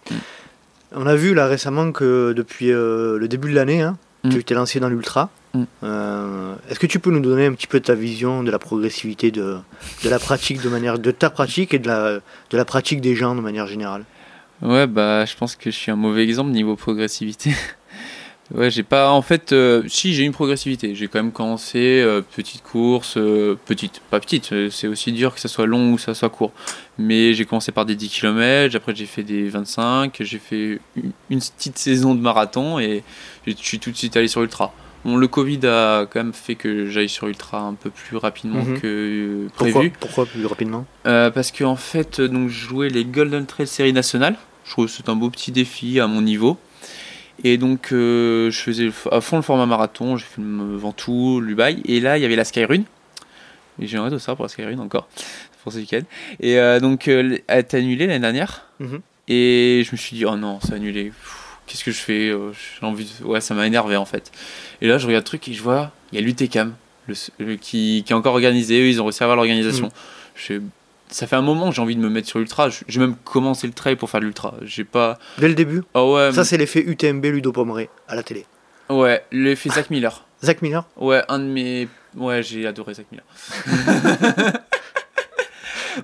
On 0.96 1.06
a 1.06 1.16
vu 1.16 1.34
là 1.34 1.48
récemment 1.48 1.90
que 1.90 2.32
depuis 2.36 2.70
euh, 2.70 3.18
le 3.18 3.26
début 3.26 3.50
de 3.50 3.54
l'année, 3.56 3.82
hein, 3.82 3.96
Mhm. 4.22 4.30
tu 4.32 4.44
t'es 4.44 4.54
lancé 4.54 4.80
dans 4.80 4.88
l'ultra. 4.88 5.28
Mm. 5.52 5.62
Euh, 5.82 6.54
Est-ce 6.70 6.78
que 6.78 6.86
tu 6.86 6.98
peux 6.98 7.10
nous 7.10 7.20
donner 7.20 7.44
un 7.46 7.52
petit 7.52 7.66
peu 7.66 7.78
ta 7.80 7.94
vision 7.94 8.42
de 8.42 8.50
la 8.50 8.58
progressivité 8.58 9.30
de, 9.30 9.58
de 10.02 10.08
la 10.08 10.18
pratique 10.18 10.62
de 10.62 10.68
manière 10.70 10.98
de 10.98 11.10
ta 11.10 11.28
pratique 11.28 11.74
et 11.74 11.78
de 11.78 11.86
la, 11.88 12.14
de 12.50 12.56
la 12.56 12.64
pratique 12.64 13.02
des 13.02 13.14
gens 13.14 13.34
de 13.34 13.42
manière 13.42 13.66
générale? 13.66 14.04
Ouais, 14.62 14.86
bah, 14.86 15.26
je 15.26 15.36
pense 15.36 15.56
que 15.56 15.70
je 15.70 15.76
suis 15.76 15.90
un 15.90 15.96
mauvais 15.96 16.24
exemple 16.24 16.52
niveau 16.52 16.74
progressivité. 16.74 17.50
ouais, 18.54 18.70
j'ai 18.70 18.82
pas. 18.82 19.10
En 19.10 19.22
fait, 19.22 19.52
euh, 19.52 19.82
si, 19.88 20.14
j'ai 20.14 20.22
une 20.24 20.32
progressivité. 20.32 20.94
J'ai 20.94 21.08
quand 21.08 21.18
même 21.22 21.32
commencé 21.32 22.00
euh, 22.00 22.20
petite 22.22 22.62
course, 22.62 23.16
euh, 23.16 23.56
petite, 23.66 24.00
pas 24.10 24.20
petite, 24.20 24.52
euh, 24.52 24.70
c'est 24.70 24.86
aussi 24.88 25.12
dur 25.12 25.34
que 25.34 25.40
ça 25.40 25.48
soit 25.48 25.66
long 25.66 25.92
ou 25.92 25.96
que 25.96 26.02
ça 26.02 26.14
soit 26.14 26.30
court. 26.30 26.52
Mais 26.98 27.34
j'ai 27.34 27.44
commencé 27.44 27.72
par 27.72 27.84
des 27.86 27.94
10 27.96 28.08
km, 28.08 28.76
après 28.76 28.94
j'ai 28.94 29.06
fait 29.06 29.22
des 29.24 29.48
25, 29.48 30.16
j'ai 30.20 30.38
fait 30.38 30.78
une, 30.96 31.10
une 31.30 31.40
petite 31.40 31.76
saison 31.78 32.14
de 32.14 32.20
marathon 32.20 32.78
et 32.78 33.02
je 33.46 33.52
suis 33.56 33.78
tout 33.80 33.90
de 33.90 33.96
suite 33.96 34.16
allé 34.16 34.28
sur 34.28 34.42
Ultra. 34.42 34.72
Bon, 35.04 35.16
le 35.16 35.26
Covid 35.28 35.60
a 35.66 36.06
quand 36.06 36.20
même 36.20 36.32
fait 36.32 36.54
que 36.54 36.86
j'aille 36.88 37.08
sur 37.10 37.26
Ultra 37.26 37.60
un 37.60 37.74
peu 37.74 37.90
plus 37.90 38.16
rapidement 38.16 38.62
Mhm. 38.64 38.80
que 38.80 38.86
euh, 38.86 39.48
Pourquoi, 39.56 39.80
prévu. 39.80 39.92
pourquoi 40.00 40.24
plus 40.26 40.46
rapidement? 40.46 40.86
Parce 41.02 41.50
que 41.50 41.62
en 41.64 41.76
fait, 41.76 42.20
donc, 42.22 42.48
je 42.48 42.66
jouais 42.68 42.88
les 42.88 43.04
Golden 43.04 43.44
Trail 43.44 43.66
Série 43.66 43.92
nationale. 43.92 44.36
Je 44.64 44.70
trouve 44.70 44.86
que 44.86 44.92
c'est 44.92 45.10
un 45.10 45.16
beau 45.16 45.28
petit 45.28 45.52
défi 45.52 46.00
à 46.00 46.06
mon 46.06 46.22
niveau. 46.22 46.56
Et 47.42 47.58
donc, 47.58 47.88
euh, 47.92 48.50
je 48.50 48.58
faisais 48.58 48.90
à 49.10 49.20
fond 49.20 49.36
le 49.36 49.42
format 49.42 49.66
marathon. 49.66 50.16
J'ai 50.16 50.24
fait 50.24 50.40
le 50.40 50.76
Ventoux, 50.76 51.40
l'Ubaï. 51.40 51.82
Et 51.84 52.00
là, 52.00 52.16
il 52.16 52.22
y 52.22 52.24
avait 52.24 52.36
la 52.36 52.44
Skyrun. 52.44 52.82
Et 53.80 53.86
j'ai 53.86 53.96
un 53.98 54.08
de 54.08 54.18
ça 54.18 54.34
pour 54.36 54.44
la 54.44 54.48
Skyrun 54.48 54.78
encore, 54.78 55.08
pour 55.62 55.72
ce 55.72 55.78
week-end. 55.78 56.02
Et 56.40 56.58
euh, 56.58 56.78
donc, 56.80 57.08
euh, 57.08 57.20
elle 57.48 57.56
a 57.56 57.58
été 57.58 57.76
annulée 57.78 58.06
l'année 58.06 58.20
dernière. 58.20 58.66
Mhm. 58.78 59.00
Et 59.26 59.82
je 59.84 59.90
me 59.92 59.96
suis 59.96 60.16
dit, 60.16 60.24
oh 60.26 60.36
non, 60.36 60.60
c'est 60.62 60.74
annulé. 60.74 61.12
Qu'est-ce 61.66 61.82
que 61.82 61.90
je 61.92 61.96
fais 61.98 62.28
J'ai 62.30 62.86
envie 62.86 63.06
de... 63.20 63.24
Ouais, 63.24 63.40
ça 63.40 63.54
m'a 63.54 63.66
énervé 63.66 63.96
en 63.96 64.04
fait. 64.04 64.30
Et 64.82 64.86
là, 64.86 64.98
je 64.98 65.06
regarde 65.06 65.22
le 65.24 65.26
truc 65.26 65.48
et 65.48 65.54
je 65.54 65.62
vois, 65.62 65.92
il 66.12 66.20
y 66.20 66.22
a 66.22 66.24
l'UTCAM 66.24 66.74
le, 67.08 67.14
le- 67.38 67.56
qui, 67.56 68.02
qui 68.04 68.12
est 68.12 68.14
encore 68.14 68.34
organisé. 68.34 68.78
Eux, 68.82 68.88
ils 68.88 69.00
ont 69.00 69.04
réussi 69.04 69.22
à 69.22 69.24
avoir 69.24 69.36
l'organisation. 69.36 69.88
Je- 70.36 70.60
Ça 71.14 71.28
fait 71.28 71.36
un 71.36 71.42
moment 71.42 71.68
que 71.68 71.76
j'ai 71.76 71.80
envie 71.80 71.94
de 71.94 72.00
me 72.00 72.08
mettre 72.08 72.26
sur 72.26 72.40
l'ultra. 72.40 72.70
J'ai 72.88 72.98
même 72.98 73.14
commencé 73.14 73.68
le 73.68 73.72
trail 73.72 73.94
pour 73.94 74.10
faire 74.10 74.18
de 74.18 74.26
l'ultra. 74.26 74.54
J'ai 74.62 74.82
pas. 74.82 75.16
Dès 75.38 75.46
le 75.46 75.54
début 75.54 75.84
Ah 75.94 76.04
ouais, 76.04 76.32
Ça, 76.32 76.44
c'est 76.44 76.56
l'effet 76.56 76.80
UTMB 76.84 77.24
Ludo 77.26 77.52
Pomeré 77.52 77.88
à 78.08 78.16
la 78.16 78.24
télé. 78.24 78.46
ouais, 78.88 79.24
l'effet 79.30 79.70
Zach 79.70 79.90
Miller. 79.90 80.26
Zach 80.44 80.60
Miller 80.60 80.84
Ouais, 80.96 81.22
un 81.28 81.38
de 81.38 81.44
mes. 81.44 81.86
Ouais, 82.16 82.42
j'ai 82.42 82.66
adoré 82.66 82.94
Zach 82.94 83.06
Miller. 83.12 83.24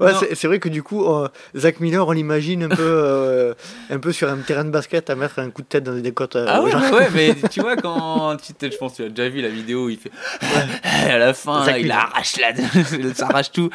Ouais, 0.00 0.12
c'est 0.34 0.46
vrai 0.46 0.58
que 0.58 0.68
du 0.68 0.82
coup, 0.82 1.04
euh, 1.06 1.28
Zach 1.56 1.80
Miller, 1.80 2.06
on 2.06 2.12
l'imagine 2.12 2.64
un 2.64 2.68
peu, 2.68 2.76
euh, 2.80 3.54
un 3.90 3.98
peu 3.98 4.12
sur 4.12 4.28
un 4.28 4.36
terrain 4.36 4.64
de 4.64 4.70
basket 4.70 5.10
à 5.10 5.14
mettre 5.16 5.38
un 5.38 5.50
coup 5.50 5.62
de 5.62 5.66
tête 5.66 5.84
dans 5.84 5.94
des 5.94 6.12
côtes. 6.12 6.36
euh, 6.36 6.46
Ah 6.48 6.62
ouais, 6.62 6.74
ouais, 6.74 7.08
mais 7.14 7.34
tu 7.50 7.60
vois, 7.60 7.76
quand. 7.76 8.36
tu- 8.36 8.70
Je 8.70 8.76
pense 8.76 8.92
que 8.92 8.96
tu 8.98 9.04
as 9.04 9.08
déjà 9.08 9.28
vu 9.28 9.40
la 9.40 9.48
vidéo 9.48 9.86
où 9.86 9.88
il 9.90 9.98
fait. 9.98 10.10
à 11.10 11.18
la 11.18 11.34
fin, 11.34 11.64
là, 11.66 11.78
il 11.78 11.90
arrache 11.90 12.34
la. 12.38 12.50
il 12.98 13.14
s'arrache 13.14 13.50
tout. 13.52 13.70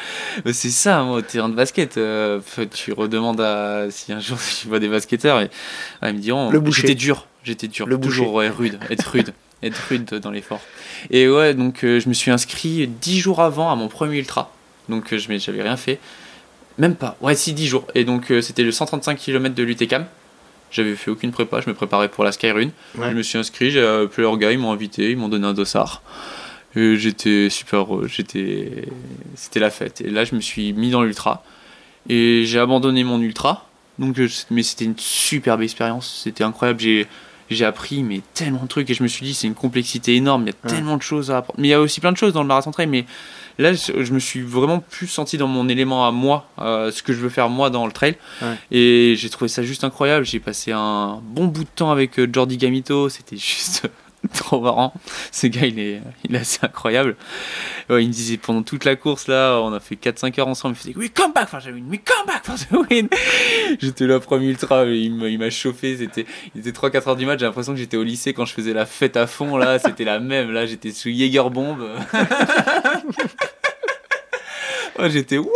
C'est 0.52 0.70
ça, 0.70 1.02
moi, 1.02 1.16
au 1.18 1.22
terrain 1.22 1.48
de 1.48 1.54
basket. 1.54 1.96
euh, 1.98 2.40
tu 2.72 2.92
redemandes 2.92 3.40
à. 3.40 3.86
Si 3.90 4.12
un 4.12 4.20
jour 4.20 4.38
tu 4.60 4.68
vois 4.68 4.78
des 4.78 4.88
basketteurs, 4.88 5.40
et, 5.40 5.50
ouais, 6.02 6.10
ils 6.10 6.14
me 6.14 6.18
diront. 6.20 6.50
J'étais 6.70 6.94
dur. 6.94 7.26
J'étais 7.44 7.68
dur. 7.68 7.86
Le 7.86 7.98
Toujours, 7.98 8.32
ouais, 8.34 8.48
rude. 8.48 8.78
Être 8.90 9.08
rude. 9.10 9.32
être 9.62 9.80
rude 9.88 10.04
dans 10.20 10.30
l'effort. 10.30 10.60
Et 11.10 11.28
ouais, 11.28 11.54
donc 11.54 11.78
je 11.82 12.08
me 12.08 12.14
suis 12.14 12.30
inscrit 12.30 12.86
10 12.86 13.20
jours 13.20 13.40
avant 13.40 13.70
à 13.70 13.76
mon 13.76 13.88
premier 13.88 14.18
ultra. 14.18 14.50
Donc 14.88 15.12
euh, 15.12 15.18
je 15.18 15.38
j'avais 15.38 15.62
rien 15.62 15.76
fait. 15.76 15.98
Même 16.78 16.94
pas. 16.94 17.16
Ouais, 17.20 17.34
si, 17.34 17.52
10 17.52 17.66
jours. 17.66 17.86
Et 17.94 18.04
donc 18.04 18.30
euh, 18.30 18.40
c'était 18.40 18.62
le 18.62 18.72
135 18.72 19.16
km 19.16 19.54
de 19.54 19.62
l'UTCAM. 19.62 20.06
J'avais 20.70 20.96
fait 20.96 21.10
aucune 21.10 21.30
prépa, 21.30 21.60
je 21.60 21.68
me 21.68 21.74
préparais 21.74 22.08
pour 22.08 22.24
la 22.24 22.32
Skyrun. 22.32 22.70
Ouais. 22.96 23.10
Je 23.10 23.16
me 23.16 23.22
suis 23.22 23.38
inscrit, 23.38 23.70
j'ai 23.70 23.86
appelé 23.86 24.24
leur 24.24 24.36
gars, 24.36 24.50
ils 24.50 24.58
m'ont 24.58 24.72
invité, 24.72 25.10
ils 25.10 25.16
m'ont 25.16 25.28
donné 25.28 25.46
un 25.46 25.54
dossard. 25.54 26.02
Et 26.74 26.96
j'étais 26.96 27.48
super 27.48 27.80
heureux, 27.80 28.08
j'étais... 28.08 28.88
c'était 29.36 29.60
la 29.60 29.70
fête. 29.70 30.02
Et 30.02 30.10
là, 30.10 30.24
je 30.24 30.34
me 30.34 30.40
suis 30.40 30.72
mis 30.74 30.90
dans 30.90 31.02
l'ultra. 31.02 31.44
Et 32.08 32.42
j'ai 32.44 32.58
abandonné 32.58 33.04
mon 33.04 33.20
ultra. 33.20 33.66
Donc, 33.98 34.18
euh, 34.18 34.28
mais 34.50 34.62
c'était 34.62 34.84
une 34.84 34.98
superbe 34.98 35.62
expérience, 35.62 36.20
c'était 36.24 36.44
incroyable. 36.44 36.80
J'ai, 36.80 37.06
j'ai 37.50 37.64
appris 37.64 38.02
mais 38.02 38.20
tellement 38.34 38.62
de 38.62 38.68
trucs 38.68 38.88
et 38.90 38.94
je 38.94 39.02
me 39.02 39.08
suis 39.08 39.24
dit 39.24 39.34
c'est 39.34 39.46
une 39.46 39.54
complexité 39.54 40.14
énorme, 40.16 40.42
il 40.42 40.46
y 40.46 40.50
a 40.50 40.54
Ouais. 40.64 40.70
tellement 40.76 40.96
de 40.96 41.02
choses 41.02 41.30
à 41.30 41.38
apprendre. 41.38 41.58
Mais 41.60 41.68
il 41.68 41.70
y 41.70 41.74
a 41.74 41.80
aussi 41.80 42.00
plein 42.00 42.12
de 42.12 42.16
choses 42.16 42.32
dans 42.32 42.42
le 42.42 42.48
marathon 42.48 42.70
trail, 42.70 42.86
mais 42.86 43.04
là 43.58 43.72
je 43.72 44.12
me 44.12 44.18
suis 44.18 44.40
vraiment 44.42 44.80
plus 44.80 45.06
senti 45.06 45.38
dans 45.38 45.46
mon 45.48 45.68
élément 45.68 46.06
à 46.06 46.10
moi, 46.12 46.48
euh, 46.58 46.90
ce 46.90 47.02
que 47.02 47.12
je 47.12 47.18
veux 47.18 47.28
faire 47.28 47.48
moi 47.48 47.70
dans 47.70 47.86
le 47.86 47.92
trail. 47.92 48.16
Ouais. 48.42 48.54
Et 48.70 49.14
j'ai 49.16 49.30
trouvé 49.30 49.48
ça 49.48 49.62
juste 49.62 49.84
incroyable. 49.84 50.24
J'ai 50.26 50.40
passé 50.40 50.72
un 50.72 51.20
bon 51.22 51.46
bout 51.46 51.64
de 51.64 51.68
temps 51.74 51.90
avec 51.90 52.18
euh, 52.18 52.28
Jordi 52.32 52.56
Gamito, 52.56 53.08
c'était 53.08 53.36
juste 53.36 53.86
trop 54.34 54.60
marrant. 54.60 54.92
Ce 55.32 55.46
gars 55.46 55.66
il 55.66 55.78
est, 55.78 56.00
il 56.24 56.34
est 56.34 56.38
assez 56.38 56.58
incroyable. 56.62 57.16
Ouais, 57.88 58.02
il 58.02 58.08
me 58.08 58.12
disait 58.12 58.36
pendant 58.36 58.62
toute 58.62 58.84
la 58.84 58.96
course 58.96 59.28
là, 59.28 59.60
on 59.60 59.72
a 59.72 59.80
fait 59.80 59.96
4-5 59.96 60.40
heures 60.40 60.48
ensemble. 60.48 60.76
Il 60.76 60.78
faisait 60.78 60.96
We 60.96 61.10
come 61.12 61.32
back 61.32 61.48
for 61.48 61.60
the 61.60 61.66
win, 61.66 61.86
we 61.90 62.00
come 62.04 62.26
back 62.26 62.44
for 62.44 62.56
the 62.56 62.90
win. 62.90 63.08
J'étais 63.78 64.06
là 64.06 64.20
premier 64.20 64.46
ultra, 64.46 64.84
il 64.84 65.14
m'a 65.14 65.28
il 65.28 65.38
m'a 65.38 65.50
chauffé. 65.50 65.96
C'était, 65.96 66.26
il 66.54 66.66
était 66.66 66.78
3-4 66.78 67.08
heures 67.08 67.16
du 67.16 67.26
match. 67.26 67.40
J'ai 67.40 67.46
l'impression 67.46 67.72
que 67.72 67.78
j'étais 67.78 67.96
au 67.96 68.04
lycée 68.04 68.32
quand 68.32 68.44
je 68.44 68.52
faisais 68.52 68.72
la 68.72 68.86
fête 68.86 69.16
à 69.16 69.26
fond 69.26 69.56
là. 69.56 69.78
C'était 69.86 70.04
la 70.04 70.20
même. 70.20 70.50
Là, 70.52 70.66
j'étais 70.66 70.92
sous 70.92 71.10
Jäger 71.10 71.48
Bomb. 71.50 71.78
Ouais, 74.98 75.10
j'étais 75.10 75.36
wow, 75.36 75.50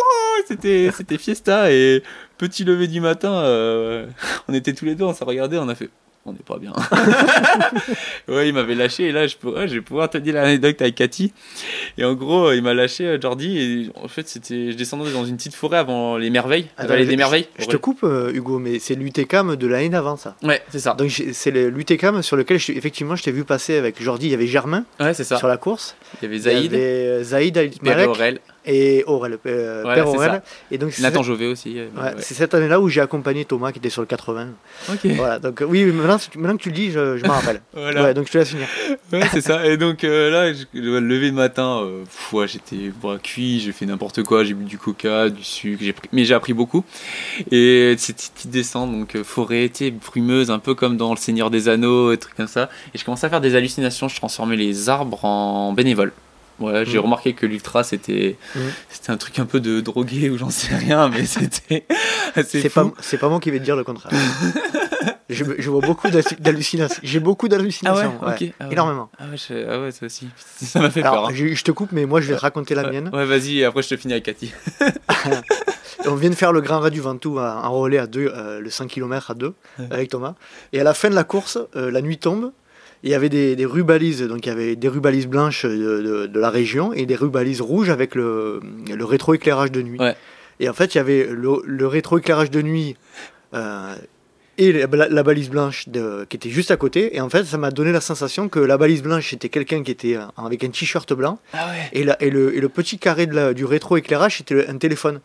c'était 0.47 0.91
c'était 0.95 1.17
fiesta 1.17 1.73
et 1.73 2.03
petit 2.37 2.65
lever 2.65 2.89
du 2.89 3.01
matin, 3.01 3.33
euh, 3.33 4.07
on 4.49 4.55
était 4.55 4.75
tous 4.75 4.85
les 4.85 4.95
deux, 4.95 5.05
on 5.05 5.15
s'est 5.15 5.25
regardé, 5.25 5.57
on 5.57 5.69
a 5.69 5.75
fait 5.75 5.89
on 6.27 6.33
n'est 6.33 6.39
pas 6.41 6.59
bien. 6.59 6.73
ouais, 8.29 8.49
il 8.49 8.55
m'avait 8.55 8.75
lâché 8.75 9.05
et 9.09 9.13
là 9.13 9.27
je 9.27 9.37
pourrais, 9.37 9.69
je 9.69 9.75
vais 9.75 9.81
pouvoir 9.81 10.11
te 10.11 10.19
dire 10.19 10.35
l'anecdote 10.35 10.81
avec 10.83 10.95
Cathy. 10.95 11.33
Et 11.99 12.05
en 12.05 12.15
gros, 12.15 12.53
il 12.53 12.63
m'a 12.63 12.75
lâché 12.75 13.07
euh, 13.07 13.19
Jordi 13.21 13.59
et 13.59 13.91
en 13.95 14.09
fait, 14.09 14.29
c'était 14.29 14.73
je 14.73 14.77
descendais 14.77 15.11
dans 15.13 15.25
une 15.25 15.37
petite 15.37 15.55
forêt 15.55 15.79
avant 15.79 16.17
les 16.17 16.31
merveilles, 16.31 16.67
je- 16.79 16.87
des 17.05 17.17
merveilles. 17.17 17.47
Je 17.59 17.67
te 17.67 17.77
coupe, 17.77 18.01
euh, 18.05 18.31
Hugo, 18.33 18.59
mais 18.59 18.79
c'est 18.79 18.95
l'UTCAM 18.95 19.57
de 19.57 19.67
l'année 19.67 19.89
d'avant, 19.89 20.17
ça. 20.17 20.37
Ouais, 20.43 20.63
c'est 20.71 20.79
ça. 20.79 20.95
Donc 20.95 21.11
c'est 21.33 21.51
l'UTCAM 21.51 22.23
sur 22.23 22.37
lequel, 22.37 22.59
je- 22.59 22.73
effectivement, 22.73 23.17
je 23.17 23.23
t'ai 23.23 23.33
vu 23.33 23.45
passer 23.45 23.77
avec 23.77 24.03
Jordi. 24.03 24.27
Il 24.27 24.31
y 24.31 24.35
avait 24.35 24.47
Germain 24.47 24.85
Ouais, 25.01 25.15
c'est 25.15 25.25
ça. 25.25 25.39
sur 25.39 25.49
la 25.49 25.57
course. 25.57 25.97
Il 26.21 26.25
y 26.25 26.27
avait 26.27 26.37
Il 26.37 26.41
y 26.41 26.43
Zaïd, 26.43 26.75
avait 26.75 26.83
euh, 26.83 27.25
Zaïd 27.25 27.71
Malek 27.83 28.09
Aurel, 28.09 28.41
et 28.67 29.05
Aurel, 29.07 29.39
euh, 29.47 29.81
Voilà, 29.83 29.95
Père 30.03 30.09
Aurel. 30.13 30.43
Et 30.71 30.79
donc 30.79 30.99
Nathan 30.99 31.23
Jovet 31.23 31.47
aussi. 31.47 31.79
euh, 31.79 31.87
ouais, 31.97 32.03
ouais. 32.03 32.15
c'est 32.19 32.35
cette 32.35 32.55
année-là 32.55 32.81
où 32.81 32.89
j'ai 32.89 33.01
accompagné 33.01 33.45
Thomas 33.45 33.73
qui 33.73 33.79
était 33.79 33.91
sur 33.91 34.03
le 34.03 34.07
80. 34.07 34.49
Ok. 34.91 34.99
Voilà, 35.17 35.39
donc 35.39 35.63
euh, 35.63 35.65
oui, 35.65 35.85
maintenant, 35.85 36.19
maintenant 36.37 36.57
que 36.57 36.63
tu 36.63 36.69
le 36.71 36.75
dis, 36.75 36.91
je, 36.91 37.17
je 37.17 37.25
m'en 37.25 37.33
rappelle. 37.35 37.61
Voilà. 37.73 38.03
Ouais, 38.03 38.15
donc 38.15 38.27
je 38.27 38.33
te 38.33 38.39
laisse 38.39 38.51
finir. 38.51 38.67
Ouais, 39.13 39.23
c'est 39.33 39.41
ça. 39.41 39.67
Et 39.67 39.77
donc 39.77 40.05
euh, 40.05 40.31
là, 40.31 40.53
je, 40.53 40.79
me 40.81 41.01
lever 41.01 41.29
le 41.29 41.33
matin, 41.33 41.85
j'étais 42.47 42.91
bras 43.01 43.19
cuit, 43.19 43.61
j'ai 43.61 43.73
fait 43.73 43.87
n'importe 43.87 44.23
quoi, 44.23 44.45
j'ai 44.45 44.55
bu 44.55 44.65
du 44.65 44.79
coca, 44.79 45.29
du 45.31 45.43
sucre, 45.43 45.83
pris- 45.93 46.09
mais 46.13 46.25
j'ai 46.25 46.35
appris 46.35 46.53
beaucoup. 46.53 46.85
Et 47.51 47.95
cette 47.99 48.17
petite 48.17 48.51
descente, 48.51 48.93
donc 48.93 49.21
forêt, 49.23 49.71
brumeuse, 50.07 50.51
un 50.51 50.59
peu 50.59 50.75
comme 50.75 50.97
dans 50.97 51.11
Le 51.13 51.17
Seigneur 51.19 51.51
des 51.51 51.69
Anneaux, 51.69 52.13
et 52.13 52.19
trucs 52.19 52.35
comme 52.37 52.47
ça. 52.47 52.69
Et 52.95 52.99
je 52.99 53.05
commençais 53.05 53.27
à 53.27 53.31
faire 53.31 53.41
des 53.41 53.55
hallucinations, 53.57 54.09
je 54.09 54.17
transformais 54.17 54.57
les 54.57 54.89
arbres 54.89 55.25
en 55.25 55.73
bénévoles. 55.73 56.13
Voilà, 56.61 56.85
j'ai 56.85 56.99
Mhm. 56.99 57.05
remarqué 57.05 57.33
que 57.33 57.47
l'ultra 57.47 57.83
c'était 57.83 58.37
Mhm. 58.55 58.63
c'était 58.91 59.11
un 59.11 59.17
truc 59.17 59.39
un 59.39 59.47
peu 59.47 59.59
de 59.61 59.81
drogué 59.81 60.31
ou 60.31 60.39
j'en 60.39 60.51
sais 60.51 60.75
rien, 60.77 61.09
mais 61.09 61.25
c'était 61.27 61.87
C'est 62.47 62.69
pas, 62.73 62.91
c'est 63.01 63.19
pas 63.19 63.29
moi 63.29 63.41
qui 63.41 63.51
vais 63.51 63.59
te 63.59 63.65
dire 63.65 63.77
le 63.77 63.83
contraire. 63.85 64.13
je, 65.31 65.45
je 65.59 65.71
vois 65.71 65.81
beaucoup 65.81 66.09
d'hallu- 66.09 66.37
d'hallucinations. 66.39 67.01
J'ai 67.03 67.19
beaucoup 67.21 67.47
Ah 67.47 67.53
ouais, 67.55 67.59
d'hallucinations. 67.59 68.13
ouais. 68.25 68.53
Ah 68.61 68.65
ouais. 68.67 68.73
Énormément. 68.73 69.11
Ah 69.19 69.25
ouais, 69.31 69.37
je- 69.37 69.67
ah 69.69 69.81
ouais, 69.81 69.91
ça 69.91 70.07
aussi. 70.07 70.29
Ça 70.61 70.81
m'a 70.81 70.91
fait 70.91 71.01
Alors, 71.03 71.15
peur. 71.15 71.27
hein. 71.29 71.33
je, 71.35 71.47
je 71.55 71.65
te 71.65 71.71
coupe, 71.73 71.93
mais 71.93 72.05
moi 72.07 72.21
je 72.21 72.29
vais 72.29 72.37
te 72.37 72.41
raconter 72.43 72.75
la 72.75 72.91
mienne. 72.91 73.11
Ouais, 73.13 73.25
vas-y, 73.25 73.59
et 73.61 73.65
après 73.65 73.83
je 73.83 73.89
te 73.89 73.97
finis 73.97 74.13
avec 74.15 74.25
Cathy. 74.25 74.53
On 76.07 76.15
vient 76.15 76.31
de 76.31 76.35
faire 76.35 76.53
le 76.53 76.61
Grand 76.61 76.81
Raid 76.81 76.93
du 76.93 77.01
Ventoux 77.01 77.39
en 77.39 77.71
relais 77.73 77.99
à 77.99 78.07
deux, 78.07 78.33
euh, 78.35 78.61
le 78.61 78.71
5 78.71 78.89
km 78.89 79.31
à 79.31 79.35
deux 79.35 79.55
avec 79.91 80.09
Thomas. 80.11 80.35
Et 80.73 80.81
à 80.81 80.85
la 80.85 80.95
fin 80.95 81.11
de 81.11 81.15
la 81.15 81.25
course, 81.25 81.59
euh, 81.77 81.91
la 81.91 82.01
nuit 82.01 82.19
tombe. 82.19 82.53
Il 83.03 83.11
y 83.11 83.15
avait 83.15 83.29
des, 83.31 83.57
des 83.57 83.65
rubalises, 83.65 84.23
donc 84.23 84.45
il 84.45 84.49
y 84.51 84.53
avait 84.53 84.77
des 84.77 84.89
rubalises 84.89 85.27
blanches 85.27 85.65
de, 85.65 86.03
de- 86.03 86.27
de 86.27 86.41
la 86.41 86.51
région 86.51 86.93
et 86.93 87.07
des 87.07 87.17
rubalises 87.17 87.61
rouges 87.63 87.89
avec 87.91 88.15
le, 88.15 88.61
le 88.95 89.05
rétroéclairage 89.05 89.73
de 89.73 89.81
nuit. 89.83 89.99
Ouais. 89.99 90.15
Et 90.59 90.69
en 90.69 90.75
fait, 90.75 90.95
il 90.95 90.99
y 90.99 91.01
avait 91.01 91.27
le, 91.31 91.63
le 91.65 91.87
rétroéclairage 91.87 92.51
de 92.51 92.61
nuit 92.61 92.97
euh, 93.55 93.95
et 94.59 94.73
la, 94.73 95.09
la 95.09 95.23
balise 95.23 95.49
blanche 95.49 95.89
de- 95.89 96.27
qui 96.29 96.37
était 96.37 96.51
juste 96.51 96.71
à 96.71 96.77
côté. 96.77 97.17
Et 97.17 97.21
en 97.21 97.31
fait, 97.31 97.45
ça 97.45 97.57
m'a 97.57 97.71
donné 97.71 97.93
la 97.93 98.01
sensation 98.01 98.49
que 98.49 98.59
la 98.59 98.77
balise 98.77 99.03
blanche 99.03 99.31
c'était 99.31 99.49
quelqu'un 99.49 99.83
qui 99.83 99.91
était 99.91 100.17
euh, 100.17 100.23
avec 100.37 100.63
un 100.65 100.69
t-shirt 100.69 101.13
blanc 101.15 101.39
Ah 101.53 101.69
ouais. 101.69 101.89
et, 101.93 102.05
la- 102.05 102.23
et, 102.23 102.31
le, 102.31 102.55
et 102.57 102.61
le 102.61 102.69
petit 102.69 102.99
carré 102.99 103.27
de 103.27 103.35
la- 103.35 103.55
du 103.55 103.65
rétroéclairage, 103.65 104.39
c'était 104.39 104.67
un 104.69 104.77
téléphone. 104.77 105.21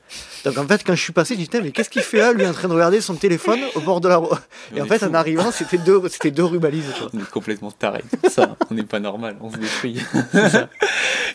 Donc 0.45 0.57
en 0.57 0.65
fait, 0.67 0.83
quand 0.85 0.95
je 0.95 1.01
suis 1.01 1.13
passé, 1.13 1.33
j'ai 1.35 1.41
dit, 1.41 1.45
Putain, 1.49 1.61
mais 1.63 1.71
qu'est-ce 1.71 1.89
qu'il 1.89 2.01
fait 2.01 2.19
là, 2.19 2.31
lui, 2.33 2.45
en 2.47 2.53
train 2.53 2.67
de 2.67 2.73
regarder 2.73 3.01
son 3.01 3.15
téléphone 3.15 3.59
au 3.75 3.81
bord 3.81 3.99
de 4.01 4.07
la 4.07 4.17
route 4.17 4.39
Et 4.75 4.81
en 4.81 4.85
fait, 4.85 5.03
en 5.03 5.13
arrivant, 5.13 5.51
c'était 5.51 5.77
deux, 5.79 6.01
c'était 6.09 6.31
deux 6.31 6.45
tu 6.45 6.57
vois. 6.57 7.09
On 7.13 7.19
est 7.19 7.29
complètement 7.29 7.71
taré. 7.71 8.03
Ça, 8.29 8.55
on 8.69 8.75
n'est 8.75 8.83
pas 8.83 8.99
normal, 8.99 9.35
on 9.41 9.51
se 9.51 9.57
détruit. 9.57 9.99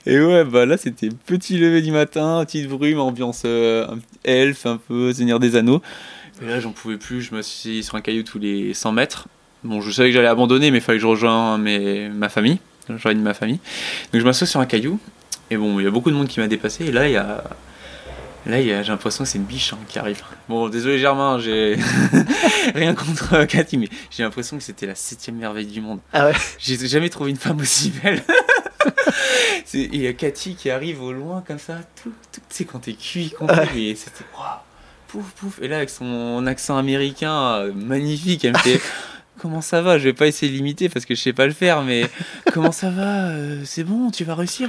Et 0.07 0.21
ouais, 0.21 0.45
bah 0.45 0.65
là 0.67 0.77
c'était 0.77 1.09
petit 1.27 1.59
lever 1.59 1.83
du 1.83 1.93
matin, 1.93 2.43
petite 2.47 2.69
brume, 2.69 2.99
ambiance 3.01 3.43
euh, 3.45 3.87
elfe, 4.25 4.65
un 4.67 4.77
peu 4.79 5.13
Seigneur 5.13 5.39
des 5.41 5.57
Anneaux. 5.57 5.83
Et 6.43 6.47
là 6.47 6.61
j'en 6.61 6.73
pouvais 6.73 6.97
plus, 6.97 7.21
je 7.23 7.35
me 7.35 7.43
suis 7.43 7.71
assis 7.71 7.83
sur 7.85 7.95
un 7.97 8.01
caillou 8.01 8.23
tous 8.23 8.39
les 8.39 8.75
100 8.75 8.93
mètres. 8.93 9.29
Bon, 9.65 9.81
je 9.81 9.91
savais 9.91 10.09
que 10.09 10.15
j'allais 10.15 10.27
abandonner, 10.29 10.71
mais 10.71 10.79
il 10.79 10.81
fallait 10.81 10.99
que 10.99 11.03
je 11.03 11.07
rejoigne 11.07 11.61
mes, 11.61 12.09
ma 12.09 12.29
famille. 12.31 12.59
j'aurais 12.89 13.15
ma 13.15 13.35
famille. 13.35 13.61
Donc 14.13 14.21
je 14.21 14.25
m'assois 14.27 14.47
sur 14.47 14.61
un 14.61 14.67
caillou, 14.67 14.99
et 15.51 15.57
bon, 15.57 15.79
il 15.81 15.85
y 15.85 15.87
a 15.87 15.91
beaucoup 15.91 16.11
de 16.11 16.17
monde 16.17 16.29
qui 16.29 16.41
m'a 16.41 16.47
dépassé, 16.49 16.87
et 16.87 16.93
là, 16.93 17.09
il 17.09 17.13
y 17.13 17.17
a. 17.17 17.45
Là, 18.47 18.59
il 18.59 18.67
y 18.67 18.73
a- 18.73 18.83
j'ai 18.83 18.91
l'impression 18.91 19.25
que 19.25 19.29
c'est 19.29 19.37
une 19.37 19.45
biche 19.45 19.75
hein, 19.75 19.79
qui 19.87 19.99
arrive. 19.99 20.23
Bon, 20.49 20.71
désolé 20.71 20.99
Germain, 20.99 21.39
j'ai 21.39 21.77
rien 22.75 22.95
contre 22.95 23.35
euh, 23.35 23.45
Cathy, 23.45 23.77
mais 23.77 23.91
j'ai 24.11 24.23
l'impression 24.23 24.57
que 24.57 24.63
c'était 24.63 24.87
la 24.87 24.95
septième 24.95 25.37
merveille 25.37 25.67
du 25.67 25.83
monde. 25.83 26.01
Ah 26.15 26.25
ouais 26.29 26.33
J'ai 26.59 26.79
jamais 26.89 27.11
trouvé 27.11 27.31
une 27.33 27.37
femme 27.37 27.61
aussi 27.61 27.93
belle. 28.03 28.23
Et 29.75 29.91
il 29.93 30.01
y 30.01 30.07
a 30.07 30.15
Cathy 30.15 30.55
qui 30.55 30.71
arrive 30.71 31.03
au 31.03 31.13
loin 31.13 31.45
comme 31.47 31.59
ça, 31.59 31.81
tout, 32.03 32.13
tout, 32.33 32.41
tu 32.41 32.57
sais, 32.57 32.65
quand 32.65 32.79
t'es 32.81 32.95
cuit, 32.95 33.35
mais 33.75 33.95
c'était 33.95 34.25
waouh, 34.35 34.47
pouf, 35.11 35.25
pouf. 35.37 35.59
Et 35.63 35.69
là, 35.69 35.77
avec 35.77 35.91
son 35.91 36.47
accent 36.47 36.77
américain 36.77 37.55
euh, 37.55 37.73
magnifique, 37.75 38.45
elle 38.45 38.53
me 38.53 38.59
fait 38.59 38.81
Comment 39.39 39.63
ça 39.63 39.81
va? 39.81 39.99
Je 39.99 40.05
vais 40.05 40.13
pas 40.13 40.27
essayer 40.27 40.53
de 40.53 40.57
l'imiter 40.57 40.89
parce 40.91 41.07
que 41.07 41.15
je 41.15 41.21
sais 41.21 41.33
pas 41.33 41.47
le 41.47 41.53
faire, 41.55 41.83
mais 41.83 42.05
comment 42.53 42.73
ça 42.73 42.91
va 42.91 43.29
Euh, 43.31 43.63
C'est 43.65 43.85
bon, 43.85 44.11
tu 44.11 44.25
vas 44.25 44.35
réussir? 44.35 44.69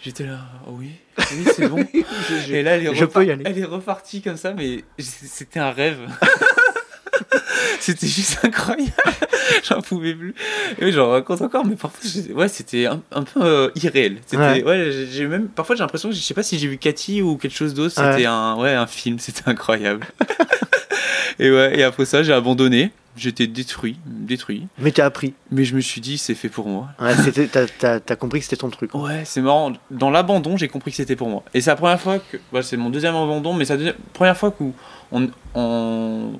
J'étais 0.00 0.24
là, 0.26 0.38
oui, 0.68 0.90
oui, 1.18 1.44
c'est 1.56 1.66
bon. 1.68 1.78
Et 2.50 2.62
là, 2.62 2.72
elle 2.76 2.86
est, 2.86 2.94
je 2.94 3.04
repar- 3.04 3.12
peux 3.12 3.26
y 3.26 3.30
aller. 3.30 3.42
elle 3.46 3.58
est 3.58 3.64
repartie 3.64 4.20
comme 4.22 4.36
ça, 4.36 4.52
mais 4.52 4.84
c'était 4.98 5.60
un 5.60 5.70
rêve. 5.70 5.98
c'était 7.80 8.06
juste 8.06 8.38
incroyable. 8.42 8.92
J'en 9.68 9.80
pouvais 9.80 10.14
plus. 10.14 10.34
Et 10.78 10.84
oui, 10.84 10.92
j'en 10.92 11.10
raconte 11.10 11.42
encore, 11.42 11.64
mais 11.66 11.76
parfois, 11.76 12.00
ouais, 12.34 12.48
c'était 12.48 12.86
un, 12.86 13.02
un 13.12 13.22
peu 13.22 13.40
euh, 13.42 13.70
irréel. 13.76 14.18
Ouais. 14.32 14.62
ouais, 14.64 14.90
j'ai- 15.10 15.26
même, 15.26 15.48
parfois, 15.48 15.76
j'ai 15.76 15.82
l'impression 15.82 16.08
que 16.08 16.14
je 16.14 16.20
sais 16.20 16.34
pas 16.34 16.42
si 16.42 16.58
j'ai 16.58 16.66
vu 16.68 16.78
Cathy 16.78 17.20
ou 17.22 17.36
quelque 17.36 17.54
chose 17.56 17.74
d'autre. 17.74 17.94
C'était 17.94 18.08
Ouais. 18.08 18.26
un, 18.26 18.56
ouais, 18.56 18.72
un 18.74 18.86
film. 18.86 19.18
C'était 19.18 19.42
incroyable. 19.46 20.06
et 21.38 21.50
ouais, 21.50 21.78
et 21.78 21.82
après 21.82 22.04
ça, 22.04 22.22
j'ai 22.22 22.32
abandonné. 22.32 22.90
J'étais 23.16 23.46
détruit, 23.46 23.96
détruit. 24.06 24.66
Mais 24.78 24.90
t'as 24.90 25.04
appris. 25.04 25.34
Mais 25.52 25.64
je 25.64 25.76
me 25.76 25.80
suis 25.80 26.00
dit, 26.00 26.18
c'est 26.18 26.34
fait 26.34 26.48
pour 26.48 26.66
moi. 26.66 26.88
Ouais, 27.00 27.14
t'as- 27.78 28.16
compris 28.16 28.40
que 28.40 28.44
c'était 28.44 28.56
ton 28.56 28.70
truc. 28.70 28.92
Ouais, 28.94 29.22
c'est 29.24 29.40
marrant. 29.40 29.72
Dans 29.92 30.10
l'abandon, 30.10 30.56
j'ai 30.56 30.66
compris 30.66 30.90
que 30.90 30.96
c'était 30.96 31.14
pour 31.14 31.28
moi. 31.28 31.44
Et 31.54 31.60
c'est 31.60 31.70
la 31.70 31.76
première 31.76 32.00
fois 32.00 32.18
que. 32.18 32.38
bah, 32.52 32.62
c'est 32.62 32.76
mon 32.76 32.90
deuxième 32.90 33.14
abandon, 33.14 33.54
mais 33.54 33.64
c'est 33.66 33.74
la 33.74 33.76
deuxième- 33.76 33.94
première 34.14 34.36
fois 34.36 34.50
qu'on 34.50 34.72
on, 35.12 36.32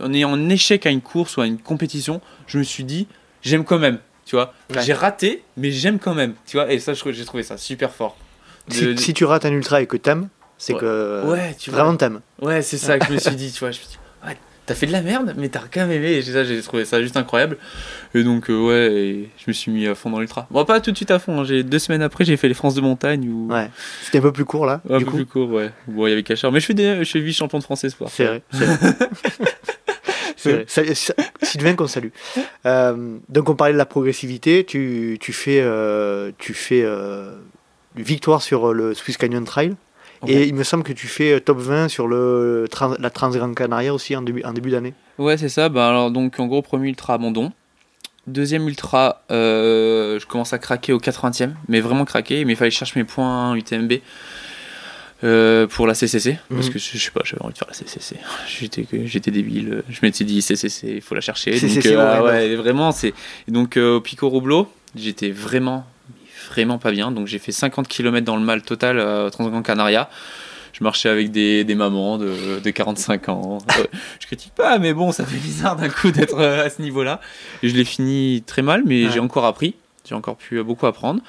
en 0.00 0.48
échec 0.50 0.86
à 0.86 0.90
une 0.90 1.00
course 1.00 1.36
ou 1.36 1.40
à 1.40 1.46
une 1.46 1.58
compétition, 1.58 2.20
je 2.46 2.58
me 2.58 2.62
suis 2.64 2.84
dit, 2.84 3.06
j'aime 3.42 3.64
quand 3.64 3.78
même. 3.78 3.98
Tu 4.26 4.36
vois, 4.36 4.54
Ouais. 4.74 4.82
j'ai 4.82 4.94
raté, 4.94 5.42
mais 5.56 5.70
j'aime 5.70 5.98
quand 5.98 6.14
même. 6.14 6.34
Tu 6.46 6.56
vois, 6.56 6.72
et 6.72 6.78
ça, 6.78 6.92
j'ai 6.94 7.24
trouvé 7.24 7.42
ça 7.42 7.58
super 7.58 7.90
fort. 7.92 8.16
De- 8.68 8.74
Si, 8.74 8.84
de- 8.86 8.96
si 8.96 9.12
tu 9.14 9.24
rates 9.26 9.44
un 9.44 9.52
ultra 9.52 9.82
et 9.82 9.86
que 9.86 9.96
t'aimes, 9.98 10.28
c'est 10.56 10.72
Ouais. 10.72 10.80
que 10.80 11.22
Ouais, 11.26 11.54
tu 11.58 11.70
vraiment 11.70 11.94
t'aimes. 11.96 12.20
Ouais, 12.40 12.62
c'est 12.62 12.78
ça 12.78 12.98
que 12.98 13.06
je 13.06 13.12
me 13.12 13.18
suis 13.18 13.36
dit, 13.36 13.52
tu 13.52 13.60
vois. 13.60 13.70
Je 13.72 13.78
me 13.78 13.82
suis 13.84 13.88
dit, 13.90 13.98
t'as 14.66 14.74
fait 14.74 14.86
de 14.86 14.92
la 14.92 15.02
merde, 15.02 15.34
mais 15.36 15.50
t'as 15.50 15.60
quand 15.70 15.80
même 15.80 15.90
aimé. 15.90 16.12
Et 16.12 16.22
ça, 16.22 16.42
j'ai 16.42 16.58
trouvé 16.62 16.86
ça 16.86 17.02
juste 17.02 17.18
incroyable. 17.18 17.58
Et 18.14 18.24
donc, 18.24 18.48
euh, 18.48 18.58
ouais, 18.58 18.92
et 18.94 19.30
je 19.36 19.44
me 19.48 19.52
suis 19.52 19.70
mis 19.70 19.86
à 19.86 19.94
fond 19.94 20.08
dans 20.08 20.20
l'ultra. 20.20 20.46
Bon, 20.50 20.64
pas 20.64 20.80
tout 20.80 20.90
de 20.90 20.96
suite 20.96 21.10
à 21.10 21.18
fond. 21.18 21.40
hein. 21.40 21.44
J'ai 21.44 21.62
deux 21.62 21.78
semaines 21.78 22.00
après, 22.00 22.24
j'ai 22.24 22.38
fait 22.38 22.48
les 22.48 22.54
France 22.54 22.74
de 22.74 22.80
montagne 22.80 23.28
où. 23.28 23.52
Ouais. 23.52 23.68
C'était 24.02 24.16
un 24.18 24.22
peu 24.22 24.32
plus 24.32 24.46
court 24.46 24.64
là. 24.64 24.80
Un 24.88 24.96
du 24.96 25.04
peu 25.04 25.10
coup. 25.10 25.16
plus 25.18 25.26
court, 25.26 25.50
ouais. 25.50 25.70
Bon, 25.86 26.06
il 26.06 26.10
y 26.10 26.12
avait 26.14 26.22
Cachard. 26.22 26.50
Mais 26.50 26.60
je 26.60 26.72
des, 26.72 27.04
je 27.04 27.10
fais 27.10 27.20
vice-champion 27.20 27.58
de 27.58 27.62
France 27.64 27.84
Espoir. 27.84 28.08
C'est 28.10 28.24
vrai. 28.24 28.42
Vrai. 30.50 30.94
Sylvain 31.42 31.74
qu'on 31.74 31.86
salue. 31.86 32.08
Euh, 32.66 33.16
donc 33.28 33.48
on 33.48 33.54
parlait 33.54 33.72
de 33.72 33.78
la 33.78 33.86
progressivité. 33.86 34.64
Tu, 34.64 35.18
tu 35.20 35.32
fais, 35.32 35.60
euh, 35.60 36.30
tu 36.38 36.54
fais 36.54 36.82
euh, 36.84 37.34
victoire 37.96 38.42
sur 38.42 38.72
le 38.72 38.94
Swiss 38.94 39.16
Canyon 39.16 39.44
Trail. 39.44 39.74
Et 40.26 40.44
il 40.44 40.54
me 40.54 40.62
semble 40.64 40.84
que 40.84 40.92
tu 40.94 41.06
fais 41.06 41.38
top 41.40 41.58
20 41.58 41.88
sur 41.88 42.08
le, 42.08 42.66
trans- 42.70 42.96
la 42.98 43.10
Transgran 43.10 43.52
Canaria 43.52 43.92
aussi 43.92 44.16
en 44.16 44.22
début, 44.22 44.42
en 44.42 44.54
début 44.54 44.70
d'année. 44.70 44.94
Ouais, 45.18 45.36
c'est 45.36 45.50
ça. 45.50 45.68
Bah, 45.68 45.88
alors, 45.90 46.10
donc, 46.10 46.40
en 46.40 46.46
gros, 46.46 46.62
premier 46.62 46.88
ultra 46.88 47.12
abandon. 47.14 47.52
Deuxième 48.26 48.66
ultra, 48.66 49.22
je 49.28 50.24
commence 50.24 50.54
à 50.54 50.58
craquer 50.58 50.94
au 50.94 50.98
80e, 50.98 51.50
mais 51.68 51.80
vraiment 51.82 52.06
craquer. 52.06 52.46
Mais 52.46 52.54
il 52.54 52.56
fallait 52.56 52.70
que 52.70 52.74
je 52.74 52.78
cherche 52.78 52.96
mes 52.96 53.04
points 53.04 53.54
UTMB 53.54 53.92
euh, 55.24 55.66
pour 55.66 55.86
la 55.86 55.94
CCC. 55.94 56.38
Parce 56.50 56.66
Mhm. 56.68 56.72
que 56.74 56.78
je 56.78 56.98
sais 56.98 57.10
pas, 57.10 57.22
j'avais 57.24 57.42
envie 57.42 57.54
de 57.54 57.58
faire 57.58 57.68
la 57.68 57.74
CCC. 57.74 58.16
J'étais, 58.60 58.86
j'étais 59.06 59.30
débile. 59.30 59.82
Je 59.88 59.98
m'étais 60.02 60.24
dit 60.24 60.42
CCC, 60.42 60.92
il 60.96 61.00
faut 61.00 61.14
la 61.14 61.20
chercher. 61.20 61.52
donc, 61.52 61.60
CCC, 61.60 61.94
euh, 61.96 62.20
ouais, 62.22 62.26
ouais, 62.50 62.56
vraiment, 62.56 62.92
c'est. 62.92 63.14
Donc, 63.48 63.76
euh, 63.76 63.96
au 63.96 64.00
Pico 64.00 64.28
Roublo, 64.28 64.70
j'étais 64.96 65.30
vraiment, 65.30 65.86
vraiment 66.50 66.78
pas 66.78 66.90
bien. 66.90 67.10
Donc, 67.10 67.26
j'ai 67.26 67.38
fait 67.38 67.52
50 67.52 67.88
km 67.88 68.24
dans 68.24 68.36
le 68.36 68.42
mal 68.44 68.62
total 68.62 69.00
à 69.00 69.30
Transgran 69.30 69.62
Canaria. 69.62 70.08
Je 70.76 70.82
marchais 70.82 71.08
avec 71.08 71.30
des, 71.30 71.62
des 71.62 71.76
mamans 71.76 72.18
de, 72.18 72.58
de 72.62 72.70
45 72.70 73.28
ans. 73.28 73.58
Euh, 73.78 73.84
je 74.20 74.26
critique 74.26 74.52
pas, 74.54 74.78
mais 74.78 74.92
bon, 74.92 75.10
ça 75.12 75.24
fait 75.24 75.36
bizarre 75.36 75.76
d'un 75.76 75.88
coup 75.88 76.10
d'être 76.10 76.38
euh, 76.38 76.66
à 76.66 76.70
ce 76.70 76.82
niveau-là. 76.82 77.20
Et 77.62 77.68
je 77.68 77.76
l'ai 77.76 77.84
fini 77.84 78.42
très 78.46 78.62
mal, 78.62 78.82
mais 78.84 79.04
Ouais. 79.06 79.10
j'ai 79.12 79.20
encore 79.20 79.44
appris. 79.46 79.74
J'ai 80.08 80.14
encore 80.16 80.36
pu 80.36 80.56
euh, 80.58 80.62
beaucoup 80.64 80.86
apprendre. 80.86 81.20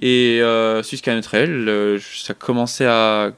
Et 0.00 0.40
euh, 0.42 0.82
Canyon 1.02 1.22
Trail, 1.22 1.48
euh, 1.50 1.98
ça 2.00 2.34
commençait 2.34 2.86
à. 2.86 3.30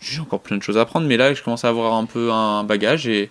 J'ai 0.00 0.20
encore 0.20 0.40
plein 0.40 0.56
de 0.56 0.62
choses 0.62 0.78
à 0.78 0.82
apprendre, 0.82 1.06
mais 1.08 1.16
là, 1.16 1.34
je 1.34 1.42
commençais 1.42 1.66
à 1.66 1.70
avoir 1.70 1.94
un 1.94 2.04
peu 2.04 2.30
un 2.30 2.62
bagage. 2.64 3.08
Et 3.08 3.30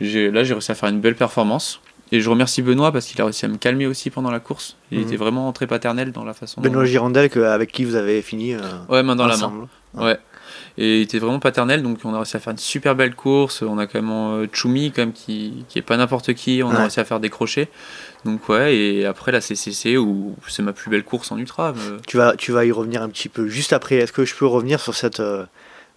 là, 0.00 0.44
j'ai 0.44 0.52
réussi 0.52 0.70
à 0.72 0.74
faire 0.74 0.88
une 0.90 1.00
belle 1.00 1.14
performance. 1.16 1.80
Et 2.12 2.20
je 2.20 2.30
remercie 2.30 2.62
Benoît 2.62 2.92
parce 2.92 3.06
qu'il 3.06 3.20
a 3.20 3.24
réussi 3.24 3.46
à 3.46 3.48
me 3.48 3.56
calmer 3.56 3.86
aussi 3.86 4.10
pendant 4.10 4.30
la 4.30 4.38
course. 4.38 4.76
Il 4.92 4.98
Mhm. 5.00 5.04
était 5.06 5.16
vraiment 5.16 5.52
très 5.52 5.66
paternel 5.66 6.12
dans 6.12 6.24
la 6.24 6.34
façon. 6.34 6.60
Benoît 6.60 6.82
dont... 6.82 6.86
Girondel 6.88 7.30
que- 7.30 7.40
avec 7.40 7.72
qui 7.72 7.84
vous 7.84 7.96
avez 7.96 8.22
fini 8.22 8.54
euh, 8.54 8.60
Ouais, 8.88 9.02
main 9.02 9.16
dans 9.16 9.26
la 9.26 9.36
main. 9.36 9.66
Ouais. 9.94 10.16
Et 10.78 10.98
il 10.98 11.02
était 11.02 11.18
vraiment 11.18 11.38
paternel, 11.40 11.82
donc 11.82 11.98
on 12.04 12.12
a 12.12 12.16
réussi 12.18 12.36
à 12.36 12.40
faire 12.40 12.50
une 12.52 12.58
super 12.58 12.94
belle 12.94 13.14
course. 13.14 13.62
On 13.62 13.78
a 13.78 13.86
quand 13.86 14.00
même 14.02 14.10
euh, 14.10 14.46
quand 14.54 14.98
même, 14.98 15.12
qui, 15.12 15.64
qui 15.68 15.78
est 15.78 15.82
pas 15.82 15.96
n'importe 15.96 16.34
qui. 16.34 16.62
On 16.62 16.68
Ouais. 16.68 16.76
a 16.76 16.80
réussi 16.82 17.00
à 17.00 17.04
faire 17.04 17.18
des 17.20 17.30
crochets. 17.30 17.68
Donc 18.26 18.48
ouais, 18.48 18.76
et 18.76 19.06
après 19.06 19.32
la 19.32 19.40
CCC, 19.40 19.96
où 19.96 20.34
c'est 20.48 20.62
ma 20.62 20.72
plus 20.74 20.90
belle 20.90 21.04
course 21.04 21.32
en 21.32 21.38
ultra. 21.38 21.72
mais- 21.72 21.96
Tu 22.06 22.16
vas, 22.18 22.36
tu 22.36 22.52
vas 22.52 22.64
y 22.66 22.72
revenir 22.72 23.02
un 23.02 23.08
petit 23.08 23.28
peu 23.30 23.48
juste 23.48 23.72
après. 23.72 23.96
Est-ce 23.96 24.12
que 24.12 24.24
je 24.26 24.34
peux 24.34 24.46
revenir 24.46 24.80
sur 24.80 24.94
cette 24.94 25.20
euh, 25.20 25.46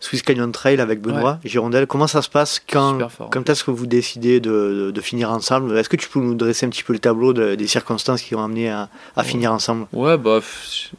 Swiss 0.02 0.22
Canyon 0.22 0.52
Trail 0.54 0.80
avec 0.80 1.02
Benoît 1.02 1.40
Girondel 1.44 1.86
Comment 1.86 2.08
ça 2.08 2.22
se 2.22 2.30
passe 2.30 2.62
quand, 2.72 2.98
quand 3.32 3.50
est-ce 3.50 3.66
que 3.66 3.72
vous 3.72 3.86
décidez 3.86 4.40
de, 4.40 4.50
de- 4.50 4.92
de 4.92 5.02
finir 5.02 5.30
ensemble? 5.32 5.78
Est-ce 5.78 5.90
que 5.90 5.98
tu 5.98 6.08
peux 6.08 6.20
nous 6.22 6.36
dresser 6.36 6.66
un 6.66 6.70
petit 6.70 6.84
peu 6.84 6.94
le 6.94 7.00
tableau 7.00 7.34
de- 7.34 7.56
des 7.56 7.68
circonstances 7.68 8.22
qui 8.22 8.34
ont 8.34 8.44
amené 8.44 8.70
à, 8.70 8.88
à 9.18 9.22
Ouais. 9.22 9.28
finir 9.28 9.52
ensemble? 9.52 9.88
Ouais, 9.92 10.18
bah, 10.18 10.40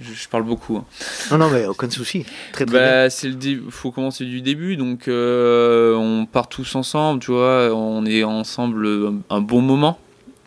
je, 0.01 0.13
je 0.13 0.29
parle 0.29 0.43
beaucoup. 0.43 0.77
hein. 0.77 0.85
Non, 1.31 1.39
non, 1.39 1.49
mais 1.51 1.65
aucun 1.67 1.89
souci. 1.89 2.25
Très, 2.53 2.67
très 2.67 2.79
bien. 2.79 2.81
Bah, 3.05 3.11
c'est 3.11 3.29
le 3.29 3.35
dé- 3.37 3.59
faut 3.71 3.91
commencer 3.91 4.25
du 4.27 4.43
début, 4.43 4.77
donc 4.77 5.09
euh, 5.09 5.95
on 5.95 6.27
part 6.27 6.49
tous 6.49 6.75
ensemble, 6.75 7.21
tu 7.23 7.31
vois, 7.33 7.75
on 7.75 8.05
est 8.05 8.23
ensemble 8.23 8.87
un, 8.87 9.37
un 9.37 9.41
bon 9.41 9.63
moment. 9.63 9.99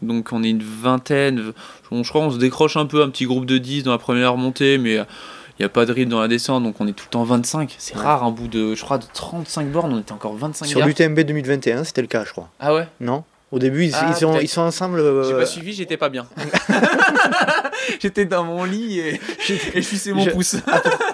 Donc 0.03 0.29
on 0.33 0.43
est 0.43 0.49
une 0.49 0.61
vingtaine, 0.61 1.53
je 1.91 2.09
crois 2.09 2.21
on 2.21 2.29
se 2.29 2.37
décroche 2.37 2.75
un 2.75 2.85
peu, 2.85 3.01
un 3.01 3.09
petit 3.09 3.25
groupe 3.25 3.45
de 3.45 3.57
10 3.57 3.83
dans 3.83 3.91
la 3.91 3.97
première 3.97 4.35
montée, 4.35 4.77
mais 4.77 4.99
il 5.59 5.61
n'y 5.61 5.65
a 5.65 5.69
pas 5.69 5.85
de 5.85 5.93
rythme 5.93 6.11
dans 6.11 6.21
la 6.21 6.27
descente, 6.27 6.63
donc 6.63 6.75
on 6.79 6.87
est 6.87 6.93
tout 6.93 7.05
le 7.07 7.11
temps 7.11 7.23
25. 7.23 7.75
C'est 7.77 7.95
Ouais. 7.95 8.01
rare, 8.01 8.23
un 8.23 8.31
bout 8.31 8.47
de, 8.47 8.73
je 8.75 8.81
crois, 8.83 8.97
de 8.97 9.05
35 9.13 9.67
bornes, 9.71 9.93
on 9.93 9.99
était 9.99 10.11
encore 10.11 10.35
25 10.35 10.65
Sur 10.65 10.85
l'UTMB 10.85 11.19
2021, 11.21 11.83
c'était 11.83 12.01
le 12.01 12.07
cas, 12.07 12.23
je 12.25 12.31
crois. 12.31 12.49
Ah 12.59 12.73
ouais? 12.73 12.87
Non? 12.99 13.23
Au 13.51 13.59
début, 13.59 13.85
ils, 13.85 13.93
Ah, 13.93 14.07
ils 14.09 14.15
sont, 14.15 14.31
peut-être. 14.31 14.43
ils 14.43 14.47
sont 14.47 14.61
ensemble. 14.61 14.99
euh, 14.99 15.23
J'ai 15.29 15.33
pas 15.35 15.45
suivi, 15.45 15.73
j'étais 15.73 15.97
pas 15.97 16.09
bien. 16.09 16.25
j'étais 18.01 18.25
dans 18.25 18.43
mon 18.43 18.63
lit 18.63 18.97
et, 18.99 19.21
et 19.75 19.75
je 19.75 19.81
suçais 19.81 20.11
mon 20.11 20.23
Je- 20.25 20.31
pouce. 20.31 20.55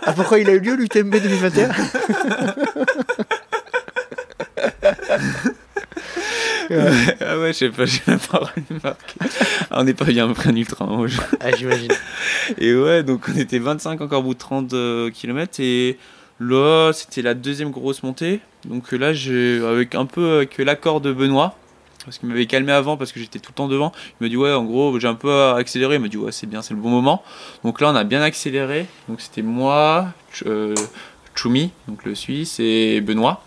Ah, 0.05 0.13
pourquoi 0.13 0.39
il 0.39 0.49
a 0.49 0.53
eu 0.53 0.59
lieu 0.61 0.75
l'UTMB 0.75 1.17
2021 1.21 1.69
ah 6.72 7.39
ouais, 7.39 7.53
je 7.53 7.57
sais 7.57 7.70
pas, 7.70 7.86
j'ai 7.86 8.01
même 8.07 8.20
pas 8.20 8.38
remarqué. 8.39 9.15
Ah, 9.72 9.80
on 9.80 9.84
n'est 9.84 9.93
pas 9.93 10.05
bien 10.05 10.28
pris 10.34 10.49
un 10.49 10.55
ultra. 10.55 10.86
hein, 10.86 10.95
moi, 10.97 11.07
je- 11.07 11.20
Ah, 11.39 11.51
J'imagine. 11.57 11.91
Et 12.57 12.74
ouais, 12.76 13.03
donc 13.03 13.26
on 13.34 13.38
était 13.38 13.59
25 13.59 14.01
encore 14.01 14.20
au 14.20 14.24
bout 14.24 14.34
de 14.34 14.39
30 14.39 14.70
km 15.13 15.59
et 15.59 15.97
là 16.39 16.91
c'était 16.93 17.22
la 17.22 17.34
deuxième 17.34 17.72
grosse 17.72 18.03
montée. 18.03 18.39
Donc 18.65 18.91
là 18.91 19.13
j'ai 19.13 19.61
avec 19.65 19.95
un 19.95 20.05
peu 20.05 20.38
avec 20.38 20.57
l'accord 20.57 21.01
de 21.01 21.11
Benoît 21.13 21.55
parce 22.05 22.17
qu'il 22.17 22.30
m'avait 22.30 22.45
calmé 22.45 22.72
avant 22.72 22.97
parce 22.97 23.11
que 23.11 23.20
j'étais 23.20 23.39
tout 23.39 23.51
le 23.51 23.55
temps 23.55 23.67
devant. 23.67 23.91
Il 24.20 24.24
m'a 24.26 24.30
dit 24.30 24.38
ouais 24.38 24.53
en 24.53 24.63
gros 24.63 24.97
j'ai 24.99 25.07
un 25.07 25.15
peu 25.15 25.32
accéléré. 25.53 25.95
Il 25.95 26.01
m'a 26.01 26.07
dit 26.07 26.17
ouais 26.17 26.32
c'est 26.32 26.47
bien 26.47 26.61
c'est 26.61 26.74
le 26.74 26.80
bon 26.80 26.89
moment. 26.89 27.24
Donc 27.63 27.82
là 27.82 27.89
on 27.91 27.95
a 27.95 28.03
bien 28.03 28.22
accéléré. 28.22 28.86
Donc 29.07 29.22
c'était 29.22 29.41
moi, 29.41 30.07
Ch- 30.32 30.43
euh, 30.47 30.74
donc 31.88 32.03
le 32.03 32.15
Suisse 32.15 32.59
et 32.59 32.99
Benoît. 33.01 33.43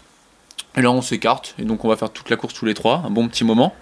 Et 0.76 0.82
là 0.82 0.90
on 0.90 1.02
s'écarte 1.02 1.54
et 1.58 1.64
donc 1.64 1.84
on 1.84 1.88
va 1.88 1.96
faire 1.96 2.10
toute 2.10 2.30
la 2.30 2.36
course 2.36 2.54
tous 2.54 2.64
les 2.66 2.74
trois, 2.74 3.02
un 3.06 3.10
bon 3.10 3.28
petit 3.28 3.44
moment. 3.44 3.74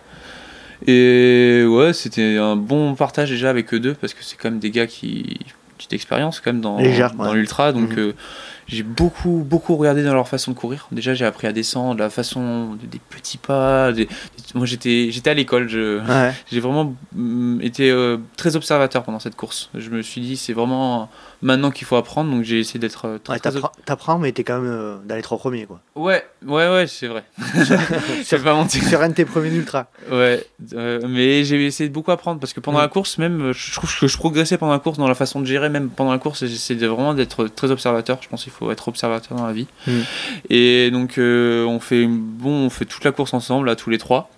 Et 0.86 1.64
ouais, 1.68 1.92
c'était 1.92 2.38
un 2.38 2.56
bon 2.56 2.94
partage 2.94 3.30
déjà 3.30 3.50
avec 3.50 3.72
eux 3.74 3.80
deux 3.80 3.94
parce 3.94 4.14
que 4.14 4.24
c'est 4.24 4.36
quand 4.36 4.50
même 4.50 4.60
des 4.60 4.70
gars 4.70 4.86
qui 4.86 5.38
petite 5.76 5.92
expérience 5.94 6.40
quand 6.40 6.52
même 6.52 6.60
dans, 6.60 6.76
Légère, 6.78 7.14
dans 7.14 7.30
ouais. 7.30 7.34
l'ultra 7.34 7.72
donc 7.72 7.90
Mhm. 7.92 7.98
euh, 7.98 8.12
j'ai 8.70 8.84
beaucoup, 8.84 9.44
beaucoup 9.44 9.74
regardé 9.76 10.04
dans 10.04 10.14
leur 10.14 10.28
façon 10.28 10.52
de 10.52 10.56
courir. 10.56 10.86
Déjà, 10.92 11.12
j'ai 11.12 11.24
appris 11.24 11.48
à 11.48 11.52
descendre, 11.52 11.98
la 11.98 12.08
façon 12.08 12.76
des 12.80 13.00
petits 13.10 13.36
pas. 13.36 13.90
Moi, 14.54 14.64
j'étais, 14.64 15.08
j'étais 15.10 15.30
à 15.30 15.34
l'école. 15.34 15.68
Je, 15.68 16.00
j'ai 16.52 16.60
vraiment 16.60 16.94
mm, 17.12 17.60
été 17.62 17.90
euh, 17.90 18.18
très 18.36 18.54
observateur 18.54 19.02
pendant 19.02 19.18
cette 19.18 19.34
course. 19.34 19.70
Je 19.74 19.90
me 19.90 20.02
suis 20.02 20.20
dit, 20.20 20.36
c'est 20.36 20.52
vraiment 20.52 21.10
maintenant 21.42 21.70
qu'il 21.70 21.86
faut 21.86 21.96
apprendre. 21.96 22.30
Donc, 22.30 22.44
j'ai 22.44 22.60
essayé 22.60 22.80
d'être 22.80 23.06
euh, 23.06 23.18
très. 23.18 23.34
Ouais, 23.34 23.60
t'apprends, 23.84 24.18
mais 24.18 24.32
t'es 24.32 24.44
quand 24.44 24.60
même 24.60 24.70
euh, 24.70 24.96
dans 25.04 25.16
les 25.16 25.22
trois 25.22 25.38
premiers, 25.38 25.66
quoi. 25.66 25.80
Ouais, 25.94 26.24
ouais, 26.46 26.68
ouais, 26.68 26.86
c'est 26.86 27.06
vrai. 27.06 27.24
je 27.38 28.36
vais 28.36 28.42
pas 28.42 28.54
mentir. 28.54 28.82
Sur 28.84 29.02
un 29.02 29.08
de 29.08 29.14
tes 29.14 29.24
premiers 29.24 29.54
ultras. 29.54 29.86
Ouais, 30.10 30.44
mais 31.08 31.44
j'ai 31.44 31.64
essayé 31.64 31.88
de 31.88 31.94
beaucoup 31.94 32.10
apprendre 32.10 32.40
parce 32.40 32.52
que 32.52 32.60
pendant 32.60 32.80
la 32.80 32.88
course, 32.88 33.18
même, 33.18 33.52
je 33.52 33.74
trouve 33.74 33.98
que 33.98 34.06
je 34.06 34.16
progressais 34.16 34.58
pendant 34.58 34.72
la 34.72 34.78
course 34.78 34.98
dans 34.98 35.08
la 35.08 35.14
façon 35.14 35.40
de 35.40 35.46
gérer, 35.46 35.68
même 35.68 35.88
pendant 35.90 36.12
la 36.12 36.18
course. 36.18 36.44
J'essaie 36.46 36.74
vraiment 36.74 37.14
d'être 37.14 37.46
très 37.46 37.70
observateur. 37.70 38.18
Je 38.22 38.28
pense 38.28 38.42
qu'il 38.42 38.52
faut 38.52 38.70
être 38.70 38.88
observateur 38.88 39.36
dans 39.36 39.46
la 39.46 39.52
vie. 39.52 39.66
Mm. 39.86 39.92
Et 40.50 40.90
donc, 40.90 41.14
on 41.18 41.80
fait 41.80 42.06
bon, 42.06 42.66
on 42.66 42.70
fait 42.70 42.84
toute 42.84 43.04
la 43.04 43.12
course 43.12 43.34
ensemble, 43.34 43.66
là, 43.66 43.76
tous 43.76 43.90
les 43.90 43.98
trois. 43.98 44.30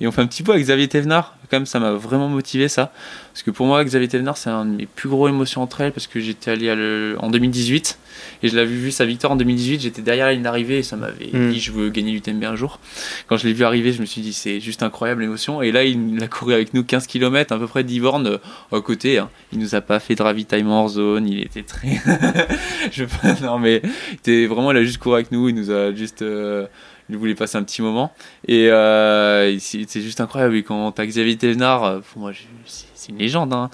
Et 0.00 0.06
on 0.06 0.12
fait 0.12 0.22
un 0.22 0.26
petit 0.26 0.42
peu 0.42 0.52
avec 0.52 0.64
Xavier 0.64 0.88
Thévenard. 0.88 1.36
Quand 1.50 1.56
même, 1.58 1.66
ça 1.66 1.80
m'a 1.80 1.92
vraiment 1.92 2.28
motivé 2.28 2.68
ça. 2.68 2.92
Parce 3.32 3.42
que 3.42 3.50
pour 3.50 3.66
moi, 3.66 3.84
Xavier 3.84 4.08
Thévenard, 4.08 4.36
c'est 4.36 4.50
un 4.50 4.64
de 4.64 4.70
mes 4.70 4.86
plus 4.86 5.08
gros 5.08 5.28
émotions 5.28 5.62
entre 5.62 5.80
elles. 5.82 5.92
Parce 5.92 6.06
que 6.06 6.20
j'étais 6.20 6.50
allé 6.50 7.14
en 7.18 7.28
2018 7.28 7.98
et 8.42 8.48
je 8.48 8.56
l'avais 8.56 8.74
vu 8.74 8.90
sa 8.90 9.04
victoire 9.04 9.32
en 9.32 9.36
2018. 9.36 9.80
J'étais 9.80 10.02
derrière 10.02 10.26
la 10.26 10.32
ligne 10.32 10.42
d'arrivée 10.42 10.78
et 10.78 10.82
ça 10.82 10.96
m'avait 10.96 11.30
hmm. 11.32 11.50
dit 11.50 11.60
je 11.60 11.72
veux 11.72 11.90
gagner 11.90 12.12
l'UTMB 12.12 12.44
un 12.44 12.56
jour. 12.56 12.78
Quand 13.26 13.36
je 13.36 13.46
l'ai 13.46 13.52
vu 13.52 13.64
arriver, 13.64 13.92
je 13.92 14.00
me 14.00 14.06
suis 14.06 14.20
dit 14.20 14.32
c'est 14.32 14.60
juste 14.60 14.82
incroyable 14.82 15.22
l'émotion. 15.22 15.62
Et 15.62 15.72
là, 15.72 15.84
il 15.84 16.22
a 16.22 16.28
couru 16.28 16.54
avec 16.54 16.74
nous 16.74 16.84
15 16.84 17.06
km, 17.06 17.52
à 17.52 17.58
peu 17.58 17.66
près 17.66 17.84
10 17.84 18.00
bornes 18.00 18.26
euh, 18.26 18.38
à 18.76 18.80
côté. 18.80 19.18
Hein. 19.18 19.28
Il 19.52 19.58
nous 19.58 19.74
a 19.74 19.80
pas 19.80 20.00
fait 20.00 20.14
de 20.14 20.22
ravitaillement 20.22 20.84
en 20.84 20.88
zone. 20.88 21.26
Il 21.26 21.40
était 21.40 21.62
très. 21.62 22.00
je 22.92 23.04
non, 23.42 23.58
mais 23.58 23.82
il 24.10 24.14
était 24.14 24.46
vraiment, 24.46 24.72
il 24.72 24.78
a 24.78 24.84
juste 24.84 24.98
couru 24.98 25.16
avec 25.16 25.32
nous. 25.32 25.48
Il 25.48 25.54
nous 25.54 25.70
a 25.70 25.92
juste. 25.92 26.22
Euh, 26.22 26.66
il 27.10 27.16
voulait 27.16 27.34
passer 27.34 27.58
un 27.58 27.62
petit 27.62 27.82
moment. 27.82 28.12
Et 28.46 28.70
euh, 28.70 29.58
c'est 29.58 30.00
juste 30.00 30.20
incroyable. 30.20 30.56
Et 30.56 30.62
quand 30.62 30.92
t'as 30.92 31.06
Xavier 31.06 31.36
Thévenard, 31.36 31.84
euh, 31.84 32.00
pour 32.12 32.22
moi, 32.22 32.32
c'est 32.66 33.12
une 33.12 33.18
légende. 33.18 33.52
Hein, 33.52 33.70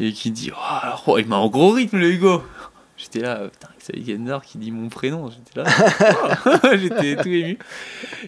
et 0.00 0.12
qui 0.12 0.30
dit 0.30 0.50
oh, 0.52 0.88
oh, 1.06 1.18
il 1.18 1.26
m'a 1.26 1.36
en 1.36 1.48
gros 1.48 1.70
rythme, 1.70 1.98
le 1.98 2.10
Hugo. 2.10 2.42
J'étais 2.96 3.20
là, 3.20 3.40
putain, 3.50 3.68
Xavier 3.80 4.14
Thévenard 4.14 4.42
qui 4.42 4.58
dit 4.58 4.70
mon 4.70 4.88
prénom. 4.88 5.30
J'étais 5.30 5.60
là, 5.60 6.76
j'étais 6.76 7.22
tout 7.22 7.28
ému. 7.28 7.58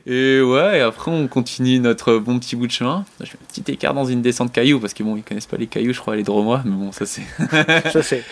Et 0.06 0.40
ouais, 0.40 0.78
et 0.78 0.80
après, 0.80 1.10
on 1.10 1.26
continue 1.28 1.78
notre 1.80 2.18
bon 2.18 2.38
petit 2.38 2.56
bout 2.56 2.66
de 2.66 2.72
chemin. 2.72 3.04
Je 3.20 3.26
fais 3.26 3.38
un 3.40 3.46
petit 3.46 3.72
écart 3.72 3.94
dans 3.94 4.04
une 4.04 4.22
descente 4.22 4.52
cailloux 4.52 4.78
parce 4.78 4.92
que 4.94 5.02
bon, 5.02 5.16
ils 5.16 5.22
connaissent 5.22 5.46
pas 5.46 5.56
les 5.56 5.66
cailloux, 5.66 5.92
je 5.92 6.00
crois, 6.00 6.14
les 6.14 6.24
dromois, 6.24 6.62
mais 6.64 6.72
bon, 6.72 6.92
ça 6.92 7.06
c'est. 7.06 7.22
ça 7.90 8.02
c'est. 8.02 8.22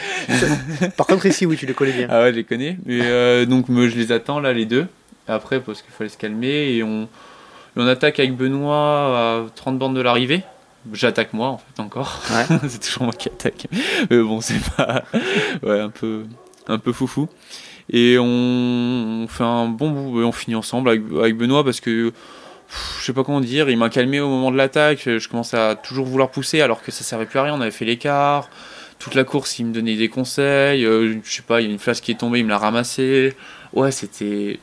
Par 0.97 1.07
contre, 1.07 1.27
ici, 1.27 1.47
oui, 1.47 1.57
tu 1.57 1.67
les 1.67 1.75
connais 1.75 1.93
bien. 1.93 2.09
Ah 2.11 2.23
ouais, 2.23 2.31
je 2.31 2.37
les 2.37 2.45
connais. 2.45 2.79
Mais 2.85 3.01
euh, 3.03 3.47
donc, 3.47 3.67
je 3.69 3.97
les 3.97 4.13
attends 4.13 4.39
là, 4.39 4.53
les 4.53 4.67
deux 4.67 4.87
après 5.29 5.61
parce 5.61 5.83
qu'il 5.83 5.93
fallait 5.93 6.11
se 6.11 6.19
calmer 6.19 6.75
et 6.75 6.83
on, 6.83 7.09
on 7.77 7.87
attaque 7.87 8.19
avec 8.19 8.37
Benoît 8.37 9.19
à 9.19 9.47
30 9.55 9.79
bandes 9.79 9.97
de 9.97 10.01
l'arrivée. 10.01 10.43
J'attaque 10.93 11.33
moi 11.33 11.49
en 11.49 11.59
fait 11.59 11.81
encore. 11.81 12.23
c'est 12.69 12.81
toujours 12.81 13.05
moi 13.05 13.13
qui 13.13 13.29
attaque. 13.29 13.67
Mais 14.11 14.19
bon, 14.19 14.41
c'est 14.41 14.63
pas 14.77 15.05
ouais, 15.63 15.81
un 15.81 15.91
peu 15.91 16.25
un 16.67 16.79
peu 16.79 16.93
foufou. 16.93 17.29
Et 17.91 18.17
on, 18.19 19.27
fait 19.29 19.45
un 19.45 19.67
bon 19.67 19.91
bout 19.91 20.23
et 20.23 20.25
on 20.25 20.33
finit 20.33 20.55
ensemble 20.55 20.89
avec, 20.91 21.37
Benoît 21.37 21.65
parce 21.65 21.81
que 21.81 22.13
je 22.99 23.05
sais 23.05 23.13
pas 23.13 23.25
comment 23.25 23.41
dire, 23.41 23.69
il 23.69 23.77
m'a 23.77 23.91
calmé 23.91 24.21
au 24.21 24.29
moment 24.29 24.51
de 24.51 24.57
l'attaque. 24.57 25.03
Je 25.07 25.29
commençais 25.29 25.59
à 25.59 25.75
toujours 25.75 26.07
vouloir 26.07 26.31
pousser 26.31 26.61
alors 26.61 26.83
que 26.83 26.91
ça 26.91 27.05
servait 27.05 27.27
plus 27.27 27.39
à 27.39 27.45
rien. 27.45 27.55
On 27.55 27.61
avait 27.61 27.71
fait 27.71 27.85
l'écart. 27.85 28.49
Toute 28.99 29.15
la 29.15 29.25
course, 29.25 29.59
il 29.59 29.67
me 29.67 29.75
donnait 29.75 29.97
des 29.97 30.09
conseils. 30.09 30.85
Euh, 30.85 31.19
je 31.23 31.31
sais 31.31 31.43
pas, 31.43 31.61
il 31.61 31.67
y 31.67 31.69
a 31.69 31.73
une 31.73 31.79
flasque 31.79 32.05
qui 32.05 32.13
est 32.13 32.19
tombée, 32.19 32.39
il 32.39 32.45
me 32.45 32.51
l'a 32.51 32.59
ramassée. 32.59 33.35
Ouais, 33.75 33.91
c'était 33.91 34.61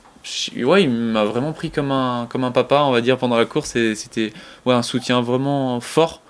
ouais, 0.64 0.84
il 0.84 0.90
m'a 0.90 1.24
vraiment 1.26 1.54
pris 1.54 1.72
comme 1.72 1.92
un, 1.92 2.28
comme 2.30 2.44
un 2.44 2.52
papa, 2.52 2.82
on 2.84 2.92
va 2.92 3.02
dire, 3.02 3.18
pendant 3.18 3.38
la 3.38 3.46
course. 3.46 3.76
Et 3.76 3.96
c'était 3.96 4.34
ouais, 4.66 4.74
un 4.74 4.84
soutien 4.84 5.22
vraiment 5.22 5.80
fort. 5.80 6.22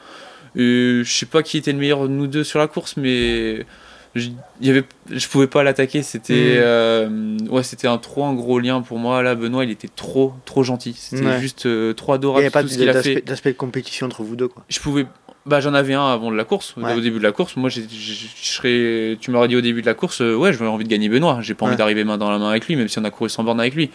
Et 0.55 1.01
je 1.03 1.11
sais 1.11 1.25
pas 1.25 1.43
qui 1.43 1.57
était 1.57 1.71
le 1.71 1.79
meilleur 1.79 2.03
de 2.03 2.07
nous 2.09 2.27
deux 2.27 2.43
sur 2.43 2.59
la 2.59 2.67
course, 2.67 2.97
mais 2.97 3.65
je, 4.15 4.29
y 4.59 4.69
avait, 4.69 4.83
je 5.09 5.27
pouvais 5.27 5.47
pas 5.47 5.63
l'attaquer. 5.63 6.03
C'était 6.03 6.33
mm. 6.33 6.61
euh, 6.61 7.37
ouais, 7.49 7.63
c'était 7.63 7.87
un 7.87 7.97
trop 7.97 8.25
un 8.25 8.33
gros 8.33 8.59
lien 8.59 8.81
pour 8.81 8.97
moi. 8.97 9.21
Là, 9.21 9.35
Benoît, 9.35 9.63
il 9.63 9.71
était 9.71 9.87
trop 9.87 10.33
trop 10.45 10.63
gentil. 10.63 10.93
C'était 10.97 11.39
juste 11.39 11.65
euh, 11.65 11.93
trop 11.93 12.13
adorable. 12.13 12.41
Il 12.69 12.77
n'y 12.77 12.89
avait 12.89 13.15
pas 13.15 13.21
d'aspect 13.21 13.51
de 13.51 13.57
compétition 13.57 14.07
entre 14.07 14.23
vous 14.23 14.35
deux. 14.35 14.47
Quoi. 14.47 14.63
Je 14.69 14.79
pouvais 14.79 15.05
bah, 15.45 15.59
j'en 15.59 15.73
avais 15.73 15.93
un 15.95 16.07
avant 16.07 16.31
de 16.31 16.35
la 16.35 16.43
course, 16.43 16.75
au 16.77 16.99
début 16.99 17.17
de 17.17 17.23
la 17.23 17.31
course. 17.31 17.55
Moi, 17.55 17.69
je 17.69 17.81
serais, 18.41 19.17
tu 19.19 19.31
m'aurais 19.31 19.47
dit 19.47 19.55
au 19.55 19.61
début 19.61 19.81
de 19.81 19.87
la 19.87 19.95
course, 19.95 20.21
euh, 20.21 20.35
ouais, 20.35 20.53
j'avais 20.53 20.67
envie 20.67 20.83
de 20.83 20.89
gagner 20.89 21.09
Benoît. 21.09 21.39
J'ai 21.41 21.55
pas 21.55 21.65
envie 21.65 21.75
d'arriver 21.75 22.03
main 22.03 22.17
dans 22.17 22.29
la 22.29 22.37
main 22.37 22.49
avec 22.49 22.67
lui, 22.67 22.75
même 22.75 22.87
si 22.87 22.99
on 22.99 23.03
a 23.03 23.09
couru 23.09 23.29
sans 23.29 23.43
borne 23.43 23.59
avec 23.59 23.73
lui, 23.73 23.89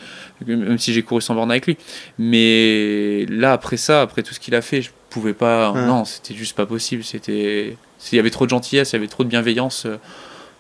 même 0.46 0.78
si 0.78 0.92
j'ai 0.92 1.02
couru 1.02 1.20
sans 1.20 1.34
borne 1.34 1.50
avec 1.50 1.66
lui. 1.66 1.76
Mais 2.18 3.26
là, 3.28 3.52
après 3.52 3.76
ça, 3.76 4.02
après 4.02 4.22
tout 4.22 4.34
ce 4.34 4.40
qu'il 4.40 4.54
a 4.54 4.62
fait, 4.62 4.82
je 4.82 4.90
pouvais 5.10 5.34
pas. 5.34 5.72
Non, 5.72 6.04
c'était 6.04 6.34
juste 6.34 6.56
pas 6.56 6.66
possible. 6.66 7.04
C'était, 7.04 7.76
il 8.12 8.16
y 8.16 8.18
avait 8.18 8.30
trop 8.30 8.44
de 8.46 8.50
gentillesse, 8.50 8.92
il 8.92 8.96
y 8.96 8.98
avait 8.98 9.06
trop 9.06 9.22
de 9.22 9.28
bienveillance. 9.28 9.86
Euh, 9.86 9.98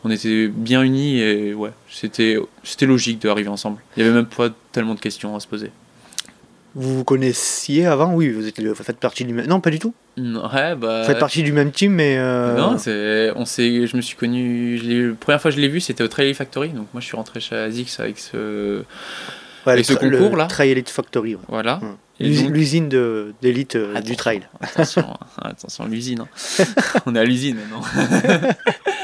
on 0.04 0.10
était 0.10 0.46
bien 0.46 0.82
unis 0.82 1.20
et 1.20 1.52
ouais, 1.52 1.70
c'était, 1.90 2.36
c'était 2.62 2.86
logique 2.86 3.20
d'arriver 3.20 3.48
ensemble. 3.48 3.82
Il 3.96 4.04
y 4.04 4.06
avait 4.06 4.14
même 4.14 4.26
pas 4.26 4.50
tellement 4.70 4.94
de 4.94 5.00
questions 5.00 5.34
à 5.34 5.40
se 5.40 5.48
poser. 5.48 5.72
Vous 6.78 6.98
vous 6.98 7.04
connaissiez 7.04 7.86
avant 7.86 8.12
Oui, 8.12 8.28
vous, 8.28 8.46
êtes, 8.46 8.62
vous 8.62 8.74
faites 8.74 8.98
partie 8.98 9.24
du 9.24 9.32
même. 9.32 9.46
Non, 9.46 9.60
pas 9.60 9.70
du 9.70 9.78
tout. 9.78 9.94
Ouais, 10.18 10.74
bah. 10.76 11.00
Vous 11.00 11.06
faites 11.06 11.18
partie 11.18 11.42
du 11.42 11.52
même 11.52 11.72
team, 11.72 11.92
mais. 11.92 12.18
Euh... 12.18 12.54
Non, 12.54 12.76
c'est, 12.76 13.32
on 13.34 13.46
s'est, 13.46 13.86
je 13.86 13.96
me 13.96 14.02
suis 14.02 14.14
connu. 14.14 14.76
la 14.76 15.14
première 15.14 15.40
fois 15.40 15.50
que 15.50 15.56
je 15.56 15.60
l'ai 15.62 15.68
vu, 15.68 15.80
c'était 15.80 16.04
au 16.04 16.08
Trail 16.08 16.34
Factory. 16.34 16.68
Donc 16.68 16.88
moi, 16.92 17.00
je 17.00 17.06
suis 17.06 17.16
rentré 17.16 17.40
chez 17.40 17.56
Azix 17.56 17.98
avec 17.98 18.18
ce, 18.18 18.82
ouais, 19.66 19.72
avec 19.72 19.86
ce 19.86 19.94
concours 19.94 20.36
là. 20.36 20.46
Trail 20.48 20.72
Elite 20.72 20.90
Factory. 20.90 21.38
Voilà. 21.48 21.80
L'usine 22.20 22.90
de, 22.90 23.34
d'élite 23.40 23.76
euh, 23.76 24.00
du 24.00 24.16
trail. 24.16 24.42
Attention, 24.60 25.16
attention 25.42 25.86
l'usine. 25.86 26.20
Hein. 26.20 26.64
on 27.06 27.14
est 27.14 27.18
à 27.18 27.24
l'usine 27.24 27.58
non 27.70 27.80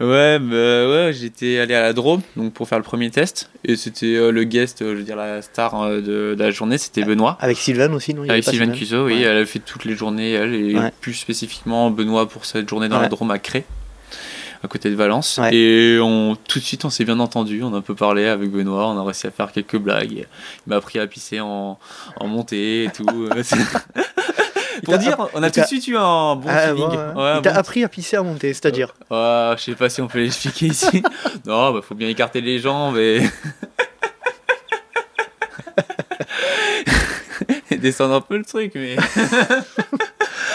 ouais, 0.00 0.38
bah, 0.38 0.88
ouais 0.88 1.12
j'étais 1.12 1.58
allé 1.58 1.74
à 1.74 1.82
la 1.82 1.92
Drôme 1.92 2.22
donc 2.36 2.52
pour 2.52 2.68
faire 2.68 2.78
le 2.78 2.84
premier 2.84 3.10
test 3.10 3.50
et 3.64 3.76
c'était 3.76 4.14
euh, 4.16 4.30
le 4.30 4.44
guest, 4.44 4.82
euh, 4.82 4.92
je 4.92 4.98
veux 4.98 5.04
dire 5.04 5.16
la 5.16 5.42
star 5.42 5.82
euh, 5.82 6.00
de, 6.00 6.36
la 6.38 6.50
journée, 6.50 6.78
c'était 6.78 7.02
Benoît. 7.02 7.36
Avec 7.40 7.58
Sylvain 7.58 7.92
aussi, 7.92 8.14
non 8.14 8.28
Avec 8.28 8.44
Sylvain 8.44 8.70
Cuso, 8.70 9.06
oui, 9.06 9.22
elle 9.22 9.38
a 9.38 9.46
fait 9.46 9.58
toutes 9.58 9.84
les 9.84 9.94
journées, 9.94 10.32
elle 10.32 10.54
et 10.54 10.76
plus 11.00 11.14
spécifiquement 11.14 11.90
Benoît 11.90 12.28
pour 12.28 12.44
cette 12.44 12.68
journée 12.68 12.88
dans 12.88 13.00
la 13.00 13.08
Drôme 13.08 13.30
à 13.30 13.38
Cré 13.38 13.64
à 14.62 14.68
côté 14.68 14.90
de 14.90 14.96
Valence. 14.96 15.38
Et 15.52 15.98
on, 16.02 16.36
tout 16.48 16.58
de 16.58 16.64
suite, 16.64 16.84
on 16.84 16.90
s'est 16.90 17.04
bien 17.04 17.20
entendu. 17.20 17.62
On 17.62 17.72
a 17.74 17.78
un 17.78 17.80
peu 17.80 17.94
parlé 17.94 18.26
avec 18.26 18.50
Benoît. 18.50 18.88
On 18.88 18.98
a 18.98 19.04
réussi 19.04 19.28
à 19.28 19.30
faire 19.30 19.52
quelques 19.52 19.76
blagues. 19.76 20.12
Il 20.12 20.26
m'a 20.66 20.76
appris 20.76 20.98
à 20.98 21.06
pisser 21.06 21.38
en, 21.38 21.78
en 22.16 22.26
montée 22.26 22.84
et 22.84 22.90
tout. 22.90 23.06
Pour 24.84 24.98
dire, 24.98 25.16
on 25.34 25.42
a 25.42 25.50
tout 25.50 25.60
de 25.60 25.66
suite 25.66 25.86
eu 25.88 25.96
un 25.96 26.36
bon 26.36 26.48
ah, 26.48 26.68
feeling. 26.68 26.90
il 27.36 27.42
t'a 27.42 27.54
appris 27.54 27.84
à 27.84 27.88
pisser 27.88 28.16
à 28.16 28.22
monter, 28.22 28.52
c'est-à-dire 28.54 28.94
Je 29.10 29.56
sais 29.58 29.74
pas 29.74 29.88
si 29.88 30.00
on 30.00 30.08
peut 30.08 30.20
l'expliquer 30.20 30.66
ici. 30.66 31.02
non, 31.46 31.72
bah 31.72 31.80
faut 31.82 31.94
bien 31.94 32.08
écarter 32.08 32.40
les 32.40 32.58
jambes 32.58 32.96
et. 32.96 33.22
et 37.70 37.76
descendre 37.76 38.14
un 38.14 38.20
peu 38.20 38.36
le 38.36 38.44
truc, 38.44 38.72
mais. 38.74 38.96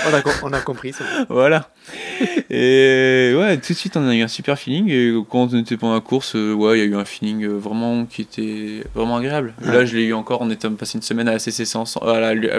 On, 0.10 0.14
a, 0.14 0.22
on 0.44 0.54
a 0.54 0.62
compris, 0.62 0.92
bon. 0.92 1.26
Voilà. 1.30 1.70
Et 2.50 3.34
ouais, 3.36 3.58
tout 3.58 3.74
de 3.74 3.78
suite, 3.78 3.98
on 3.98 4.08
a 4.08 4.16
eu 4.16 4.22
un 4.22 4.28
super 4.28 4.58
feeling. 4.58 4.90
Et 4.90 5.14
quand 5.30 5.54
on 5.54 5.58
était 5.60 5.78
pendant 5.78 5.96
la 5.96 6.02
course, 6.02 6.36
euh, 6.36 6.54
ouais, 6.54 6.78
il 6.78 6.80
y 6.80 6.84
a 6.84 6.86
eu 6.86 6.96
un 6.96 7.06
feeling 7.06 7.44
euh, 7.44 7.58
vraiment 7.58 8.06
qui 8.06 8.22
était 8.22 8.84
vraiment 8.94 9.18
agréable. 9.18 9.54
Là, 9.62 9.86
je 9.86 9.96
l'ai 9.96 10.04
eu 10.04 10.14
encore. 10.14 10.42
On 10.42 10.50
était 10.50 10.70
passé 10.70 10.98
une 10.98 11.02
semaine 11.02 11.28
à 11.28 11.34
la 11.34 11.40
CCC 11.40 11.78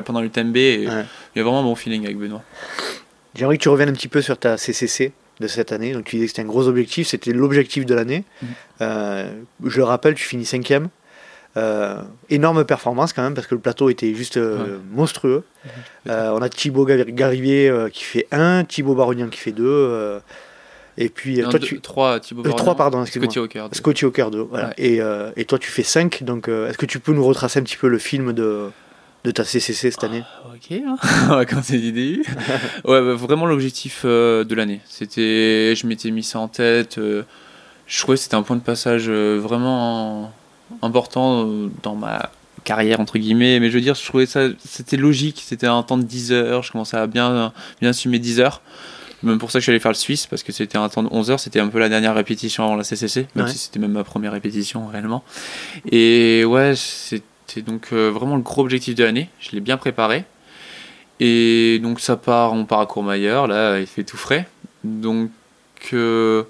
pendant 0.05 0.21
l'UTMB. 0.21 0.57
Et 0.57 0.83
il 0.83 1.37
y 1.37 1.41
a 1.41 1.43
vraiment 1.43 1.61
un 1.61 1.65
bon 1.65 1.75
feeling 1.75 2.05
avec 2.05 2.19
Benoît. 2.19 2.43
J'aimerais 3.35 3.57
que 3.57 3.63
tu 3.63 3.69
reviennes 3.69 3.89
un 3.89 3.95
petit 3.95 4.09
peu 4.09 4.23
sur 4.23 4.39
ta 4.39 4.57
CCC 4.57 5.13
de 5.41 5.47
cette 5.49 5.73
année. 5.73 5.93
Donc, 5.93 6.05
tu 6.05 6.17
disais 6.17 6.27
que 6.27 6.31
c'était 6.33 6.43
un 6.43 6.51
gros 6.51 6.69
objectif. 6.69 7.09
C'était 7.09 7.33
l'objectif 7.33 7.85
de 7.85 7.95
l'année. 7.95 8.25
Mm. 8.43 8.47
Euh, 8.83 9.33
je 9.65 9.77
le 9.79 9.85
rappelle, 9.85 10.15
tu 10.15 10.25
finis 10.25 10.45
cinquième. 10.45 10.89
Euh, 11.57 12.03
énorme 12.31 12.65
performance 12.65 13.13
quand 13.13 13.23
même 13.23 13.35
parce 13.35 13.47
que 13.47 13.55
le 13.55 13.61
plateau 13.61 13.89
était 13.89 14.13
juste 14.13 14.39
euh, 14.39 14.79
monstrueux. 14.91 15.45
Euh, 16.09 16.31
on 16.31 16.43
a 16.43 16.49
Thibaut 16.49 16.85
Garivier 16.85 17.73
qui 17.93 18.03
fait 18.03 18.27
1, 18.33 18.65
Thibaut 18.65 18.97
Baronian 18.97 19.29
qui 19.29 19.39
fait 19.39 19.53
2. 19.53 20.21
et 20.99 21.09
puis 21.09 21.41
toi 21.43 21.61
tu 21.61 21.81
3 21.81 22.19
Thibaut 22.19 22.43
3 22.43 22.75
pardon, 22.75 23.07
Scotty 23.07 23.39
Hawker 23.39 23.69
2. 23.69 23.77
Scotty 23.77 24.05
Hawker 24.05 24.31
2 24.33 24.41
voilà. 24.41 24.75
et, 24.79 24.99
et, 25.37 25.45
toi 25.45 25.59
tu 25.61 25.71
fais 25.71 25.85
5 25.85 26.25
donc 26.25 26.49
est-ce 26.49 26.77
que 26.77 26.87
tu 26.87 26.99
peux 26.99 27.13
nous 27.13 27.25
retracer 27.25 27.61
un 27.61 27.63
petit 27.63 27.77
peu 27.77 27.89
le 27.89 27.99
film 27.99 28.33
de 28.33 28.71
de 29.23 29.31
ta 29.31 29.43
CCC 29.45 29.91
cette 29.91 30.05
année? 30.05 30.23
Ok, 30.55 30.73
hein. 30.73 30.97
on 31.31 31.37
va 31.37 31.47
commencer 31.47 31.79
l'idée. 31.79 32.21
ouais, 32.85 33.01
bah, 33.01 33.15
vraiment 33.15 33.47
l'objectif 33.47 34.05
de 34.05 34.55
l'année. 34.55 34.83
C'était, 34.85 35.75
je 35.75 35.87
m'étais 35.87 36.11
mis 36.11 36.23
ça 36.23 36.41
en 36.41 36.49
tête. 36.49 36.97
je 36.99 38.01
trouvais 38.01 38.19
que 38.19 38.23
c'était 38.23 38.35
un 38.35 38.43
point 38.43 38.57
de 38.57 38.63
passage 38.63 39.09
vraiment 39.09 40.31
important 40.83 41.47
euh, 41.47 41.71
dans 41.83 41.95
ma 41.95 42.31
carrière 42.65 43.01
entre 43.01 43.19
guillemets 43.19 43.61
mais 43.61 43.69
je 43.69 43.75
veux 43.75 43.83
dire 43.83 43.95
je 43.95 44.05
trouvais 44.05 44.25
ça 44.27 44.49
c'était 44.65 44.97
logique 44.97 45.43
c'était 45.47 45.67
un 45.67 45.83
temps 45.83 45.99
de 45.99 46.03
10 46.03 46.33
heures 46.33 46.63
je 46.63 46.73
commençais 46.73 46.97
à 46.97 47.07
bien 47.07 47.53
bien 47.81 47.91
assumer 47.91 48.19
10 48.19 48.41
heures 48.41 48.63
même 49.23 49.39
pour 49.39 49.51
ça 49.51 49.59
que 49.59 49.61
je 49.61 49.65
suis 49.65 49.71
allé 49.71 49.81
faire 49.81 49.91
le 49.91 49.97
Suisse, 49.97 50.27
parce 50.27 50.43
que 50.43 50.53
c'était 50.53 50.77
un 50.77 50.87
temps 50.91 51.03
de 51.03 51.09
11 51.11 51.31
heures, 51.31 51.41
c'était 51.41 51.59
un 51.61 51.69
peu 51.69 51.79
la 51.79 51.89
dernière 51.89 52.15
répétition 52.15 52.63
avant 52.65 52.77
la 52.77 52.85
CCC, 52.85 53.27
même 53.35 53.47
Ouais. 53.47 53.51
si 53.51 53.57
c'était 53.57 53.79
même 53.79 53.93
ma 53.93 54.05
première 54.05 54.33
répétition 54.33 54.87
réellement. 54.87 55.25
Et 55.91 56.45
ouais, 56.45 56.75
c'était 56.77 57.63
donc 57.63 57.89
euh, 57.95 58.11
vraiment 58.11 58.37
le 58.37 58.43
gros 58.43 58.61
objectif 58.61 58.95
de 58.95 59.03
l'année. 59.03 59.31
Je 59.41 59.53
l'ai 59.53 59.61
bien 59.61 59.79
préparé. 59.79 60.25
Et 61.21 61.81
donc 61.83 62.01
ça 62.01 62.17
part, 62.17 62.53
on 62.53 62.67
part 62.67 62.81
à 62.81 62.87
Courmayeur, 62.87 63.47
là 63.47 63.79
il 63.81 63.87
fait 63.87 64.05
tout 64.05 64.19
frais. 64.19 64.47
Donc 64.83 65.31
euh, 65.95 66.43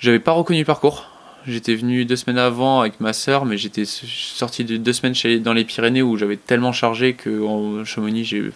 j'avais 0.00 0.18
pas 0.18 0.32
reconnu 0.32 0.58
le 0.60 0.64
parcours. 0.64 1.06
J'étais 1.46 1.74
venu 1.74 2.04
deux 2.04 2.16
semaines 2.16 2.38
avant 2.38 2.80
avec 2.80 3.00
ma 3.00 3.12
sœur, 3.12 3.44
mais 3.44 3.56
j'étais 3.58 3.84
sorti 3.84 4.64
de 4.64 4.76
deux 4.76 4.92
semaines 4.92 5.14
chez, 5.14 5.38
dans 5.40 5.52
les 5.52 5.64
Pyrénées 5.64 6.02
où 6.02 6.16
j'avais 6.16 6.36
tellement 6.36 6.72
chargé 6.72 7.14
que 7.14 7.42
en 7.44 7.84
Chamonix, 7.84 8.24
j'ai- 8.24 8.42
je 8.42 8.50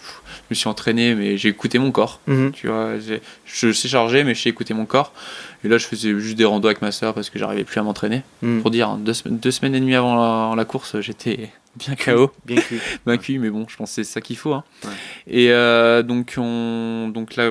me 0.49 0.55
suis 0.55 0.67
entraîné, 0.69 1.13
mais 1.15 1.37
j'ai 1.37 1.49
écouté 1.49 1.79
mon 1.79 1.91
corps. 1.91 2.19
Mhm. 2.27 2.51
Tu 2.53 2.67
vois, 2.67 2.99
j'ai- 2.99 3.21
je 3.45 3.71
sais 3.71 3.87
charger, 3.87 4.23
mais 4.23 4.35
je 4.35 4.41
sais 4.43 4.49
écouter 4.49 4.73
mon 4.73 4.85
corps. 4.85 5.11
Et 5.63 5.67
là, 5.67 5.77
je 5.77 5.85
faisais 5.85 6.17
juste 6.19 6.37
des 6.37 6.45
randos 6.45 6.67
avec 6.67 6.81
ma 6.81 6.91
sœur 6.91 7.13
parce 7.13 7.29
que 7.29 7.37
j'arrivais 7.39 7.63
plus 7.63 7.79
à 7.79 7.83
m'entraîner. 7.83 8.23
Mhm. 8.41 8.61
Pour 8.61 8.71
dire, 8.71 8.95
deux, 8.97 9.13
semaines- 9.13 9.39
deux 9.39 9.51
semaines 9.51 9.75
et 9.75 9.79
demie 9.79 9.95
avant 9.95 10.15
la, 10.51 10.55
la 10.55 10.65
course, 10.65 10.99
j'étais 11.01 11.49
bien 11.75 11.95
KO, 11.95 12.31
Bien 12.45 12.61
cuit. 12.61 12.77
bien 13.05 13.17
cuit, 13.17 13.37
mais 13.39 13.49
bon, 13.49 13.65
je 13.67 13.75
pense 13.75 13.89
que 13.89 13.95
c'est 13.95 14.03
ça 14.03 14.21
qu'il 14.21 14.37
faut. 14.37 14.53
hein. 14.53 14.63
Ouais. 14.85 14.91
Et 15.27 15.51
euh, 15.51 16.03
donc, 16.03 16.35
on, 16.37 17.09
donc 17.13 17.35
là, 17.35 17.49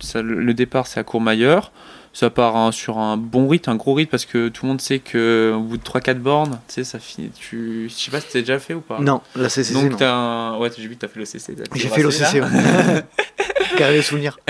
ça- 0.00 0.22
le 0.22 0.54
départ, 0.54 0.86
c'est 0.86 0.98
à 1.00 1.04
Courmayeur. 1.04 1.72
Ça 2.16 2.30
part 2.30 2.56
hein, 2.56 2.70
sur 2.70 2.98
un 2.98 3.16
bon 3.16 3.48
rythme, 3.48 3.70
un 3.70 3.74
gros 3.74 3.92
rythme, 3.92 4.10
parce 4.10 4.24
que 4.24 4.48
tout 4.48 4.64
le 4.64 4.68
monde 4.68 4.80
sait 4.80 5.00
que 5.00 5.52
au 5.56 5.60
bout 5.60 5.76
de 5.78 5.82
3-4 5.82 6.14
bornes, 6.20 6.60
tu 6.68 6.74
sais, 6.74 6.84
ça 6.84 7.00
finit. 7.00 7.30
Tu... 7.30 7.88
Je 7.88 7.92
sais 7.94 8.10
pas 8.12 8.20
si 8.20 8.28
t'as 8.32 8.38
déjà 8.38 8.60
fait 8.60 8.72
ou 8.74 8.80
pas. 8.80 9.00
Non, 9.00 9.20
la 9.34 9.48
CCC, 9.48 9.74
Donc 9.74 9.96
t'as 9.98 10.12
un... 10.14 10.58
Ouais, 10.58 10.70
j'ai 10.78 10.86
vu 10.86 10.94
que 10.94 11.00
t'as 11.00 11.08
fait 11.08 11.18
l'OCC. 11.18 11.58
J'ai 11.74 11.88
fait 11.88 12.02
l'OCC, 12.02 12.34
ouais. 12.34 13.04
Carré 13.76 13.94
les 13.96 14.02
souvenirs. 14.02 14.38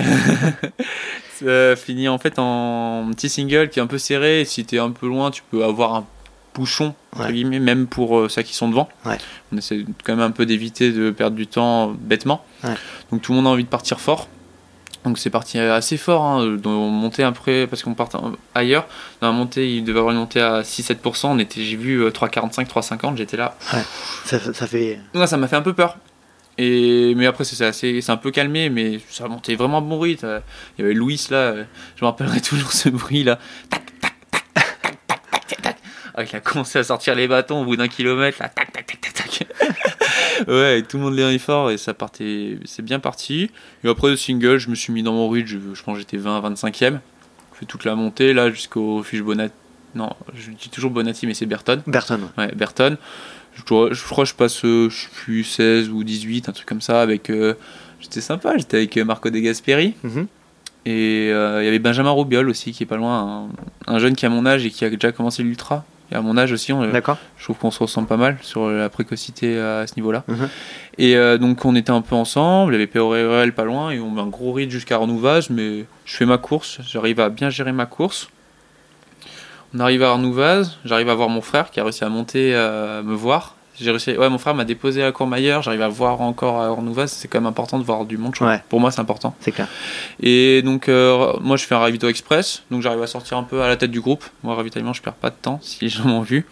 Ça 1.41 1.75
finit 1.77 2.09
en 2.09 2.19
fait 2.19 2.39
en 2.39 3.09
petit 3.12 3.29
single 3.29 3.69
qui 3.69 3.79
est 3.79 3.83
un 3.83 3.87
peu 3.87 3.99
serré. 3.99 4.43
Et 4.43 4.45
si 4.45 4.65
t'es 4.65 4.79
un 4.79 4.91
peu 4.91 5.09
loin, 5.09 5.31
tu 5.31 5.43
peux 5.51 5.65
avoir 5.65 5.95
un 5.95 6.05
bouchon, 6.55 6.95
entre 7.12 7.27
Ouais. 7.27 7.33
guillemets, 7.33 7.59
même 7.59 7.87
pour 7.87 8.19
euh, 8.19 8.29
ceux 8.29 8.43
qui 8.43 8.55
sont 8.55 8.69
devant. 8.69 8.89
Ouais. 9.05 9.19
On 9.53 9.57
essaie 9.57 9.85
quand 10.05 10.15
même 10.15 10.25
un 10.25 10.31
peu 10.31 10.47
d'éviter 10.47 10.93
de 10.93 11.11
perdre 11.11 11.37
du 11.37 11.47
temps 11.47 11.89
bêtement. 11.99 12.45
Ouais. 12.62 12.75
Donc 13.11 13.23
tout 13.23 13.33
le 13.33 13.37
monde 13.37 13.47
a 13.47 13.51
envie 13.51 13.65
de 13.65 13.69
partir 13.69 14.01
fort. 14.01 14.29
Donc 15.05 15.19
c'est 15.19 15.31
parti 15.31 15.59
assez 15.59 15.99
fort, 15.99 16.25
hein, 16.25 16.57
dans 16.57 16.89
montée 16.89 17.23
après, 17.25 17.67
parce 17.67 17.83
qu'on 17.83 17.95
part 17.95 18.09
ailleurs. 18.55 18.87
Dans 19.21 19.29
la 19.29 19.33
montée, 19.35 19.71
il 19.71 19.85
devait 19.85 19.99
avoir 19.99 20.15
une 20.15 20.21
montée 20.21 20.41
à 20.41 20.63
6-7%. 20.63 21.27
On 21.27 21.39
était, 21.39 21.63
j'ai 21.63 21.77
vu 21.77 22.03
euh, 22.03 22.11
3,45, 22.11 22.67
3,50. 22.67 23.17
J'étais 23.17 23.37
là. 23.37 23.55
Ça, 24.25 24.39
ça 24.39 24.67
fait. 24.67 24.99
Ouais, 25.15 25.27
ça 25.27 25.37
m'a 25.37 25.47
fait 25.47 25.57
un 25.57 25.63
peu 25.63 25.75
peur. 25.75 25.99
Et 26.57 27.15
mais 27.17 27.27
après 27.27 27.45
c'est 27.45 27.65
assez, 27.65 28.01
c'est 28.01 28.13
un 28.13 28.17
peu 28.17 28.31
calmé, 28.31 28.71
mais 28.71 29.01
ça 29.11 29.27
montait 29.27 29.57
vraiment 29.57 29.79
à 29.79 29.81
bon 29.81 29.99
rythme. 29.99 30.41
Il 30.79 30.83
y 30.83 30.85
avait 30.85 30.95
Louis 30.95 31.21
là, 31.31 31.37
euh, 31.37 31.65
je 31.97 32.05
me 32.05 32.09
rappellerai 32.09 32.41
toujours 32.43 32.73
ce 32.73 32.89
bruit 32.89 33.25
là. 33.25 33.39
Tac 33.71 33.85
tac 34.01 34.21
tac 34.23 34.45
tac 34.53 35.07
tac 35.07 35.17
tac 35.27 35.47
tac 35.49 35.63
tac. 35.63 35.77
Ah, 36.15 36.23
il 36.23 36.37
a 36.37 36.41
commencé 36.41 36.79
à 36.79 36.85
sortir 36.85 37.17
les 37.17 37.27
bâtons 37.27 37.63
au 37.63 37.65
bout 37.65 37.77
d'un 37.77 37.89
kilomètre 37.89 38.41
là. 38.41 38.49
Tac. 38.49 38.64
Ouais, 40.49 40.83
tout 40.83 40.97
le 40.99 41.03
monde 41.05 41.15
les 41.15 41.39
fort 41.39 41.71
et 41.71 41.77
ça 41.79 41.95
partait, 41.95 42.59
c'est 42.65 42.83
bien 42.83 42.99
parti. 43.01 43.51
Et 43.83 43.89
après 43.89 44.11
le 44.11 44.17
single, 44.17 44.59
je 44.59 44.69
me 44.71 44.75
suis 44.75 44.93
mis 44.93 45.03
dans 45.03 45.13
mon 45.13 45.29
rythme. 45.29 45.49
Je, 45.49 45.59
je 45.75 45.83
pense 45.83 45.95
que 45.95 46.01
j'étais 46.01 46.17
20 46.17 46.41
25e. 46.53 47.01
Je 47.53 47.59
fais 47.59 47.67
toute 47.67 47.85
la 47.85 47.95
montée 47.95 48.33
là 48.33 48.51
jusqu'au 48.51 49.05
Bonatti. 49.23 49.55
Non, 49.95 50.11
je 50.35 50.51
dis 50.51 50.69
toujours 50.71 50.91
Bonatti, 50.91 51.27
mais 51.27 51.35
c'est 51.35 51.47
Berton. 51.47 51.83
Berton. 51.87 52.21
ouais. 52.37 52.53
Berton. 52.55 52.97
Je, 53.55 53.61
je 53.93 54.05
crois 54.05 54.25
que 54.25 54.31
je 54.31 54.35
passe, 54.35 54.65
euh, 54.65 54.91
je 54.91 55.07
plus, 55.09 55.45
16 55.45 55.89
ou 55.91 56.03
18, 56.03 56.49
un 56.49 56.53
truc 56.53 56.67
comme 56.67 56.81
ça. 56.81 57.01
avec 57.01 57.31
euh, 57.31 57.55
J'étais 58.01 58.21
sympa, 58.21 58.57
j'étais 58.59 58.79
avec 58.79 58.97
euh, 58.97 59.05
Marco 59.05 59.31
De 59.31 59.39
Gasperi. 59.39 59.95
Mhm. 60.03 60.27
Et 60.87 61.31
euh, 61.33 61.63
il 61.63 61.65
y 61.65 61.69
avait 61.69 61.79
Benjamin 61.79 62.11
Roubiol 62.11 62.49
aussi, 62.49 62.73
qui 62.73 62.83
est 62.83 62.87
pas 62.87 62.97
loin. 62.97 63.49
Un, 63.87 63.95
un 63.95 63.99
jeune 64.01 64.17
qui 64.17 64.27
a 64.27 64.29
mon 64.29 64.45
âge 64.45 64.67
et 64.67 64.71
qui 64.71 64.85
a 64.85 64.91
déjà 64.91 65.13
commencé 65.13 65.43
l'ultra. 65.45 65.85
Et 66.13 66.15
à 66.17 66.21
mon 66.21 66.37
âge 66.37 66.53
aussi, 66.53 66.73
on- 66.73 66.87
D'accord. 66.91 67.17
je 67.39 67.45
trouve 67.45 67.57
qu'on 67.57 67.71
se 67.71 67.79
ressemble 67.79 68.07
pas 68.07 68.17
mal 68.19 68.37
sur 68.43 68.69
la 68.69 68.89
précocité 68.91 69.59
à 69.59 69.87
ce 69.87 69.95
niveau-là. 69.97 70.23
Mhm. 70.29 70.49
Et 70.99 71.17
euh, 71.17 71.39
donc 71.39 71.65
on 71.65 71.75
était 71.75 71.91
un 71.93 72.03
peu 72.03 72.15
ensemble, 72.15 72.73
il 72.75 72.77
y 72.77 72.83
avait 72.83 72.87
PORL 72.87 73.53
pas 73.53 73.65
loin, 73.65 73.91
et 73.91 73.99
on 74.01 74.11
met 74.11 74.21
un 74.21 74.27
gros 74.27 74.53
rythme 74.53 74.71
jusqu'à 74.71 74.97
Arnouvaz, 74.97 75.49
mais 75.51 75.87
je 76.05 76.17
fais 76.17 76.27
ma 76.27 76.37
course, 76.39 76.79
j'arrive 76.87 77.21
à 77.21 77.31
bien 77.31 77.49
gérer 77.51 77.73
ma 77.73 77.87
course. 77.87 78.29
On 79.75 79.81
arrive 79.81 80.03
à 80.05 80.11
Arnouvaz, 80.11 80.77
j'arrive 80.85 81.09
à 81.09 81.15
voir 81.15 81.29
mon 81.29 81.41
frère 81.41 81.71
qui 81.71 81.81
a 81.81 81.83
réussi 81.85 82.05
à 82.05 82.09
monter, 82.09 82.55
à 82.55 83.03
me 83.03 83.15
voir. 83.15 83.54
J'ai 83.81 83.91
réussi, 83.91 84.16
ouais, 84.16 84.29
mon 84.29 84.39
frère 84.39 84.55
m'a 84.55 84.64
déposé 84.64 85.03
à 85.03 85.11
Courmayeur, 85.11 85.62
j'arrive 85.62 85.83
à 85.83 85.89
voir 85.89 86.20
encore 86.20 86.61
à 86.61 86.66
Arnouvaz, 86.66 87.11
c'est 87.11 87.27
quand 87.29 87.41
même 87.41 87.49
important 87.49 87.79
de 87.79 87.85
voir 87.85 88.05
du 88.05 88.16
monde. 88.16 88.35
Ouais. 88.41 88.62
pour 88.68 88.81
moi 88.81 88.91
c'est 88.91 89.01
important. 89.01 89.35
C'est 89.41 89.53
clair. 89.53 89.68
Et 90.20 90.62
donc, 90.62 90.89
euh, 90.89 91.33
moi, 91.41 91.57
je 91.57 91.64
fais 91.64 91.75
un 91.75 91.79
ravito 91.79 92.09
express. 92.09 92.62
Donc, 92.70 92.83
j'arrive 92.83 93.03
à 93.03 93.07
sortir 93.07 93.37
un 93.37 93.43
peu 93.43 93.62
à 93.62 93.68
la 93.68 93.77
tête 93.77 93.91
du 93.91 94.01
groupe. 94.01 94.25
Moi, 94.43 94.55
ravitaillement, 94.55 94.93
je 94.93 95.03
perds 95.03 95.14
pas 95.14 95.31
de 95.31 95.37
temps 95.41 95.59
si 95.62 95.79
les 95.83 95.89
gens 95.89 96.05
m'ont 96.05 96.20
vu. 96.22 96.47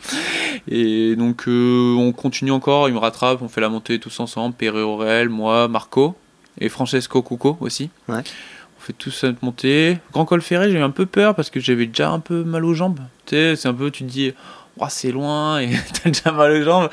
Et 0.68 1.16
donc, 1.16 1.46
euh, 1.48 1.94
on 1.96 2.12
continue 2.12 2.50
encore. 2.52 2.88
Il 2.88 2.94
me 2.94 2.98
rattrape. 2.98 3.42
On 3.42 3.48
fait 3.48 3.60
la 3.60 3.68
montée 3.68 3.98
tous 3.98 4.20
ensemble. 4.20 4.54
Perret 4.54 4.80
Aurel, 4.80 5.28
moi, 5.28 5.68
Marco 5.68 6.16
et 6.60 6.68
Francesco 6.68 7.22
Cuco 7.22 7.56
aussi. 7.60 7.90
Ouais. 8.08 8.22
On 8.78 8.80
fait 8.80 8.92
tous 8.92 9.10
cette 9.10 9.42
montée. 9.42 9.98
Grand 10.12 10.24
col 10.24 10.42
ferré, 10.42 10.70
j'ai 10.70 10.78
eu 10.78 10.82
un 10.82 10.90
peu 10.90 11.06
peur 11.06 11.34
parce 11.34 11.50
que 11.50 11.60
j'avais 11.60 11.86
déjà 11.86 12.10
un 12.10 12.20
peu 12.20 12.42
mal 12.42 12.64
aux 12.64 12.74
jambes. 12.74 13.00
Tu 13.26 13.36
sais, 13.36 13.56
c'est 13.56 13.68
un 13.68 13.74
peu, 13.74 13.90
tu 13.90 14.04
te 14.04 14.10
dis, 14.10 14.32
Ouah, 14.78 14.88
c'est 14.88 15.12
loin 15.12 15.60
et 15.60 15.70
t'as 16.02 16.10
déjà 16.10 16.32
mal 16.32 16.52
aux 16.52 16.64
jambes. 16.64 16.90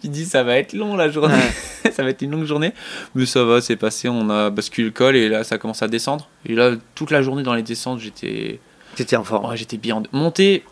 Tu 0.00 0.08
dis, 0.08 0.24
ça 0.24 0.42
va 0.42 0.56
être 0.56 0.72
long 0.72 0.96
la 0.96 1.10
journée. 1.10 1.34
ça 1.92 2.02
va 2.02 2.10
être 2.10 2.22
une 2.22 2.30
longue 2.30 2.44
journée. 2.44 2.72
Mais 3.14 3.26
ça 3.26 3.44
va, 3.44 3.60
c'est 3.60 3.76
passé. 3.76 4.08
On 4.08 4.30
a 4.30 4.50
basculé 4.50 4.86
le 4.86 4.92
col 4.92 5.16
et 5.16 5.28
là, 5.28 5.44
ça 5.44 5.58
commence 5.58 5.82
à 5.82 5.88
descendre. 5.88 6.28
Et 6.46 6.54
là, 6.54 6.72
toute 6.94 7.10
la 7.10 7.22
journée 7.22 7.42
dans 7.42 7.54
les 7.54 7.62
descentes, 7.62 7.98
j'étais 7.98 8.60
C'était 8.94 9.16
en 9.16 9.24
forme. 9.24 9.50
ouais, 9.50 9.56
j'étais 9.56 9.78
bien. 9.78 10.02
Monté, 10.12 10.62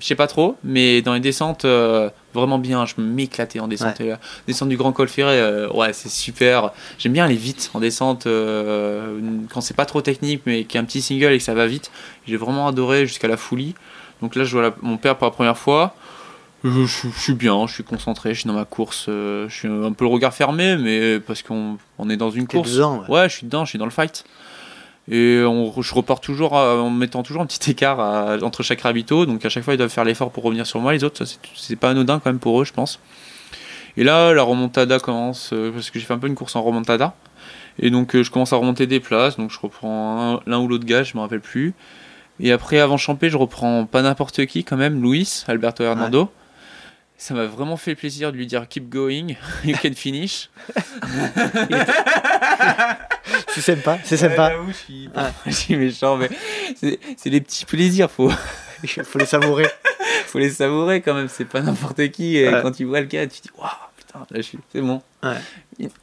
je 0.00 0.06
sais 0.06 0.14
pas 0.14 0.26
trop, 0.26 0.56
mais 0.64 1.02
dans 1.02 1.12
les 1.12 1.20
descentes, 1.20 1.66
euh, 1.66 2.08
vraiment 2.32 2.58
bien. 2.58 2.86
Je 2.86 2.94
m'éclatais 2.98 3.60
en 3.60 3.68
descente. 3.68 4.00
Et 4.00 4.08
la 4.08 4.18
descente 4.46 4.70
du 4.70 4.78
Grand 4.78 4.92
Col 4.92 5.08
Ferré, 5.08 5.38
euh, 5.38 5.68
ouais, 5.72 5.92
c'est 5.92 6.08
super. 6.08 6.72
J'aime 6.98 7.12
bien 7.12 7.26
aller 7.26 7.34
vite 7.36 7.70
en 7.74 7.80
descente 7.80 8.26
euh, 8.26 9.20
quand 9.52 9.60
c'est 9.60 9.76
pas 9.76 9.84
trop 9.86 10.00
technique, 10.00 10.42
mais 10.46 10.64
qu'il 10.64 10.76
y 10.76 10.78
a 10.78 10.80
un 10.80 10.86
petit 10.86 11.02
single 11.02 11.32
et 11.32 11.38
que 11.38 11.44
ça 11.44 11.54
va 11.54 11.66
vite. 11.66 11.90
J'ai 12.26 12.38
vraiment 12.38 12.68
adoré 12.68 13.06
jusqu'à 13.06 13.28
la 13.28 13.36
folie. 13.36 13.74
Donc 14.22 14.34
là, 14.36 14.44
je 14.44 14.52
vois 14.52 14.62
la- 14.62 14.74
mon 14.82 14.96
père 14.96 15.16
pour 15.16 15.26
la 15.26 15.30
première 15.32 15.58
fois. 15.58 15.94
Je, 16.62 16.68
je- 16.70 17.08
je 17.08 17.18
suis 17.18 17.32
bien, 17.32 17.66
je 17.66 17.72
suis 17.72 17.84
concentré, 17.84 18.34
je 18.34 18.40
suis 18.40 18.48
dans 18.48 18.54
ma 18.54 18.66
course. 18.66 19.06
euh, 19.08 19.48
je 19.48 19.54
suis 19.54 19.68
un 19.68 19.92
peu 19.92 20.04
le 20.04 20.10
regard 20.10 20.34
fermé, 20.34 20.76
mais 20.76 21.18
parce 21.18 21.42
qu'on 21.42 21.78
on 21.98 22.10
est 22.10 22.18
dans 22.18 22.30
une 22.30 22.46
course. 22.46 22.72
dedans, 22.72 23.00
ouais. 23.08 23.08
Ouais, 23.22 23.28
je 23.30 23.36
suis 23.36 23.46
dedans, 23.46 23.64
je 23.64 23.70
suis 23.70 23.78
dans 23.78 23.86
le 23.86 23.90
fight. 23.90 24.24
Et 25.10 25.42
on, 25.44 25.72
je 25.80 25.94
repars 25.94 26.20
toujours 26.20 26.56
à- 26.56 26.76
en 26.76 26.90
mettant 26.90 27.22
toujours 27.22 27.42
un 27.42 27.46
petit 27.46 27.70
écart 27.70 27.98
à- 27.98 28.36
entre 28.42 28.62
chaque 28.62 28.82
ravito. 28.82 29.24
Donc 29.26 29.44
à 29.44 29.48
chaque 29.48 29.64
fois, 29.64 29.72
ils 29.74 29.78
doivent 29.78 29.88
faire 29.90 30.04
l'effort 30.04 30.30
pour 30.30 30.44
revenir 30.44 30.66
sur 30.66 30.80
moi. 30.80 30.92
Les 30.92 31.02
autres, 31.02 31.24
c'est- 31.56 31.76
pas 31.76 31.90
anodin 31.90 32.20
quand 32.20 32.30
même 32.30 32.38
pour 32.38 32.60
eux, 32.60 32.64
je 32.64 32.72
pense. 32.74 33.00
Et 33.96 34.04
là, 34.04 34.32
la 34.34 34.42
remontada 34.42 34.98
commence, 35.00 35.50
euh, 35.52 35.72
parce 35.72 35.90
que 35.90 35.98
j'ai 35.98 36.04
fait 36.04 36.14
un 36.14 36.18
peu 36.18 36.28
une 36.28 36.34
course 36.36 36.54
en 36.56 36.62
remontada. 36.62 37.14
Et 37.78 37.90
donc 37.90 38.14
euh, 38.14 38.22
je 38.22 38.30
commence 38.30 38.52
à 38.52 38.56
remonter 38.56 38.86
des 38.86 39.00
places. 39.00 39.36
Donc 39.38 39.50
je 39.50 39.58
reprends 39.58 40.34
un- 40.34 40.40
l'un 40.46 40.58
ou 40.60 40.68
l'autre 40.68 40.84
gars, 40.84 41.02
je 41.02 41.16
me 41.16 41.22
rappelle 41.22 41.40
plus. 41.40 41.72
Et 42.40 42.52
après, 42.52 42.78
avant 42.80 42.96
Champé, 42.96 43.28
je 43.30 43.36
reprends 43.36 43.84
pas 43.86 44.02
n'importe 44.02 44.46
qui 44.46 44.64
quand 44.64 44.76
même, 44.76 45.02
Luis, 45.02 45.44
Alberto 45.48 45.84
Hernando. 45.84 46.30
Ça 47.18 47.34
m'a 47.34 47.44
vraiment 47.44 47.76
fait 47.76 47.94
plaisir 47.94 48.32
de 48.32 48.38
lui 48.38 48.46
dire 48.46 48.66
keep 48.66 48.88
going, 48.88 49.34
you 49.64 49.76
can 49.82 49.92
finish. 49.94 50.48
C'est 53.48 53.60
sympa. 53.60 53.98
C'est 54.04 54.16
sympa. 54.16 54.48
Ouais, 54.56 54.64
je 54.68 54.72
suis, 54.72 55.10
je 55.46 55.50
suis 55.52 55.76
méchant, 55.76 56.16
mais 56.16 56.30
c'est 57.16 57.30
des 57.30 57.40
petits 57.40 57.64
plaisirs, 57.64 58.10
faut, 58.10 58.32
Il 58.82 58.88
faut 58.88 59.18
les 59.18 59.26
savourer. 59.26 59.66
faut 60.26 60.38
les 60.38 60.50
savourer 60.50 61.00
quand 61.00 61.14
même, 61.14 61.28
c'est 61.28 61.44
pas 61.44 61.60
n'importe 61.60 62.08
qui. 62.10 62.36
Et 62.38 62.48
Ouais. 62.48 62.60
quand 62.62 62.72
tu 62.72 62.84
vois 62.84 63.00
le 63.00 63.06
gars, 63.06 63.26
tu 63.26 63.40
te 63.40 63.48
dis, 63.48 63.50
waouh, 63.58 63.68
putain, 63.96 64.20
là 64.20 64.36
je 64.36 64.42
suis, 64.42 64.58
c'est 64.72 64.80
bon. 64.80 65.02
Ouais. 65.22 65.36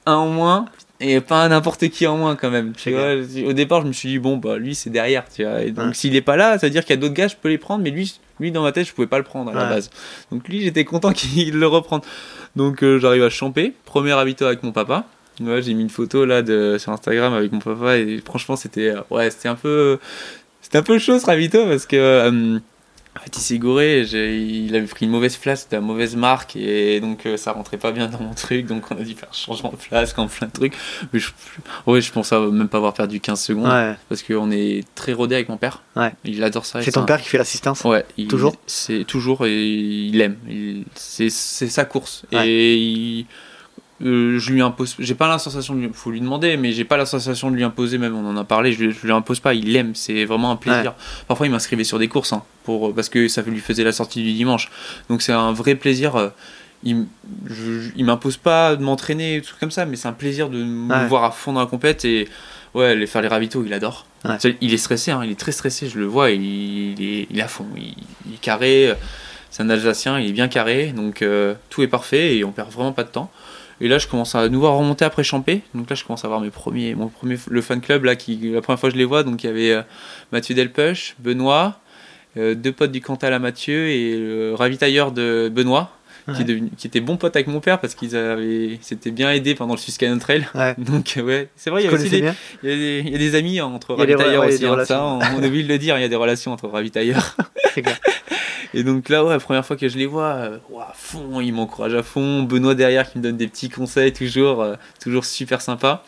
Un 0.06 0.14
en 0.14 0.28
moins, 0.28 0.66
et 1.00 1.22
pas 1.22 1.48
n'importe 1.48 1.90
qui 1.90 2.08
en 2.08 2.18
moins 2.18 2.36
quand 2.36 2.50
même. 2.50 2.74
Tu 2.74 2.92
vois, 2.92 3.14
au 3.48 3.54
départ, 3.54 3.82
je 3.82 3.88
me 3.88 3.94
suis 3.94 4.10
dit, 4.10 4.20
bon, 4.20 4.38
bah 4.38 4.58
lui 4.58 4.74
c'est 4.76 4.90
derrière, 4.90 5.26
tu 5.34 5.44
vois. 5.44 5.62
Et 5.62 5.72
donc 5.72 5.88
Ouais. 5.90 5.94
s'il 5.94 6.16
est 6.16 6.22
pas 6.22 6.36
là, 6.38 6.58
ça 6.58 6.68
veut 6.68 6.72
dire 6.72 6.84
qu'il 6.84 6.92
y 6.96 6.98
a 6.98 7.02
d'autres 7.02 7.14
gars, 7.14 7.28
je 7.28 7.36
peux 7.36 7.50
les 7.50 7.58
prendre, 7.58 7.84
mais 7.84 7.92
lui, 7.92 8.20
lui 8.40 8.52
dans 8.52 8.64
ma 8.64 8.72
tête, 8.72 8.88
je 8.88 8.94
pouvais 8.94 9.08
pas 9.08 9.18
le 9.20 9.24
prendre 9.24 9.52
à 9.52 9.54
la 9.54 9.66
base. 9.70 9.90
Donc 10.32 10.48
lui, 10.48 10.62
j'étais 10.62 10.86
content 10.86 11.12
qu'il 11.14 11.58
le 11.60 11.68
reprenne. 11.68 12.02
Donc 12.56 12.84
euh, 12.84 13.00
j'arrive 13.00 13.24
à 13.24 13.30
champer, 13.30 13.74
premier 13.86 14.12
habito 14.14 14.46
avec 14.46 14.64
mon 14.64 14.72
papa. 14.72 15.06
Ouais, 15.40 15.62
j'ai 15.62 15.76
mis 15.76 15.84
une 15.84 15.90
photo 15.92 16.26
là 16.26 16.42
de, 16.42 16.78
sur 16.80 16.92
Instagram 16.92 17.32
avec 17.34 17.52
mon 17.52 17.60
papa 17.60 17.98
et 17.98 18.20
franchement 18.26 18.56
c'était 18.56 18.90
euh, 18.90 19.02
ouais 19.12 19.30
c'était 19.30 19.50
un 19.50 19.54
peu 19.56 20.00
c'était 20.64 20.80
un 20.80 20.82
peu 20.82 20.98
chaud 20.98 21.20
ce 21.20 21.28
ravito 21.28 21.64
parce 21.68 21.86
que 21.86 21.96
euh, 21.96 22.58
en 23.18 23.24
fait 23.24 23.36
il 23.36 23.42
s'est 23.42 23.58
gouré, 23.58 24.02
il 24.02 24.76
avait 24.76 24.86
pris 24.88 25.06
une 25.06 25.12
mauvaise 25.12 25.36
place, 25.38 25.68
de 25.70 25.76
la 25.76 25.82
mauvaise 25.82 26.16
marque 26.16 26.56
et 26.56 27.00
donc 27.00 27.26
euh, 27.26 27.36
ça 27.38 27.52
rentrait 27.52 27.78
pas 27.78 27.92
bien 27.92 28.08
dans 28.08 28.20
mon 28.22 28.34
truc 28.34 28.66
donc 28.68 28.84
on 28.92 28.96
a 28.98 29.04
dû 29.04 29.14
faire 29.16 29.34
changement 29.34 29.72
de 29.72 29.76
place 29.78 30.14
en 30.18 30.28
plein 30.28 30.48
de 30.48 30.54
trucs. 30.54 30.74
Mais 31.14 31.20
je, 31.20 31.30
ouais 31.86 32.02
je 32.02 32.12
pense 32.12 32.32
à 32.34 32.40
même 32.40 32.70
pas 32.70 32.78
avoir 32.78 32.94
perdu 32.94 33.20
15 33.20 33.42
secondes 33.42 33.72
Ouais. 33.72 33.96
parce 34.10 34.24
qu'on 34.24 34.52
est 34.52 34.84
très 34.96 35.14
rodé 35.14 35.36
avec 35.36 35.50
mon 35.50 35.58
père. 35.58 35.82
Ouais. 35.96 36.14
Il 36.24 36.44
adore 36.44 36.66
ça. 36.66 36.82
C'est 36.82 36.92
ton 36.92 37.02
un- 37.02 37.06
père 37.06 37.22
qui 37.22 37.30
fait 37.30 37.38
l'assistance? 37.38 37.84
Ouais, 37.84 38.06
il- 38.18 38.28
Toujours? 38.28 38.56
C'est 38.68 39.04
toujours 39.06 39.46
et 39.46 39.64
il 39.66 40.22
aime. 40.22 40.38
C'est 40.96 41.30
sa 41.30 41.86
course. 41.86 42.24
Et 42.32 42.76
il- 42.76 43.26
euh, 44.04 44.38
je 44.40 44.52
lui 44.52 44.62
impose. 44.62 44.96
J'ai 45.00 45.16
pas 45.16 45.28
la 45.28 45.40
sensation 45.40 45.74
de 45.76 45.80
lui. 45.82 45.90
Faut 45.94 46.12
lui 46.12 46.20
demander, 46.22 46.56
mais 46.58 46.72
j'ai 46.72 46.84
pas 46.86 46.98
la 46.98 47.06
sensation 47.06 47.50
de 47.52 47.56
lui 47.56 47.64
imposer. 47.64 47.98
Même 47.98 48.16
on 48.16 48.28
en 48.30 48.38
a 48.38 48.44
parlé. 48.44 48.72
Je, 48.72 48.84
lui- 48.86 48.92
je 48.94 49.06
lui 49.06 49.12
impose 49.14 49.40
pas. 49.40 49.54
Il 49.54 49.72
l'aime. 49.74 49.96
C'est 49.96 50.26
vraiment 50.26 50.52
un 50.52 50.56
plaisir. 50.56 50.94
Parfois 51.28 51.48
il 51.48 51.52
m'inscrivait 51.52 51.84
sur 51.84 51.98
des 52.00 52.08
courses 52.08 52.34
hein, 52.34 52.44
pour 52.64 52.94
parce 52.94 53.10
que 53.10 53.28
ça 53.28 53.42
lui 53.42 53.60
faisait 53.60 53.84
la 53.84 53.92
sortie 53.92 54.22
du 54.24 54.34
dimanche. 54.34 54.70
Donc 55.10 55.22
c'est 55.22 55.34
un 55.34 55.52
vrai 55.52 55.76
plaisir. 55.76 56.16
euh, 56.16 56.30
Il, 56.84 57.06
il 57.96 58.06
m'impose 58.06 58.38
pas 58.38 58.76
de 58.76 58.84
m'entraîner, 58.84 59.42
tout 59.42 59.56
comme 59.60 59.72
ça, 59.72 59.86
mais 59.86 59.96
c'est 59.96 60.08
un 60.08 60.14
plaisir 60.14 60.50
de 60.50 60.64
me 60.64 60.94
Ouais. 60.94 61.08
voir 61.08 61.24
à 61.24 61.32
fond 61.32 61.54
dans 61.54 61.60
la 61.62 61.66
compète 61.66 62.06
et 62.06 62.28
ouais, 62.76 62.96
les 62.96 63.08
faire 63.08 63.22
les 63.24 63.28
ravitaux, 63.28 63.64
il 63.66 63.74
adore. 63.74 64.06
Ouais. 64.26 64.38
Il 64.62 64.74
est 64.74 64.78
stressé, 64.78 65.10
hein, 65.12 65.22
il 65.24 65.32
est 65.32 65.40
très 65.40 65.52
stressé, 65.52 65.90
je 65.90 65.98
le 65.98 66.06
vois, 66.06 66.30
il, 66.32 66.44
il 66.44 67.02
est, 67.02 67.28
il 67.32 67.40
est 67.40 67.42
à 67.42 67.48
fond, 67.48 67.66
il, 67.76 67.96
il 68.28 68.34
est 68.36 68.40
carré. 68.42 68.90
euh, 68.90 68.96
C'est 69.50 69.64
un 69.64 69.70
Alsacien, 69.72 70.20
il 70.20 70.30
est 70.30 70.34
bien 70.34 70.48
carré, 70.48 70.94
donc 70.96 71.22
euh, 71.24 71.56
tout 71.72 71.82
est 71.82 71.88
parfait 71.88 72.36
et 72.38 72.44
on 72.44 72.52
perd 72.52 72.70
vraiment 72.72 72.92
pas 72.94 73.04
de 73.04 73.10
temps. 73.10 73.32
Et 73.80 73.88
là, 73.88 73.98
je 74.00 74.08
commence 74.08 74.34
à 74.36 74.50
nous 74.50 74.60
voir 74.60 74.76
remonter 74.76 75.06
après 75.06 75.24
Champé. 75.24 75.62
Donc 75.76 75.90
là, 75.90 75.96
je 75.96 76.04
commence 76.04 76.26
à 76.26 76.28
voir 76.28 76.42
mes 76.42 76.50
premiers, 76.50 76.96
mon 76.96 77.08
premier, 77.10 77.38
le 77.50 77.62
fan 77.62 77.80
club 77.82 78.06
là, 78.06 78.16
qui 78.16 78.36
la 78.54 78.62
première 78.62 78.80
fois 78.80 78.90
que 78.90 78.94
je 78.96 78.98
les 79.00 79.06
vois. 79.06 79.24
Donc 79.24 79.44
il 79.44 79.48
y 79.48 79.50
avait 79.50 79.72
euh, 79.72 79.82
Mathieu 80.32 80.56
Delpech, 80.56 81.16
Benoît, 81.20 81.80
euh, 82.38 82.56
deux 82.56 82.72
potes 82.72 82.92
du 82.92 83.02
Cantal 83.02 83.34
à 83.34 83.40
Mathieu 83.40 83.88
et 83.90 84.18
le 84.18 84.54
ravitailleur 84.56 85.12
de 85.12 85.52
Benoît, 85.54 85.92
qui, 86.26 86.32
Ouais. 86.32 86.42
est 86.42 86.44
devenu- 86.44 86.70
qui 86.76 86.88
était 86.88 87.00
bon 87.00 87.16
pote 87.18 87.36
avec 87.36 87.48
mon 87.48 87.60
père 87.62 87.80
parce 87.80 87.96
qu'ils 87.96 88.16
avaient, 88.18 88.80
s'étaient 88.82 89.12
bien 89.12 89.32
aidés 89.32 89.56
pendant 89.56 89.76
le 89.76 89.80
Susquehanna 89.80 90.20
Trail. 90.20 90.46
Ouais. 90.56 90.76
Donc 90.80 91.14
euh, 91.18 91.22
ouais, 91.22 91.50
c'est 91.56 91.70
vrai, 91.70 91.84
il 91.84 91.86
y 91.86 91.90
Tu 91.90 91.96
a 91.96 91.98
aussi 91.98 92.10
des, 92.10 92.22
bien 92.22 92.36
il 92.64 92.70
y, 92.70 92.74
a 92.74 92.76
des, 92.76 93.04
il 93.06 93.12
y 93.12 93.16
a 93.16 93.18
des 93.20 93.36
amis 93.36 93.62
entre 93.62 93.94
ravitailleurs 93.94 94.46
aussi. 94.46 94.60
des 94.60 94.66
hein, 94.66 94.84
ça, 94.86 95.04
on, 95.06 95.20
on 95.20 95.44
oublie 95.44 95.64
de 95.64 95.70
le 95.70 95.78
dire, 95.78 95.98
il 95.98 96.02
y 96.02 96.04
a 96.06 96.10
des 96.10 96.16
relations 96.16 96.52
entre 96.52 96.68
ravitailleurs. 96.68 97.38
C'est 97.76 97.82
clair. 97.84 97.98
Et 98.74 98.84
donc 98.84 99.10
là, 99.10 99.24
ouais, 99.24 99.32
la 99.32 99.40
première 99.40 99.66
fois 99.66 99.76
que 99.78 99.88
je 99.88 99.98
les 99.98 100.06
vois, 100.06 100.34
euh, 100.34 100.58
ouah, 100.70 100.90
à 100.90 100.94
fond, 100.94 101.40
ils 101.42 101.54
m'encouragent 101.54 101.96
à 101.96 102.04
fond. 102.04 102.44
Benoît 102.44 102.76
derrière 102.76 103.10
qui 103.12 103.18
me 103.18 103.24
donne 103.24 103.38
des 103.38 103.48
petits 103.48 103.70
conseils, 103.70 104.14
toujours, 104.14 104.62
euh, 104.62 104.76
toujours 105.02 105.26
super 105.26 105.62
sympa. 105.62 106.04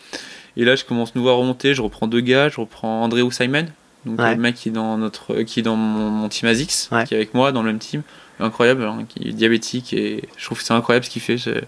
Et 0.57 0.65
là, 0.65 0.75
je 0.75 0.83
commence 0.85 1.15
nous 1.15 1.21
voir 1.21 1.37
remonter. 1.37 1.73
Je 1.73 1.81
reprends 1.81 2.07
deux 2.07 2.21
gars, 2.21 2.49
je 2.49 2.59
reprends 2.59 3.01
André 3.03 3.21
ou 3.21 3.31
Simon, 3.31 3.65
donc 4.05 4.19
Ouais. 4.19 4.35
le 4.35 4.41
mec 4.41 4.55
qui 4.55 4.69
est 4.69 4.71
dans 4.73 4.97
notre, 4.97 5.35
euh, 5.35 5.43
qui 5.43 5.59
est 5.59 5.63
dans 5.63 5.75
mon, 5.75 6.09
mon 6.09 6.27
team 6.29 6.47
Ouais. 6.49 6.55
qui 7.05 7.13
est 7.13 7.17
avec 7.17 7.33
moi 7.33 7.51
dans 7.51 7.61
le 7.63 7.67
même 7.67 7.79
team. 7.79 8.01
Incroyable, 8.41 8.83
hein, 8.83 9.05
qui 9.09 9.27
est 9.27 9.31
diabétique 9.33 9.91
et 9.91 10.23
je 10.37 10.45
trouve 10.45 10.59
que 10.59 10.63
c'est 10.63 10.73
incroyable 10.73 11.03
ce 11.05 11.09
qu'il 11.09 11.21
fait. 11.21 11.37
J'ai 11.37 11.61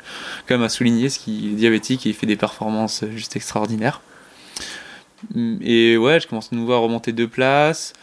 quand 0.47 0.55
même 0.55 0.63
à 0.63 0.69
souligner 0.69 1.09
ce 1.09 1.19
qu'il 1.19 1.47
est 1.51 1.55
diabétique 1.55 2.05
et 2.05 2.09
il 2.09 2.15
fait 2.15 2.25
des 2.27 2.37
performances 2.37 3.03
euh, 3.03 3.11
juste 3.11 3.35
extraordinaires. 3.35 3.99
Et 5.61 5.97
ouais, 5.97 6.19
je 6.19 6.27
commence 6.27 6.49
à 6.51 6.55
nous 6.55 6.65
voir 6.65 6.81
remonter 6.81 7.11
deux 7.11 7.27
places. 7.27 7.93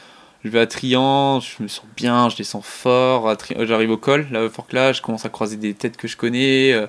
Je 0.45 0.51
vais 0.51 0.61
à 0.61 0.67
Trian, 0.67 1.41
je 1.41 1.63
me 1.63 1.69
sens 1.69 1.85
bien, 1.97 2.29
je 2.29 2.37
descends 2.37 2.61
fort. 2.61 3.35
J'arrive 3.61 3.91
au 3.91 3.97
col, 3.97 4.27
là, 4.31 4.49
Fort 4.49 4.69
là, 4.71 4.93
je 4.93 5.03
commence 5.03 5.25
à 5.25 5.29
croiser 5.29 5.57
des 5.57 5.75
têtes 5.75 5.97
que 5.97 6.07
je 6.07 6.17
connais, 6.17 6.73
euh, 6.73 6.87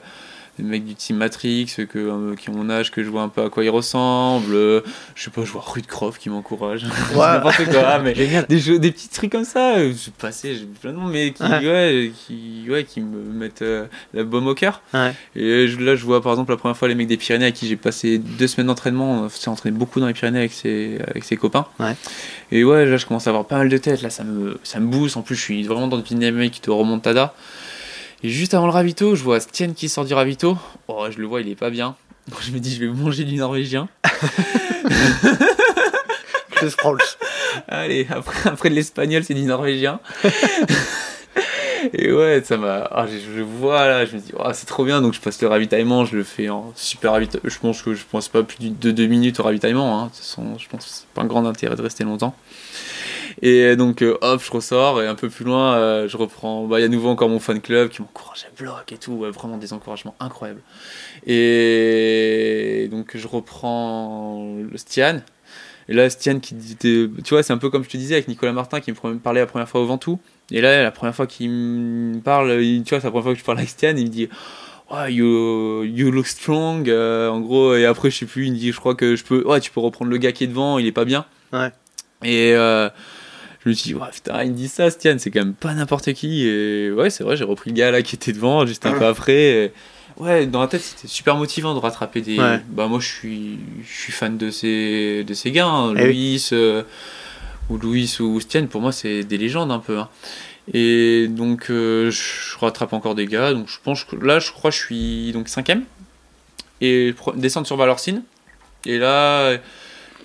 des 0.57 0.63
mecs 0.65 0.85
du 0.85 0.95
team 0.95 1.17
Matrix 1.17 1.67
que, 1.89 1.97
euh, 1.99 2.35
qui 2.35 2.49
ont 2.49 2.53
mon 2.53 2.69
âge, 2.69 2.91
que 2.91 3.03
je 3.03 3.09
vois 3.09 3.21
un 3.21 3.29
peu 3.29 3.43
à 3.43 3.49
quoi 3.49 3.63
ils 3.63 3.69
ressemblent. 3.69 4.53
euh, 4.55 4.81
je 5.15 5.23
sais 5.23 5.29
pas, 5.29 5.43
je 5.45 5.51
vois 5.51 5.63
Rudcroft 5.65 6.21
qui 6.21 6.29
m'encourage. 6.29 6.85
N'importe 7.15 7.65
quoi, 7.71 7.99
mais 7.99 8.15
Génial. 8.15 8.45
des, 8.47 8.59
jeux, 8.59 8.79
des 8.79 8.91
petits 8.91 9.09
trucs 9.09 9.31
comme 9.31 9.45
ça. 9.45 9.75
euh, 9.77 9.93
Je 9.93 10.09
passais, 10.11 10.55
j'ai 10.55 10.65
plein 10.65 10.91
de 10.91 10.97
noms, 10.97 11.07
mais 11.07 11.31
qui, 11.31 11.43
Ouais. 11.43 11.59
ouais. 11.67 12.11
qui, 12.27 12.65
ouais, 12.69 12.83
qui 12.83 13.01
me 13.01 13.21
mettent 13.33 13.61
euh, 13.61 13.85
la 14.13 14.23
baume 14.23 14.47
au 14.47 14.55
cœur. 14.55 14.81
Ouais. 14.93 15.13
Et 15.35 15.67
je- 15.67 15.79
là, 15.79 15.95
je 15.95 16.03
vois 16.05 16.21
par 16.21 16.31
exemple 16.33 16.51
la 16.51 16.57
première 16.57 16.75
fois 16.77 16.87
les 16.87 16.95
mecs 16.95 17.07
des 17.07 17.17
Pyrénées 17.17 17.45
à 17.45 17.51
qui 17.51 17.67
j'ai 17.67 17.75
passé 17.77 18.17
deux 18.17 18.47
semaines 18.47 18.67
d'entraînement. 18.67 19.11
On 19.23 19.29
s'est 19.29 19.49
entraîné 19.49 19.77
beaucoup 19.77 19.99
dans 19.99 20.07
les 20.07 20.13
Pyrénées 20.13 20.39
avec 20.39 20.53
ses, 20.53 20.97
avec 21.07 21.23
ses 21.23 21.37
copains. 21.37 21.65
Et 22.51 22.63
ouais, 22.63 22.85
là, 22.85 22.97
je 22.97 23.05
commence 23.05 23.27
à 23.27 23.29
avoir 23.29 23.45
pas 23.45 23.57
mal 23.57 23.69
de 23.69 23.77
têtes. 23.77 24.01
Là, 24.01 24.09
ça 24.09 24.23
me, 24.23 24.59
ça 24.63 24.79
me 24.79 24.87
booste. 24.87 25.17
En 25.17 25.21
plus, 25.21 25.35
je 25.35 25.41
suis 25.41 25.63
vraiment 25.63 25.87
dans 25.87 25.97
une 25.97 26.03
dynamique 26.03 26.61
de 26.65 26.71
remontada. 26.71 27.33
Et 28.23 28.29
juste 28.29 28.53
avant 28.53 28.65
le 28.65 28.71
ravito, 28.71 29.15
je 29.15 29.23
vois 29.23 29.39
Stien 29.39 29.73
qui 29.73 29.87
sort 29.87 30.05
du 30.05 30.13
ravito. 30.13 30.57
Oh, 30.87 31.05
je 31.09 31.17
le 31.19 31.25
vois, 31.25 31.41
il 31.41 31.49
est 31.49 31.55
pas 31.55 31.69
bien. 31.69 31.95
Je 32.41 32.51
me 32.51 32.59
dis, 32.59 32.75
je 32.75 32.85
vais 32.85 32.91
manger 32.91 33.23
du 33.23 33.35
norvégien. 33.37 33.87
Chris 36.51 36.73
Prowls. 36.77 36.99
Allez, 37.67 38.05
après, 38.11 38.49
après 38.49 38.69
de 38.69 38.75
l'espagnol, 38.75 39.23
c'est 39.23 39.33
du 39.33 39.43
norvégien. 39.43 39.99
Et 41.93 42.11
ouais, 42.11 42.43
ça 42.43 42.57
m'a. 42.57 42.87
ah, 42.91 43.07
je, 43.07 43.37
je 43.37 43.41
vois 43.41 43.87
là, 43.87 44.05
je 44.05 44.15
me 44.15 44.21
dis, 44.21 44.31
oh, 44.37 44.43
c'est 44.53 44.65
trop 44.67 44.83
bien. 44.83 45.01
Donc 45.01 45.13
je 45.13 45.21
passe 45.21 45.41
le 45.41 45.47
ravitaillement, 45.47 46.05
je 46.05 46.17
le 46.17 46.23
fais 46.23 46.49
en 46.49 46.71
super 46.75 47.13
ravitaillement. 47.13 47.49
Je 47.49 47.57
pense 47.59 47.81
que 47.81 47.95
je 47.95 48.03
pense 48.09 48.27
pas 48.27 48.43
plus 48.43 48.57
de 48.59 48.91
deux 48.91 49.07
minutes 49.07 49.39
au 49.39 49.43
ravitaillement. 49.43 49.99
Hein. 49.99 50.03
De 50.05 50.09
toute 50.09 50.17
façon, 50.17 50.57
je 50.57 50.67
pense 50.67 50.85
que 50.85 50.91
c'est 50.91 51.07
pas 51.07 51.21
un 51.21 51.25
grand 51.25 51.45
intérêt 51.45 51.75
de 51.75 51.81
rester 51.81 52.03
longtemps. 52.03 52.35
Et 53.41 53.75
donc, 53.77 54.01
euh, 54.01 54.17
hop, 54.21 54.41
je 54.43 54.51
ressors 54.51 55.01
et 55.01 55.07
un 55.07 55.15
peu 55.15 55.29
plus 55.29 55.45
loin, 55.45 55.75
euh, 55.75 56.07
je 56.07 56.17
reprends. 56.17 56.65
Bah, 56.67 56.79
il 56.79 56.81
y 56.81 56.85
a 56.85 56.89
nouveau 56.89 57.09
encore 57.09 57.29
mon 57.29 57.39
fan 57.39 57.61
club 57.61 57.89
qui 57.89 58.01
m'encourage 58.01 58.45
à 58.45 58.61
bloc 58.61 58.91
et 58.91 58.97
tout. 58.97 59.13
Ouais, 59.13 59.31
vraiment 59.31 59.57
des 59.57 59.71
encouragements 59.71 60.15
incroyables. 60.19 60.61
Et 61.49 62.87
donc, 62.91 63.11
je 63.15 63.27
reprends 63.27 64.55
le 64.69 64.77
Stian. 64.77 65.21
Et 65.87 65.93
là, 65.93 66.09
Stian 66.09 66.39
qui 66.39 66.55
était. 66.71 67.09
Tu 67.23 67.29
vois, 67.29 67.41
c'est 67.43 67.53
un 67.53 67.57
peu 67.57 67.69
comme 67.69 67.83
je 67.83 67.89
te 67.89 67.97
disais 67.97 68.15
avec 68.15 68.27
Nicolas 68.27 68.51
Martin 68.53 68.79
qui 68.81 68.91
me 68.91 69.17
parlait 69.17 69.39
la 69.39 69.47
première 69.47 69.67
fois 69.69 69.81
au 69.81 69.85
Ventoux. 69.85 70.19
Et 70.51 70.61
là, 70.61 70.83
la 70.83 70.91
première 70.91 71.15
fois 71.15 71.25
qu'il 71.27 71.49
me 71.49 72.19
parle, 72.19 72.61
il- 72.61 72.83
tu 72.83 72.89
vois, 72.91 72.99
c'est 72.99 73.07
la 73.07 73.11
première 73.11 73.23
fois 73.23 73.33
que 73.33 73.39
je 73.39 73.43
parle 73.45 73.57
avec 73.59 73.69
Stian, 73.69 73.95
il 73.97 74.03
me 74.05 74.09
dit. 74.09 74.29
Oh, 74.91 75.05
you, 75.07 75.83
you 75.83 76.09
look 76.11 76.25
strong. 76.25 76.89
euh, 76.89 77.29
en 77.29 77.39
gros, 77.41 77.75
et 77.75 77.85
après, 77.85 78.09
je 78.09 78.17
sais 78.17 78.25
plus, 78.25 78.47
il 78.47 78.53
me 78.53 78.57
dit, 78.57 78.71
je 78.71 78.79
crois 78.79 78.95
que 78.95 79.15
je 79.15 79.23
peux. 79.23 79.43
Ouais, 79.47 79.59
tu 79.59 79.69
peux 79.71 79.79
reprendre 79.79 80.09
le 80.09 80.17
gars 80.17 80.31
qui 80.31 80.43
est 80.43 80.47
devant, 80.47 80.79
il 80.79 80.87
est 80.87 80.91
pas 80.91 81.05
bien. 81.05 81.25
Ouais. 81.53 81.69
Et 82.23 82.53
euh, 82.55 82.89
me 83.69 83.73
suis 83.73 83.89
dit, 83.89 83.95
ouais, 83.95 84.07
putain, 84.13 84.43
il 84.43 84.51
me 84.51 84.55
dit 84.55 84.67
ça, 84.67 84.89
Stian, 84.91 85.15
c'est 85.17 85.31
quand 85.31 85.39
même 85.39 85.53
pas 85.53 85.73
n'importe 85.73 86.13
qui. 86.13 86.45
Et 86.47 86.91
ouais, 86.91 87.09
c'est 87.09 87.23
vrai, 87.23 87.35
j'ai 87.37 87.43
repris 87.43 87.69
le 87.71 87.75
gars 87.75 87.91
là 87.91 88.01
qui 88.01 88.15
était 88.15 88.31
devant, 88.33 88.65
juste 88.65 88.85
un 88.85 88.91
peu 88.93 89.05
après. 89.05 89.33
Et 89.65 89.71
ouais, 90.17 90.45
dans 90.47 90.61
la 90.61 90.67
tête, 90.67 90.81
c'était 90.81 91.07
super 91.07 91.35
motivant 91.35 91.73
de 91.73 91.79
rattraper 91.79 92.21
des. 92.21 92.37
Ouais. 92.37 92.59
Bah, 92.69 92.87
moi, 92.87 92.99
je 92.99 93.07
suis, 93.07 93.59
je 93.87 94.01
suis 94.01 94.11
fan 94.13 94.37
de 94.37 94.49
ces, 94.51 95.23
de 95.23 95.33
ces 95.33 95.51
gars, 95.51 95.67
hein, 95.67 95.93
Eh 95.97 96.03
oui. 96.03 96.07
Louis, 96.07 96.49
euh, 96.53 96.83
ou 97.69 97.77
Louis 97.77 98.17
ou 98.19 98.39
Stian, 98.39 98.67
pour 98.67 98.81
moi, 98.81 98.91
c'est 98.91 99.23
des 99.23 99.37
légendes 99.37 99.71
un 99.71 99.79
peu. 99.79 99.97
hein. 99.97 100.09
Et 100.73 101.27
donc, 101.27 101.71
euh, 101.71 102.11
je 102.11 102.57
rattrape 102.59 102.93
encore 102.93 103.15
des 103.15 103.25
gars. 103.25 103.53
Donc, 103.53 103.67
je 103.69 103.77
pense 103.83 104.03
que 104.03 104.15
là, 104.15 104.37
je 104.39 104.51
crois 104.51 104.69
que 104.71 104.77
je 104.77 104.81
suis 104.83 105.31
donc 105.31 105.47
cinquième. 105.49 105.83
Et 106.81 107.13
pro- 107.17 107.33
descendre 107.33 107.65
sur 107.67 107.75
Valorcine. 107.75 108.21
Et 108.85 108.97
là, 108.99 109.57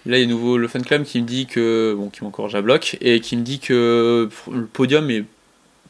là, 0.06 0.18
il 0.18 0.22
y 0.22 0.24
a 0.24 0.26
nouveau 0.26 0.56
le 0.58 0.68
fan 0.68 0.84
club 0.84 1.04
qui 1.04 1.20
me 1.22 1.26
dit 1.26 1.46
que. 1.46 1.94
Bon, 1.96 2.08
qui 2.10 2.22
m'encourage 2.24 2.54
à 2.54 2.62
bloc. 2.62 2.96
Et 3.00 3.20
qui 3.20 3.36
me 3.36 3.42
dit 3.42 3.58
que 3.58 4.28
le 4.50 4.66
podium 4.66 5.10
est 5.10 5.24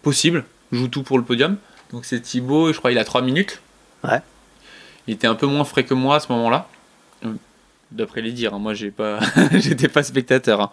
possible. 0.02 0.44
Je 0.72 0.78
joue 0.78 0.88
tout 0.88 1.02
pour 1.02 1.18
le 1.18 1.24
podium. 1.24 1.56
Donc, 1.92 2.04
c'est 2.04 2.20
Thibaut, 2.20 2.72
je 2.72 2.78
crois 2.78 2.90
il 2.92 2.98
a 2.98 3.04
3 3.04 3.22
minutes. 3.22 3.60
Ouais. 4.02 4.20
Il 5.06 5.14
était 5.14 5.26
un 5.26 5.34
peu 5.34 5.46
moins 5.46 5.64
frais 5.64 5.84
que 5.84 5.94
moi 5.94 6.16
à 6.16 6.20
ce 6.20 6.30
moment-là. 6.32 6.68
Euh, 7.24 7.32
D'après 7.92 8.22
les 8.22 8.32
dires, 8.32 8.54
hein. 8.54 8.58
moi 8.58 8.74
j'ai 8.74 8.90
pas, 8.90 9.20
j'étais 9.52 9.86
pas 9.88 10.02
spectateur. 10.02 10.60
hein. 10.60 10.70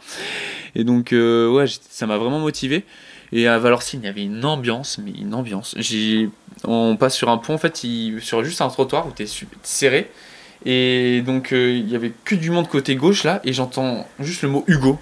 Et 0.73 0.83
donc 0.83 1.13
euh, 1.13 1.49
ouais, 1.51 1.65
ça 1.89 2.07
m'a 2.07 2.17
vraiment 2.17 2.39
motivé. 2.39 2.83
Et 3.33 3.47
à 3.47 3.59
Valorcine, 3.59 3.99
il 4.01 4.05
y 4.05 4.09
avait 4.09 4.23
une 4.23 4.43
ambiance, 4.43 4.97
mais 4.97 5.11
une 5.11 5.33
ambiance. 5.35 5.75
J'ai, 5.77 6.29
on 6.63 6.95
passe 6.97 7.15
sur 7.15 7.29
un 7.29 7.37
pont 7.37 7.53
en 7.53 7.57
fait, 7.59 7.83
il- 7.83 8.21
sur 8.21 8.43
juste 8.43 8.61
un 8.61 8.69
trottoir 8.69 9.05
où 9.07 9.11
t'es 9.11 9.25
serré. 9.61 10.09
Et 10.66 11.22
donc 11.26 11.53
euh, 11.53 11.72
il 11.72 11.89
y 11.89 11.95
avait 11.95 12.12
que 12.26 12.36
du 12.36 12.51
monde 12.51 12.68
côté 12.68 12.95
gauche 12.95 13.24
là, 13.24 13.41
et 13.43 13.53
j'entends 13.53 14.07
juste 14.20 14.41
le 14.43 14.49
mot 14.49 14.64
Hugo. 14.68 14.99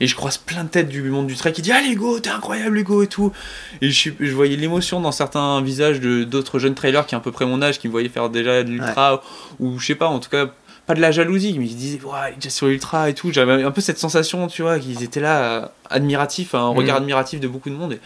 Et 0.00 0.06
je 0.06 0.14
croise 0.14 0.38
plein 0.38 0.62
de 0.62 0.68
têtes 0.68 0.88
du 0.88 1.02
monde 1.02 1.26
du 1.26 1.34
trek 1.34 1.50
qui 1.52 1.60
dit 1.62 1.72
Allez 1.72 1.90
Hugo, 1.90 2.20
t'es 2.20 2.30
incroyable 2.30 2.78
Hugo 2.78 3.02
et 3.02 3.08
tout. 3.08 3.32
Et 3.80 3.90
je, 3.90 4.10
voyais 4.32 4.54
l'émotion 4.56 5.00
dans 5.00 5.10
certains 5.10 5.60
visages 5.60 5.98
de 5.98 6.22
d'autres 6.22 6.58
jeunes 6.60 6.74
trailers 6.76 7.04
qui 7.06 7.16
ont 7.16 7.18
à 7.18 7.20
peu 7.20 7.32
près 7.32 7.46
mon 7.46 7.60
âge, 7.62 7.80
qui 7.80 7.88
me 7.88 7.92
voyaient 7.92 8.08
faire 8.08 8.30
déjà 8.30 8.62
de 8.62 8.70
l'ultra, 8.70 9.22
ou 9.58 9.78
je 9.80 9.86
sais 9.86 9.94
pas, 9.96 10.06
en 10.06 10.20
tout 10.20 10.30
cas 10.30 10.46
pas 10.86 10.94
de 10.94 11.00
la 11.02 11.10
jalousie, 11.10 11.58
mais 11.58 11.66
ils 11.66 11.76
disaient 11.76 12.00
ouais, 12.02 12.12
il 12.30 12.32
est 12.32 12.36
déjà 12.36 12.50
sur 12.50 12.66
l'ultra 12.68 13.10
et 13.10 13.14
tout. 13.14 13.30
J'avais 13.32 13.62
un 13.62 13.70
peu 13.72 13.80
cette 13.80 13.98
sensation, 13.98 14.46
tu 14.46 14.62
vois, 14.62 14.78
qu'ils 14.78 15.02
étaient 15.02 15.20
là, 15.20 15.42
euh, 15.42 15.66
admiratifs, 15.90 16.54
un 16.54 16.68
regard 16.68 16.96
Mhm. 16.96 17.02
admiratif 17.02 17.40
de 17.40 17.48
beaucoup 17.48 17.68
de 17.68 17.74
monde. 17.74 17.94
Et 17.94 18.00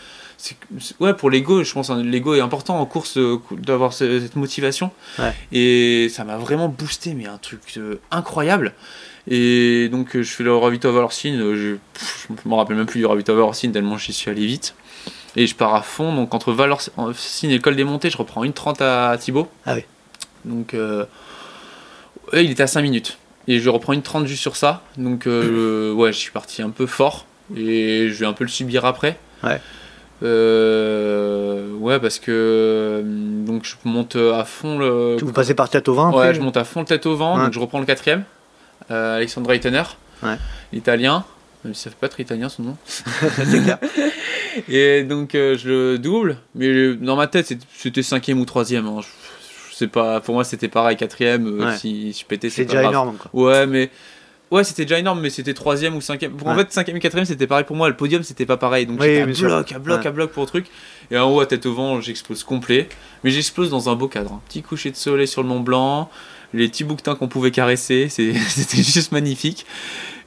ouais, 1.01 1.15
pour 1.15 1.31
l'ego, 1.31 1.63
je 1.63 1.73
pense 1.73 1.89
que 1.89 1.93
l'ego 1.95 2.35
est 2.35 2.41
important 2.41 2.81
en 2.81 2.87
course 2.87 3.17
euh, 3.19 3.39
d'avoir 3.53 3.93
ce- 3.93 4.21
cette 4.21 4.37
motivation. 4.37 4.91
Ouais. 5.19 5.33
Et 5.53 6.09
ça 6.09 6.25
m'a 6.25 6.37
vraiment 6.37 6.69
boosté, 6.69 7.15
mais 7.15 7.27
un 7.27 7.39
truc 7.39 7.61
euh, 7.77 8.01
incroyable. 8.11 8.75
Et 9.29 9.89
donc 9.91 10.17
euh, 10.17 10.23
je 10.23 10.31
fais 10.33 10.43
le 10.43 10.55
ravito 10.57 10.89
à 10.89 10.93
Valorcine, 10.93 11.41
euh, 11.41 11.79
je, 12.29 12.49
me 12.49 12.55
rappelle 12.55 12.77
même 12.77 12.87
plus 12.87 12.99
du 12.99 13.07
ravito 13.07 13.31
à 13.33 13.35
Valorcine 13.37 13.71
tellement 13.71 13.97
j'y 13.97 14.13
suis 14.13 14.31
allé 14.31 14.45
vite. 14.47 14.75
Et 15.37 15.47
je 15.47 15.55
pars 15.55 15.75
à 15.75 15.83
fond, 15.83 16.15
donc 16.15 16.35
entre 16.35 16.53
Valorcine 16.53 17.51
et 17.51 17.55
le 17.55 17.61
col 17.61 17.77
des 17.77 17.85
montées, 17.85 18.11
je 18.11 18.19
reprends 18.19 18.45
une 18.45 18.53
30 18.53 18.83
à 18.83 19.17
Thibaut. 19.19 19.49
Ah 19.65 19.75
oui. 19.75 19.85
Donc 20.45 20.75
il 22.33 22.51
était 22.51 22.63
à 22.65 22.67
5 22.67 22.83
minutes. 22.83 23.19
Et 23.49 23.59
je 23.59 23.71
reprends 23.71 23.93
une 23.93 24.03
30 24.03 24.27
juste 24.27 24.43
sur 24.43 24.57
ça. 24.57 24.83
Donc 24.99 25.25
ouais, 25.27 26.13
je 26.13 26.19
suis 26.19 26.33
parti 26.33 26.61
un 26.61 26.71
peu 26.71 26.87
fort. 26.87 27.25
Et 27.57 28.09
je 28.11 28.15
vais 28.19 28.27
un 28.27 28.33
peu 28.35 28.45
le 28.45 28.51
subir 28.51 28.85
après. 28.85 29.19
Ouais. 29.43 29.61
Euh, 30.23 31.71
ouais, 31.79 31.99
parce 32.01 32.19
que 32.19 32.31
euh, 32.31 33.03
donc 33.05 33.65
je 33.65 33.75
monte 33.85 34.17
à 34.17 34.45
fond 34.45 34.79
le. 34.79 35.17
Tu 35.19 35.25
vous 35.25 35.33
passez 35.33 35.55
par 35.55 35.69
tête 35.69 35.89
au 35.89 35.95
vent 35.95 36.17
Ouais, 36.17 36.35
je 36.35 36.41
monte 36.41 36.57
à 36.57 36.65
fond 36.65 36.81
le 36.81 36.87
tête 36.87 37.07
au 37.07 37.17
vent, 37.17 37.37
Ouais. 37.39 37.45
donc 37.45 37.53
je 37.53 37.59
reprends 37.59 37.81
le 37.81 37.87
quatrième. 37.87 38.25
Euh, 38.91 39.17
Alexandre 39.17 39.49
Reitener, 39.51 39.83
Ouais. 40.23 40.37
l'italien, 40.73 41.25
même 41.65 41.75
si 41.75 41.83
ça 41.83 41.91
fait 41.91 41.97
pas 41.99 42.09
très 42.09 42.23
italien 42.23 42.49
son 42.49 42.63
nom. 42.63 42.77
C'est 42.87 43.63
clair. 43.63 43.79
Et 44.69 45.03
donc 45.05 45.35
euh, 45.35 45.57
je 45.57 45.69
le 45.69 45.99
double, 45.99 46.37
mais 46.55 46.95
dans 46.95 47.17
ma 47.17 47.27
tête 47.27 47.53
c'était- 47.75 48.03
cinquième 48.03 48.41
ou 48.41 48.45
troisième. 48.45 48.87
hein. 48.87 49.01
Je- 49.01 49.77
sais 49.77 49.87
pas, 49.89 50.21
pour 50.21 50.35
moi 50.35 50.45
c'était 50.45 50.69
pareil, 50.69 50.97
quatrième, 50.97 51.47
euh, 51.47 51.65
Ouais. 51.67 51.77
si 51.77 52.13
je 52.13 52.25
pétais, 52.27 52.51
C'est 52.51 52.67
déjà 52.67 52.81
grave. 52.83 52.93
énorme, 52.93 53.17
quoi. 53.17 53.31
Ouais, 53.33 53.67
mais. 53.67 53.91
Ouais, 54.53 54.65
c'était 54.65 54.85
déjà 54.85 54.99
énorme, 54.99 55.23
mais 55.23 55.31
c'était 55.31 55.55
troisième 55.55 55.97
ou 55.97 56.03
cinquième. 56.03 56.37
En 56.45 56.55
fait, 56.55 56.71
cinquième 56.71 56.99
et 56.99 57.01
quatrième, 57.01 57.25
c'était 57.25 57.47
pareil 57.47 57.65
pour 57.65 57.75
moi. 57.75 57.89
Le 57.89 57.97
podium, 57.97 58.23
c'était 58.23 58.45
pas 58.45 58.59
pareil. 58.59 58.85
Donc 58.85 59.01
j'étais 59.01 59.23
à 59.23 59.25
bloc, 59.25 59.73
à 59.73 59.79
bloc, 59.79 60.05
à 60.05 60.11
bloc 60.11 60.31
pour 60.31 60.43
le 60.43 60.47
truc. 60.47 60.67
Et 61.11 61.17
en 61.17 61.31
haut, 61.31 61.41
à 61.41 61.47
tête 61.47 61.65
au 61.65 61.73
vent, 61.73 62.03
j'explose 62.03 62.45
complet. 62.45 62.87
Mais 63.25 63.31
j'explose 63.31 63.71
dans 63.71 63.89
un 63.89 63.95
beau 63.95 64.09
cadre. 64.09 64.35
Un 64.35 64.43
petit 64.47 64.61
coucher 64.61 64.91
de 64.91 64.97
soleil 64.97 65.27
sur 65.27 65.43
le 65.43 65.49
Mont 65.49 65.61
Blanc, 65.61 66.11
les 66.53 66.69
petits 66.69 66.85
bouquetins 66.85 67.15
qu'on 67.15 67.29
pouvait 67.29 67.51
caresser. 67.51 68.09
C'était 68.11 68.83
juste 68.83 69.11
magnifique. 69.11 69.65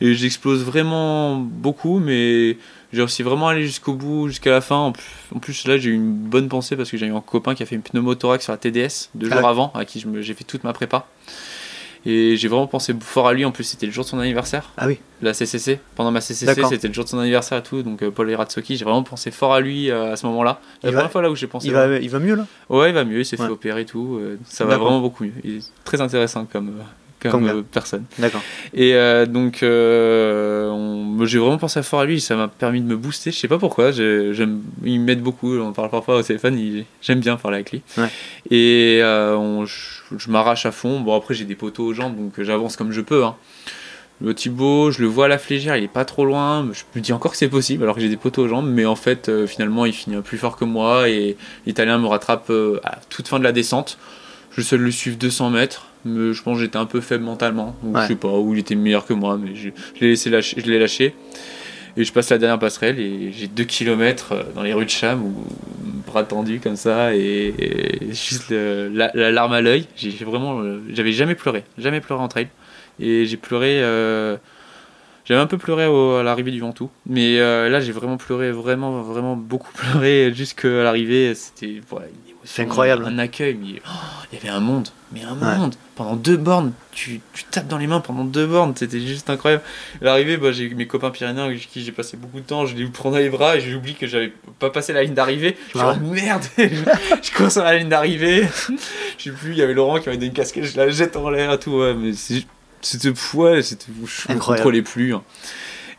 Et 0.02 0.16
j'explose 0.16 0.64
vraiment 0.64 1.36
beaucoup, 1.36 2.00
mais 2.00 2.58
j'ai 2.94 3.02
réussi 3.02 3.22
vraiment 3.22 3.50
à 3.50 3.52
aller 3.52 3.68
jusqu'au 3.68 3.94
bout, 3.94 4.30
jusqu'à 4.30 4.50
la 4.50 4.62
fin. 4.62 4.78
En 4.78 4.92
plus, 4.92 5.06
en 5.36 5.38
plus, 5.38 5.68
là, 5.68 5.78
j'ai 5.78 5.92
eu 5.92 5.94
une 5.94 6.14
bonne 6.14 6.50
pensée 6.50 6.76
parce 6.76 6.90
que 6.90 6.98
j'ai 6.98 7.06
eu 7.06 7.14
un 7.14 7.22
copain 7.22 7.54
qui 7.54 7.62
a 7.62 7.68
fait 7.68 7.76
une 7.76 7.84
pneumothorax 7.84 8.44
sur 8.44 8.54
la 8.54 8.58
TDS 8.58 9.12
deux 9.14 9.30
Ah 9.32 9.38
jours 9.38 9.48
avant, 9.48 9.72
à 9.76 9.86
qui 9.86 10.04
j'ai 10.22 10.34
fait 10.34 10.44
toute 10.44 10.64
ma 10.64 10.74
prépa. 10.74 11.08
Et 12.06 12.38
j'ai 12.38 12.48
vraiment 12.48 12.68
pensé 12.68 12.94
fort 13.00 13.28
à 13.28 13.34
lui. 13.34 13.46
En 13.46 13.52
plus, 13.52 13.64
c'était 13.64 13.86
le 13.88 13.92
jour 13.92 14.04
de 14.04 14.10
son 14.10 14.20
anniversaire, 14.20 14.72
Ah 14.78 14.86
oui. 14.88 15.00
la 15.22 15.34
CCC. 15.34 15.80
Pendant 15.96 16.12
ma 16.12 16.22
CCC, 16.22 16.54
c'était 16.70 16.88
le 16.88 16.94
jour 16.94 17.04
de 17.04 17.10
son 17.10 17.18
anniversaire 17.20 17.58
et 17.58 17.64
tout. 17.64 17.82
Donc, 17.82 18.04
euh, 18.04 18.12
Paul 18.12 18.30
Eratsoki, 18.30 18.78
j'ai 18.78 18.86
vraiment 18.86 19.02
pensé 19.04 19.32
fort 19.32 19.54
à 19.54 19.60
lui 19.60 19.90
euh, 19.90 20.14
à 20.14 20.16
ce 20.16 20.26
moment-là. 20.28 20.60
La 20.84 20.90
Il 20.90 20.94
va- 20.94 21.00
première 21.00 21.12
fois 21.12 21.22
là 21.24 21.32
où 21.32 21.36
j'ai 21.36 21.48
pensé. 21.48 21.68
Il 21.68 21.74
va, 21.74 21.98
il 21.98 22.10
va 22.10 22.20
mieux 22.20 22.36
là? 22.36 22.46
Ouais, 22.70 22.90
il 22.90 22.94
va 22.94 23.04
mieux. 23.06 23.20
Il 23.20 23.26
s'est 23.26 23.40
Ouais. 23.40 23.48
fait 23.48 23.52
opérer 23.52 23.82
et 23.82 23.86
tout. 23.86 24.18
euh, 24.22 24.38
ça 24.48 24.66
va 24.66 24.78
vraiment 24.78 25.00
beaucoup 25.02 25.24
mieux. 25.24 25.34
Il 25.44 25.58
est 25.58 25.72
très 25.84 26.00
intéressant 26.02 26.46
comme, 26.46 26.74
comme, 27.30 27.48
Comme 27.48 27.60
euh, 27.60 27.62
personne. 27.70 28.06
D'accord. 28.20 28.42
Et 28.74 28.94
euh, 28.96 29.26
donc, 29.26 29.64
euh, 29.64 30.70
on- 30.70 31.26
j'ai 31.26 31.40
vraiment 31.40 31.58
pensé 31.58 31.82
fort 31.84 32.02
à 32.02 32.06
lui. 32.06 32.20
Ça 32.22 32.36
m'a 32.36 32.48
permis 32.48 32.82
de 32.82 32.86
me 32.88 32.96
booster. 32.98 33.32
Je 33.32 33.38
sais 33.38 33.48
pas 33.48 33.58
pourquoi. 33.58 33.92
j'ai- 33.92 34.34
j'aime- 34.34 34.62
il 34.84 35.00
m'aide 35.00 35.22
beaucoup. 35.22 35.58
On 35.58 35.72
parle 35.74 35.90
parfois 35.90 36.18
au 36.18 36.22
téléphone. 36.24 36.58
il- 36.58 36.86
J'aime 37.02 37.20
bien 37.20 37.36
parler 37.38 37.56
avec 37.58 37.72
lui. 37.72 37.82
Ouais. 37.98 38.10
Et 38.52 39.02
on- 39.04 39.66
je, 39.66 40.30
m'arrache 40.30 40.66
à 40.66 40.72
fond. 40.72 41.00
Bon, 41.02 41.16
après, 41.16 41.34
j'ai 41.34 41.46
des 41.46 41.56
poteaux 41.56 41.86
aux 41.86 41.94
jambes, 41.94 42.16
donc 42.18 42.34
j'avance 42.42 42.76
comme 42.76 42.92
je 42.92 43.02
peux. 43.02 43.24
hein. 43.24 43.36
Le 44.22 44.34
Thibaut, 44.34 44.92
je 44.92 45.02
le 45.02 45.08
vois 45.08 45.26
à 45.26 45.28
la 45.28 45.38
flégère, 45.38 45.76
il 45.76 45.84
est 45.84 45.88
pas 45.90 46.06
trop 46.06 46.24
loin. 46.24 46.66
Je 46.72 46.84
me 46.96 47.02
dis 47.02 47.12
encore 47.12 47.32
que 47.32 47.38
c'est 47.38 47.50
possible 47.50 47.84
alors 47.84 47.96
que 47.96 48.02
j'ai 48.02 48.08
des 48.08 48.16
poteaux 48.16 48.44
aux 48.44 48.48
jambes, 48.48 48.66
mais 48.70 48.86
en 48.86 48.96
fait, 48.96 49.28
euh, 49.28 49.46
finalement, 49.46 49.86
il 49.86 49.92
finit 49.92 50.16
plus 50.22 50.38
fort 50.38 50.56
que 50.56 50.64
moi 50.64 51.10
et 51.10 51.36
l'Italien 51.66 51.98
me 51.98 52.08
rattrape 52.08 52.50
euh, 52.50 52.80
à 52.86 53.00
toute 53.10 53.28
fin 53.28 53.40
de 53.40 53.44
la 53.44 53.52
descente. 53.52 53.98
Je 54.58 54.62
seul 54.62 54.82
le 54.82 54.92
suivre 54.92 55.18
200 55.18 55.50
mètres, 55.50 55.88
mais 56.06 56.34
je 56.34 56.42
pense 56.42 56.58
que 56.58 56.64
j'étais 56.64 56.78
un 56.78 56.86
peu 56.86 57.02
faible 57.02 57.24
mentalement. 57.24 57.76
Ouais. 57.84 58.02
Je 58.04 58.08
sais 58.10 58.16
pas 58.16 58.30
où 58.32 58.54
il 58.54 58.60
était 58.60 58.76
meilleur 58.76 59.06
que 59.06 59.14
moi, 59.14 59.38
mais 59.38 59.56
je, 59.56 59.70
je 59.96 60.02
l'ai 60.02 60.10
laissé 60.10 60.30
lâcher, 60.30 60.62
je 60.64 60.70
l'ai 60.72 60.80
lâché. 60.80 61.14
Et 61.98 62.04
je 62.04 62.12
passe 62.12 62.30
la 62.30 62.38
dernière 62.38 62.60
passerelle 62.60 63.00
et 63.00 63.32
j'ai 63.32 63.48
2 63.48 63.64
km 63.64 64.36
dans 64.54 64.64
les 64.64 64.74
rues 64.74 64.84
de 64.86 64.90
Cham, 64.90 65.24
où, 65.24 65.34
bras 66.06 66.24
tendus 66.24 66.60
comme 66.60 66.76
ça, 66.76 67.16
et, 67.16 67.54
et 67.58 68.14
juste 68.14 68.50
le- 68.50 68.90
la, 68.94 69.12
la 69.14 69.32
larme 69.32 69.54
à 69.54 69.62
l'œil. 69.62 69.88
J'ai 69.96 70.12
vraiment, 70.26 70.60
euh, 70.60 70.82
j'avais 70.90 71.14
jamais 71.14 71.36
pleuré, 71.36 71.64
jamais 71.78 72.02
pleuré 72.02 72.22
en 72.22 72.28
trail. 72.28 72.48
Et 73.00 73.26
j'ai 73.26 73.38
pleuré, 73.38 73.82
euh, 73.82 74.36
j'avais 75.26 75.40
un 75.40 75.48
peu 75.48 75.58
pleuré 75.58 75.86
au- 75.86 76.16
à 76.16 76.24
l'arrivée 76.24 76.52
du 76.52 76.60
Ventoux, 76.60 76.90
mais 77.08 77.40
euh, 77.40 77.70
là 77.70 77.80
j'ai 77.80 77.94
vraiment 77.94 78.18
pleuré, 78.18 78.52
vraiment, 78.52 79.02
vraiment 79.02 79.36
beaucoup 79.38 79.72
pleuré 79.78 80.34
jusqu'à 80.34 80.68
l'arrivée. 80.84 81.34
C'était 81.34 81.68
émotion, 81.68 82.35
C'est 82.46 82.62
incroyable. 82.62 83.06
Un 83.06 83.18
accueil, 83.18 83.56
mais 83.60 83.82
oh, 83.86 83.90
il 84.32 84.38
y 84.38 84.42
avait 84.42 84.50
un 84.50 84.60
monde, 84.60 84.88
mais 85.12 85.24
un 85.24 85.34
Ouais. 85.36 85.58
monde. 85.58 85.76
Pendant 85.96 86.16
deux 86.16 86.38
bornes, 86.38 86.74
tu, 86.92 87.22
tu 87.34 87.44
tapes 87.46 87.68
dans 87.68 87.78
les 87.78 87.88
mains 87.88 88.02
pendant 88.02 88.24
deux 88.24 88.46
bornes, 88.46 88.74
c'était 88.76 89.00
juste 89.00 89.30
incroyable. 89.30 89.64
À 90.02 90.06
l'arrivée, 90.06 90.38
bah, 90.38 90.52
j'ai 90.52 90.70
mes 90.70 90.88
copains 90.88 91.10
pyrénéens 91.10 91.46
avec 91.46 91.60
qui 91.70 91.84
j'ai 91.84 91.92
passé 91.92 92.18
beaucoup 92.18 92.40
de 92.40 92.46
temps, 92.46 92.66
je 92.66 92.76
les 92.76 92.86
prends 92.86 93.12
dans 93.12 93.18
les 93.18 93.30
bras 93.30 93.56
et 93.56 93.62
j'oublie 93.62 93.96
que 93.96 94.06
j'avais 94.06 94.32
pas 94.60 94.70
passé 94.70 94.94
la 94.94 95.04
ligne 95.04 95.14
d'arrivée. 95.14 95.58
Je 95.74 95.78
suis 95.80 95.88
Ouais. 95.88 95.94
oh, 95.96 96.06
merde, 96.14 96.44
je, 96.58 97.32
cours 97.36 97.50
sur 97.52 97.64
la 97.64 97.78
ligne 97.78 97.90
d'arrivée. 97.90 98.48
Je 99.18 99.24
sais 99.24 99.32
plus, 99.32 99.52
il 99.52 99.58
y 99.58 99.62
avait 99.62 99.74
Laurent 99.74 100.00
qui 100.00 100.06
m'avait 100.08 100.18
donné 100.18 100.28
une 100.28 100.34
casquette, 100.34 100.66
je 100.66 100.78
la 100.78 100.90
jette 100.92 101.16
en 101.16 101.30
l'air 101.30 101.52
et 101.54 101.60
tout, 101.60 101.72
ouais, 101.72 101.94
mais 101.94 102.14
c'est- 102.14 102.46
c'était 102.82 103.16
fou, 103.16 103.44
ouais, 103.44 103.62
c'était, 103.64 103.86
je 103.88 103.92
me 104.02 104.06
Incroyable. 104.36 104.38
contrôlais 104.64 104.82
plus. 104.84 105.16
hein. 105.16 105.24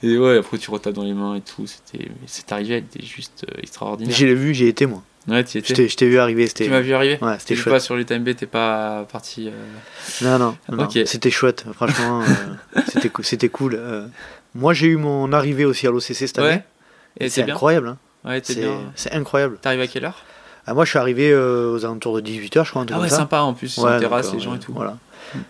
Et 0.02 0.18
ouais, 0.18 0.38
après 0.38 0.58
tu 0.58 0.70
retapes 0.70 0.92
dans 0.92 1.02
les 1.04 1.14
mains 1.14 1.36
et 1.36 1.40
tout, 1.40 1.66
c'était, 1.66 2.04
mais 2.06 2.26
cette 2.26 2.52
arrivée, 2.52 2.74
elle 2.74 2.84
était 2.84 3.04
juste 3.04 3.46
euh, 3.50 3.60
extraordinaire. 3.62 4.14
J'ai 4.14 4.34
vu, 4.34 4.52
j'ai 4.54 4.68
été 4.68 4.84
moi. 4.86 5.02
Ouais, 5.28 5.42
tu 5.44 5.58
étais. 5.58 5.88
Je 5.88 5.96
t'ai- 5.96 6.06
vu 6.08 6.18
arriver, 6.18 6.46
c'était. 6.46 6.64
Tu 6.64 6.70
m'as 6.70 6.80
vu 6.80 6.94
arriver 6.94 7.18
Ouais, 7.20 7.36
c'était 7.38 7.56
chouette. 7.56 7.74
pas 7.74 7.80
sur 7.80 7.96
l'UTMB, 7.96 8.34
t'es 8.36 8.46
pas 8.46 9.04
parti. 9.10 9.48
euh, 9.48 9.52
Non, 10.22 10.38
non, 10.38 10.56
non, 10.76 10.88
c'était 10.90 11.30
chouette, 11.30 11.64
franchement, 11.74 12.22
euh, 12.22 12.80
c'était 12.92 13.08
cou- 13.08 13.22
c'était 13.24 13.48
cool. 13.48 13.74
euh. 13.76 14.06
moi, 14.54 14.72
j'ai 14.72 14.86
eu 14.86 14.96
mon 14.96 15.32
arrivée 15.32 15.64
aussi 15.64 15.86
à 15.86 15.90
l'OCC 15.90 16.14
cette 16.14 16.38
année. 16.38 16.48
Ouais. 16.48 16.64
Et 17.18 17.28
c'est 17.28 17.42
incroyable, 17.50 17.88
hein. 17.88 17.98
Ouais, 18.24 18.42
c'est 18.94 19.12
incroyable. 19.12 19.58
T'arrives 19.60 19.80
à 19.80 19.86
quelle 19.86 20.04
heure? 20.04 20.22
Ah, 20.68 20.74
moi, 20.74 20.84
je 20.84 20.90
suis 20.90 20.98
arrivé 20.98 21.30
euh, 21.30 21.70
aux 21.72 21.84
alentours 21.84 22.16
de 22.16 22.20
18h, 22.22 22.64
je 22.64 22.70
crois, 22.70 22.82
un 22.82 22.86
Ah 22.92 22.98
ouais, 23.00 23.08
sympa 23.08 23.38
en 23.40 23.54
plus, 23.54 23.76
Ouais, 23.78 23.98
terrasse, 24.00 24.32
les 24.32 24.40
gens 24.40 24.54
et 24.56 24.58
tout. 24.58 24.72
Voilà. 24.72 24.96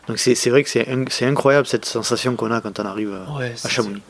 Donc 0.08 0.18
c'est 0.18 0.34
c'est 0.34 0.48
vrai 0.50 0.62
que 0.62 0.68
c'est 0.70 0.82
inc- 0.84 1.08
c'est 1.10 1.26
incroyable 1.26 1.66
cette 1.66 1.84
sensation 1.84 2.34
qu'on 2.34 2.50
a 2.50 2.60
quand 2.60 2.80
on 2.80 2.84
arrive. 2.86 3.12
euh, 3.12 3.38
Ouais, 3.38 3.54
à 3.62 3.68
Chamonix. 3.68 4.02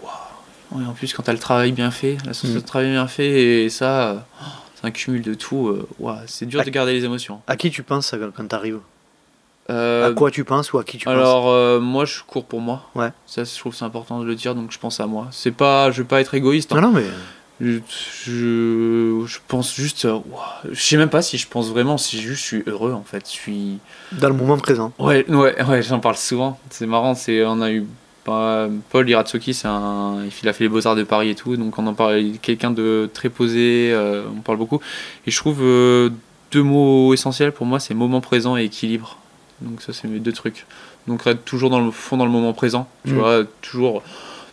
Ouais, 0.72 0.84
en 0.84 0.92
plus, 0.92 1.12
quand 1.12 1.22
t'as 1.24 1.32
le 1.32 1.38
travail 1.38 1.70
bien 1.72 1.90
fait, 1.92 2.16
la 2.24 2.32
sauce 2.34 2.50
Mm. 2.50 2.54
de 2.54 2.60
travail 2.60 2.90
bien 2.90 3.06
fait, 3.06 3.64
et 3.64 3.68
ça, 3.70 4.26
oh, 4.42 4.44
c'est 4.76 4.86
un 4.86 4.90
cumul 4.92 5.22
de 5.22 5.34
tout. 5.34 5.68
euh, 5.68 6.12
c'est 6.26 6.46
dur 6.46 6.62
de 6.62 6.70
garder 6.70 6.92
les 6.92 7.04
émotions. 7.04 7.40
À 7.48 7.56
qui 7.56 7.70
tu 7.70 7.82
penses 7.82 8.12
euh, 8.14 8.30
quand 8.36 8.46
t'arrives 8.46 8.78
Euh, 9.70 10.10
À 10.10 10.12
quoi 10.14 10.30
tu 10.30 10.44
penses 10.44 10.72
ou 10.72 10.78
à 10.78 10.84
qui 10.84 10.96
tu 10.98 11.06
penses 11.06 11.14
alors, 11.14 11.48
euh, 11.48 11.80
moi, 11.80 12.04
je 12.04 12.20
cours 12.26 12.44
pour 12.44 12.60
moi. 12.60 12.82
Ouais. 12.94 13.10
Ça, 13.26 13.42
je 13.44 13.58
trouve 13.58 13.74
c'est 13.74 13.84
important 13.84 14.20
de 14.20 14.24
le 14.24 14.34
dire, 14.36 14.54
donc 14.54 14.70
je 14.70 14.78
pense 14.78 15.00
à 15.00 15.06
moi. 15.06 15.26
C'est 15.32 15.50
pas, 15.50 15.90
je 15.90 16.02
veux 16.02 16.06
pas 16.06 16.20
être 16.20 16.34
égoïste. 16.34 16.72
hein. 16.72 16.80
Non, 16.80 16.88
non, 16.88 16.92
mais 16.94 17.04
Je, 17.60 17.78
je, 18.24 19.24
je 19.26 19.38
pense 19.48 19.74
juste, 19.74 20.04
waouh, 20.04 20.20
je 20.70 20.80
sais 20.80 20.96
même 20.98 21.08
pas 21.08 21.22
si 21.22 21.38
je 21.38 21.48
pense 21.48 21.68
vraiment, 21.70 21.96
si 21.98 22.20
juste 22.20 22.42
je 22.42 22.46
suis 22.46 22.62
heureux 22.66 22.92
en 22.92 23.02
fait. 23.02 23.24
Je 23.26 23.32
suis. 23.32 23.78
dans 24.12 24.28
le 24.28 24.34
moment 24.34 24.58
présent. 24.58 24.92
Ouais, 24.98 25.24
ouais, 25.30 25.62
ouais, 25.64 25.82
j'en 25.82 25.98
parle 26.00 26.16
souvent. 26.16 26.58
C'est 26.70 26.86
marrant, 26.86 27.14
c'est 27.14 27.44
on 27.44 27.60
a 27.62 27.70
eu 27.72 27.86
bah, 28.26 28.68
Paul 28.90 29.08
Iratsuki, 29.08 29.54
c'est 29.54 29.68
un, 29.68 30.16
il 30.42 30.48
a 30.48 30.52
fait 30.52 30.64
les 30.64 30.68
beaux 30.68 30.86
arts 30.86 30.96
de 30.96 31.04
Paris 31.04 31.30
et 31.30 31.34
tout, 31.34 31.56
donc 31.56 31.78
on 31.78 31.86
en 31.86 31.94
parle. 31.94 32.32
Quelqu'un 32.42 32.70
de 32.70 33.08
très 33.12 33.28
posé, 33.28 33.90
euh, 33.92 34.24
on 34.36 34.40
parle 34.40 34.58
beaucoup. 34.58 34.80
Et 35.26 35.30
je 35.30 35.36
trouve 35.36 35.60
euh, 35.62 36.10
deux 36.52 36.62
mots 36.62 37.14
essentiels 37.14 37.52
pour 37.52 37.66
moi, 37.66 37.78
c'est 37.80 37.94
moment 37.94 38.20
présent 38.20 38.56
et 38.56 38.64
équilibre. 38.64 39.16
Donc 39.62 39.80
ça, 39.82 39.92
c'est 39.92 40.08
mes 40.08 40.18
deux 40.18 40.32
trucs. 40.32 40.66
Donc 41.06 41.26
être 41.26 41.44
toujours 41.44 41.70
dans 41.70 41.80
le 41.80 41.90
fond, 41.90 42.16
dans 42.16 42.26
le 42.26 42.30
moment 42.32 42.52
présent. 42.52 42.88
Tu 43.06 43.12
Mm. 43.12 43.18
vois, 43.18 43.40
toujours. 43.62 44.02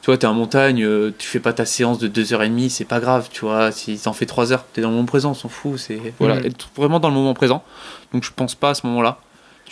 Tu 0.01 0.07
vois, 0.07 0.17
t'es 0.17 0.27
en 0.27 0.33
montagne, 0.33 0.83
euh, 0.83 1.11
tu 1.17 1.25
fais 1.27 1.39
pas 1.39 1.53
ta 1.53 1.65
séance 1.65 1.97
de 1.97 2.07
2h30, 2.09 2.69
c'est 2.69 2.83
pas 2.85 2.99
grave, 2.99 3.29
tu 3.31 3.41
vois. 3.45 3.71
Si 3.71 3.97
t'en 3.97 4.11
fais 4.13 4.25
3 4.25 4.51
heures, 4.51 4.65
t'es 4.73 4.81
dans 4.81 4.89
le 4.89 4.95
moment 4.95 5.05
présent, 5.07 5.31
on 5.31 5.33
s'en 5.33 5.47
fout. 5.49 5.77
C'est 5.77 5.99
voilà, 6.19 6.35
Mm. 6.41 6.45
être 6.45 6.69
vraiment 6.75 6.99
dans 6.99 7.07
le 7.07 7.15
moment 7.15 7.33
présent. 7.33 7.63
Donc 8.13 8.23
je 8.23 8.31
pense 8.35 8.53
pas 8.55 8.71
à 8.71 8.73
ce 8.75 8.85
moment-là. 8.87 9.17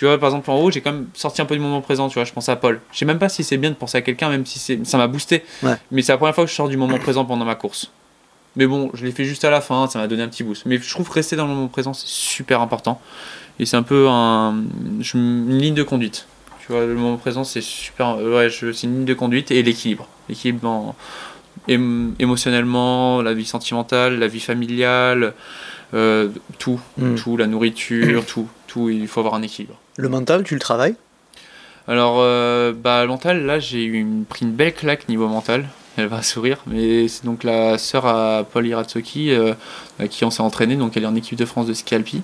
Tu 0.01 0.07
vois, 0.07 0.17
par 0.17 0.29
exemple, 0.29 0.49
en 0.49 0.55
haut, 0.59 0.71
j'ai 0.71 0.81
quand 0.81 0.93
même 0.93 1.05
sorti 1.13 1.43
un 1.43 1.45
peu 1.45 1.53
du 1.53 1.61
moment 1.61 1.79
présent, 1.79 2.07
tu 2.09 2.15
vois, 2.15 2.23
je 2.23 2.33
pense 2.33 2.49
à 2.49 2.55
Paul. 2.55 2.81
Je 2.91 2.97
sais 2.97 3.05
même 3.05 3.19
pas 3.19 3.29
si 3.29 3.43
c'est 3.43 3.57
bien 3.57 3.69
de 3.69 3.75
penser 3.75 3.99
à 3.99 4.01
quelqu'un, 4.01 4.29
même 4.29 4.47
si 4.47 4.57
c'est, 4.57 4.83
ça 4.83 4.97
m'a 4.97 5.05
boosté. 5.05 5.43
Ouais. 5.61 5.75
Mais 5.91 6.01
c'est 6.01 6.11
la 6.11 6.17
première 6.17 6.33
fois 6.33 6.43
que 6.43 6.49
je 6.49 6.55
sors 6.55 6.67
du 6.69 6.75
moment 6.75 6.97
présent 6.97 7.23
pendant 7.23 7.45
ma 7.45 7.53
course. 7.53 7.91
Mais 8.55 8.65
bon, 8.65 8.89
je 8.95 9.05
l'ai 9.05 9.11
fait 9.11 9.25
juste 9.25 9.45
à 9.45 9.51
la 9.51 9.61
fin, 9.61 9.85
ça 9.85 9.99
m'a 9.99 10.07
donné 10.07 10.23
un 10.23 10.27
petit 10.27 10.41
boost. 10.41 10.65
Mais 10.65 10.79
je 10.79 10.89
trouve 10.89 11.07
que 11.07 11.13
rester 11.13 11.35
dans 11.35 11.45
le 11.45 11.53
moment 11.53 11.67
présent, 11.67 11.93
c'est 11.93 12.07
super 12.07 12.61
important. 12.61 12.99
Et 13.59 13.67
c'est 13.67 13.77
un 13.77 13.83
peu 13.83 14.07
un, 14.09 14.63
une 15.13 15.59
ligne 15.59 15.75
de 15.75 15.83
conduite. 15.83 16.25
Tu 16.65 16.71
vois, 16.71 16.83
le 16.83 16.95
moment 16.95 17.17
présent, 17.17 17.43
c'est 17.43 17.61
super. 17.61 18.15
euh, 18.19 18.37
Ouais, 18.39 18.49
c'est 18.49 18.87
une 18.87 18.95
ligne 18.95 19.05
de 19.05 19.13
conduite 19.13 19.51
et 19.51 19.61
l'équilibre. 19.61 20.07
L'équilibre 20.29 20.67
en- 20.67 20.95
ém- 21.69 22.13
émotionnellement, 22.17 23.21
la 23.21 23.35
vie 23.35 23.45
sentimentale, 23.45 24.17
la 24.17 24.27
vie 24.27 24.39
familiale, 24.39 25.35
euh, 25.93 26.29
tout. 26.57 26.79
Mm. 26.97 27.13
Tout, 27.17 27.37
la 27.37 27.45
nourriture, 27.45 28.25
tout. 28.25 28.47
Tout, 28.71 28.89
il 28.89 29.05
faut 29.07 29.19
avoir 29.19 29.35
un 29.35 29.41
équilibre. 29.41 29.75
Le 29.97 30.07
mental, 30.07 30.43
tu 30.43 30.53
le 30.53 30.61
travailles? 30.61 30.95
Alors, 31.89 32.17
euh, 32.19 32.71
bah, 32.73 33.05
mental, 33.05 33.45
là, 33.45 33.59
j'ai 33.59 33.83
eu 33.83 33.95
une- 33.99 34.23
pris 34.23 34.45
une 34.45 34.53
belle 34.53 34.73
claque 34.73 35.09
niveau 35.09 35.27
mental. 35.27 35.67
Elle 35.97 36.07
va 36.07 36.21
sourire, 36.23 36.59
mais 36.67 37.09
c'est 37.09 37.25
donc 37.25 37.43
la 37.43 37.77
sœur 37.77 38.05
à 38.05 38.45
Paul 38.49 38.65
Iratsoki 38.65 39.31
euh, 39.31 39.53
à 39.99 40.07
qui 40.07 40.23
on 40.23 40.31
s'est 40.31 40.41
entraîné. 40.41 40.77
Donc, 40.77 40.95
elle 40.95 41.03
est 41.03 41.07
en 41.07 41.15
équipe 41.15 41.37
de 41.37 41.43
France 41.45 41.65
de 41.67 41.73
ski 41.73 41.95
alpi. 41.95 42.21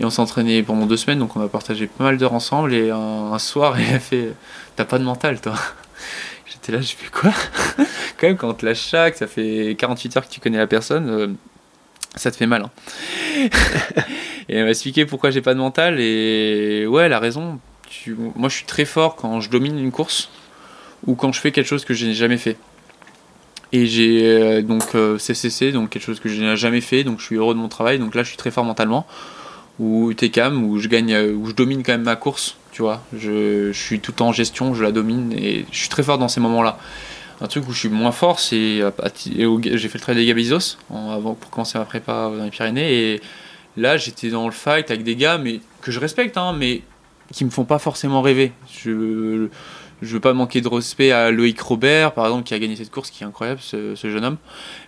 Et 0.00 0.04
on 0.04 0.10
s'est 0.10 0.20
entraîné 0.22 0.62
pendant 0.64 0.86
deux 0.86 0.96
semaines, 0.96 1.20
donc 1.20 1.36
on 1.36 1.40
a 1.40 1.46
partagé 1.48 1.86
pas 1.86 2.02
mal 2.02 2.16
d'heures 2.18 2.32
ensemble. 2.34 2.74
Et 2.74 2.90
un, 2.90 2.96
un 3.32 3.38
soir, 3.38 3.76
elle 3.78 3.94
a 3.94 4.00
fait 4.00 4.32
T'as 4.74 4.84
pas 4.84 4.98
de 4.98 5.04
mental, 5.04 5.40
toi? 5.40 5.54
J'étais 6.46 6.72
là, 6.72 6.80
j'ai 6.80 6.96
fait 6.96 7.10
quoi? 7.12 7.30
Quand 8.18 8.26
même, 8.26 8.36
quand 8.36 8.48
on 8.48 8.54
te 8.54 8.66
lâche 8.66 8.88
chaque, 8.88 9.14
ça 9.16 9.28
fait 9.28 9.76
48 9.78 10.16
heures 10.16 10.26
que 10.28 10.32
tu 10.32 10.40
connais 10.40 10.58
la 10.58 10.66
personne, 10.66 11.08
euh, 11.08 11.28
ça 12.16 12.30
te 12.30 12.36
fait 12.36 12.46
mal. 12.46 12.62
hein. 12.64 12.70
et 14.48 14.56
elle 14.56 14.64
m'a 14.64 14.70
expliqué 14.70 15.06
pourquoi 15.06 15.30
j'ai 15.30 15.40
pas 15.40 15.54
de 15.54 15.58
mental. 15.58 16.00
Et 16.00 16.86
ouais, 16.86 17.04
elle 17.04 17.12
a 17.12 17.18
raison. 17.18 17.58
Tu- 17.88 18.16
Moi, 18.36 18.48
je 18.48 18.56
suis 18.56 18.64
très 18.66 18.84
fort 18.84 19.16
quand 19.16 19.40
je 19.40 19.50
domine 19.50 19.78
une 19.78 19.92
course 19.92 20.30
ou 21.06 21.14
quand 21.14 21.32
je 21.32 21.40
fais 21.40 21.50
quelque 21.52 21.66
chose 21.66 21.84
que 21.84 21.94
je 21.94 22.06
n'ai 22.06 22.14
jamais 22.14 22.36
fait. 22.38 22.56
Et 23.72 23.86
j'ai 23.86 24.22
euh, 24.26 24.62
donc 24.62 24.82
euh, 24.96 25.16
CCC, 25.18 25.70
donc 25.72 25.90
quelque 25.90 26.02
chose 26.04 26.18
que 26.20 26.28
je 26.28 26.42
n'ai 26.42 26.56
jamais 26.56 26.80
fait, 26.80 27.04
donc 27.04 27.20
je 27.20 27.24
suis 27.24 27.36
heureux 27.36 27.54
de 27.54 27.60
mon 27.60 27.68
travail. 27.68 27.98
Donc 28.00 28.14
là, 28.14 28.22
je 28.24 28.28
suis 28.28 28.36
très 28.36 28.50
fort 28.50 28.64
mentalement. 28.64 29.06
Ou 29.78 30.12
TCAM, 30.12 30.64
où 30.64 30.78
je 30.78 30.88
gagne, 30.88 31.12
euh, 31.14 31.32
où 31.32 31.46
je 31.46 31.52
domine 31.54 31.82
quand 31.82 31.92
même 31.92 32.02
ma 32.02 32.16
course, 32.16 32.56
tu 32.72 32.82
vois. 32.82 33.02
Je, 33.16 33.70
je 33.72 33.78
suis 33.80 34.00
tout 34.00 34.10
le 34.10 34.16
temps 34.16 34.28
en 34.28 34.32
gestion, 34.32 34.74
je 34.74 34.82
la 34.82 34.92
domine 34.92 35.32
et 35.32 35.64
je 35.70 35.78
suis 35.78 35.88
très 35.88 36.02
fort 36.02 36.18
dans 36.18 36.28
ces 36.28 36.40
moments-là. 36.40 36.78
Un 37.40 37.46
truc 37.46 37.68
où 37.68 37.72
je 37.72 37.78
suis 37.78 37.88
moins 37.88 38.12
fort, 38.12 38.38
c'est 38.38 38.82
au- 38.82 39.60
j'ai 39.62 39.88
fait 39.88 39.98
le 39.98 40.00
trail 40.00 40.16
des 40.16 40.26
Gabizos 40.26 40.76
en- 40.90 41.10
avant 41.10 41.34
pour 41.34 41.50
commencer 41.50 41.78
ma 41.78 41.84
prépa 41.84 42.30
dans 42.36 42.44
les 42.44 42.50
Pyrénées 42.50 43.14
et 43.14 43.20
Là, 43.76 43.96
j'étais 43.96 44.30
dans 44.30 44.46
le 44.46 44.52
fight 44.52 44.90
avec 44.90 45.04
des 45.04 45.16
gars 45.16 45.38
mais, 45.38 45.60
que 45.80 45.90
je 45.90 46.00
respecte, 46.00 46.36
hein, 46.36 46.54
mais 46.56 46.82
qui 47.32 47.44
me 47.44 47.50
font 47.50 47.64
pas 47.64 47.78
forcément 47.78 48.22
rêver. 48.22 48.52
Je 48.70 49.48
je 50.02 50.14
veux 50.14 50.20
pas 50.20 50.32
manquer 50.32 50.62
de 50.62 50.68
respect 50.68 51.12
à 51.12 51.30
Loïc 51.30 51.60
Robert, 51.60 52.12
par 52.12 52.24
exemple, 52.24 52.44
qui 52.44 52.54
a 52.54 52.58
gagné 52.58 52.74
cette 52.74 52.90
course, 52.90 53.10
qui 53.10 53.22
est 53.22 53.26
incroyable, 53.26 53.60
ce, 53.60 53.94
jeune 53.94 54.24
homme. 54.24 54.38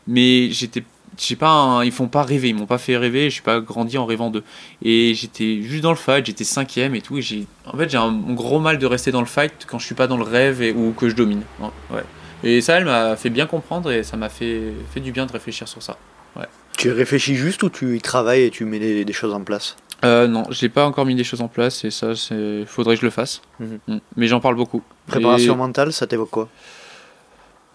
Mais 0.07 0.51
j'étais 0.51 0.85
je 1.21 1.35
pas, 1.35 1.83
ils 1.85 1.93
font 1.93 2.09
pas 2.09 2.23
rêver, 2.23 2.49
ils 2.49 2.55
m'ont 2.55 2.65
pas 2.65 2.79
fait 2.79 2.97
rêver, 2.97 3.25
je 3.29 3.35
suis 3.35 3.43
pas 3.43 3.61
grandi 3.61 3.99
en 3.99 4.07
rêvant 4.07 4.31
d'eux. 4.31 4.43
Et 4.83 5.13
j'étais 5.15 5.61
juste 5.63 5.83
dans 5.83 5.91
le 5.91 5.97
fight, 5.97 6.25
j'étais 6.25 6.45
cinquième 6.45 6.95
et 6.95 7.03
tout. 7.03 7.19
Et 7.19 7.47
en 7.67 7.77
fait, 7.77 7.91
j'ai 7.91 7.99
un 7.99 8.11
gros 8.31 8.59
mal 8.61 8.79
de 8.79 8.87
rester 8.87 9.13
dans 9.13 9.21
le 9.21 9.27
fight 9.27 9.53
quand 9.67 9.79
je 9.79 9.85
suis 9.85 9.95
pas 9.95 10.07
dans 10.07 10.17
le 10.17 10.23
rêve 10.23 10.63
ou 10.75 10.93
que 10.93 11.11
je 11.11 11.15
domine. 11.15 11.43
Ouais. 11.61 12.03
Et 12.43 12.61
ça, 12.61 12.79
elle 12.79 12.85
m'a 12.85 13.17
fait 13.17 13.31
bien 13.31 13.47
comprendre 13.47 13.91
et 13.93 14.03
ça 14.03 14.17
m'a 14.17 14.29
fait, 14.29 14.61
fait 14.93 15.01
du 15.01 15.13
bien 15.13 15.27
de 15.27 15.33
réfléchir 15.33 15.69
sur 15.69 15.83
ça. 15.83 15.97
Ouais. 16.37 16.47
Tu 16.77 16.91
réfléchis 16.91 17.37
juste 17.37 17.63
ou 17.63 17.71
tu 17.71 17.97
y 17.97 18.01
travailles 18.01 18.45
et 18.45 18.51
tu 18.51 18.65
mets 18.65 18.79
des, 19.05 19.13
choses 19.13 19.35
en 19.35 19.43
place 19.43 19.77
euh, 20.05 20.27
Non, 20.27 20.45
j'ai 20.51 20.69
pas 20.69 20.85
encore 20.85 21.07
mis 21.07 21.15
des 21.15 21.25
choses 21.25 21.41
en 21.41 21.49
place 21.49 21.85
et 21.85 21.91
ça, 21.91 22.13
il 22.31 22.65
faudrait 22.67 22.97
que 22.97 23.01
je 23.01 23.07
le 23.07 23.11
fasse. 23.11 23.43
Mhm. 23.61 23.79
Mm. 23.87 23.99
Mais 24.17 24.27
j'en 24.27 24.41
parle 24.41 24.57
beaucoup. 24.57 24.83
Préparation 25.07 25.57
mentale, 25.57 25.93
ça 25.93 26.07
t'évoque 26.07 26.31
quoi? 26.31 26.49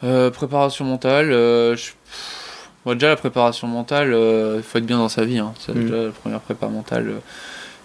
Euh, 0.03 0.29
Préparation 0.31 0.85
mentale, 0.85 1.31
euh, 1.31 1.75
je 1.75 1.91
déjà, 2.93 3.09
la 3.09 3.15
préparation 3.15 3.67
mentale, 3.67 4.07
il 4.07 4.13
euh, 4.13 4.61
faut 4.61 4.77
être 4.77 4.85
bien 4.85 4.97
dans 4.97 5.09
sa 5.09 5.25
vie. 5.25 5.39
Hein. 5.39 5.53
C'est 5.59 5.75
mm. 5.75 5.83
déjà 5.83 6.03
la 6.05 6.11
première 6.11 6.39
prépa 6.39 6.67
mentale. 6.67 7.15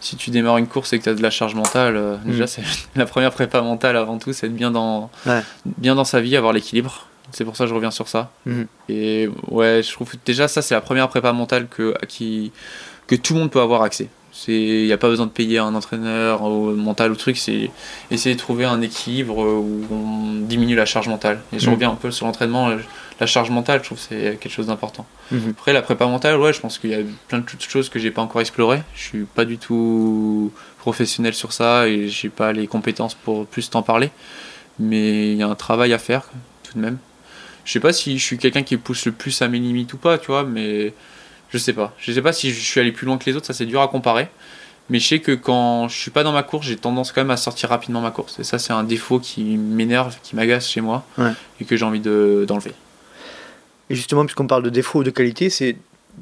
Euh. 0.02 0.06
si 0.06 0.16
tu 0.16 0.30
démarres 0.30 0.58
une 0.58 0.66
course 0.66 0.92
et 0.92 0.98
que 0.98 1.04
tu 1.04 1.08
as 1.08 1.14
de 1.14 1.22
la 1.22 1.30
charge 1.30 1.54
mentale, 1.54 1.96
euh, 1.96 2.16
mm. 2.24 2.30
déjà, 2.30 2.46
c'est 2.46 2.62
la 2.96 3.06
première 3.06 3.32
prépa 3.32 3.60
mentale 3.62 3.96
avant 3.96 4.18
tout, 4.18 4.32
c'est 4.32 4.46
être 4.46 4.54
bien 4.54 4.70
dans, 4.70 5.10
bien 5.64 5.94
dans 5.94 6.04
sa 6.04 6.20
vie, 6.20 6.36
avoir 6.36 6.52
l'équilibre. 6.52 7.06
C'est 7.30 7.44
pour 7.44 7.56
ça 7.56 7.64
que 7.64 7.70
je 7.70 7.74
reviens 7.74 7.90
sur 7.90 8.08
ça. 8.08 8.30
Mm. 8.46 8.62
Et 8.88 9.28
ouais, 9.48 9.82
je 9.82 9.92
trouve 9.92 10.12
déjà 10.24 10.48
ça, 10.48 10.62
c'est 10.62 10.74
la 10.74 10.80
première 10.80 11.08
prépa 11.08 11.32
mentale 11.32 11.68
que, 11.68 11.94
qui, 12.08 12.52
que 13.06 13.14
tout 13.14 13.34
le 13.34 13.40
monde 13.40 13.50
peut 13.50 13.60
avoir 13.60 13.82
accès. 13.82 14.08
Il 14.48 14.86
n'y 14.86 14.92
a 14.92 14.98
pas 14.98 15.08
besoin 15.08 15.26
de 15.26 15.30
payer 15.30 15.58
un 15.58 15.74
entraîneur 15.74 16.42
ou 16.42 16.70
mental 16.70 17.12
ou 17.12 17.16
truc, 17.16 17.36
c'est 17.36 17.70
essayer 18.10 18.34
de 18.34 18.40
trouver 18.40 18.64
un 18.64 18.80
équilibre 18.80 19.38
où 19.38 19.84
on 19.90 20.40
diminue 20.40 20.74
la 20.74 20.86
charge 20.86 21.08
mentale. 21.08 21.40
Et 21.52 21.58
je 21.58 21.68
reviens 21.68 21.90
un 21.90 21.96
peu 21.96 22.10
sur 22.10 22.24
l'entraînement 22.24 22.70
la 23.22 23.26
charge 23.26 23.50
mentale, 23.50 23.78
je 23.82 23.84
trouve 23.84 23.98
que 23.98 24.04
c'est 24.08 24.36
quelque 24.40 24.52
chose 24.52 24.66
d'important. 24.66 25.06
Mhm. 25.30 25.50
Après, 25.50 25.72
la 25.72 25.80
prépa 25.80 26.06
mentale, 26.06 26.40
ouais, 26.40 26.52
je 26.52 26.58
pense 26.58 26.78
qu'il 26.78 26.90
y 26.90 26.94
a 26.94 26.98
plein 27.28 27.38
de 27.38 27.44
choses 27.68 27.88
que 27.88 28.00
j'ai 28.00 28.10
pas 28.10 28.20
encore 28.20 28.40
explorées. 28.40 28.82
Je 28.96 29.00
suis 29.00 29.24
pas 29.26 29.44
du 29.44 29.58
tout 29.58 30.52
professionnel 30.78 31.32
sur 31.32 31.52
ça 31.52 31.86
et 31.86 32.08
j'ai 32.08 32.30
pas 32.30 32.52
les 32.52 32.66
compétences 32.66 33.14
pour 33.14 33.46
plus 33.46 33.70
t'en 33.70 33.82
parler. 33.82 34.10
Mais 34.80 35.30
il 35.30 35.38
y 35.38 35.42
a 35.44 35.46
un 35.46 35.54
travail 35.54 35.92
à 35.92 35.98
faire 35.98 36.22
tout 36.64 36.74
de 36.74 36.80
même. 36.80 36.98
Je 37.64 37.70
sais 37.70 37.78
pas 37.78 37.92
si 37.92 38.18
je 38.18 38.24
suis 38.24 38.38
quelqu'un 38.38 38.64
qui 38.64 38.76
pousse 38.76 39.06
le 39.06 39.12
plus 39.12 39.40
à 39.40 39.46
mes 39.46 39.60
limites 39.60 39.92
ou 39.92 39.98
pas, 39.98 40.18
tu 40.18 40.26
vois, 40.26 40.42
mais 40.42 40.92
je 41.50 41.58
sais 41.58 41.74
pas. 41.74 41.94
Je 41.98 42.10
sais 42.10 42.22
pas 42.22 42.32
si 42.32 42.50
je 42.50 42.60
suis 42.60 42.80
allé 42.80 42.90
plus 42.90 43.06
loin 43.06 43.18
que 43.18 43.30
les 43.30 43.36
autres, 43.36 43.46
ça 43.46 43.52
c'est 43.52 43.66
dur 43.66 43.82
à 43.82 43.86
comparer. 43.86 44.28
Mais 44.90 44.98
je 44.98 45.06
sais 45.06 45.20
que 45.20 45.30
quand 45.30 45.86
je 45.86 45.96
suis 45.96 46.10
pas 46.10 46.24
dans 46.24 46.32
ma 46.32 46.42
course, 46.42 46.66
j'ai 46.66 46.76
tendance 46.76 47.12
quand 47.12 47.20
même 47.20 47.30
à 47.30 47.36
sortir 47.36 47.68
rapidement 47.68 48.00
ma 48.00 48.10
course. 48.10 48.40
Et 48.40 48.44
ça, 48.44 48.58
c'est 48.58 48.72
un 48.72 48.82
défaut 48.82 49.20
qui 49.20 49.44
m'énerve, 49.56 50.16
qui 50.24 50.34
m'agace 50.34 50.68
chez 50.68 50.80
moi 50.80 51.06
et 51.60 51.64
que 51.64 51.76
j'ai 51.76 51.84
envie 51.84 52.00
d'enlever. 52.00 52.72
Et 53.90 53.94
justement, 53.94 54.24
puisqu'on 54.24 54.46
parle 54.46 54.62
de 54.62 54.70
défaut 54.70 55.00
ou 55.00 55.04
de 55.04 55.10
qualité, 55.10 55.50
c'est 55.50 55.76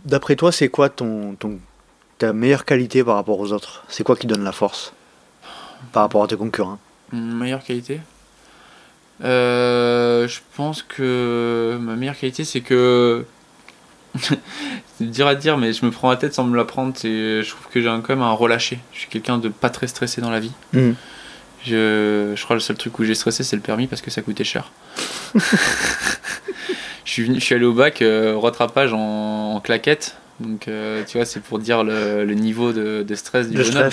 d'après 0.05 0.37
toi, 0.37 0.53
c'est 0.53 0.69
quoi 0.69 0.89
ton, 0.89 1.35
ton, 1.35 1.59
ta 2.19 2.33
meilleure 2.33 2.65
qualité 2.65 3.05
par 3.05 3.17
rapport 3.17 3.39
aux 3.39 3.53
autres? 3.53 3.85
C'est 3.89 4.03
quoi 4.05 4.17
qui 4.17 4.27
donne 4.27 4.45
la 4.45 4.53
force 4.53 4.93
par 5.93 6.03
rapport 6.03 6.23
à 6.23 6.27
tes 6.27 6.37
concurrents? 6.37 6.79
Meilleure 7.13 7.63
qualité? 7.63 8.01
Euh, 9.23 10.27
Je 10.29 10.41
pense 10.57 10.83
que 10.83 11.79
ma 11.81 11.97
meilleure 11.97 12.17
qualité, 12.19 12.45
c'est 12.45 12.61
que. 12.61 13.25
c'est 14.19 15.11
dur 15.11 15.27
à 15.27 15.35
dire, 15.35 15.57
mais 15.57 15.73
je 15.73 15.85
me 15.85 15.91
prends 15.91 16.11
la 16.11 16.17
tête 16.17 16.35
sans 16.35 16.45
me 16.45 16.57
la 16.57 16.65
prendre. 16.65 16.95
Je 17.03 17.49
trouve 17.49 17.67
que 17.73 17.81
j'ai 17.81 17.87
quand 17.87 18.09
même 18.09 18.23
un 18.23 18.33
relâché. 18.33 18.79
Je 18.93 19.01
suis 19.01 19.09
quelqu'un 19.09 19.39
de 19.39 19.49
pas 19.49 19.71
très 19.71 19.87
stressé 19.87 20.21
dans 20.21 20.31
la 20.31 20.41
vie. 20.41 20.53
Mmh. 20.73 20.91
Je, 21.65 22.33
je 22.35 22.43
crois 22.45 22.55
que 22.57 22.61
le 22.61 22.65
seul 22.65 22.77
truc 22.77 22.99
où 22.99 23.05
j'ai 23.05 23.15
stressé, 23.15 23.45
c'est 23.45 23.57
le 23.57 23.63
permis 23.63 23.87
parce 23.87 24.01
que 24.03 24.11
ça 24.11 24.23
coûtait 24.23 24.45
cher. 24.45 24.73
je 27.11 27.15
suis, 27.15 27.23
venu, 27.25 27.41
je 27.41 27.45
suis 27.45 27.57
allé 27.57 27.65
au 27.65 27.73
bac, 27.73 28.03
euh, 28.03 28.39
rattrapage 28.39 28.93
en, 28.93 29.55
en, 29.57 29.61
claquette. 29.61 30.17
Donc, 30.39 30.69
euh, 30.69 31.03
tu 31.09 31.19
vois, 31.19 31.27
c'est 31.27 31.41
pour 31.41 31.59
dire 31.59 31.83
le, 31.83 32.25
le 32.25 32.35
niveau 32.35 32.73
de, 32.73 33.03
de, 33.03 33.15
stress 33.17 33.49
du 33.49 33.61
bonhomme. 33.61 33.91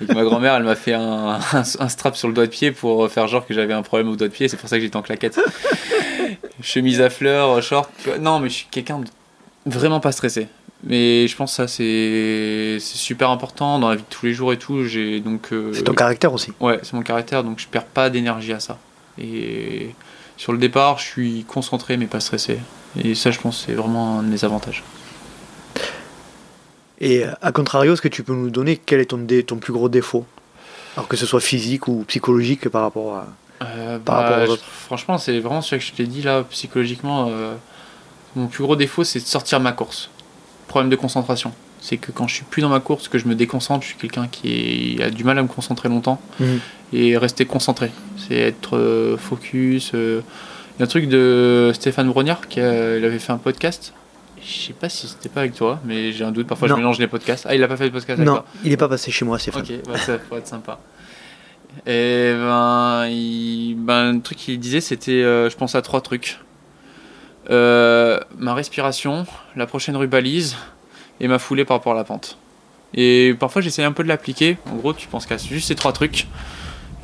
Et 0.00 0.14
ma 0.14 0.22
grand-mère, 0.22 0.54
elle 0.54 0.62
m'a 0.62 0.76
fait 0.76 0.92
un, 0.92 1.40
un, 1.52 1.88
strap 1.88 2.16
sur 2.16 2.28
le 2.28 2.34
doigt 2.34 2.46
de 2.46 2.52
pied 2.52 2.70
pour 2.70 3.10
faire 3.10 3.26
genre 3.26 3.44
que 3.44 3.52
j'avais 3.52 3.74
un 3.74 3.82
problème 3.82 4.08
au 4.08 4.14
doigt 4.14 4.28
de 4.28 4.32
pied. 4.32 4.46
C'est 4.46 4.56
pour 4.56 4.68
ça 4.68 4.76
que 4.76 4.82
j'étais 4.82 4.96
en 4.96 5.02
claquette. 5.02 5.40
Chemise 6.62 7.00
à 7.00 7.10
fleurs, 7.10 7.60
short. 7.64 7.90
Non, 8.20 8.38
mais 8.38 8.48
je 8.48 8.54
suis 8.54 8.68
quelqu'un 8.70 9.00
de 9.00 9.08
vraiment 9.66 9.98
pas 9.98 10.12
stressé. 10.12 10.46
Mais 10.84 11.26
je 11.26 11.34
pense 11.34 11.50
que 11.50 11.56
ça, 11.56 11.68
c'est 11.68 12.78
super 12.78 13.30
important 13.30 13.80
dans 13.80 13.88
la 13.88 13.96
vie 13.96 14.02
de 14.02 14.08
tous 14.08 14.24
les 14.24 14.34
jours 14.34 14.52
et 14.52 14.58
tout. 14.58 14.76
Euh, 14.76 15.72
c'est 15.74 15.82
ton 15.82 15.94
caractère 15.94 16.32
aussi. 16.32 16.52
Ouais, 16.60 16.78
c'est 16.84 16.92
mon 16.92 17.02
caractère, 17.02 17.42
donc 17.42 17.58
je 17.58 17.66
perds 17.66 17.86
pas 17.86 18.08
d'énergie 18.08 18.52
à 18.52 18.60
ça. 18.60 18.78
Et 19.18 19.90
sur 20.36 20.52
le 20.52 20.58
départ, 20.58 20.98
je 20.98 21.04
suis 21.04 21.44
concentré 21.44 21.96
mais 21.96 22.06
pas 22.06 22.20
stressé. 22.20 22.58
Et 22.98 23.14
ça, 23.14 23.30
je 23.30 23.38
pense, 23.38 23.64
c'est 23.66 23.74
vraiment 23.74 24.20
un 24.20 24.22
de 24.22 24.28
mes 24.28 24.44
avantages. 24.44 24.82
Et 27.00 27.24
à 27.42 27.52
contrario, 27.52 27.92
est-ce 27.92 28.02
que 28.02 28.08
tu 28.08 28.22
peux 28.22 28.34
nous 28.34 28.50
donner 28.50 28.76
quel 28.76 29.00
est 29.00 29.06
ton, 29.06 29.26
ton 29.46 29.56
plus 29.56 29.72
gros 29.72 29.88
défaut? 29.88 30.24
Alors 30.96 31.08
que 31.08 31.16
ce 31.16 31.26
soit 31.26 31.40
physique 31.40 31.88
ou 31.88 32.04
psychologique 32.08 32.70
par 32.70 32.82
rapport 32.82 33.16
à, 33.16 33.26
euh, 33.62 33.98
par 33.98 34.16
rapport 34.22 34.36
bah, 34.38 34.44
aux 34.46 34.52
autres 34.52 34.64
Franchement, 34.64 35.18
c'est 35.18 35.38
vraiment 35.40 35.60
ce 35.60 35.76
que 35.76 35.82
je 35.82 35.92
t'ai 35.92 36.06
dit 36.06 36.22
là, 36.22 36.42
psychologiquement. 36.44 37.28
Euh, 37.28 37.54
mon 38.34 38.46
plus 38.46 38.62
gros 38.62 38.76
défaut, 38.76 39.04
c'est 39.04 39.20
de 39.20 39.26
sortir 39.26 39.60
ma 39.60 39.72
course. 39.72 40.08
Problème 40.68 40.88
de 40.88 40.96
concentration 40.96 41.52
c'est 41.86 41.98
que 41.98 42.10
quand 42.10 42.26
je 42.26 42.34
suis 42.34 42.44
plus 42.44 42.62
dans 42.62 42.68
ma 42.68 42.80
course, 42.80 43.06
que 43.06 43.16
je 43.16 43.28
me 43.28 43.36
déconcentre, 43.36 43.82
je 43.82 43.90
suis 43.90 43.98
quelqu'un 43.98 44.26
qui 44.26 44.98
a 45.00 45.08
du 45.08 45.22
mal 45.22 45.38
à 45.38 45.42
me 45.42 45.48
concentrer 45.48 45.88
longtemps 45.88 46.20
mhm. 46.40 46.58
et 46.92 47.16
rester 47.16 47.44
concentré. 47.44 47.92
C'est 48.26 48.36
être 48.36 48.76
euh, 48.76 49.16
focus. 49.16 49.92
Euh. 49.94 50.22
Il 50.76 50.80
y 50.80 50.82
a 50.82 50.84
un 50.84 50.88
truc 50.88 51.08
de 51.08 51.70
Stéphane 51.74 52.08
Brognard 52.08 52.48
qui 52.48 52.60
avait 52.60 53.18
fait 53.18 53.32
un 53.32 53.38
podcast. 53.38 53.92
Je 54.42 54.66
sais 54.66 54.72
pas 54.72 54.88
si 54.88 55.08
c'était 55.08 55.28
pas 55.28 55.40
avec 55.40 55.54
toi, 55.54 55.80
mais 55.84 56.12
j'ai 56.12 56.24
un 56.24 56.32
doute. 56.32 56.46
Parfois, 56.46 56.68
je 56.68 56.74
mélange 56.74 56.98
les 56.98 57.06
podcasts. 57.06 57.46
Ah, 57.48 57.54
il 57.54 57.62
a 57.62 57.68
pas 57.68 57.76
fait 57.76 57.86
de 57.86 57.90
podcast 57.90 58.20
avec 58.20 58.26
non, 58.26 58.42
il 58.64 58.72
est 58.72 58.76
pas 58.76 58.88
passé 58.88 59.10
chez 59.10 59.24
moi, 59.24 59.38
Stéphane. 59.38 59.62
Ok, 59.62 59.72
bah, 59.86 59.98
ça 59.98 60.18
pourrait 60.18 60.40
être 60.40 60.46
sympa. 60.46 60.78
Et 61.86 62.32
ben, 62.34 63.06
il, 63.08 63.74
ben, 63.78 64.12
le 64.12 64.20
truc 64.20 64.38
qu'il 64.38 64.58
disait, 64.60 64.80
c'était, 64.80 65.12
euh, 65.12 65.50
je 65.50 65.56
pense 65.56 65.74
à 65.74 65.82
trois 65.82 66.00
trucs. 66.00 66.38
ma 67.48 68.54
respiration, 68.54 69.26
la 69.56 69.66
prochaine 69.66 69.96
rubalise 69.96 70.56
et 71.20 71.28
ma 71.28 71.38
foulée 71.38 71.64
par 71.64 71.78
rapport 71.78 71.92
à 71.94 71.96
la 71.96 72.04
pente. 72.04 72.38
Et 72.94 73.34
parfois 73.38 73.62
j'essaie 73.62 73.82
un 73.82 73.92
peu 73.92 74.02
de 74.02 74.08
l'appliquer. 74.08 74.58
En 74.70 74.76
gros, 74.76 74.92
tu 74.92 75.08
penses 75.08 75.26
qu'à 75.26 75.38
juste 75.38 75.68
ces 75.68 75.74
trois 75.74 75.92
trucs 75.92 76.26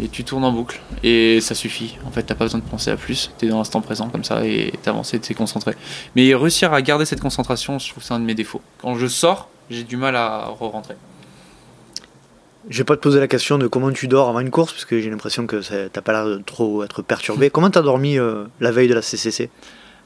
et 0.02 0.08
tu 0.08 0.24
tournes 0.24 0.44
en 0.44 0.52
boucle 0.52 0.80
et 1.04 1.40
ça 1.40 1.54
suffit. 1.54 1.96
En 2.04 2.10
fait, 2.10 2.24
t'as 2.24 2.34
pas 2.34 2.44
besoin 2.44 2.60
de 2.60 2.64
penser 2.64 2.90
à 2.90 2.96
plus. 2.96 3.30
T'es 3.38 3.46
dans 3.46 3.58
l'instant 3.58 3.80
présent 3.80 4.08
comme 4.08 4.24
ça 4.24 4.44
et 4.44 4.72
t'avances 4.82 5.14
et 5.14 5.20
t'es 5.20 5.34
concentré. 5.34 5.74
Mais 6.16 6.34
réussir 6.34 6.72
à 6.72 6.82
garder 6.82 7.04
cette 7.04 7.20
concentration, 7.20 7.78
je 7.78 7.88
trouve 7.88 8.02
que 8.02 8.06
c'est 8.06 8.14
un 8.14 8.18
de 8.18 8.24
mes 8.24 8.34
défauts. 8.34 8.60
Quand 8.78 8.96
je 8.96 9.06
sors, 9.06 9.48
j'ai 9.70 9.84
du 9.84 9.96
mal 9.96 10.16
à 10.16 10.46
re-rentrer. 10.46 10.96
Je 12.68 12.78
vais 12.78 12.84
pas 12.84 12.96
te 12.96 13.00
poser 13.00 13.20
la 13.20 13.28
question 13.28 13.58
de 13.58 13.66
comment 13.66 13.90
tu 13.92 14.08
dors 14.08 14.28
avant 14.28 14.40
une 14.40 14.50
course, 14.50 14.72
parce 14.72 14.84
que 14.84 15.00
j'ai 15.00 15.10
l'impression 15.10 15.46
que 15.46 15.88
t'as 15.88 16.00
pas 16.00 16.12
l'air 16.12 16.26
de 16.26 16.42
trop 16.44 16.82
être 16.82 17.02
perturbé. 17.02 17.50
comment 17.50 17.70
t'as 17.70 17.82
dormi 17.82 18.18
euh, 18.18 18.44
la 18.60 18.72
veille 18.72 18.88
de 18.88 18.94
la 18.94 19.02
CCC 19.02 19.50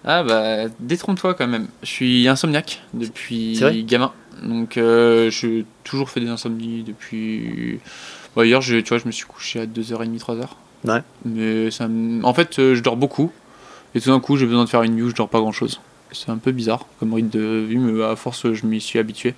ah 0.09 0.23
bah 0.23 0.68
détrompe-toi 0.78 1.35
quand 1.35 1.48
même. 1.48 1.66
Je 1.82 1.89
suis 1.89 2.28
insomniaque 2.28 2.81
depuis 2.94 3.59
gamin. 3.89 4.12
Donc 4.40 4.77
euh, 4.77 5.31
j'ai 5.31 5.64
toujours 5.82 6.10
fait 6.10 6.20
des 6.20 6.28
insomnies 6.28 6.85
depuis... 6.85 7.81
Bah, 8.36 8.44
hier 8.44 8.60
je, 8.60 8.76
tu 8.76 8.90
vois, 8.90 8.98
je 8.98 9.06
me 9.06 9.12
suis 9.12 9.24
couché 9.24 9.60
à 9.60 9.66
2h30, 9.66 10.18
3h. 10.18 10.48
Ouais. 10.84 11.02
Mais 11.24 11.70
ça 11.70 11.88
en 12.22 12.34
fait 12.34 12.58
euh, 12.58 12.74
je 12.74 12.82
dors 12.82 12.96
beaucoup. 12.96 13.32
Et 13.94 14.00
tout 14.00 14.10
d'un 14.10 14.20
coup 14.20 14.36
j'ai 14.36 14.46
besoin 14.46 14.64
de 14.64 14.68
faire 14.68 14.82
une 14.82 14.94
nuit 14.94 15.02
où 15.02 15.10
je 15.10 15.14
dors 15.14 15.28
pas 15.28 15.40
grand-chose. 15.40 15.80
C'est 16.12 16.30
un 16.30 16.36
peu 16.36 16.52
bizarre 16.52 16.86
comme 17.00 17.14
rythme 17.14 17.30
de 17.30 17.64
vie, 17.68 17.78
mais 17.78 18.04
à 18.04 18.14
force 18.14 18.52
je 18.52 18.66
m'y 18.66 18.80
suis 18.80 18.98
habitué. 18.98 19.34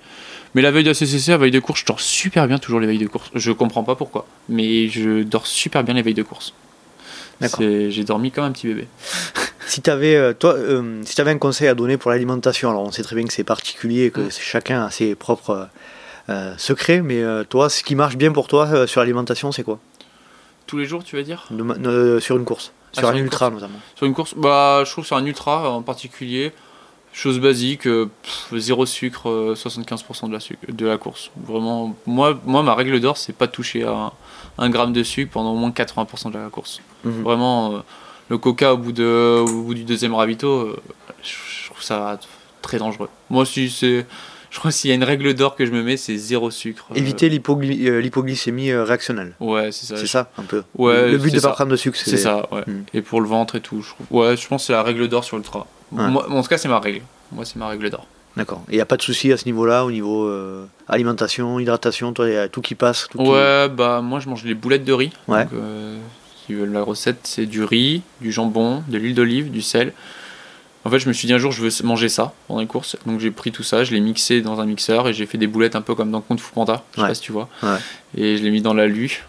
Mais 0.53 0.61
la 0.61 0.71
veille 0.71 0.83
de 0.83 0.89
la 0.89 0.93
CCC, 0.93 1.31
la 1.31 1.37
veille 1.37 1.51
de 1.51 1.59
course, 1.59 1.79
je 1.81 1.85
dors 1.85 1.99
super 1.99 2.47
bien 2.47 2.59
toujours 2.59 2.79
les 2.79 2.87
veilles 2.87 2.99
de 2.99 3.07
course. 3.07 3.31
Je 3.33 3.51
comprends 3.51 3.83
pas 3.83 3.95
pourquoi, 3.95 4.27
mais 4.49 4.87
je 4.89 5.23
dors 5.23 5.47
super 5.47 5.83
bien 5.83 5.93
les 5.93 6.01
veilles 6.01 6.13
de 6.13 6.23
course. 6.23 6.53
J'ai 7.41 8.03
dormi 8.03 8.31
comme 8.31 8.43
un 8.43 8.51
petit 8.51 8.67
bébé. 8.67 8.87
si 9.67 9.81
tu 9.81 9.89
avais, 9.89 10.15
euh, 10.15 10.33
toi, 10.33 10.55
euh, 10.55 11.01
si 11.05 11.19
avais 11.21 11.31
un 11.31 11.37
conseil 11.37 11.67
à 11.67 11.75
donner 11.75 11.97
pour 11.97 12.11
l'alimentation, 12.11 12.69
alors 12.69 12.83
on 12.83 12.91
sait 12.91 13.03
très 13.03 13.15
bien 13.15 13.25
que 13.25 13.33
c'est 13.33 13.43
particulier, 13.43 14.11
que 14.11 14.29
chacun 14.29 14.85
a 14.85 14.91
ses 14.91 15.15
propres 15.15 15.49
euh, 15.51 15.65
secrets, 16.57 17.01
mais 17.01 17.23
toi, 17.49 17.69
ce 17.69 17.83
qui 17.83 17.95
marche 17.95 18.17
bien 18.17 18.31
pour 18.31 18.47
toi 18.47 18.87
sur 18.87 19.01
l'alimentation, 19.01 19.51
c'est 19.51 19.63
quoi? 19.63 19.79
Tous 20.67 20.77
les 20.77 20.85
jours, 20.85 21.03
tu 21.03 21.15
veux 21.15 21.23
dire? 21.23 21.47
Sur 22.19 22.37
une 22.37 22.45
course, 22.45 22.71
ah, 22.95 22.99
sur 22.99 23.09
un 23.09 23.15
ultra 23.15 23.49
notamment. 23.49 23.79
Sur 23.95 24.05
une 24.05 24.13
course, 24.13 24.35
bah, 24.35 24.83
je 24.85 24.91
trouve 24.91 25.05
sur 25.05 25.15
un 25.15 25.25
ultra 25.25 25.71
en 25.71 25.81
particulier, 25.81 26.51
chose 27.11 27.39
basique, 27.39 27.87
zéro 28.53 28.85
sucre, 28.85 29.55
75% 29.55 30.27
de 30.27 30.33
la, 30.33 30.39
sucre, 30.39 30.59
de 30.67 30.85
la 30.85 30.97
course. 30.97 31.31
Vraiment, 31.37 31.95
moi, 32.05 32.39
moi 32.45 32.61
ma 32.63 32.75
règle 32.75 32.99
d'or, 32.99 33.17
c'est 33.17 33.33
pas 33.33 33.47
toucher 33.47 33.83
à 33.83 34.11
un, 34.57 34.69
gramme 34.69 34.93
de 34.93 35.03
sucre 35.03 35.31
pendant 35.31 35.53
au 35.53 35.57
moins 35.57 35.71
80% 35.71 36.31
de 36.31 36.37
la 36.37 36.49
course. 36.49 36.81
Mhm. 37.03 37.23
Vraiment 37.23 37.83
le 38.29 38.37
coca 38.37 38.73
au 38.73 38.77
bout, 38.77 38.91
de, 38.91 39.39
au 39.41 39.63
bout 39.63 39.73
du 39.73 39.83
deuxième 39.83 40.13
ravito, 40.13 40.47
euh, 40.47 40.75
je 41.23 41.65
trouve 41.65 41.81
ça 41.81 42.19
très 42.61 42.77
dangereux. 42.77 43.09
Moi, 43.29 43.45
si 43.45 43.69
c'est. 43.69 44.05
Je 44.49 44.57
crois 44.59 44.71
que 44.71 44.77
s'il 44.77 44.89
y 44.89 44.91
a 44.91 44.95
une 44.95 45.03
règle 45.03 45.33
d'or 45.35 45.55
que 45.55 45.65
je 45.65 45.71
me 45.71 45.83
mets, 45.83 45.97
c'est 45.97 46.17
zéro 46.17 46.49
sucre. 46.49 46.85
Euh, 46.91 46.95
Éviter 46.95 47.27
euh, 47.27 47.99
l'hypoglycémie 48.01 48.71
euh, 48.71 48.83
réactionnelle. 48.83 49.33
Ouais, 49.39 49.71
c'est 49.71 49.85
ça. 49.85 49.97
C'est 49.97 50.07
ça, 50.07 50.31
un 50.37 50.43
peu. 50.43 50.63
Ouais, 50.75 51.11
le 51.11 51.17
but 51.17 51.29
de 51.31 51.35
pas 51.39 51.49
ça. 51.49 51.49
prendre 51.49 51.71
de 51.71 51.75
sucre, 51.75 51.97
C'est 52.03 52.17
ça, 52.17 52.47
ouais. 52.51 52.63
Hmm. 52.65 52.83
Et 52.93 53.01
pour 53.01 53.21
le 53.21 53.27
ventre 53.27 53.55
et 53.55 53.61
tout, 53.61 53.81
je 53.81 53.89
trouve. 53.89 54.07
Ouais, 54.09 54.35
je 54.35 54.47
pense 54.47 54.63
que 54.63 54.67
c'est 54.67 54.73
la 54.73 54.83
règle 54.83 55.07
d'or 55.07 55.23
sur 55.23 55.37
l'ultra. 55.37 55.67
Ouais. 55.91 56.07
Moi, 56.07 56.25
en 56.31 56.41
tout 56.41 56.47
cas, 56.49 56.57
c'est 56.57 56.67
ma 56.67 56.79
règle. 56.79 57.01
Moi, 57.31 57.45
c'est 57.45 57.57
ma 57.57 57.67
règle 57.67 57.89
d'or. 57.89 58.07
D'accord. 58.37 58.63
Et 58.69 58.73
il 58.73 58.75
n'y 58.75 58.81
a 58.81 58.85
pas 58.85 58.97
de 58.97 59.01
souci 59.01 59.31
à 59.31 59.37
ce 59.37 59.45
niveau-là, 59.45 59.85
au 59.85 59.91
niveau 59.91 60.25
euh, 60.25 60.65
alimentation, 60.87 61.59
hydratation, 61.59 62.13
toi, 62.13 62.27
il 62.27 62.33
y 62.33 62.37
a 62.37 62.47
tout 62.47 62.61
qui 62.61 62.75
passe. 62.75 63.07
Tout 63.11 63.17
qui- 63.17 63.29
Ouais, 63.29 63.69
bah 63.69 64.01
moi, 64.01 64.19
je 64.19 64.29
mange 64.29 64.43
les 64.45 64.53
boulettes 64.53 64.85
de 64.85 64.93
riz. 64.93 65.11
Ouais. 65.27 65.43
Donc, 65.43 65.53
euh, 65.53 65.97
si 66.45 66.53
veulent 66.53 66.71
la 66.71 66.81
recette, 66.83 67.19
c'est 67.23 67.45
du 67.45 67.63
riz, 67.63 68.01
du 68.21 68.31
jambon, 68.31 68.83
de 68.87 68.97
l'huile 68.97 69.15
d'olive, 69.15 69.51
du 69.51 69.61
sel. 69.61 69.93
En 70.85 70.89
fait, 70.89 70.99
je 70.99 71.07
me 71.07 71.13
suis 71.13 71.27
dit 71.27 71.33
un 71.33 71.37
jour, 71.37 71.51
je 71.51 71.61
veux 71.61 71.69
manger 71.83 72.07
ça 72.09 72.33
pendant 72.47 72.61
les 72.61 72.67
courses. 72.67 72.95
Donc, 73.05 73.19
j'ai 73.19 73.31
pris 73.31 73.51
tout 73.51 73.63
ça, 73.63 73.83
je 73.83 73.91
l'ai 73.93 73.99
mixé 73.99 74.41
dans 74.41 74.59
un 74.61 74.65
mixeur 74.65 75.07
et 75.09 75.13
j'ai 75.13 75.25
fait 75.25 75.37
des 75.37 75.47
boulettes 75.47 75.75
un 75.75 75.81
peu 75.81 75.93
comme 75.95 76.09
dans 76.11 76.21
Kung 76.21 76.39
Fu 76.39 76.51
Panda. 76.53 76.83
Je 76.91 76.95
sais 76.97 77.01
Ouais. 77.01 77.07
pas 77.09 77.15
si 77.15 77.21
tu 77.21 77.31
vois. 77.33 77.49
Ouais. 77.63 77.77
Et 78.17 78.37
je 78.37 78.43
l'ai 78.43 78.49
mis 78.49 78.61
dans 78.61 78.73
la 78.73 78.87
lue. 78.87 79.23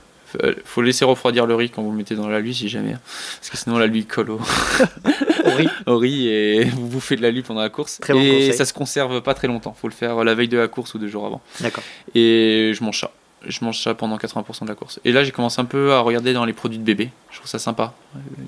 Euh, 0.45 0.55
Faut 0.65 0.81
laisser 0.81 1.05
refroidir 1.05 1.47
le 1.47 1.57
riz 1.57 1.71
quand 1.71 1.83
vous 1.83 1.91
le 1.91 1.97
mettez 1.97 2.15
dans 2.15 2.29
la 2.29 2.39
lue, 2.39 2.55
si 2.55 2.69
jamais. 2.69 2.93
Parce 3.41 3.51
que 3.51 3.57
sinon, 3.57 3.79
la 3.79 3.89
lue 3.89 4.05
colle 4.05 4.31
au, 4.31 4.41
Au 5.45 5.51
riz. 5.57 5.69
au 5.87 5.99
riz 5.99 6.29
et 6.29 6.65
vous 6.67 6.87
bouffez 6.87 7.17
de 7.17 7.23
la 7.23 7.33
lue 7.33 7.43
pendant 7.43 7.63
la 7.63 7.69
course. 7.69 7.99
Très 8.01 8.17
et 8.17 8.53
ça 8.53 8.65
se 8.65 8.73
conserve 8.73 9.21
pas 9.23 9.35
très 9.35 9.49
longtemps. 9.49 9.77
Faut 9.81 9.89
le 9.89 9.93
faire 9.93 10.23
la 10.23 10.35
veille 10.37 10.47
de 10.47 10.57
la 10.57 10.69
course 10.69 10.95
ou 10.95 10.99
deux 10.99 11.09
jours 11.09 11.27
avant. 11.27 11.41
D'accord. 11.61 11.83
Et 12.15 12.71
je 12.75 12.85
mange 12.85 13.01
ça. 13.01 13.11
Je 13.47 13.65
mange 13.65 13.81
ça 13.81 13.95
pendant 13.95 14.17
80% 14.17 14.65
de 14.65 14.69
la 14.69 14.75
course. 14.75 15.01
Et 15.05 15.13
là, 15.13 15.25
j'ai 15.25 15.31
commencé 15.31 15.61
un 15.61 15.65
peu 15.65 15.93
à 15.93 16.01
regarder 16.01 16.33
dans 16.33 16.45
les 16.45 16.53
produits 16.53 16.79
de 16.79 16.85
bébé. 16.85 17.11
Je 17.31 17.37
trouve 17.37 17.49
ça 17.49 17.59
sympa. 17.59 17.95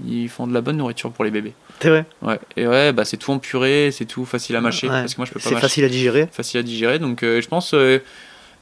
Ils 0.06 0.28
font 0.28 0.46
de 0.46 0.52
la 0.52 0.60
bonne 0.60 0.76
nourriture 0.76 1.10
pour 1.12 1.24
les 1.24 1.30
bébés. 1.30 1.54
C'est 1.80 1.88
vrai. 1.88 2.04
Ouais. 2.20 2.38
Et 2.56 2.66
ouais, 2.66 2.92
bah 2.92 3.04
c'est 3.04 3.16
tout 3.16 3.30
en 3.30 3.38
purée, 3.38 3.90
c'est 3.90 4.04
tout 4.04 4.24
facile 4.24 4.56
à 4.56 4.60
mâcher. 4.60 4.88
Ouais. 4.88 5.00
Parce 5.00 5.14
que 5.14 5.20
moi, 5.20 5.26
je 5.26 5.32
peux 5.32 5.40
pas 5.40 5.48
C'est 5.48 5.56
facile 5.56 5.84
à 5.84 5.88
digérer. 5.88 6.28
Facile 6.30 6.60
à 6.60 6.62
digérer. 6.62 6.98
Donc, 6.98 7.22
euh, 7.22 7.40
je 7.40 7.48
pense 7.48 7.72
euh, 7.74 8.00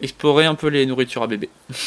explorer 0.01 0.47
un 0.47 0.55
peu 0.55 0.69
les 0.69 0.86
nourritures 0.86 1.23
à 1.23 1.27
bébé. 1.27 1.48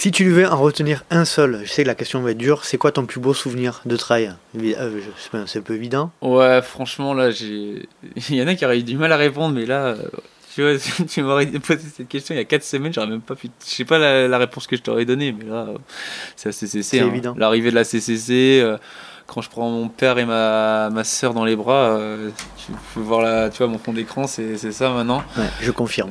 Si 0.00 0.12
tu 0.12 0.24
devais 0.24 0.46
en 0.46 0.58
retenir 0.58 1.04
un 1.10 1.26
seul, 1.26 1.60
je 1.62 1.70
sais 1.70 1.82
que 1.82 1.86
la 1.86 1.94
question 1.94 2.22
va 2.22 2.30
être 2.30 2.38
dure, 2.38 2.64
c'est 2.64 2.78
quoi 2.78 2.90
ton 2.90 3.04
plus 3.04 3.20
beau 3.20 3.34
souvenir 3.34 3.82
de 3.84 3.98
trail? 3.98 4.34
Euh, 4.56 4.98
c'est 5.46 5.58
un 5.58 5.62
peu 5.62 5.74
évident. 5.74 6.10
Ouais, 6.22 6.62
franchement, 6.62 7.12
là, 7.12 7.30
j'ai. 7.30 7.86
Il 8.30 8.36
y 8.36 8.42
en 8.42 8.46
a 8.46 8.54
qui 8.54 8.64
auraient 8.64 8.78
eu 8.78 8.82
du 8.82 8.96
mal 8.96 9.12
à 9.12 9.18
répondre, 9.18 9.54
mais 9.54 9.66
là, 9.66 9.96
tu 10.54 10.62
vois, 10.62 10.78
si 10.78 11.06
tu 11.06 11.22
m'aurais 11.22 11.46
posé 11.46 11.80
cette 11.94 12.08
question 12.08 12.34
il 12.34 12.38
y 12.38 12.40
a 12.40 12.44
4 12.44 12.62
semaines, 12.62 12.92
j'aurais 12.92 13.06
même 13.06 13.20
pas 13.20 13.34
pu. 13.34 13.48
Je 13.64 13.70
sais 13.70 13.84
pas 13.84 13.98
la, 13.98 14.26
la 14.28 14.38
réponse 14.38 14.66
que 14.66 14.76
je 14.76 14.82
t'aurais 14.82 15.04
donnée, 15.04 15.32
mais 15.32 15.44
là, 15.44 15.66
euh, 15.68 15.78
c'est 16.36 16.48
la 16.48 16.52
CCC. 16.52 17.00
Hein. 17.00 17.06
évident. 17.06 17.34
L'arrivée 17.36 17.70
de 17.70 17.76
la 17.76 17.84
CCC, 17.84 18.60
euh, 18.62 18.76
quand 19.28 19.42
je 19.42 19.48
prends 19.48 19.70
mon 19.70 19.88
père 19.88 20.18
et 20.18 20.24
ma, 20.24 20.90
ma 20.90 21.04
soeur 21.04 21.34
dans 21.34 21.44
les 21.44 21.54
bras, 21.54 21.90
euh, 21.90 22.30
tu 22.56 22.72
peux 22.94 23.00
voir 23.00 23.22
la, 23.22 23.48
tu 23.48 23.58
vois, 23.58 23.68
mon 23.68 23.78
fond 23.78 23.92
d'écran, 23.92 24.26
c'est 24.26 24.56
ça 24.56 24.90
maintenant. 24.90 25.22
Ouais, 25.36 25.44
je 25.60 25.70
confirme. 25.70 26.10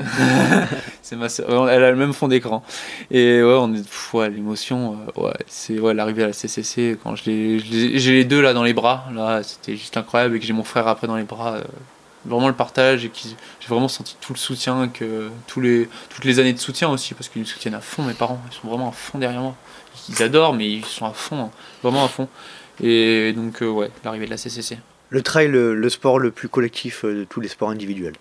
C'est 1.01 1.15
ma 1.15 1.27
sœur, 1.27 1.67
elle 1.69 1.83
a 1.83 1.89
le 1.89 1.97
même 1.97 2.13
fond 2.13 2.27
d'écran. 2.27 2.63
Et 3.09 3.41
ouais, 3.41 3.57
on 3.59 3.73
est, 3.73 3.81
pff, 3.81 4.13
ouais, 4.13 4.29
l'émotion, 4.29 4.95
euh, 5.17 5.21
ouais, 5.23 5.33
c'est 5.47 5.79
ouais, 5.79 5.95
l'arrivée 5.95 6.23
à 6.23 6.27
la 6.27 6.33
CCC 6.33 6.99
quand 7.01 7.15
j'ai 7.15 7.57
les 7.59 8.25
deux 8.25 8.41
là 8.41 8.53
dans 8.53 8.63
les 8.63 8.73
bras, 8.73 9.05
là, 9.15 9.41
c'était 9.41 9.75
juste 9.75 9.97
incroyable 9.97 10.35
et 10.35 10.39
que 10.39 10.45
j'ai 10.45 10.53
mon 10.53 10.63
frère 10.63 10.87
après 10.87 11.07
dans 11.07 11.15
les 11.15 11.23
bras. 11.23 11.57
Euh, 12.29 12.33
vraiment 12.33 12.47
le 12.47 12.53
partage 12.53 13.05
et 13.05 13.09
qui 13.09 13.35
j'ai 13.59 13.67
vraiment 13.67 13.87
senti 13.87 14.15
tout 14.21 14.33
le 14.33 14.37
soutien 14.37 14.87
que 14.87 15.29
tous 15.47 15.61
les 15.61 15.89
toutes 16.09 16.25
les 16.25 16.39
années 16.39 16.53
de 16.53 16.59
soutien 16.59 16.89
aussi 16.89 17.13
parce 17.13 17.29
qu'ils 17.29 17.41
me 17.41 17.47
soutiennent 17.47 17.75
à 17.75 17.81
fond 17.81 18.03
mes 18.03 18.13
parents 18.13 18.39
ils 18.51 18.55
sont 18.55 18.67
vraiment 18.67 18.89
à 18.89 18.91
fond 18.93 19.17
derrière 19.17 19.41
moi 19.41 19.55
ils 20.07 20.23
adorent 20.23 20.53
mais 20.53 20.69
ils 20.69 20.85
sont 20.85 21.05
à 21.05 21.13
fond 21.13 21.39
hein, 21.39 21.49
vraiment 21.83 22.05
à 22.05 22.07
fond 22.07 22.27
et 22.81 23.33
donc 23.33 23.61
euh, 23.61 23.69
ouais 23.69 23.91
l'arrivée 24.03 24.25
de 24.25 24.31
la 24.31 24.37
CCC 24.37 24.77
Le 25.09 25.21
trail, 25.21 25.47
le, 25.47 25.75
le 25.75 25.89
sport 25.89 26.19
le 26.19 26.31
plus 26.31 26.47
collectif 26.49 27.03
euh, 27.03 27.19
de 27.19 27.23
tous 27.25 27.41
les 27.41 27.47
sports 27.49 27.69
individuels. 27.69 28.13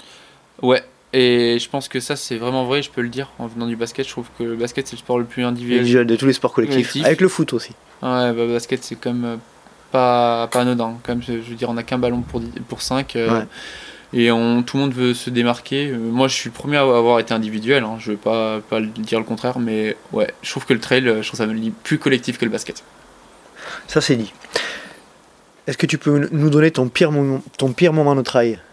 Ouais, 0.62 0.82
et 1.12 1.58
je 1.58 1.68
pense 1.68 1.88
que 1.88 2.00
ça 2.00 2.16
c'est 2.16 2.36
vraiment 2.36 2.64
vrai, 2.64 2.82
je 2.82 2.90
peux 2.90 3.02
le 3.02 3.08
dire 3.08 3.30
en 3.38 3.46
venant 3.46 3.66
du 3.66 3.76
basket. 3.76 4.06
Je 4.06 4.10
trouve 4.10 4.26
que 4.38 4.42
le 4.42 4.56
basket 4.56 4.86
c'est 4.88 4.96
le 4.96 5.00
sport 5.00 5.18
le 5.18 5.24
plus 5.24 5.44
individuel. 5.44 6.06
De 6.06 6.16
tous 6.16 6.26
les 6.26 6.32
sports 6.32 6.52
collectifs. 6.52 6.76
Collectif. 6.76 7.04
Avec 7.04 7.20
le 7.20 7.28
foot 7.28 7.52
aussi. 7.52 7.70
Ouais, 8.02 8.32
bah, 8.32 8.32
le 8.32 8.52
basket 8.52 8.82
c'est 8.82 8.96
quand 8.96 9.12
même 9.12 9.24
euh, 9.24 9.36
pas, 9.92 10.48
pas 10.48 10.60
anodin. 10.62 10.98
Quand 11.04 11.14
même, 11.14 11.22
je 11.22 11.32
veux 11.34 11.54
dire, 11.54 11.70
on 11.70 11.76
a 11.76 11.82
qu'un 11.82 11.98
ballon 11.98 12.22
pour, 12.22 12.40
10 12.40 12.60
pour 12.68 12.82
5 12.82 13.12
Ouais. 13.14 13.46
Et 14.12 14.30
on, 14.32 14.62
tout 14.62 14.76
le 14.76 14.84
monde 14.84 14.94
veut 14.94 15.14
se 15.14 15.30
démarquer. 15.30 15.88
Euh, 15.90 15.98
Moi 15.98 16.28
je 16.28 16.34
suis 16.34 16.48
le 16.50 16.54
premier 16.54 16.76
à 16.76 16.82
avoir 16.82 17.18
été 17.20 17.34
individuel, 17.34 17.84
hein, 17.84 17.96
je 17.98 18.12
veux 18.12 18.16
pas, 18.16 18.60
pas 18.60 18.80
le 18.80 18.86
dire 18.86 19.18
le 19.18 19.24
contraire, 19.24 19.58
mais 19.58 19.96
ouais, 20.12 20.32
je 20.42 20.50
trouve 20.50 20.64
que 20.66 20.74
le 20.74 20.80
trail, 20.80 21.06
euh, 21.08 21.22
je 21.22 21.28
trouve 21.28 21.38
ça 21.38 21.46
me 21.46 21.52
lie 21.54 21.70
plus 21.70 21.98
collectif 21.98 22.38
que 22.38 22.44
le 22.44 22.50
basket. 22.50 22.82
Ça, 23.86 24.00
c'est 24.00 24.16
dit. 24.16 24.32
Est-ce 25.66 25.76
que 25.76 25.86
tu 25.86 25.98
peux 25.98 26.28
nous 26.32 26.48
donner 26.50 26.70
ton 26.70 26.88
pire 26.88 27.12
moment, 27.12 27.42
ton 27.58 27.72
pire 27.72 27.92
moment 27.92 28.14
de 28.16 28.22
trail? 28.22 28.58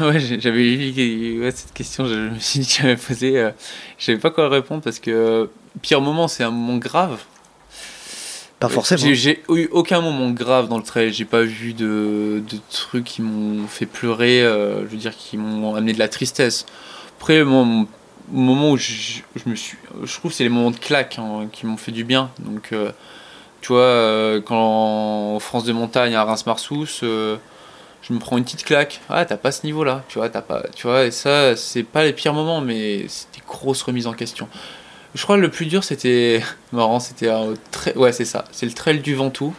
Ouais, 0.00 0.20
j'ai- 0.20 0.40
j'avais 0.40 0.72
eu 0.72 1.40
ouais, 1.42 1.50
cette 1.50 1.72
question, 1.72 2.06
je 2.08 2.14
me 2.14 2.38
suis 2.38 2.60
dit 2.60 2.66
que 2.68 2.82
j'avais 2.82 2.96
posé, 2.96 3.38
euh, 3.38 3.50
je 3.98 4.04
savais 4.04 4.18
pas 4.18 4.30
quoi 4.30 4.48
répondre 4.48 4.82
parce 4.82 4.98
que 5.00 5.10
euh, 5.10 5.46
pire 5.82 6.00
moment 6.00 6.28
c'est 6.28 6.44
un 6.44 6.50
moment 6.52 6.78
grave. 6.78 7.20
Pas 8.60 8.68
forcément. 8.68 9.02
J'ai- 9.14 9.42
eu 9.50 9.68
aucun 9.72 10.00
moment 10.00 10.30
grave 10.30 10.68
dans 10.68 10.78
le 10.78 10.82
trail. 10.82 11.12
J'ai 11.12 11.24
pas 11.24 11.42
vu 11.42 11.74
de, 11.74 12.42
de 12.48 12.58
trucs 12.70 13.04
qui 13.04 13.22
m'ont 13.22 13.66
fait 13.66 13.86
pleurer, 13.86 14.42
euh, 14.42 14.80
je 14.82 14.86
veux 14.86 14.96
dire, 14.96 15.14
qui 15.16 15.36
m'ont 15.36 15.74
amené 15.74 15.92
de 15.92 15.98
la 15.98 16.08
tristesse. 16.08 16.64
Après, 17.18 17.44
mon, 17.44 17.64
mon 17.64 17.86
moment 18.54 18.70
où 18.70 18.76
je, 18.76 18.92
je 19.36 19.48
me 19.50 19.54
suis. 19.54 19.76
Je 20.02 20.12
trouve 20.14 20.30
que 20.30 20.36
c'est 20.36 20.44
les 20.44 20.48
moments 20.50 20.70
de 20.70 20.76
claque 20.78 21.18
hein, 21.18 21.46
qui 21.52 21.66
m'ont 21.66 21.76
fait 21.76 21.92
du 21.92 22.04
bien. 22.04 22.30
Donc, 22.38 22.70
euh, 22.72 22.90
tu 23.60 23.68
vois, 23.72 23.80
euh, 23.82 24.40
quand 24.40 25.34
en 25.34 25.40
France 25.40 25.64
de 25.64 25.72
montagne 25.72 26.14
à 26.14 26.24
Reims-Marsous, 26.24 26.86
je 27.02 28.12
me 28.12 28.18
prends 28.18 28.36
une 28.38 28.44
petite 28.44 28.64
claque. 28.64 29.00
Ah, 29.10 29.24
t'as 29.24 29.36
pas 29.36 29.52
ce 29.52 29.64
niveau-là. 29.66 30.04
Tu 30.08 30.18
vois, 30.18 30.28
t'as 30.30 30.42
pas. 30.42 30.62
Tu 30.74 30.86
vois, 30.86 31.04
et 31.04 31.10
ça, 31.10 31.56
c'est 31.56 31.82
pas 31.82 32.04
les 32.04 32.12
pires 32.12 32.34
moments, 32.34 32.60
mais 32.60 33.06
c'est 33.08 33.26
des 33.34 33.42
grosses 33.46 33.82
remises 33.82 34.06
en 34.06 34.12
question. 34.12 34.48
Je 35.14 35.22
crois 35.22 35.36
que 35.36 35.40
le 35.42 35.50
plus 35.50 35.66
dur 35.66 35.84
c'était 35.84 36.42
marrant, 36.72 37.00
c'était 37.00 37.28
un 37.28 37.54
tra- 37.72 37.96
ouais 37.96 38.12
c'est 38.12 38.24
ça, 38.24 38.44
c'est 38.52 38.66
le 38.66 38.72
trail 38.72 39.00
du 39.00 39.14
Ventoux. 39.14 39.54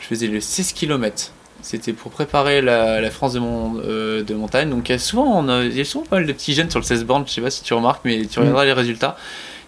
Je 0.00 0.06
faisais 0.06 0.26
le 0.26 0.40
16 0.40 0.72
km. 0.72 1.32
C'était 1.62 1.92
pour 1.92 2.12
préparer 2.12 2.60
la, 2.62 3.00
la 3.00 3.10
France 3.10 3.32
de, 3.32 3.40
mon, 3.40 3.80
euh, 3.80 4.22
de 4.22 4.34
montagne. 4.34 4.70
Donc 4.70 4.88
il 4.88 4.92
y 4.92 4.94
a 4.94 4.98
souvent 4.98 5.24
on 5.40 5.48
a- 5.48 5.64
il 5.64 5.76
y 5.76 5.80
a 5.80 5.84
souvent 5.84 6.04
pas 6.04 6.16
mal 6.16 6.26
de 6.26 6.32
petits 6.32 6.54
jeunes 6.54 6.70
sur 6.70 6.78
le 6.78 6.84
16 6.84 7.04
bornes, 7.04 7.24
je 7.26 7.32
sais 7.32 7.40
pas 7.40 7.50
si 7.50 7.62
tu 7.62 7.74
remarques 7.74 8.02
mais 8.04 8.26
tu 8.26 8.38
regarderas 8.38 8.64
les 8.64 8.72
résultats. 8.72 9.16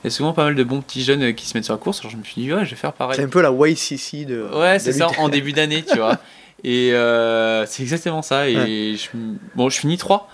Il 0.05 0.07
y 0.07 0.09
a 0.09 0.11
souvent 0.11 0.33
pas 0.33 0.45
mal 0.45 0.55
de 0.55 0.63
bons 0.63 0.81
petits 0.81 1.03
jeunes 1.03 1.23
euh, 1.23 1.33
qui 1.33 1.47
se 1.47 1.57
mettent 1.57 1.65
sur 1.65 1.75
la 1.75 1.79
course. 1.81 2.01
Alors 2.01 2.13
je 2.13 2.17
me 2.17 2.23
suis 2.25 2.43
dit 2.43 2.53
ouais, 2.53 2.65
je 2.65 2.71
vais 2.71 2.77
faire 2.77 2.93
pareil. 2.93 3.17
C'est 3.17 3.25
un 3.25 3.29
peu 3.29 3.41
la 3.43 3.51
YCC 3.51 4.27
de. 4.27 4.49
Ouais, 4.55 4.79
c'est 4.79 4.93
ça, 4.93 5.09
en 5.19 5.29
début 5.29 5.53
d'année, 5.53 5.83
tu 5.85 5.97
vois. 5.99 6.19
Et 6.65 6.93
euh, 6.93 7.65
c'est 7.67 7.83
exactement 7.83 8.23
ça. 8.23 8.49
Et 8.49 8.97
je, 8.97 9.09
bon, 9.57 9.69
je 9.71 9.79
finis 9.79 9.97
3, 9.97 10.29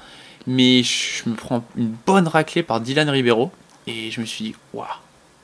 mais 0.46 0.82
je 0.82 1.28
me 1.28 1.34
prends 1.34 1.64
une 1.76 1.94
bonne 2.06 2.26
raclée 2.28 2.62
par 2.62 2.80
Dylan 2.80 3.08
Ribeiro. 3.08 3.50
Et 3.86 4.10
je 4.10 4.20
me 4.20 4.26
suis 4.26 4.44
dit, 4.44 4.54
waouh, 4.72 4.86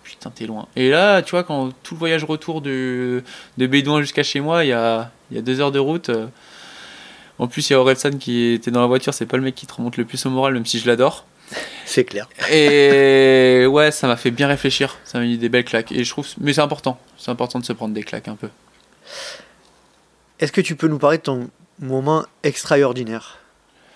putain, 0.03 0.31
t'es 0.31 0.47
loin. 0.47 0.67
Et 0.77 0.91
là, 0.91 1.23
tu 1.23 1.33
vois, 1.33 1.45
quand 1.45 1.71
tout 1.83 1.95
le 1.95 1.99
voyage 1.99 2.25
retour 2.25 2.61
de, 2.61 3.23
de 3.59 3.67
Bédouin 3.67 4.01
jusqu'à 4.01 4.23
chez 4.23 4.41
moi, 4.41 4.65
il 4.65 4.69
y 4.69 4.73
a, 4.73 5.11
il 5.31 5.37
y 5.37 5.39
a 5.39 5.43
deux 5.43 5.61
heures 5.61 5.73
de 5.73 5.79
route. 5.79 6.09
euh, 6.09 6.27
en 7.39 7.49
plus, 7.49 7.71
il 7.71 7.73
y 7.73 7.77
a 7.77 7.81
Orelsan 7.81 8.19
qui 8.19 8.53
était 8.53 8.71
dans 8.71 8.81
la 8.83 8.87
voiture, 8.87 9.15
c'est 9.15 9.27
pas 9.27 9.37
le 9.39 9.43
mec 9.43 9.55
qui 9.55 9.67
te 9.67 9.73
remonte 9.75 9.97
le 9.97 10.05
plus 10.05 10.25
au 10.27 10.31
moral, 10.31 10.53
même 10.55 10.67
si 10.67 10.79
je 10.79 10.87
l'adore. 10.87 11.25
C'est 11.85 12.05
clair. 12.05 12.29
Et 12.53 13.67
ouais, 13.67 13.91
ça 13.91 14.07
m'a 14.07 14.17
fait 14.17 14.31
bien 14.31 14.47
réfléchir. 14.47 14.99
Ça 15.05 15.19
m'a 15.19 15.25
mis 15.25 15.37
des 15.39 15.49
belles 15.49 15.65
claques. 15.65 15.91
Et 15.91 16.05
je 16.05 16.11
trouve, 16.11 16.29
mais 16.39 16.53
c'est 16.53 16.61
important. 16.61 17.01
C'est 17.19 17.33
important 17.33 17.59
de 17.59 17.65
se 17.65 17.73
prendre 17.73 17.93
des 17.93 18.05
claques 18.05 18.29
un 18.29 18.37
peu. 18.37 18.49
Est-ce 20.39 20.53
que 20.53 20.61
tu 20.61 20.77
peux 20.77 20.87
nous 20.87 20.99
parler 20.99 21.19
de 21.19 21.23
ton 21.23 21.51
moment 21.81 22.25
extraordinaire? 22.45 23.39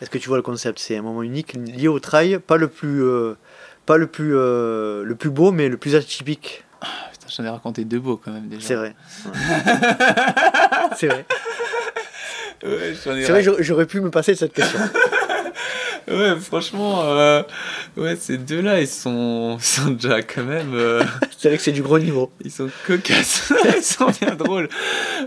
Est-ce 0.03 0.11
que 0.11 0.19
tu 0.19 0.29
vois 0.29 0.39
le 0.39 0.43
concept? 0.43 0.81
C'est 0.81 0.97
un 0.97 1.03
moment 1.03 1.23
unique 1.23 1.53
lié 1.53 1.87
au 1.87 2.01
trail, 2.01 2.41
pas 2.45 2.57
le 2.57 2.67
plus, 2.67 3.05
euh, 3.05 3.37
pas 3.87 3.97
le 3.97 4.07
plus, 4.07 4.37
euh, 4.37 5.05
le 5.05 5.15
plus 5.15 5.31
beau, 5.31 5.53
mais 5.53 5.69
le 5.69 5.77
plus 5.77 5.95
atypique. 5.95 6.65
Putain, 7.13 7.27
j'en 7.29 7.45
ai 7.45 7.49
raconté 7.49 7.85
deux 7.85 8.01
beaux 8.01 8.17
quand 8.23 8.33
même 8.33 8.49
déjà. 8.49 8.67
C'est 8.67 8.75
vrai. 8.75 8.95
Ouais. 9.27 9.33
c'est 10.97 11.07
vrai. 11.09 11.25
Ouais, 12.63 12.95
C'est 12.95 13.29
vrai, 13.29 13.43
j'aurais 13.59 13.85
pu 13.85 14.01
me 14.01 14.11
passer 14.11 14.33
de 14.33 14.39
cette 14.39 14.55
question. 14.55 14.79
Ouais, 16.09 16.37
franchement, 16.39 17.03
euh, 17.05 17.43
ouais, 17.97 18.17
ces 18.17 18.37
deux-là, 18.39 18.81
ils 18.81 18.87
sont, 18.89 19.57
ils 19.59 19.65
sont 19.65 19.91
déjà 19.91 20.21
quand 20.23 20.45
même, 20.45 20.75
euh, 20.75 21.03
C'est 21.39 21.49
vrai 21.49 21.57
que 21.57 21.63
c'est 21.63 21.73
du 21.73 21.83
gros 21.83 21.99
niveau. 21.99 22.31
ils 22.45 22.51
sont 22.51 22.69
cocasses, 22.87 23.53
ils 23.77 23.83
sont 23.83 24.11
bien 24.21 24.35
drôles. 24.35 24.69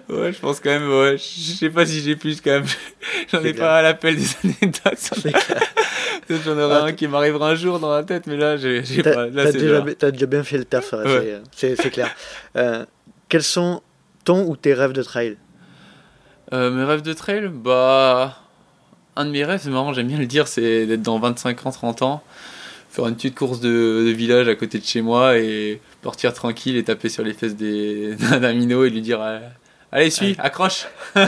Ouais, 0.10 0.32
je 0.32 0.40
pense 0.40 0.60
quand 0.60 0.70
même, 0.70 0.88
ouais, 0.90 1.18
je 1.18 1.24
sais 1.54 1.70
pas 1.70 1.86
si 1.86 2.02
j'ai 2.02 2.16
plus 2.16 2.42
quand 2.42 2.52
même. 2.52 2.66
J'en 3.32 3.44
ai 3.44 3.54
pas 3.54 3.78
à 3.78 3.82
l'appel 3.82 4.16
des 4.18 4.28
anecdotes. 4.44 5.12
J'en 6.46 6.58
aurai 6.60 6.76
Ah, 6.76 6.84
un 6.86 6.92
qui 6.94 7.08
m'arrivera 7.08 7.50
un 7.52 7.56
jour 7.56 7.80
dans 7.80 7.92
la 7.94 8.04
tête, 8.04 8.28
mais 8.28 8.38
là, 8.38 8.58
j'ai 8.58 8.82
pas. 9.02 9.28
Là, 9.28 9.46
t'as 9.46 9.52
déjà, 9.54 9.86
t'as 9.98 10.12
déjà 10.12 10.26
bien 10.26 10.44
fait 10.44 10.58
le 10.58 10.66
taf, 10.66 10.94
ouais, 10.94 11.06
Ouais. 11.06 11.42
c'est 11.76 11.90
clair. 11.90 12.10
Euh, 12.56 12.86
quels 13.30 13.44
sont 13.44 13.82
ton 14.26 14.46
ou 14.48 14.56
tes 14.56 14.74
rêves 14.74 14.94
de 14.94 15.04
trail? 15.04 15.38
Euh, 16.54 16.70
mes 16.72 16.84
rêves 16.84 17.02
de 17.02 17.14
trail, 17.14 17.50
bah. 17.52 18.38
Un 19.20 19.26
de 19.26 19.32
mes 19.32 19.44
rêves, 19.44 19.60
c'est 19.64 19.72
marrant, 19.72 19.94
j'aime 19.94 20.08
bien 20.08 20.20
le 20.20 20.28
dire, 20.28 20.48
c'est 20.48 20.86
d'être 20.86 21.02
dans 21.02 21.18
25 21.18 21.66
ans, 21.66 21.72
30 21.72 22.02
ans, 22.04 22.24
faire 22.92 23.08
une 23.08 23.16
petite 23.16 23.34
course 23.36 23.60
de, 23.60 24.04
de 24.06 24.12
village 24.12 24.48
à 24.48 24.54
côté 24.54 24.78
de 24.78 24.86
chez 24.86 25.02
moi 25.02 25.38
et 25.40 25.82
partir 26.04 26.34
tranquille 26.34 26.78
et 26.78 26.84
taper 26.84 27.10
sur 27.10 27.24
les 27.24 27.34
fesses 27.34 27.56
des- 27.56 28.14
d'un 28.40 28.54
minot 28.54 28.86
et 28.86 28.92
lui 28.92 29.02
dire 29.02 29.20
euh, 29.22 29.40
Allez, 29.92 30.12
suis, 30.12 30.36
accroche 30.38 30.86
je 31.16 31.22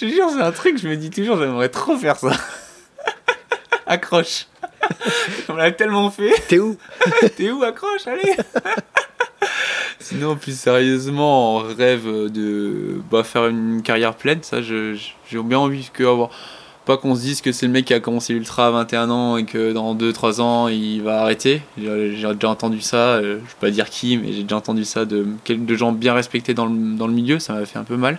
te 0.00 0.04
jure, 0.06 0.30
c'est 0.30 0.42
un 0.42 0.50
truc, 0.50 0.78
je 0.82 0.88
me 0.88 0.96
dis 0.96 1.10
toujours, 1.10 1.38
j'aimerais 1.38 1.68
trop 1.68 1.96
faire 1.96 2.16
ça. 2.16 2.32
accroche. 3.86 4.46
On 5.48 5.54
l'a 5.54 5.70
tellement 5.70 6.10
fait. 6.10 6.32
T'es 6.48 6.58
où? 6.58 6.76
T'es 7.36 7.50
où, 7.50 7.62
accroche, 7.62 8.06
allez 8.06 8.34
Sinon, 10.00 10.36
plus 10.36 10.58
sérieusement, 10.58 11.56
on 11.56 11.58
rêve 11.58 12.06
de 12.30 13.00
bah, 13.10 13.24
faire 13.24 13.46
une 13.46 13.82
carrière 13.82 14.14
pleine. 14.14 14.42
Ça, 14.42 14.62
j'ai 14.62 14.96
bien 15.32 15.58
envie 15.58 15.90
que 15.92 16.04
avoir. 16.04 16.30
Pas 16.86 16.96
qu'on 16.96 17.14
se 17.14 17.20
dise 17.20 17.42
que 17.42 17.52
c'est 17.52 17.66
le 17.66 17.72
mec 17.72 17.84
qui 17.84 17.92
a 17.92 18.00
commencé 18.00 18.32
l'ultra 18.32 18.68
à 18.68 18.70
21 18.70 19.10
ans 19.10 19.36
et 19.36 19.44
que 19.44 19.74
dans 19.74 19.94
2-3 19.94 20.40
ans 20.40 20.68
il 20.68 21.02
va 21.02 21.20
arrêter. 21.20 21.60
J'ai 21.76 22.12
déjà 22.14 22.48
entendu 22.48 22.80
ça, 22.80 23.16
euh, 23.16 23.40
je 23.40 23.50
vais 23.50 23.60
pas 23.60 23.70
dire 23.70 23.90
qui, 23.90 24.16
mais 24.16 24.32
j'ai 24.32 24.42
déjà 24.42 24.56
entendu 24.56 24.86
ça 24.86 25.04
de, 25.04 25.26
de 25.46 25.74
gens 25.74 25.92
bien 25.92 26.14
respectés 26.14 26.54
dans 26.54 26.64
le 26.64 27.12
milieu, 27.12 27.40
ça 27.40 27.52
m'a 27.52 27.66
fait 27.66 27.78
un 27.78 27.84
peu 27.84 27.98
mal. 27.98 28.18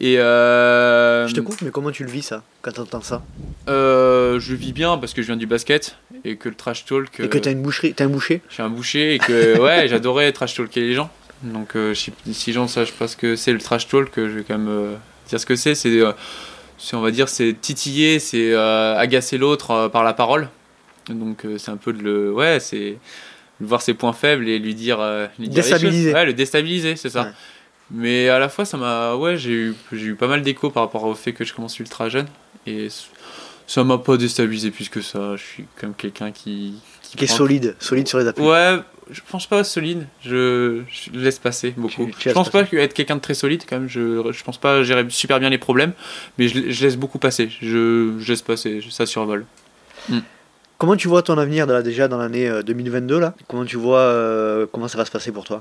Et 0.00 0.18
euh, 0.18 1.26
Je 1.26 1.34
te 1.34 1.40
coupe, 1.40 1.60
mais 1.62 1.70
comment 1.70 1.90
tu 1.90 2.04
le 2.04 2.10
vis 2.10 2.22
ça 2.22 2.42
quand 2.62 2.72
t'entends 2.72 3.02
ça 3.02 3.22
euh, 3.68 4.40
je 4.40 4.54
vis 4.54 4.72
bien 4.72 4.96
parce 4.96 5.12
que 5.12 5.20
je 5.20 5.26
viens 5.26 5.36
du 5.36 5.46
basket 5.46 5.96
et 6.24 6.36
que 6.36 6.48
le 6.48 6.54
trash 6.54 6.84
talk. 6.84 7.20
Et 7.20 7.28
que 7.28 7.36
euh, 7.36 7.40
t'as 7.40 7.50
une 7.50 7.62
boucherie, 7.62 7.92
t'es 7.92 8.04
un 8.04 8.08
boucher 8.08 8.40
je 8.48 8.54
suis 8.54 8.62
un 8.62 8.70
boucher 8.70 9.14
et 9.14 9.18
que 9.18 9.58
ouais, 9.62 9.88
j'adorais 9.88 10.32
trash 10.32 10.54
talker 10.54 10.80
les 10.80 10.94
gens. 10.94 11.10
Donc 11.42 11.76
euh, 11.76 11.94
si, 11.94 12.12
les 12.46 12.52
gens 12.52 12.66
savent 12.68 12.92
pas 12.92 13.08
ce 13.08 13.16
que 13.16 13.36
c'est 13.36 13.52
le 13.52 13.58
trash 13.58 13.88
talk, 13.88 14.10
je 14.16 14.22
vais 14.22 14.44
quand 14.46 14.58
même 14.58 14.96
dire 15.28 15.40
ce 15.40 15.46
que 15.46 15.56
c'est. 15.56 15.74
C'est, 15.74 16.02
on 16.92 17.00
va 17.00 17.10
dire, 17.10 17.28
c'est 17.28 17.54
titiller, 17.60 18.20
c'est 18.20 18.54
agacer 18.54 19.36
l'autre 19.36 19.88
par 19.88 20.04
la 20.04 20.14
parole. 20.14 20.48
Donc 21.10 21.44
c'est 21.58 21.70
un 21.70 21.76
peu 21.76 21.92
de 21.92 22.02
le, 22.02 22.32
ouais, 22.32 22.60
c'est 22.60 22.96
voir 23.60 23.82
ses 23.82 23.94
points 23.94 24.12
faibles 24.12 24.48
et 24.48 24.58
lui 24.58 24.74
dire, 24.74 24.98
lui 25.38 25.48
dire 25.48 25.62
Déstabiliser. 25.62 26.14
Ouais, 26.14 26.24
le 26.24 26.32
déstabiliser, 26.32 26.96
c'est 26.96 27.10
ça. 27.10 27.24
Ouais. 27.24 27.30
Mais 27.90 28.28
à 28.28 28.38
la 28.38 28.48
fois, 28.48 28.64
ça 28.64 28.76
m'a, 28.76 29.14
ouais, 29.14 29.36
j'ai 29.36 29.50
eu, 29.52 29.74
j'ai 29.92 30.06
eu 30.08 30.14
pas 30.14 30.26
mal 30.28 30.42
d'écho 30.42 30.70
par 30.70 30.82
rapport 30.84 31.04
au 31.04 31.14
fait 31.14 31.32
que 31.32 31.44
je 31.44 31.54
commence 31.54 31.78
ultra 31.78 32.08
jeune 32.08 32.26
et 32.66 32.88
ça 33.66 33.84
m'a 33.84 33.98
pas 33.98 34.16
déstabilisé 34.16 34.70
plus 34.70 34.88
que 34.88 35.00
ça. 35.00 35.36
Je 35.36 35.42
suis 35.42 35.64
quand 35.76 35.86
même 35.88 35.96
quelqu'un 35.96 36.30
qui, 36.30 36.74
Qui 37.02 37.24
est 37.24 37.26
prend- 37.26 37.36
solide, 37.36 37.76
solide 37.78 38.06
sur 38.08 38.18
les 38.18 38.26
appuis. 38.26 38.44
Ouais, 38.44 38.76
je 39.10 39.20
pense 39.30 39.46
pas 39.46 39.64
solide. 39.64 40.06
Je, 40.22 40.82
je 40.90 41.18
laisse 41.18 41.38
passer 41.38 41.70
beaucoup. 41.78 42.04
Tu- 42.06 42.12
tu 42.18 42.28
je 42.28 42.34
pense 42.34 42.50
passer. 42.50 42.64
pas 42.64 42.70
que 42.70 42.76
être 42.76 42.92
quelqu'un 42.92 43.16
de 43.16 43.20
très 43.22 43.32
solide 43.34 43.62
quand 43.66 43.78
même. 43.78 43.88
Je, 43.88 44.22
je 44.32 44.44
pense 44.44 44.58
pas 44.58 44.82
gérer 44.82 45.06
super 45.08 45.40
bien 45.40 45.48
les 45.48 45.56
problèmes, 45.58 45.92
mais 46.36 46.48
je, 46.48 46.70
je 46.70 46.84
laisse 46.84 46.96
beaucoup 46.96 47.18
passer. 47.18 47.48
Je, 47.62 48.16
je 48.18 48.28
laisse 48.28 48.42
passer. 48.42 48.80
Ça 48.90 49.06
survole. 49.06 49.46
Comment 50.76 50.94
tu 50.96 51.08
vois 51.08 51.22
ton 51.22 51.38
avenir 51.38 51.66
là, 51.66 51.82
déjà 51.82 52.06
dans 52.06 52.18
l'année 52.18 52.48
euh, 52.48 52.62
2022 52.62 53.18
là? 53.18 53.34
Comment 53.48 53.64
tu 53.64 53.76
vois 53.76 53.98
euh, 53.98 54.66
comment 54.70 54.86
ça 54.88 54.96
va 54.98 55.04
se 55.04 55.10
passer 55.10 55.32
pour 55.32 55.44
toi? 55.44 55.60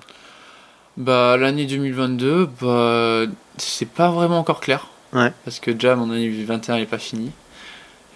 Bah 0.98 1.38
l'année 1.38 1.66
2022, 1.66 2.50
bah 2.62 3.24
c'est 3.58 3.88
pas 3.88 4.10
vraiment 4.12 4.40
encore 4.40 4.60
clair. 4.60 4.88
Ouais. 5.14 5.32
Parce 5.46 5.60
que 5.60 5.72
déjà 5.72 5.96
mon 5.96 6.12
année 6.12 6.28
2021 6.30 6.78
est 6.78 6.86
pas 6.86 6.98
finie. 6.98 7.32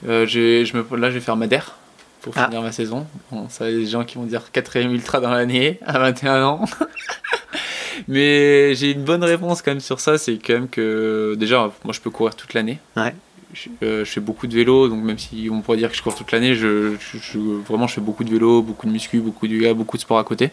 Euh, 0.07 0.25
je 0.25 0.75
me, 0.75 0.97
là 0.97 1.09
je 1.09 1.15
vais 1.15 1.19
faire 1.21 1.35
Madère 1.37 1.75
pour 2.21 2.33
Ah. 2.35 2.45
finir 2.45 2.61
ma 2.61 2.71
saison. 2.71 3.05
Bon, 3.31 3.47
ça 3.49 3.69
il 3.69 3.73
y 3.73 3.77
a 3.77 3.79
des 3.85 3.87
gens 3.91 4.03
qui 4.03 4.15
vont 4.17 4.23
dire 4.25 4.51
quatrième 4.51 4.91
ultra 4.93 5.19
dans 5.19 5.29
l'année 5.29 5.79
à 5.85 5.99
21 5.99 6.43
ans. 6.43 6.65
Mais 8.07 8.73
j'ai 8.75 8.91
une 8.91 9.03
bonne 9.03 9.23
réponse 9.23 9.61
quand 9.61 9.71
même 9.71 9.79
sur 9.79 9.99
ça, 9.99 10.17
c'est 10.17 10.37
quand 10.37 10.53
même 10.53 10.67
que 10.69 11.35
déjà 11.37 11.71
moi 11.83 11.93
je 11.93 11.99
peux 11.99 12.09
courir 12.09 12.35
toute 12.35 12.53
l'année. 12.55 12.79
Ouais. 12.97 13.13
Je, 13.53 13.67
euh, 13.83 14.05
je 14.05 14.09
fais 14.09 14.21
beaucoup 14.21 14.47
de 14.47 14.55
vélo, 14.55 14.87
donc 14.87 15.03
même 15.03 15.19
si 15.19 15.49
on 15.51 15.61
pourrait 15.61 15.77
dire 15.77 15.91
que 15.91 15.97
je 15.97 16.01
cours 16.01 16.15
toute 16.15 16.31
l'année, 16.31 16.55
je, 16.55 16.95
je- 16.99 17.17
je- 17.19 17.37
vraiment 17.67 17.85
je 17.85 17.93
fais 17.95 18.01
beaucoup 18.01 18.23
de 18.23 18.29
vélo, 18.31 18.61
beaucoup 18.61 18.87
de 18.87 18.91
muscu, 18.91 19.19
beaucoup 19.19 19.45
de 19.47 19.53
yoga, 19.53 19.73
beaucoup 19.73 19.97
de 19.97 20.01
sport 20.01 20.17
à 20.19 20.23
côté. 20.23 20.49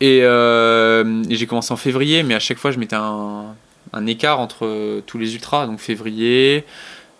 Et, 0.00 0.20
euh, 0.22 1.22
et 1.28 1.36
j'ai 1.36 1.46
commencé 1.46 1.72
en 1.72 1.76
février, 1.76 2.22
mais 2.22 2.34
à 2.34 2.40
chaque 2.40 2.58
fois 2.58 2.70
je 2.70 2.78
mettais 2.78 2.96
un, 2.96 3.54
un 3.92 4.06
écart 4.06 4.40
entre 4.40 5.00
tous 5.06 5.18
les 5.18 5.34
ultras, 5.34 5.66
donc 5.66 5.78
février, 5.80 6.64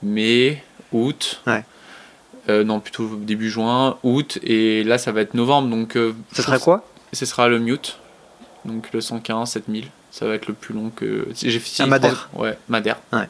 mai, 0.03 0.63
août. 0.93 1.43
Ouais. 1.47 1.65
Euh, 2.49 2.65
non, 2.65 2.81
plutôt 2.81 3.17
début 3.17 3.51
juin, 3.51 3.99
août, 4.03 4.39
et 4.43 4.83
là 4.85 4.97
ça 4.99 5.13
va 5.13 5.21
être 5.21 5.35
novembre, 5.35 5.69
donc 5.69 5.97
euh, 5.97 6.15
Ça 6.33 6.43
sera 6.43 6.59
quoi 6.59 6.85
ce 7.13 7.27
sera 7.27 7.49
le 7.49 7.59
Mute, 7.59 7.99
donc 8.65 8.93
le 8.93 9.01
115 9.01 9.51
7000. 9.51 9.87
Ça 10.11 10.27
va 10.27 10.35
être 10.35 10.47
le 10.47 10.55
plus 10.55 10.75
long 10.75 10.91
que. 10.91 11.29
J'ai 11.35 11.59
fait 11.59 11.83
À 11.83 11.87
Madère. 11.87 12.29
Ouais, 12.35 12.57
Madère. 12.69 12.99
Ouais. 13.13 13.29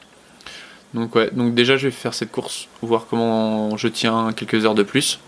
Donc 0.95 1.15
ouais, 1.15 1.31
donc 1.33 1.55
déjà 1.55 1.77
je 1.77 1.87
vais 1.87 1.93
faire 1.93 2.15
cette 2.15 2.33
course, 2.33 2.69
voir 2.83 3.07
comment 3.09 3.77
je 3.77 3.89
tiens 3.89 4.33
quelques 4.35 4.65
heures 4.65 4.75
de 4.75 4.83
plus. 4.83 5.21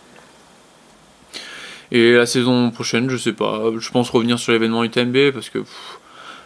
Et 1.95 2.15
la 2.15 2.25
saison 2.25 2.71
prochaine, 2.71 3.11
je 3.11 3.19
sais 3.19 3.35
pas, 3.35 3.65
je 3.79 3.91
pense 3.91 4.09
revenir 4.09 4.39
sur 4.39 4.53
l'événement 4.53 4.83
UTMB 4.83 5.31
parce 5.31 5.51
que 5.51 5.59
pff, 5.59 5.99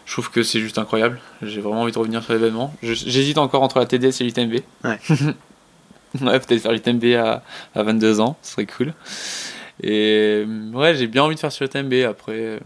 je 0.05 0.13
trouve 0.13 0.31
que 0.31 0.43
c'est 0.43 0.59
juste 0.59 0.77
incroyable. 0.77 1.21
J'ai 1.41 1.61
vraiment 1.61 1.83
envie 1.83 1.93
de 1.93 1.99
revenir 1.99 2.21
sur 2.21 2.33
l'événement. 2.33 2.75
J'hésite 2.83 3.39
encore 3.39 3.63
entre 3.63 3.79
la 3.79 3.87
TDS 3.87 4.21
et 4.21 4.25
l'UTMB. 4.25 4.55
Ouais. 4.83 4.99
ouais, 6.21 6.41
peut-être 6.41 6.61
faire 6.61 6.73
l'UTMB 6.73 7.05
à, 7.15 7.45
à 7.77 7.83
22 7.85 8.21
ans, 8.21 8.37
ce 8.43 8.53
serait 8.53 8.67
cool. 8.67 8.93
Et 9.85 10.45
ouais, 10.75 10.97
j'ai 10.97 11.07
bien 11.07 11.23
envie 11.23 11.37
de 11.37 11.41
faire 11.41 11.53
sur 11.53 11.65
l'UTMB 11.65 11.95
après. 12.09 12.59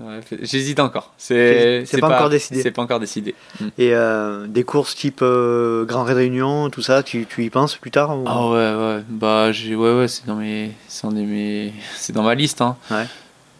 Euh, 0.00 0.18
ouais, 0.20 0.38
J'hésite 0.42 0.80
encore. 0.80 1.12
C'est 1.18 1.84
C'est 1.86 2.00
pas 2.00 2.08
encore 2.14 2.30
décidé. 2.30 2.62
C'est 2.62 2.70
pas 2.70 2.82
encore 2.82 3.00
décidé. 3.00 3.34
Mm. 3.60 3.64
Et 3.78 3.94
euh, 3.94 4.46
des 4.46 4.64
courses 4.64 4.94
type 4.94 5.20
euh, 5.22 5.84
Grand 5.84 6.04
Réunion, 6.04 6.70
tout 6.70 6.82
ça, 6.82 7.02
tu, 7.02 7.26
tu 7.26 7.44
y 7.44 7.50
penses 7.50 7.76
plus 7.76 7.90
tard 7.90 8.16
ou- 8.18 8.24
Ah 8.26 8.48
ouais 8.48 8.74
ouais 8.96 9.02
bah 9.08 9.50
ouais 9.50 9.74
ouais 9.98 10.08
c'est 10.08 10.26
dans 10.26 10.36
mes 10.36 10.72
mes 11.12 11.72
dans 12.12 12.22
ma 12.22 12.34
liste 12.34 12.60
hein. 12.60 12.76
Ouais. 12.90 13.06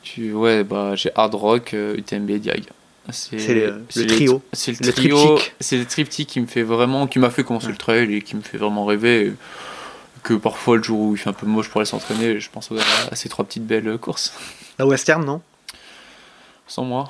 Tu 0.03 0.33
ouais 0.33 0.65
bah 0.65 0.95
j'ai 0.95 1.11
hard 1.15 1.35
rock 1.35 1.75
euh, 1.75 1.97
UTMB 1.97 2.31
Diag. 2.39 2.65
C'est 3.12 3.37
le- 3.55 3.85
trio. 4.07 4.41
C'est 4.53 4.73
le, 4.81 4.87
Le 4.87 4.93
trio. 4.93 5.17
triptyque. 5.37 5.55
C'est 5.61 5.77
le 5.79 5.85
triptyque 5.85 6.29
qui 6.29 6.41
me 6.41 6.47
fait 6.47 6.62
vraiment 6.62 7.07
qui 7.07 7.19
m'a 7.19 7.31
fait 7.31 7.43
commencer 7.45 7.67
Ouais. 7.67 7.73
le 7.73 7.79
trail 7.79 8.15
et 8.15 8.23
qui 8.23 8.37
me 8.37 8.41
fait 8.43 8.57
vraiment 8.59 8.85
rêver. 8.85 9.33
Que 10.23 10.35
parfois 10.35 10.77
le 10.77 10.83
jour 10.83 11.01
où 11.01 11.15
il 11.15 11.19
fait 11.19 11.31
un 11.31 11.33
peu 11.33 11.47
moche 11.47 11.71
pour 11.71 11.81
aller 11.81 11.89
s'entraîner, 11.89 12.41
je 12.41 12.51
pense 12.51 12.71
à, 12.73 12.75
à 13.12 13.17
ces 13.17 13.31
trois 13.31 13.45
petites 13.45 13.67
belles 13.67 13.97
courses. 13.99 14.35
La 14.79 14.87
western, 14.87 15.25
non? 15.25 15.41
Sans 16.70 16.84
moi. 16.84 17.09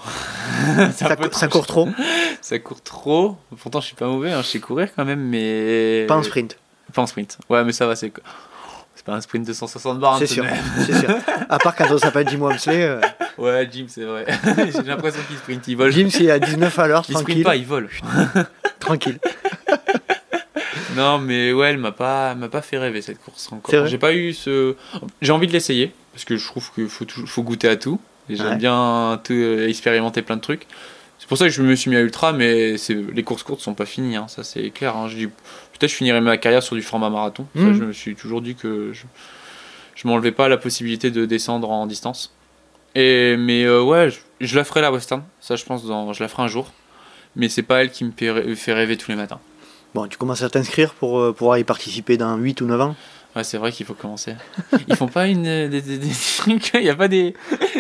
C'est 0.77 0.93
ça, 1.09 1.17
peu 1.17 1.29
cou- 1.29 1.37
ça 1.37 1.47
court 1.47 1.67
trop 1.67 1.87
Ça 2.41 2.59
court 2.59 2.83
trop. 2.83 3.37
Pourtant 3.61 3.83
je 3.83 3.87
suis 3.89 3.95
pas 3.95 4.07
mauvais, 4.07 4.33
hein, 4.33 4.41
je 4.41 4.47
sais 4.47 4.59
courir 4.59 4.89
quand 4.97 5.05
même, 5.05 5.21
mais 5.21 6.07
Pas 6.09 6.17
en 6.17 6.23
sprint, 6.23 6.57
Pas 6.95 7.03
en 7.03 7.07
sprint. 7.07 7.37
Ouais, 7.51 7.63
mais 7.63 7.73
ça 7.73 7.87
va, 7.87 7.95
c'est. 7.95 8.11
C'est 8.95 9.05
pas 9.05 9.13
un 9.13 9.21
sprint 9.21 9.47
de 9.47 9.53
160 9.53 9.99
barres. 10.01 10.19
c'est 10.19 10.27
tout 10.27 10.33
sûr. 10.35 10.45
c'est 10.87 10.99
sûr. 10.99 11.15
À 11.51 11.59
part 11.59 11.75
quand 11.77 11.87
on 11.91 11.99
s'appelle 11.99 12.27
Jim 12.29 12.39
Wamsley, 12.41 12.83
euh, 12.85 13.01
Ouais, 13.39 13.69
Jim, 13.71 13.85
c'est 13.89 14.05
vrai. 14.05 14.25
J'ai 14.57 14.83
l'impression 14.83 15.21
qu'il 15.29 15.37
sprint, 15.37 15.69
il 15.69 15.77
vole. 15.77 15.93
Jim 15.93 16.09
c'est 16.11 16.31
à 16.31 16.39
19 16.39 16.79
à 16.79 16.87
l'heure, 16.87 17.05
il 17.09 17.13
sprint 17.17 17.27
tranquille. 17.29 17.45
pas, 17.45 17.57
il 17.57 17.67
vole. 17.67 17.89
tranquille. 18.79 19.19
non, 20.97 21.19
mais 21.19 21.53
ouais, 21.53 21.69
elle 21.71 21.79
m'a 21.79 21.93
pas, 21.93 22.35
m'a 22.35 22.49
pas 22.49 22.63
fait 22.63 22.79
rêver 22.79 23.01
cette 23.03 23.23
course 23.23 23.47
C'est 23.49 23.55
encore. 23.55 23.87
J'ai 23.87 23.99
pas 23.99 24.13
eu 24.15 24.33
ce. 24.33 24.75
J'ai 25.23 25.33
envie 25.33 25.47
de 25.47 25.53
l'essayer 25.53 25.93
parce 26.13 26.25
que 26.25 26.37
je 26.37 26.47
trouve 26.47 26.71
qu'il 26.75 26.89
faut, 26.89 27.05
faut 27.27 27.43
goûter 27.43 27.69
à 27.69 27.77
tout. 27.77 28.01
Et 28.31 28.37
j'aime 28.37 28.47
Ouais. 28.51 28.57
bien 28.57 29.21
tout, 29.25 29.33
euh, 29.33 29.69
expérimenter 29.69 30.23
plein 30.23 30.37
de 30.37 30.41
trucs. 30.41 30.67
C'est 31.19 31.29
pour 31.29 31.37
ça 31.37 31.45
que 31.47 31.51
je 31.51 31.63
me 31.63 31.75
suis 31.75 31.91
mis 31.91 31.97
à 31.97 32.01
ultra, 32.01 32.33
mais 32.33 32.77
les 33.13 33.23
courses 33.23 33.43
courtes 33.43 33.61
sont 33.61 33.75
pas 33.75 33.85
finies, 33.87 34.17
hein, 34.17 34.27
ça 34.29 34.43
c'est 34.45 34.71
clair. 34.71 34.97
hein. 34.97 35.09
Je 35.09 35.17
dis 35.17 35.27
peut-être 35.27 35.91
je 35.91 35.97
finirai 35.97 36.21
ma 36.21 36.37
carrière 36.39 36.63
sur 36.63 36.77
du 36.77 36.83
format 36.83 37.11
marathon. 37.11 37.47
Ça, 37.55 37.61
Mhm. 37.63 37.75
je 37.75 37.85
me 37.85 37.93
suis 37.93 38.15
toujours 38.15 38.41
dit 38.41 38.55
que 38.55 38.93
je, 38.95 39.03
je 39.97 40.09
m'enlevais 40.09 40.33
pas 40.33 40.49
la 40.49 40.57
possibilité 40.57 41.11
de 41.11 41.27
descendre 41.27 41.71
en 41.71 41.87
distance. 41.87 42.33
Et 42.95 43.37
mais 43.37 43.65
euh, 43.65 43.83
ouais, 43.83 44.11
je, 44.11 44.19
je 44.41 44.57
la 44.57 44.65
ferai 44.65 44.81
la 44.81 44.91
western. 44.93 45.23
Ça, 45.41 45.57
je 45.57 45.65
pense, 45.65 45.85
dans, 45.87 46.13
je 46.13 46.23
la 46.23 46.29
ferai 46.29 46.43
un 46.45 46.49
jour. 46.49 46.73
Mais 47.37 47.49
c'est 47.49 47.63
pas 47.63 47.83
elle 47.83 47.91
qui 47.91 48.05
me 48.05 48.13
fait 48.57 48.73
rêver 48.73 48.97
tous 48.97 49.11
les 49.11 49.17
matins. 49.17 49.39
Bon, 49.95 50.07
tu 50.09 50.17
commences 50.19 50.43
à 50.43 50.51
t'inscrire 50.51 50.95
pour 50.95 51.19
euh, 51.21 51.33
pouvoir 51.33 51.59
y 51.59 51.65
participer 51.65 52.17
dans 52.17 52.37
8 52.37 52.61
ou 52.63 52.67
9 52.67 52.81
ans? 52.81 52.97
Ouais, 53.37 53.45
c'est 53.45 53.59
vrai 53.59 53.71
qu'il 53.71 53.87
faut 53.87 53.95
commencer. 53.95 54.35
Ils 54.89 54.97
font 54.97 55.07
pas 55.07 55.27
une, 55.27 55.45
des, 55.45 55.69
des- 55.81 55.99
des 55.99 56.13
trucs, 56.39 56.73
il 56.75 56.83
y 56.83 56.91
a 56.91 56.97
pas 56.97 57.07
des, 57.09 57.35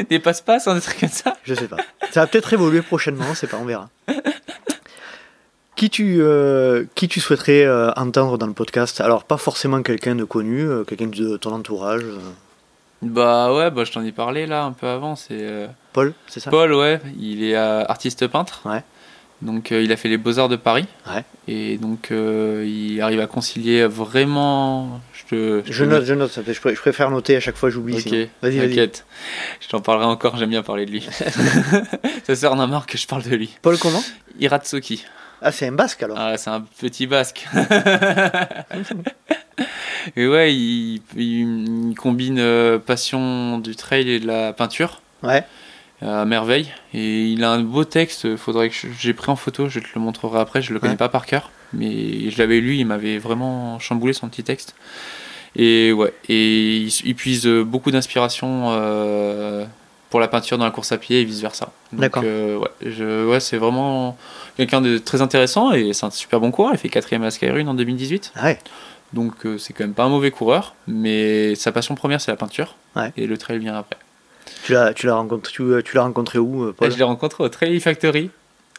des 0.09 0.19
passe-passe, 0.21 0.69
hein, 0.69 0.75
des 0.77 0.81
trucs 0.81 1.01
comme 1.01 1.09
ça? 1.09 1.37
Je 1.43 1.55
sais 1.55 1.67
pas. 1.67 1.77
Ça 2.13 2.21
va 2.21 2.27
peut-être 2.29 2.53
évoluer 2.53 2.83
prochainement, 2.83 3.35
sait 3.35 3.49
pas, 3.49 3.57
on 3.61 3.65
verra. 3.65 3.89
Qui 5.77 5.89
tu, 5.89 6.19
euh, 6.21 6.85
qui 6.95 7.09
tu 7.09 7.21
souhaiterais 7.21 7.65
euh, 7.65 7.91
entendre 7.93 8.37
dans 8.37 8.47
le 8.47 8.53
podcast? 8.53 9.01
Alors, 9.01 9.25
pas 9.25 9.39
forcément 9.39 9.83
quelqu'un 9.83 10.15
de 10.15 10.25
connu, 10.25 10.61
euh, 10.63 10.85
quelqu'un 10.85 11.07
de 11.07 11.37
ton 11.37 11.53
entourage. 11.53 12.03
euh. 12.05 12.19
Bah 13.03 13.55
ouais, 13.55 13.71
bah 13.71 13.85
je 13.85 13.93
t'en 13.93 14.05
ai 14.05 14.13
parlé 14.13 14.47
là 14.47 14.65
un 14.65 14.73
peu 14.73 14.87
avant. 14.87 15.17
C'est 15.17 15.29
euh, 15.41 15.67
Paul, 15.95 16.13
c'est 16.27 16.39
ça? 16.41 16.51
Paul, 16.51 16.75
ouais, 16.75 17.01
il 17.19 17.43
est 17.43 17.57
euh, 17.57 17.83
artiste 17.87 18.27
peintre. 18.27 18.61
Ouais. 18.67 18.83
Donc 19.43 19.73
euh, 19.73 19.83
il 19.83 19.91
a 19.93 19.97
fait 19.97 20.09
les 20.09 20.19
beaux-arts 20.19 20.49
de 20.51 20.57
Paris. 20.57 20.85
Ouais. 21.09 21.25
Et 21.49 21.79
donc 21.79 22.11
euh, 22.11 22.65
il 22.69 23.01
arrive 23.01 23.21
à 23.21 23.27
concilier 23.27 23.87
vraiment. 23.87 25.01
Je 25.15 25.25
te. 25.37 25.63
Je 25.71 25.85
note, 25.85 26.05
je 26.05 26.15
note, 26.15 26.31
ça 26.31 26.43
je, 26.47 26.53
pr- 26.53 26.75
je 26.75 26.81
préfère 26.81 27.11
noter 27.11 27.37
à 27.37 27.41
chaque 27.41 27.57
fois, 27.57 27.71
j'oublie. 27.71 27.95
Ok. 27.95 28.13
Vas-y, 28.43 28.59
vas-y. 28.59 28.69
t'inquiète. 28.69 29.07
Je 29.61 29.69
t'en 29.69 29.81
parlerai 29.81 30.07
encore, 30.07 30.37
j'aime 30.37 30.51
bien 30.51 30.63
parler 30.63 30.85
de 30.87 30.91
lui. 30.91 31.09
Sa 32.25 32.37
sœur 32.37 32.53
en 32.53 32.61
a 32.61 32.67
marre 32.67 32.87
que 32.87 32.99
je 32.99 33.07
parle 33.07 33.23
de 33.23 33.35
lui. 33.35 33.57
Paul, 33.63 33.79
comment? 33.79 34.03
Iratsuki. 34.39 35.05
Ah, 35.43 35.53
c'est 35.53 35.69
un 35.69 35.73
basque 35.73 36.03
alors 36.03 36.19
Ah, 36.21 36.37
c'est 36.37 36.51
un 36.51 36.61
petit 36.79 37.07
basque. 37.07 37.47
et 40.17 40.27
ouais, 40.27 40.55
il, 40.55 41.03
il- 41.17 41.89
il 41.91 41.95
combine 41.95 42.39
euh, 42.39 42.79
passion 42.79 43.59
du 43.59 43.77
trail 43.77 44.11
et 44.11 44.21
de 44.21 44.27
la 44.27 44.53
peinture. 44.53 45.01
Ouais. 45.23 45.45
À 46.03 46.25
merveille. 46.25 46.69
Et 46.95 47.25
il 47.27 47.45
a 47.45 47.51
un 47.53 47.61
beau 47.63 47.85
texte, 47.85 48.37
faudrait 48.37 48.69
que 48.71 48.75
j'ai 48.99 49.13
pris 49.15 49.31
en 49.31 49.37
photo, 49.37 49.69
je 49.69 49.81
te 49.81 49.87
le 49.95 50.01
montrerai 50.01 50.39
après, 50.41 50.63
je 50.63 50.73
le 50.73 50.81
connais 50.81 50.93
Ouais. 50.93 50.97
pas 50.97 51.09
par 51.09 51.27
cœur, 51.27 51.51
mais 51.73 52.31
je 52.31 52.39
l'avais 52.39 52.61
lu, 52.61 52.77
il 52.77 52.85
m'avait 52.87 53.19
vraiment 53.19 53.79
chamboulé 53.79 54.13
son 54.13 54.29
petit 54.29 54.43
texte. 54.45 54.75
Et 55.57 55.93
ouais, 55.93 56.13
et 56.29 56.77
il, 56.77 56.93
il 57.05 57.15
puise 57.15 57.47
beaucoup 57.47 57.91
d'inspiration 57.91 58.69
euh, 58.71 59.65
pour 60.09 60.21
la 60.21 60.29
peinture 60.29 60.59
dans 60.59 60.65
la 60.65 60.71
course 60.71 60.93
à 60.93 60.99
pied 60.99 61.21
et 61.21 61.25
vice 61.25 61.41
versa. 61.41 61.73
D'accord. 61.93 62.23
euh, 62.25 62.57
ouais, 62.59 62.69
je- 62.87 63.27
ouais, 63.27 63.41
c'est 63.41 63.57
vraiment 63.57 64.17
quelqu'un 64.57 64.81
de 64.81 64.99
très 64.99 65.23
intéressant 65.23 65.73
et 65.73 65.93
c'est 65.93 66.07
un 66.07 66.11
super 66.11 66.39
bon 66.41 66.51
coureur. 66.53 66.73
Il 66.75 66.79
fait 66.79 66.89
quatrième 66.89 67.25
à 67.25 67.31
Skyrun 67.33 67.67
en 67.67 67.75
2018. 67.75 68.33
Ah 68.37 68.45
ouais. 68.45 68.59
Donc 69.13 69.45
euh, 69.45 69.59
c'est 69.59 69.73
quand 69.73 69.83
même 69.83 69.95
pas 69.95 70.05
un 70.05 70.09
mauvais 70.09 70.31
coureur, 70.31 70.77
mais 70.87 71.57
sa 71.57 71.73
passion 71.73 71.97
première 71.97 72.21
c'est 72.21 72.31
la 72.31 72.37
peinture 72.37 72.77
Ouais. 72.95 73.13
et 73.17 73.27
le 73.27 73.37
trail 73.37 73.59
vient 73.59 73.75
après. 73.77 73.97
Tu 74.65 74.73
l'as, 74.73 74.93
tu 74.95 75.07
l'as 75.07 75.15
rencontré, 75.15 75.53
tu, 75.53 75.63
tu 75.85 75.97
l'as 75.97 76.03
rencontré 76.03 76.39
où, 76.39 76.65
euh, 76.65 76.75
Paul 76.77 76.91
je 76.91 76.97
l'ai 76.99 77.05
rencontré 77.05 77.43
au 77.45 77.49
Trail 77.49 77.79
Factory 77.81 78.31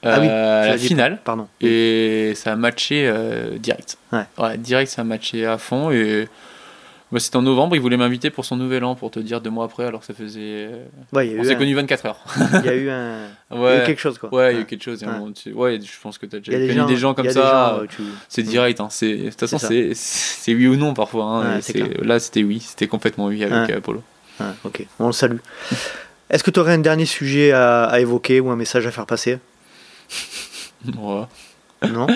Ah 0.03 0.19
oui, 0.19 0.27
euh, 0.29 0.63
à 0.63 0.67
la 0.67 0.77
dit. 0.77 0.87
finale 0.87 1.19
Pardon. 1.23 1.47
et 1.61 2.33
ça 2.35 2.53
a 2.53 2.55
matché 2.55 3.07
euh, 3.07 3.57
direct. 3.57 3.97
Ouais. 4.11 4.57
direct 4.57 4.91
ça 4.91 5.01
a 5.01 5.05
matché 5.05 5.45
à 5.45 5.57
fond 5.57 5.91
et 5.91 6.27
bah, 7.11 7.19
c'était 7.19 7.35
en 7.35 7.41
novembre, 7.41 7.75
il 7.75 7.81
voulait 7.81 7.97
m'inviter 7.97 8.29
pour 8.29 8.45
son 8.45 8.55
nouvel 8.55 8.85
an 8.85 8.95
pour 8.95 9.11
te 9.11 9.19
dire 9.19 9.41
deux 9.41 9.49
mois 9.49 9.65
après 9.65 9.83
alors 9.85 9.99
que 9.99 10.05
ça 10.05 10.13
faisait 10.13 10.39
euh, 10.69 10.85
Ouais, 11.11 11.35
on 11.37 11.43
s'est 11.43 11.55
un- 11.55 11.57
connu 11.57 11.73
24 11.75 12.05
heures. 12.05 12.19
il 12.63 12.65
y 12.65 12.69
a 12.69 12.73
eu 12.75 12.89
un, 12.89 13.15
il 13.51 13.57
y 13.57 13.59
a 13.59 13.59
eu 13.59 13.63
Ouais. 13.79 13.83
quelque 13.85 13.99
chose 13.99 14.17
quoi. 14.17 14.33
Ouais, 14.33 14.53
il 14.53 14.55
y 14.55 14.59
a 14.59 14.61
eu 14.61 14.65
quelque 14.65 14.83
chose. 14.83 15.03
Ouais. 15.03 15.09
on- 15.21 15.31
tu- 15.33 15.51
ouais, 15.51 15.77
je 15.81 15.91
pense 16.01 16.17
que 16.17 16.25
tu 16.25 16.37
as 16.37 16.39
déjà 16.39 16.53
connu 16.53 16.85
des 16.87 16.95
gens 16.97 17.13
comme 17.13 17.27
des 17.27 17.33
ça. 17.33 17.73
gens, 17.75 17.83
euh, 17.83 17.85
tu- 17.89 18.01
C'est 18.29 18.43
direct, 18.43 18.79
hein. 18.79 18.87
c'est 18.89 19.13
de 19.17 19.29
toute 19.29 19.39
façon 19.41 19.57
C'est 19.57 19.93
ça. 19.93 20.51
oui 20.53 20.67
ou 20.67 20.77
non 20.77 20.93
parfois. 20.93 21.25
hein. 21.25 21.59
Là 22.01 22.19
c'était 22.19 22.43
oui, 22.43 22.59
c'était 22.61 22.87
complètement 22.87 23.25
oui 23.25 23.43
avec 23.43 23.69
euh, 23.75 23.81
Polo. 23.81 24.01
Ouais, 24.39 24.47
ok, 24.63 24.85
on 24.99 25.07
le 25.07 25.11
salue. 25.13 25.37
Est-ce 26.29 26.43
que 26.43 26.51
tu 26.51 26.59
aurais 26.59 26.73
un 26.73 26.77
dernier 26.79 27.05
sujet 27.05 27.51
à, 27.51 27.83
à 27.85 27.99
évoquer 27.99 28.39
ou 28.39 28.49
un 28.49 28.55
message 28.55 28.87
à 28.87 28.91
faire 28.91 29.05
passer? 29.05 29.39
Ouais. 30.97 31.23
Non? 31.89 32.07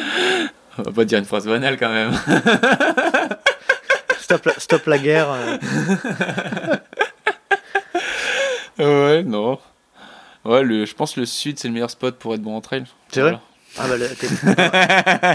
On 0.77 0.81
va 0.83 0.91
pas 0.91 1.05
dire 1.05 1.19
une 1.19 1.25
phrase 1.25 1.45
banale 1.47 1.77
quand 1.77 1.89
même. 1.91 2.11
stop, 4.19 4.45
la, 4.45 4.53
stop 4.57 4.85
la 4.87 4.97
guerre. 4.97 5.29
euh, 8.79 9.17
ouais, 9.17 9.23
non. 9.23 9.59
Ouais, 10.43 10.63
le, 10.63 10.85
je 10.85 10.93
pense 10.93 11.13
que 11.13 11.19
le 11.21 11.25
sud 11.25 11.57
c'est 11.59 11.67
le 11.67 11.73
meilleur 11.73 11.89
spot 11.89 12.17
pour 12.17 12.33
être 12.35 12.41
bon 12.41 12.55
en 12.55 12.61
trail. 12.61 12.83
C'est 13.11 13.21
vrai? 13.21 13.37
Ah 13.77 13.87
bah, 13.89 13.95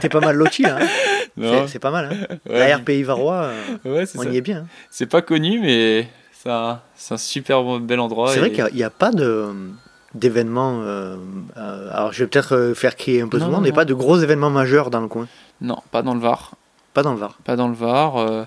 t'es, 0.01 0.09
pas 0.09 0.20
mal 0.20 0.35
loti 0.36 0.62
là. 0.62 0.78
hein. 0.81 1.66
C'est, 1.69 1.78
pas 1.78 1.90
mal. 1.90 2.11
Hein. 2.11 2.36
Ouais, 2.48 2.69
la 2.69 2.77
RPI 2.78 3.02
Varois, 3.02 3.51
euh, 3.85 3.97
ouais, 3.97 4.07
c'est 4.07 4.19
on 4.19 4.23
ça. 4.23 4.31
y 4.31 4.36
est 4.39 4.40
bien. 4.40 4.59
hein. 4.61 4.66
C'est 4.90 5.07
pas 5.07 5.20
connu, 5.20 5.59
mais 5.61 6.09
c'est 6.43 6.51
un, 6.51 6.81
c'est 6.95 7.15
un 7.15 7.19
super 7.19 7.62
bel 7.81 8.01
endroit. 8.01 8.31
C'est 8.31 8.37
et- 8.37 8.41
vrai 8.41 8.51
qu'il 8.53 8.75
n'y 8.77 8.83
a, 8.83 8.91
pas 8.91 9.11
de 9.11 9.47
d'événements. 10.15 10.81
euh, 10.83 11.17
euh, 11.57 11.89
alors 11.93 12.12
je 12.12 12.25
vais 12.25 12.29
peut-être 12.29 12.57
euh, 12.57 12.75
faire 12.75 12.97
crier 12.97 13.21
un 13.23 13.29
peu 13.29 13.39
Non, 13.39 13.45
tout 13.45 13.51
le 13.51 13.55
monde, 13.57 13.65
mais 13.65 13.73
pas 13.73 13.85
de 13.85 13.95
gros 13.95 14.19
événements 14.19 14.51
majeurs 14.51 14.91
dans 14.91 15.01
le 15.01 15.09
coin. 15.09 15.29
Non, 15.61 15.79
pas 15.93 16.03
dans 16.03 16.15
le 16.15 16.21
Var. 16.21 16.53
Pas 16.95 17.03
dans 17.03 17.12
le 17.12 17.19
Var. 17.19 17.39
Pas 17.45 17.57
dans 17.57 17.69
le 17.69 17.75
Var. 17.75 18.17
euh. 18.17 18.45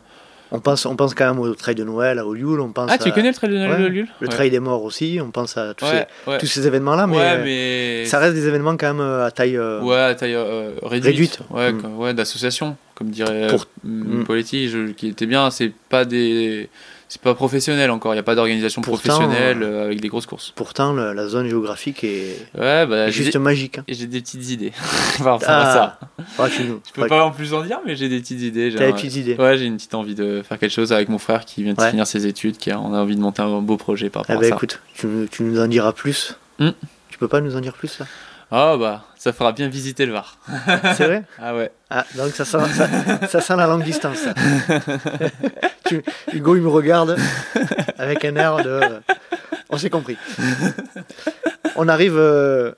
On 0.55 0.59
pense, 0.59 0.85
on 0.85 0.95
pense 0.95 1.15
quand 1.15 1.25
même 1.25 1.39
au 1.39 1.55
trail 1.55 1.73
de 1.73 1.83
Noël, 1.83 2.19
à 2.19 2.27
Olioul, 2.27 2.61
on 2.61 2.71
pense 2.71 2.91
Ah, 2.93 2.99
tu 2.99 3.09
à- 3.09 3.11
connais 3.11 3.29
le 3.29 3.33
trail 3.33 3.49
de 3.49 3.55
Noël 3.57 3.71
ouais, 3.81 3.89
Lille 3.89 4.07
le 4.19 4.27
Ouais. 4.27 4.33
trail 4.33 4.51
des 4.51 4.59
morts 4.59 4.83
aussi, 4.83 5.19
on 5.19 5.31
pense 5.31 5.57
à 5.57 5.73
tous, 5.73 5.85
Ouais, 5.85 6.07
ces, 6.27 6.37
tous 6.37 6.45
ces 6.45 6.67
événements-là, 6.67 7.07
mais, 7.07 8.05
ça 8.05 8.19
reste 8.19 8.35
des 8.35 8.47
événements 8.47 8.77
quand 8.77 8.93
même 8.93 9.01
à 9.01 9.31
taille. 9.31 9.57
Ouais, 9.57 9.95
à 9.97 10.13
taille 10.13 10.35
réduite. 10.83 11.05
Réduite. 11.05 11.39
Ouais, 11.49 11.71
Mm. 11.71 11.97
ouais 11.97 12.13
d'association, 12.13 12.77
comme 12.95 13.09
dirait 13.09 13.47
Pour- 13.47 13.67
euh, 13.85 13.89
Mm. 13.89 14.23
Poletti, 14.25 14.69
je- 14.69 14.91
qui 14.91 15.07
était 15.07 15.25
bien. 15.25 15.49
C'est 15.51 15.71
pas 15.89 16.05
des. 16.05 16.69
C'est 17.09 17.21
pas 17.21 17.35
professionnel 17.35 17.91
encore, 17.91 18.13
il 18.13 18.15
n'y 18.15 18.21
a 18.21 18.23
pas 18.23 18.33
d'organisation 18.33 18.81
professionnelle 18.81 19.61
euh, 19.61 19.85
avec 19.85 20.01
des 20.01 20.07
grosses 20.07 20.25
courses. 20.25 20.51
Pourtant, 20.55 20.93
la 20.93 21.27
zone 21.27 21.47
géographique 21.47 22.03
est, 22.03 22.37
Ouais, 22.57 22.87
bah, 22.87 23.07
est 23.09 23.11
juste 23.11 23.35
magique. 23.35 23.77
hein. 23.77 23.83
et 23.87 23.93
j'ai 23.93 24.07
des 24.07 24.19
petites 24.19 24.49
idées 24.49 24.71
rapport 25.19 25.47
à 25.47 25.73
ça. 25.73 25.99
Ah, 26.39 26.47
tu 26.49 26.63
nous. 26.63 26.81
Je 26.87 26.91
peux 26.99 27.05
pas 27.07 27.23
en 27.23 27.29
plus 27.29 27.53
en 27.53 27.61
dire, 27.63 27.77
mais 27.85 27.95
j'ai 27.95 28.09
des 28.09 28.19
petites 28.19 28.41
idées. 28.41 28.71
j'ai 28.71 28.79
T'as 28.79 28.87
des 28.87 28.93
petites 28.93 29.15
idées. 29.15 29.35
Ouais, 29.35 29.59
j'ai 29.59 29.65
une 29.65 29.75
petite 29.75 29.93
envie 29.93 30.15
de 30.15 30.41
faire 30.47 30.57
quelque 30.57 30.71
chose 30.73 30.91
avec 30.91 31.07
mon 31.09 31.19
frère 31.19 31.45
qui 31.45 31.61
vient 31.61 31.73
de 31.73 31.79
Ouais. 31.79 31.91
finir 31.91 32.07
ses 32.07 32.25
études, 32.25 32.57
qui 32.57 32.71
a, 32.71 32.79
on 32.79 32.95
a 32.95 32.97
envie 32.99 33.15
de 33.15 33.21
monter 33.21 33.43
un 33.43 33.61
beau 33.61 33.77
projet 33.77 34.09
par 34.09 34.23
Eh 34.27 34.31
rapport 34.31 34.41
ben 34.41 34.47
à 34.47 34.49
ça. 34.49 34.55
écoute, 34.55 34.81
tu, 34.95 35.07
tu 35.29 35.43
nous 35.43 35.59
en 35.59 35.67
diras 35.67 35.91
plus. 35.93 36.35
Mm. 36.57 36.69
Tu 37.09 37.19
peux 37.19 37.27
pas 37.27 37.41
nous 37.41 37.55
en 37.55 37.59
dire 37.61 37.73
plus 37.73 37.99
là? 37.99 38.07
Ah 38.51 38.75
bah, 38.77 39.03
ça 39.17 39.33
fera 39.33 39.51
bien 39.51 39.67
visiter 39.67 40.05
le 40.05 40.13
Var. 40.13 40.37
C'est 40.95 41.05
vrai? 41.05 41.23
Ah 41.41 41.55
ouais. 41.55 41.71
Ah, 41.89 42.05
donc 42.15 42.31
ça 42.33 42.45
sent, 42.45 42.57
ça, 42.75 42.87
ça 43.27 43.41
sent 43.41 43.55
la 43.55 43.67
longue 43.67 43.83
distance. 43.83 44.17
ça. 44.17 44.33
Tu- 45.85 46.03
Hugo, 46.33 46.55
il 46.55 46.61
me 46.61 46.69
regarde 46.69 47.17
avec 47.97 48.23
un 48.25 48.35
air 48.35 48.57
de. 48.63 48.79
On 49.69 49.77
s'est 49.77 49.89
compris. 49.89 50.17
On 51.75 51.87
arrive 51.87 52.17
euh, 52.17 52.71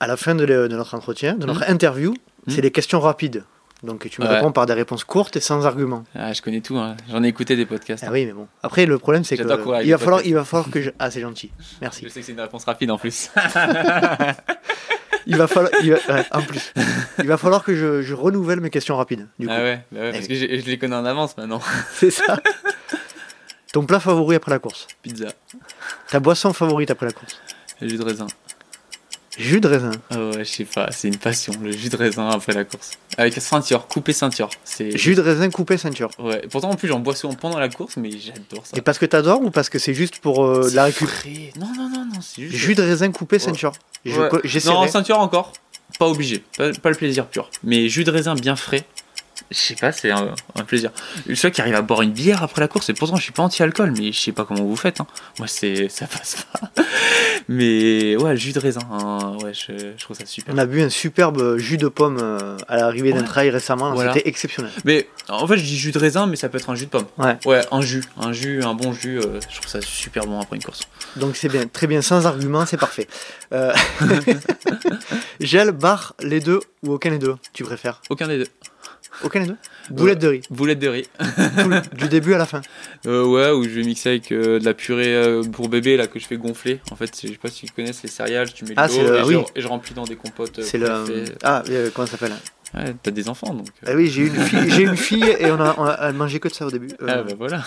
à 0.00 0.06
la 0.06 0.16
fin 0.16 0.34
de, 0.34 0.44
le- 0.44 0.68
de 0.68 0.76
notre 0.76 0.94
entretien, 0.94 1.34
de 1.34 1.46
notre 1.46 1.68
interview. 1.70 2.14
C'est 2.48 2.58
Mm. 2.58 2.62
des 2.62 2.70
questions 2.70 3.00
rapides. 3.00 3.44
Donc 3.84 4.08
tu 4.10 4.20
me 4.20 4.26
Ouais. 4.26 4.36
réponds 4.36 4.50
par 4.50 4.66
des 4.66 4.72
réponses 4.72 5.04
courtes 5.04 5.36
et 5.36 5.40
sans 5.40 5.64
arguments. 5.66 6.02
Ah, 6.16 6.32
je 6.32 6.42
connais 6.42 6.60
tout, 6.60 6.76
hein. 6.78 6.96
j'en 7.10 7.22
ai 7.22 7.28
écouté 7.28 7.54
des 7.54 7.64
podcasts. 7.66 8.02
Ah 8.04 8.10
oui, 8.10 8.26
mais 8.26 8.32
bon. 8.32 8.48
Après, 8.64 8.86
le 8.86 8.98
problème, 8.98 9.22
c'est 9.22 9.36
que. 9.36 9.42
Il 9.42 9.48
va, 9.48 9.82
les 9.82 9.96
falloir, 9.98 10.20
il 10.24 10.34
va 10.34 10.44
falloir 10.44 10.68
que 10.70 10.82
je. 10.82 10.90
Ah, 10.98 11.10
c'est 11.12 11.20
gentil. 11.20 11.52
Merci. 11.80 12.02
Je 12.04 12.08
sais 12.08 12.18
que 12.20 12.26
c'est 12.26 12.32
une 12.32 12.40
réponse 12.40 12.64
rapide 12.64 12.90
en 12.90 12.98
plus. 12.98 13.30
Il 15.30 15.36
va 15.36 15.46
falloir. 15.46 15.70
il 15.82 15.92
va- 15.92 16.14
ouais, 16.14 16.24
en 16.32 16.42
plus. 16.42 16.72
Il 17.18 17.26
va 17.26 17.36
falloir 17.36 17.62
que 17.62 17.74
je, 17.76 18.02
je 18.02 18.14
renouvelle 18.14 18.60
mes 18.60 18.70
questions 18.70 18.96
rapides. 18.96 19.28
Du 19.38 19.46
coup. 19.46 19.52
ah 19.54 19.60
ouais, 19.60 19.80
bah 19.92 20.00
ouais, 20.00 20.12
parce 20.12 20.26
que 20.26 20.34
je 20.34 20.46
les 20.46 20.78
connais 20.78 20.96
en 20.96 21.04
avance 21.04 21.36
maintenant. 21.36 21.60
C'est 21.92 22.10
ça. 22.10 22.40
Ton 23.72 23.84
plat 23.84 24.00
favori 24.00 24.34
après 24.36 24.50
la 24.50 24.58
course? 24.58 24.86
Pizza, 25.02 25.26
Ta 26.08 26.18
boisson 26.20 26.52
favorite 26.54 26.90
après 26.90 27.06
la 27.06 27.12
course? 27.12 27.40
Jus 27.82 27.98
de 27.98 28.02
raisin. 28.02 28.26
Jus 29.38 29.60
de 29.60 29.68
raisin. 29.68 29.92
Ah 30.10 30.16
ouais, 30.18 30.44
je 30.44 30.50
sais 30.50 30.64
pas, 30.64 30.90
c'est 30.90 31.08
une 31.08 31.16
passion, 31.16 31.52
le 31.62 31.70
jus 31.72 31.88
de 31.88 31.96
raisin 31.96 32.28
après 32.28 32.52
la 32.52 32.64
course. 32.64 32.92
Avec 33.16 33.34
ceinture, 33.34 33.86
coupé 33.86 34.12
ceinture. 34.12 34.50
C'est... 34.64 34.96
Jus 34.98 35.14
de 35.14 35.20
raisin 35.22 35.48
coupé 35.50 35.78
ceinture. 35.78 36.10
Ouais, 36.18 36.42
pourtant 36.50 36.70
en 36.70 36.74
plus 36.74 36.88
j'en 36.88 36.98
bois 36.98 37.14
souvent 37.14 37.34
pendant 37.34 37.58
la 37.58 37.68
course, 37.68 37.96
mais 37.96 38.10
j'adore 38.10 38.66
ça. 38.66 38.76
Et 38.76 38.80
parce 38.80 38.98
que 38.98 39.06
t'adores 39.06 39.40
ou 39.42 39.50
parce 39.50 39.68
que 39.68 39.78
c'est 39.78 39.94
juste 39.94 40.18
pour 40.18 40.44
euh, 40.44 40.64
la 40.74 40.90
C'est 40.90 41.04
récup? 41.04 41.08
frais. 41.08 41.52
Non, 41.58 41.68
non, 41.76 41.88
non, 41.88 42.04
non, 42.06 42.20
c'est 42.20 42.42
juste. 42.42 42.56
Jus 42.56 42.74
de 42.74 42.82
raisin 42.82 43.10
coupé 43.12 43.38
ceinture. 43.38 43.72
Je 44.04 44.12
Ouais. 44.12 44.28
Non, 44.66 44.86
ceinture 44.88 45.18
encore. 45.20 45.52
Pas 45.98 46.06
obligé. 46.06 46.42
Pas, 46.56 46.72
pas 46.72 46.90
le 46.90 46.96
plaisir 46.96 47.26
pur. 47.26 47.48
Mais 47.62 47.88
jus 47.88 48.04
de 48.04 48.10
raisin 48.10 48.34
bien 48.34 48.56
frais. 48.56 48.84
Je 49.50 49.56
sais 49.56 49.74
pas, 49.76 49.92
c'est 49.92 50.10
un, 50.10 50.34
un 50.56 50.64
plaisir. 50.64 50.90
Le 51.26 51.34
seul 51.34 51.50
qui 51.52 51.60
arrive 51.62 51.74
à 51.74 51.80
boire 51.82 52.02
une 52.02 52.12
bière 52.12 52.42
après 52.42 52.60
la 52.60 52.68
course, 52.68 52.88
et 52.90 52.94
pourtant 52.94 53.16
je 53.16 53.22
suis 53.22 53.32
pas 53.32 53.42
anti-alcool, 53.42 53.94
mais 53.96 54.12
je 54.12 54.18
sais 54.20 54.32
pas 54.32 54.44
comment 54.44 54.62
vous 54.62 54.76
faites. 54.76 55.00
hein. 55.00 55.06
Moi, 55.38 55.48
c'est 55.48 55.88
ça 55.88 56.06
passe 56.06 56.44
pas. 56.52 56.70
Mais 57.50 58.14
ouais, 58.16 58.36
jus 58.36 58.52
de 58.52 58.58
raisin, 58.58 58.82
hein, 58.92 59.36
ouais, 59.42 59.54
je, 59.54 59.72
je 59.96 60.04
trouve 60.04 60.14
ça 60.16 60.26
super. 60.26 60.54
On 60.54 60.58
a 60.58 60.66
bu 60.66 60.82
un 60.82 60.90
superbe 60.90 61.56
jus 61.56 61.78
de 61.78 61.88
pomme 61.88 62.18
euh, 62.20 62.58
à 62.68 62.76
l'arrivée 62.76 63.12
d'un 63.14 63.22
trail 63.22 63.48
récemment. 63.48 63.94
Voilà. 63.94 64.12
C'était 64.12 64.28
exceptionnel. 64.28 64.70
Mais 64.84 65.08
en 65.30 65.46
fait, 65.46 65.56
je 65.56 65.62
dis 65.64 65.78
jus 65.78 65.90
de 65.92 65.98
raisin, 65.98 66.26
mais 66.26 66.36
ça 66.36 66.50
peut 66.50 66.58
être 66.58 66.68
un 66.68 66.74
jus 66.74 66.84
de 66.84 66.90
pomme. 66.90 67.06
Ouais. 67.16 67.38
Ouais, 67.46 67.62
un 67.72 67.80
jus, 67.80 68.04
un 68.18 68.32
jus, 68.32 68.62
un 68.62 68.74
bon 68.74 68.92
jus, 68.92 69.18
euh, 69.18 69.40
je 69.48 69.56
trouve 69.60 69.68
ça 69.70 69.80
super 69.80 70.26
bon 70.26 70.38
après 70.40 70.56
une 70.56 70.62
course. 70.62 70.80
Donc 71.16 71.36
c'est 71.36 71.48
bien, 71.48 71.66
très 71.66 71.86
bien, 71.86 72.02
sans 72.02 72.26
argument, 72.26 72.66
c'est 72.66 72.76
parfait. 72.76 73.08
Euh... 73.54 73.72
Gel, 75.40 75.70
bar, 75.72 76.14
les 76.20 76.40
deux 76.40 76.60
ou 76.82 76.92
aucun 76.92 77.10
des 77.10 77.18
deux 77.18 77.36
Tu 77.52 77.64
préfères? 77.64 78.00
Aucun 78.10 78.28
des 78.28 78.38
deux. 78.38 78.46
Aucun 79.24 79.40
des 79.40 79.46
deux 79.48 79.56
Boulette 79.90 80.18
de 80.18 80.28
riz, 80.28 80.40
Boulette 80.50 80.78
de 80.78 80.88
riz. 80.88 81.08
tout 81.18 81.96
du 81.96 82.08
début 82.08 82.34
à 82.34 82.38
la 82.38 82.46
fin. 82.46 82.60
Euh, 83.06 83.24
ouais, 83.24 83.50
ou 83.52 83.62
je 83.64 83.68
vais 83.70 83.84
mixer 83.84 84.08
avec 84.10 84.32
euh, 84.32 84.58
de 84.58 84.64
la 84.64 84.74
purée 84.74 85.14
euh, 85.14 85.42
pour 85.44 85.68
bébé 85.68 85.96
là 85.96 86.08
que 86.08 86.18
je 86.18 86.26
fais 86.26 86.36
gonfler. 86.36 86.80
En 86.90 86.96
fait, 86.96 87.10
je 87.22 87.28
sais 87.28 87.34
pas 87.36 87.48
si 87.48 87.66
tu 87.66 87.72
connais, 87.72 87.92
c'est 87.92 88.04
les 88.04 88.12
céréales, 88.12 88.52
tu 88.52 88.64
mets 88.64 88.74
Ah, 88.76 88.88
l'eau 88.88 89.30
et, 89.30 89.36
oui. 89.36 89.42
et 89.54 89.60
je 89.60 89.68
remplis 89.68 89.94
dans 89.94 90.04
des 90.04 90.16
compotes. 90.16 90.60
C'est 90.62 90.78
le. 90.78 90.86
fait. 91.04 91.38
Ah, 91.44 91.62
comment 91.94 92.06
ça 92.06 92.12
s'appelle 92.18 92.32
Ouais, 92.74 92.94
t'as 93.02 93.10
des 93.12 93.28
enfants 93.28 93.54
donc. 93.54 93.68
Ah 93.86 93.92
oui, 93.94 94.08
j'ai 94.08 94.26
une 94.26 94.34
fille, 94.36 94.68
j'ai 94.70 94.82
une 94.82 94.96
fille 94.96 95.24
et 95.38 95.50
on 95.50 95.60
a, 95.60 95.74
on 95.78 95.84
a 95.84 96.12
mangeait 96.12 96.40
que 96.40 96.48
de 96.48 96.54
ça 96.54 96.66
au 96.66 96.70
début. 96.70 96.88
Ah 97.00 97.22
bah 97.22 97.32
voilà. 97.38 97.62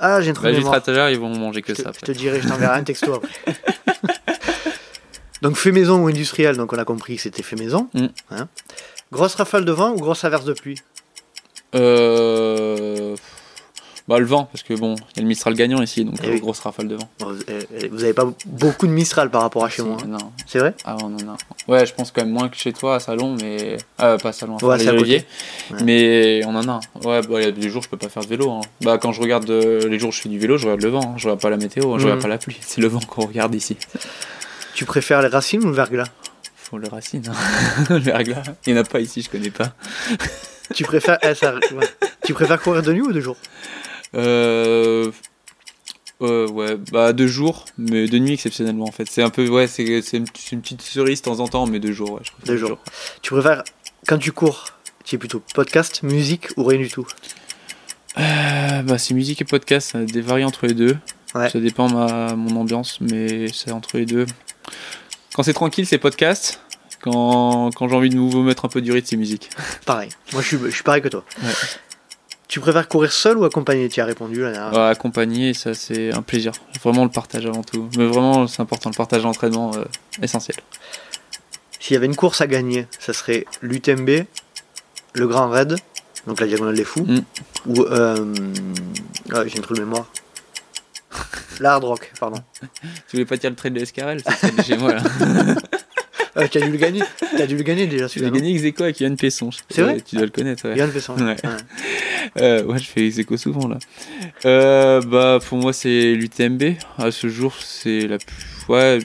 ah, 0.00 0.20
j'ai 0.20 0.30
un 0.30 0.34
trou 0.34 0.44
Bah, 0.44 0.52
juste 0.52 0.66
à 0.72 0.80
tout 0.80 0.90
à 0.90 0.94
l'heure, 0.94 1.10
ils 1.10 1.18
vont 1.18 1.28
manger 1.36 1.62
que 1.62 1.72
Je 1.74 1.78
te, 1.78 1.82
ça. 1.82 1.92
je 1.94 2.00
te 2.06 2.12
dirai, 2.12 2.40
je 2.40 2.48
t'enverrai 2.48 2.78
un 2.78 2.82
texto 2.82 3.14
après. 3.14 3.30
donc 5.42 5.56
fait 5.56 5.70
maison 5.72 6.02
ou 6.02 6.08
industriel, 6.08 6.56
donc 6.56 6.72
on 6.72 6.78
a 6.78 6.84
compris 6.84 7.16
que 7.16 7.22
c'était 7.22 7.42
fait 7.44 7.56
maison. 7.56 7.88
Mm. 7.94 8.06
Hein. 8.30 8.48
Grosse 9.14 9.34
rafale 9.36 9.64
de 9.64 9.72
vent 9.72 9.92
ou 9.92 9.96
grosse 9.96 10.24
averse 10.24 10.44
de 10.44 10.52
pluie 10.52 10.78
Euh... 11.74 13.16
Bah 14.06 14.18
le 14.18 14.26
vent, 14.26 14.44
parce 14.52 14.62
que 14.62 14.74
bon, 14.74 14.96
il 14.96 15.16
y 15.16 15.20
a 15.20 15.22
le 15.22 15.28
Mistral 15.28 15.54
gagnant 15.54 15.80
ici, 15.80 16.04
donc 16.04 16.16
Eh 16.22 16.26
euh, 16.26 16.30
oui. 16.32 16.40
grosse 16.40 16.60
rafale 16.60 16.88
de 16.88 16.94
vent. 16.96 17.08
Vous, 17.20 17.38
euh, 17.48 17.62
vous 17.90 18.04
avez 18.04 18.12
pas 18.12 18.26
beaucoup 18.44 18.86
de 18.86 18.92
Mistral 18.92 19.30
par 19.30 19.40
rapport 19.40 19.64
à 19.64 19.70
chez 19.70 19.80
Si, 19.80 19.88
moi. 19.88 19.96
hein. 20.02 20.06
Non. 20.06 20.18
C'est 20.46 20.58
vrai 20.58 20.74
Ah 20.84 20.96
on 21.02 21.06
en 21.06 21.32
a. 21.32 21.36
Ouais, 21.68 21.86
je 21.86 21.94
pense 21.94 22.10
quand 22.10 22.20
même 22.22 22.30
moins 22.30 22.50
que 22.50 22.56
chez 22.58 22.74
toi 22.74 22.96
à 22.96 23.00
Salon, 23.00 23.34
mais. 23.40 23.78
Euh, 24.02 24.18
pas 24.18 24.28
à 24.28 24.32
Salon, 24.32 24.58
à 24.58 24.64
Ouais, 24.66 24.86
à. 24.86 25.82
Mais 25.82 26.42
on 26.44 26.54
en 26.54 26.68
a. 26.68 26.80
Ouais, 27.02 27.22
bah 27.22 27.40
il 27.40 27.44
y 27.44 27.46
a 27.46 27.50
des 27.50 27.70
jours 27.70 27.82
je 27.82 27.88
peux 27.88 27.96
pas 27.96 28.10
faire 28.10 28.22
de 28.24 28.28
vélo. 28.28 28.50
hein. 28.50 28.60
Bah 28.82 28.98
quand 28.98 29.12
je 29.12 29.22
regarde 29.22 29.48
euh, 29.48 29.88
les 29.88 29.98
jours 29.98 30.10
où 30.10 30.12
je 30.12 30.20
fais 30.20 30.28
du 30.28 30.38
vélo, 30.38 30.58
je 30.58 30.64
regarde 30.64 30.82
le 30.82 30.90
vent, 30.90 31.00
hein. 31.02 31.14
je 31.16 31.24
regarde 31.24 31.40
pas 31.40 31.48
la 31.48 31.56
météo, 31.56 31.84
je 31.84 31.88
Mhm. 31.88 32.02
regarde 32.04 32.20
pas 32.20 32.28
la 32.28 32.36
pluie. 32.38 32.58
C'est 32.60 32.82
le 32.82 32.88
vent 32.88 33.00
qu'on 33.00 33.24
regarde 33.24 33.54
ici. 33.54 33.78
Tu 34.74 34.84
préfères 34.84 35.22
les 35.22 35.28
racines 35.28 35.64
ou 35.64 35.68
le 35.68 35.72
verglas? 35.74 36.08
Faut 36.74 36.78
le 36.80 36.88
racine. 36.88 37.22
hein. 37.28 37.98
le. 38.00 38.34
Il 38.66 38.74
y 38.74 38.76
en 38.76 38.80
a 38.80 38.82
pas 38.82 38.98
ici, 38.98 39.22
je 39.22 39.30
connais 39.30 39.50
pas. 39.50 39.74
tu 40.74 40.82
préfères, 40.82 41.18
eh, 41.22 41.32
ça- 41.36 41.54
ouais. 41.54 41.86
tu 42.26 42.34
préfères 42.34 42.60
courir 42.60 42.82
de 42.82 42.92
nuit 42.92 43.02
ou 43.02 43.12
de 43.12 43.20
jour? 43.20 43.36
Euh... 44.16 45.12
Euh, 46.20 46.48
ouais, 46.48 46.76
bah 46.90 47.12
deux 47.12 47.28
jours, 47.28 47.64
mais 47.78 48.06
de 48.08 48.18
nuit 48.18 48.32
exceptionnellement 48.32 48.86
en 48.86 48.90
fait. 48.92 49.06
C'est 49.08 49.22
un 49.22 49.30
peu, 49.30 49.48
ouais, 49.48 49.68
c'est 49.68 49.84
une, 49.84 50.24
une 50.52 50.60
petite 50.62 50.82
cerise 50.82 51.20
de 51.20 51.24
temps 51.26 51.38
en 51.38 51.46
temps, 51.46 51.66
mais 51.66 51.78
deux 51.78 51.92
jours, 51.92 52.12
ouais. 52.12 52.20
Je 52.24 52.30
préfère 52.32 52.46
Deux 52.46 52.56
jours. 52.56 52.78
Tu 53.22 53.32
préfères, 53.32 53.62
quand 54.08 54.18
tu 54.18 54.32
cours, 54.32 54.64
tu 55.04 55.14
es 55.14 55.18
plutôt 55.18 55.42
podcast, 55.54 56.02
musique 56.02 56.48
ou 56.56 56.64
rien 56.64 56.78
du 56.78 56.88
tout? 56.88 57.06
Euh, 58.18 58.82
bah 58.82 58.98
c'est 58.98 59.14
musique 59.14 59.42
et 59.42 59.44
podcast, 59.44 59.90
ça 59.92 60.02
dévarie 60.04 60.44
entre 60.44 60.66
les 60.66 60.74
deux. 60.74 60.96
Ouais. 61.36 61.50
Ça 61.50 61.60
dépend 61.60 61.88
ma 61.88 62.34
mon 62.34 62.56
ambiance, 62.56 63.00
mais 63.00 63.46
c'est 63.52 63.70
entre 63.72 63.96
les 63.98 64.06
deux. 64.06 64.26
Quand 65.34 65.42
c'est 65.42 65.52
tranquille, 65.52 65.86
c'est 65.86 65.98
podcast. 65.98 66.60
Quand, 67.02 67.70
quand 67.74 67.88
j'ai 67.88 67.94
envie 67.96 68.08
de 68.08 68.16
vous 68.18 68.42
mettre 68.42 68.64
un 68.64 68.68
peu 68.68 68.80
du 68.80 68.92
rythme, 68.92 69.06
c'est 69.10 69.16
musique. 69.16 69.50
Pareil. 69.86 70.08
Moi, 70.32 70.40
je 70.42 70.46
suis, 70.48 70.58
je 70.58 70.70
suis 70.70 70.82
pareil 70.82 71.02
que 71.02 71.08
toi. 71.08 71.24
Ouais. 71.42 71.50
Tu 72.48 72.60
préfères 72.60 72.88
courir 72.88 73.12
seul 73.12 73.36
ou 73.38 73.44
accompagné 73.44 73.88
Tu 73.88 74.00
as 74.00 74.04
répondu 74.04 74.36
dernière. 74.40 74.72
Ouais, 74.72 74.88
accompagner, 74.88 75.54
ça 75.54 75.74
c'est 75.74 76.12
un 76.14 76.22
plaisir. 76.22 76.52
Vraiment 76.82 77.04
le 77.04 77.10
partage 77.10 77.44
avant 77.46 77.62
tout. 77.62 77.88
Mais 77.98 78.06
vraiment, 78.06 78.46
c'est 78.46 78.62
important, 78.62 78.90
le 78.90 78.96
partage 78.96 79.22
d'entraînement, 79.22 79.72
euh, 79.74 79.84
essentiel. 80.22 80.56
S'il 81.80 81.94
y 81.94 81.96
avait 81.96 82.06
une 82.06 82.16
course 82.16 82.40
à 82.40 82.46
gagner, 82.46 82.86
ça 82.98 83.12
serait 83.12 83.44
l'UTMB, 83.60 84.24
le 85.14 85.26
Grand 85.26 85.48
Raid, 85.50 85.76
donc 86.26 86.40
la 86.40 86.46
Diagonale 86.46 86.76
des 86.76 86.84
Fous, 86.84 87.04
Mm. 87.04 87.20
ou. 87.66 87.82
Euh, 87.82 88.34
ah, 89.32 89.42
J'ai 89.46 89.58
un 89.58 89.62
trou 89.62 89.74
de 89.74 89.80
mémoire. 89.80 90.06
La 91.60 91.74
Hard 91.74 91.84
Rock, 91.84 92.12
pardon. 92.18 92.38
Tu 93.08 93.16
voulais 93.16 93.24
pas 93.24 93.36
dire 93.36 93.50
le 93.50 93.56
trait 93.56 93.70
de 93.70 93.80
de 93.80 94.62
chez 94.62 94.76
moi 94.76 94.94
là. 94.94 95.02
Euh, 96.36 96.48
tu 96.48 96.58
as 96.58 96.62
dû 96.62 96.72
le 96.72 96.78
gagner. 96.78 97.02
Tu 97.36 97.42
as 97.42 97.46
dû 97.46 97.56
le 97.56 97.62
gagner 97.62 97.86
déjà 97.86 98.08
J'ai 98.08 98.28
gagné 98.28 98.50
ex 98.50 98.64
aequo 98.64 98.82
avec 98.82 99.00
Yann 99.00 99.16
Pesson. 99.16 99.50
C'est 99.70 99.82
vrai 99.82 100.00
Tu 100.00 100.16
dois 100.16 100.24
le 100.24 100.32
connaître, 100.32 100.68
ouais. 100.68 100.76
Yann 100.76 100.90
Pesson. 100.90 101.16
Ouais. 101.16 101.36
Ouais. 101.44 102.42
Euh, 102.42 102.64
ouais, 102.64 102.78
je 102.78 102.88
fais 102.88 103.06
ex 103.06 103.18
aequo 103.18 103.36
souvent 103.36 103.68
là. 103.68 103.78
Euh, 104.44 105.00
bah, 105.00 105.38
pour 105.46 105.58
moi, 105.58 105.72
c'est 105.72 106.14
l'UTMB. 106.14 106.74
À 106.98 107.12
ce 107.12 107.28
jour, 107.28 107.54
c'est 107.60 108.08
la 108.08 108.18
plus. 108.18 108.34
Ouais, 108.68 108.98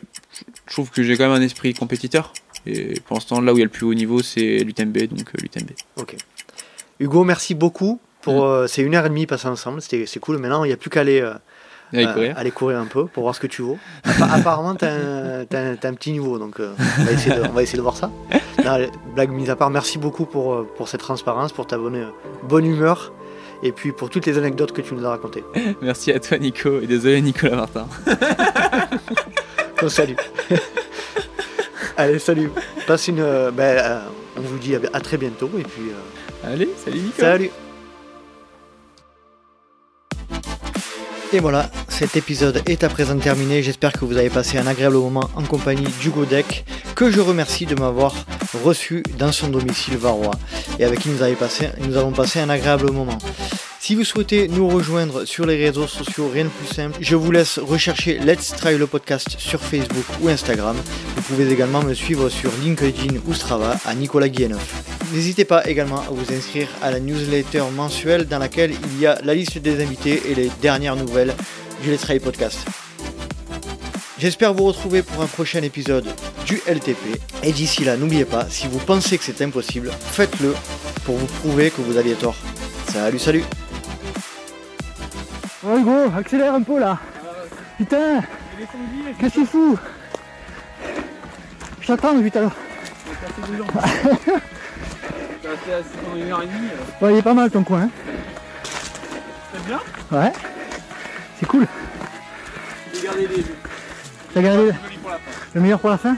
je 0.67 0.73
trouve 0.73 0.89
que 0.89 1.03
j'ai 1.03 1.17
quand 1.17 1.29
même 1.29 1.39
un 1.39 1.45
esprit 1.45 1.73
compétiteur. 1.73 2.33
Et 2.65 2.99
pour 3.01 3.15
l'instant, 3.15 3.41
là 3.41 3.53
où 3.53 3.57
il 3.57 3.59
y 3.59 3.63
a 3.63 3.65
le 3.65 3.71
plus 3.71 3.85
haut 3.85 3.93
niveau, 3.93 4.21
c'est 4.21 4.59
l'UTMB, 4.59 4.97
donc 5.07 5.29
euh, 5.29 5.41
l'UTMB. 5.41 5.69
Ok. 5.97 6.15
Hugo, 6.99 7.23
merci 7.23 7.55
beaucoup. 7.55 7.99
Pour, 8.21 8.43
euh, 8.43 8.67
c'est 8.67 8.81
une 8.81 8.95
heure 8.95 9.05
et 9.05 9.09
demie 9.09 9.25
passée 9.27 9.47
ensemble, 9.47 9.81
c'était, 9.81 10.05
c'est 10.05 10.19
cool. 10.19 10.39
Maintenant, 10.39 10.63
il 10.65 10.67
n'y 10.67 10.73
a 10.73 10.77
plus 10.77 10.89
qu'à 10.89 11.01
aller, 11.01 11.21
Allez, 11.93 12.05
euh, 12.05 12.13
courir. 12.13 12.37
aller 12.37 12.51
courir 12.51 12.79
un 12.79 12.85
peu 12.85 13.05
pour 13.05 13.23
voir 13.23 13.33
ce 13.35 13.39
que 13.39 13.47
tu 13.47 13.61
vaux. 13.61 13.77
Appa- 14.05 14.29
apparemment, 14.33 14.75
tu 14.75 14.85
as, 14.85 14.89
un 14.93 15.45
t'as 15.47 15.89
un 15.89 15.93
petit 15.93 16.11
niveau, 16.11 16.37
donc 16.37 16.59
euh, 16.59 16.73
on, 16.99 17.03
va 17.03 17.11
essayer 17.11 17.35
de, 17.35 17.41
on 17.47 17.51
va 17.53 17.63
essayer 17.63 17.77
de 17.77 17.81
voir 17.83 17.95
ça. 17.97 18.11
Non, 18.63 18.77
blague 19.15 19.31
mise 19.31 19.49
à 19.49 19.55
part, 19.55 19.69
merci 19.69 19.97
beaucoup 19.97 20.25
pour, 20.25 20.53
euh, 20.53 20.67
pour 20.77 20.87
cette 20.87 20.99
transparence, 21.01 21.51
pour 21.53 21.65
ta 21.67 21.77
bonne, 21.77 22.07
bonne 22.43 22.65
humeur 22.65 23.11
et 23.63 23.71
puis 23.71 23.91
pour 23.91 24.09
toutes 24.09 24.25
les 24.25 24.37
anecdotes 24.37 24.71
que 24.71 24.81
tu 24.81 24.93
nous 24.93 25.05
as 25.05 25.09
racontées. 25.09 25.43
Merci 25.81 26.11
à 26.13 26.19
toi, 26.21 26.37
Nico. 26.37 26.79
Et 26.79 26.87
désolé, 26.87 27.21
Nicolas 27.21 27.57
Martin. 27.57 27.87
Salut. 29.89 30.15
allez, 31.97 32.19
salut. 32.19 32.51
Passe 32.87 33.07
une. 33.07 33.19
euh, 33.19 33.51
ben, 33.51 33.77
euh, 33.77 33.99
on 34.37 34.41
vous 34.41 34.57
dit 34.57 34.75
à, 34.75 34.79
à 34.93 34.99
très 35.01 35.17
bientôt 35.17 35.49
et 35.57 35.63
puis 35.63 35.89
euh, 35.89 36.47
Allez, 36.53 36.69
salut, 36.83 36.99
Nico. 36.99 37.13
salut. 37.21 37.49
Et 41.31 41.39
voilà, 41.39 41.69
cet 41.89 42.17
épisode 42.17 42.63
est 42.65 42.83
à 42.83 42.89
présent 42.89 43.15
terminé. 43.15 43.61
J'espère 43.61 43.93
que 43.93 44.03
vous 44.03 44.17
avez 44.17 44.31
passé 44.31 44.57
un 44.57 44.65
agréable 44.65 44.95
moment 44.95 45.29
en 45.35 45.43
compagnie 45.43 45.85
d'Hugo 46.01 46.25
Deck, 46.25 46.65
que 46.95 47.11
je 47.11 47.21
remercie 47.21 47.67
de 47.67 47.75
m'avoir 47.75 48.15
reçu 48.63 49.03
dans 49.19 49.31
son 49.31 49.49
domicile 49.49 49.95
varois 49.95 50.33
et 50.79 50.85
avec 50.85 51.01
qui 51.01 51.09
nous, 51.09 51.21
avons 51.21 52.11
passé 52.13 52.39
un 52.39 52.49
agréable 52.49 52.91
moment. 52.91 53.19
Si 53.81 53.95
vous 53.95 54.03
souhaitez 54.03 54.49
nous 54.49 54.67
rejoindre 54.67 55.23
sur 55.23 55.45
les 55.45 55.55
réseaux 55.55 55.87
sociaux, 55.87 56.29
rien 56.31 56.43
de 56.43 56.49
plus 56.49 56.67
simple, 56.67 56.97
je 56.99 57.15
vous 57.15 57.31
laisse 57.31 57.57
rechercher 57.57 58.19
Let's 58.19 58.49
Try 58.49 58.77
le 58.77 58.87
podcast 58.87 59.35
sur 59.39 59.61
Facebook 59.61 60.03
ou 60.21 60.27
Instagram. 60.27 60.75
Vous 61.15 61.21
pouvez 61.21 61.49
également 61.49 61.81
me 61.81 61.93
suivre 61.93 62.27
sur 62.27 62.51
LinkedIn 62.61 63.21
ou 63.25 63.33
Strava 63.33 63.77
à 63.85 63.95
Nicolas 63.95 64.27
Guilleneuf. 64.27 64.83
N'hésitez 65.13 65.45
pas 65.45 65.65
également 65.65 66.01
à 66.01 66.09
vous 66.11 66.33
inscrire 66.33 66.67
à 66.81 66.91
la 66.91 66.99
newsletter 66.99 67.63
mensuelle 67.73 68.27
dans 68.27 68.37
laquelle 68.37 68.71
il 68.71 68.99
y 68.99 69.07
a 69.07 69.17
la 69.23 69.33
liste 69.33 69.57
des 69.57 69.81
invités 69.81 70.23
et 70.29 70.35
les 70.35 70.51
dernières 70.61 70.97
nouvelles 70.97 71.33
du 71.81 71.89
Let's 71.89 72.01
Try 72.01 72.19
podcast. 72.19 72.59
J'espère 74.19 74.53
vous 74.53 74.65
retrouver 74.65 75.03
pour 75.03 75.23
un 75.23 75.27
prochain 75.27 75.61
épisode 75.63 76.05
du 76.45 76.61
LTP. 76.67 77.21
Et 77.43 77.53
d'ici 77.53 77.85
là, 77.85 77.95
n'oubliez 77.95 78.25
pas, 78.25 78.45
si 78.49 78.67
vous 78.67 78.79
pensez 78.79 79.17
que 79.17 79.23
c'est 79.23 79.41
impossible, 79.41 79.89
faites-le 80.11 80.53
pour 81.05 81.15
vous 81.15 81.27
prouver 81.27 81.71
que 81.71 81.79
vous 81.79 81.95
aviez 81.95 82.15
tort. 82.15 82.35
Salut, 82.91 83.19
salut 83.19 83.43
Oh 85.65 85.77
Hugo, 85.77 86.11
accélère 86.17 86.53
un 86.53 86.61
peu 86.61 86.79
là. 86.79 86.97
Putain, 87.77 88.21
qu'est-ce 89.19 89.35
que 89.35 89.39
tu 89.41 89.45
fous 89.45 89.77
Je 91.81 91.87
t'attends 91.87 92.13
depuis 92.13 92.31
tout 92.31 92.37
à 92.37 92.41
l'heure. 92.41 92.55
Ouais, 97.01 97.13
il 97.13 97.17
est 97.17 97.21
pas 97.21 97.33
mal 97.33 97.49
ton 97.49 97.63
coin. 97.63 97.83
Hein. 97.83 97.89
C'est 99.53 99.65
bien? 99.65 99.79
Ouais. 100.11 100.31
C'est 101.39 101.45
cool. 101.45 101.65
Regardez 102.95 103.27
les 103.27 103.45
T'as 104.33 104.41
gardé 104.41 104.71
le 105.53 105.61
meilleur 105.61 105.79
pour 105.79 105.89
la 105.89 105.97
fin? 105.97 106.15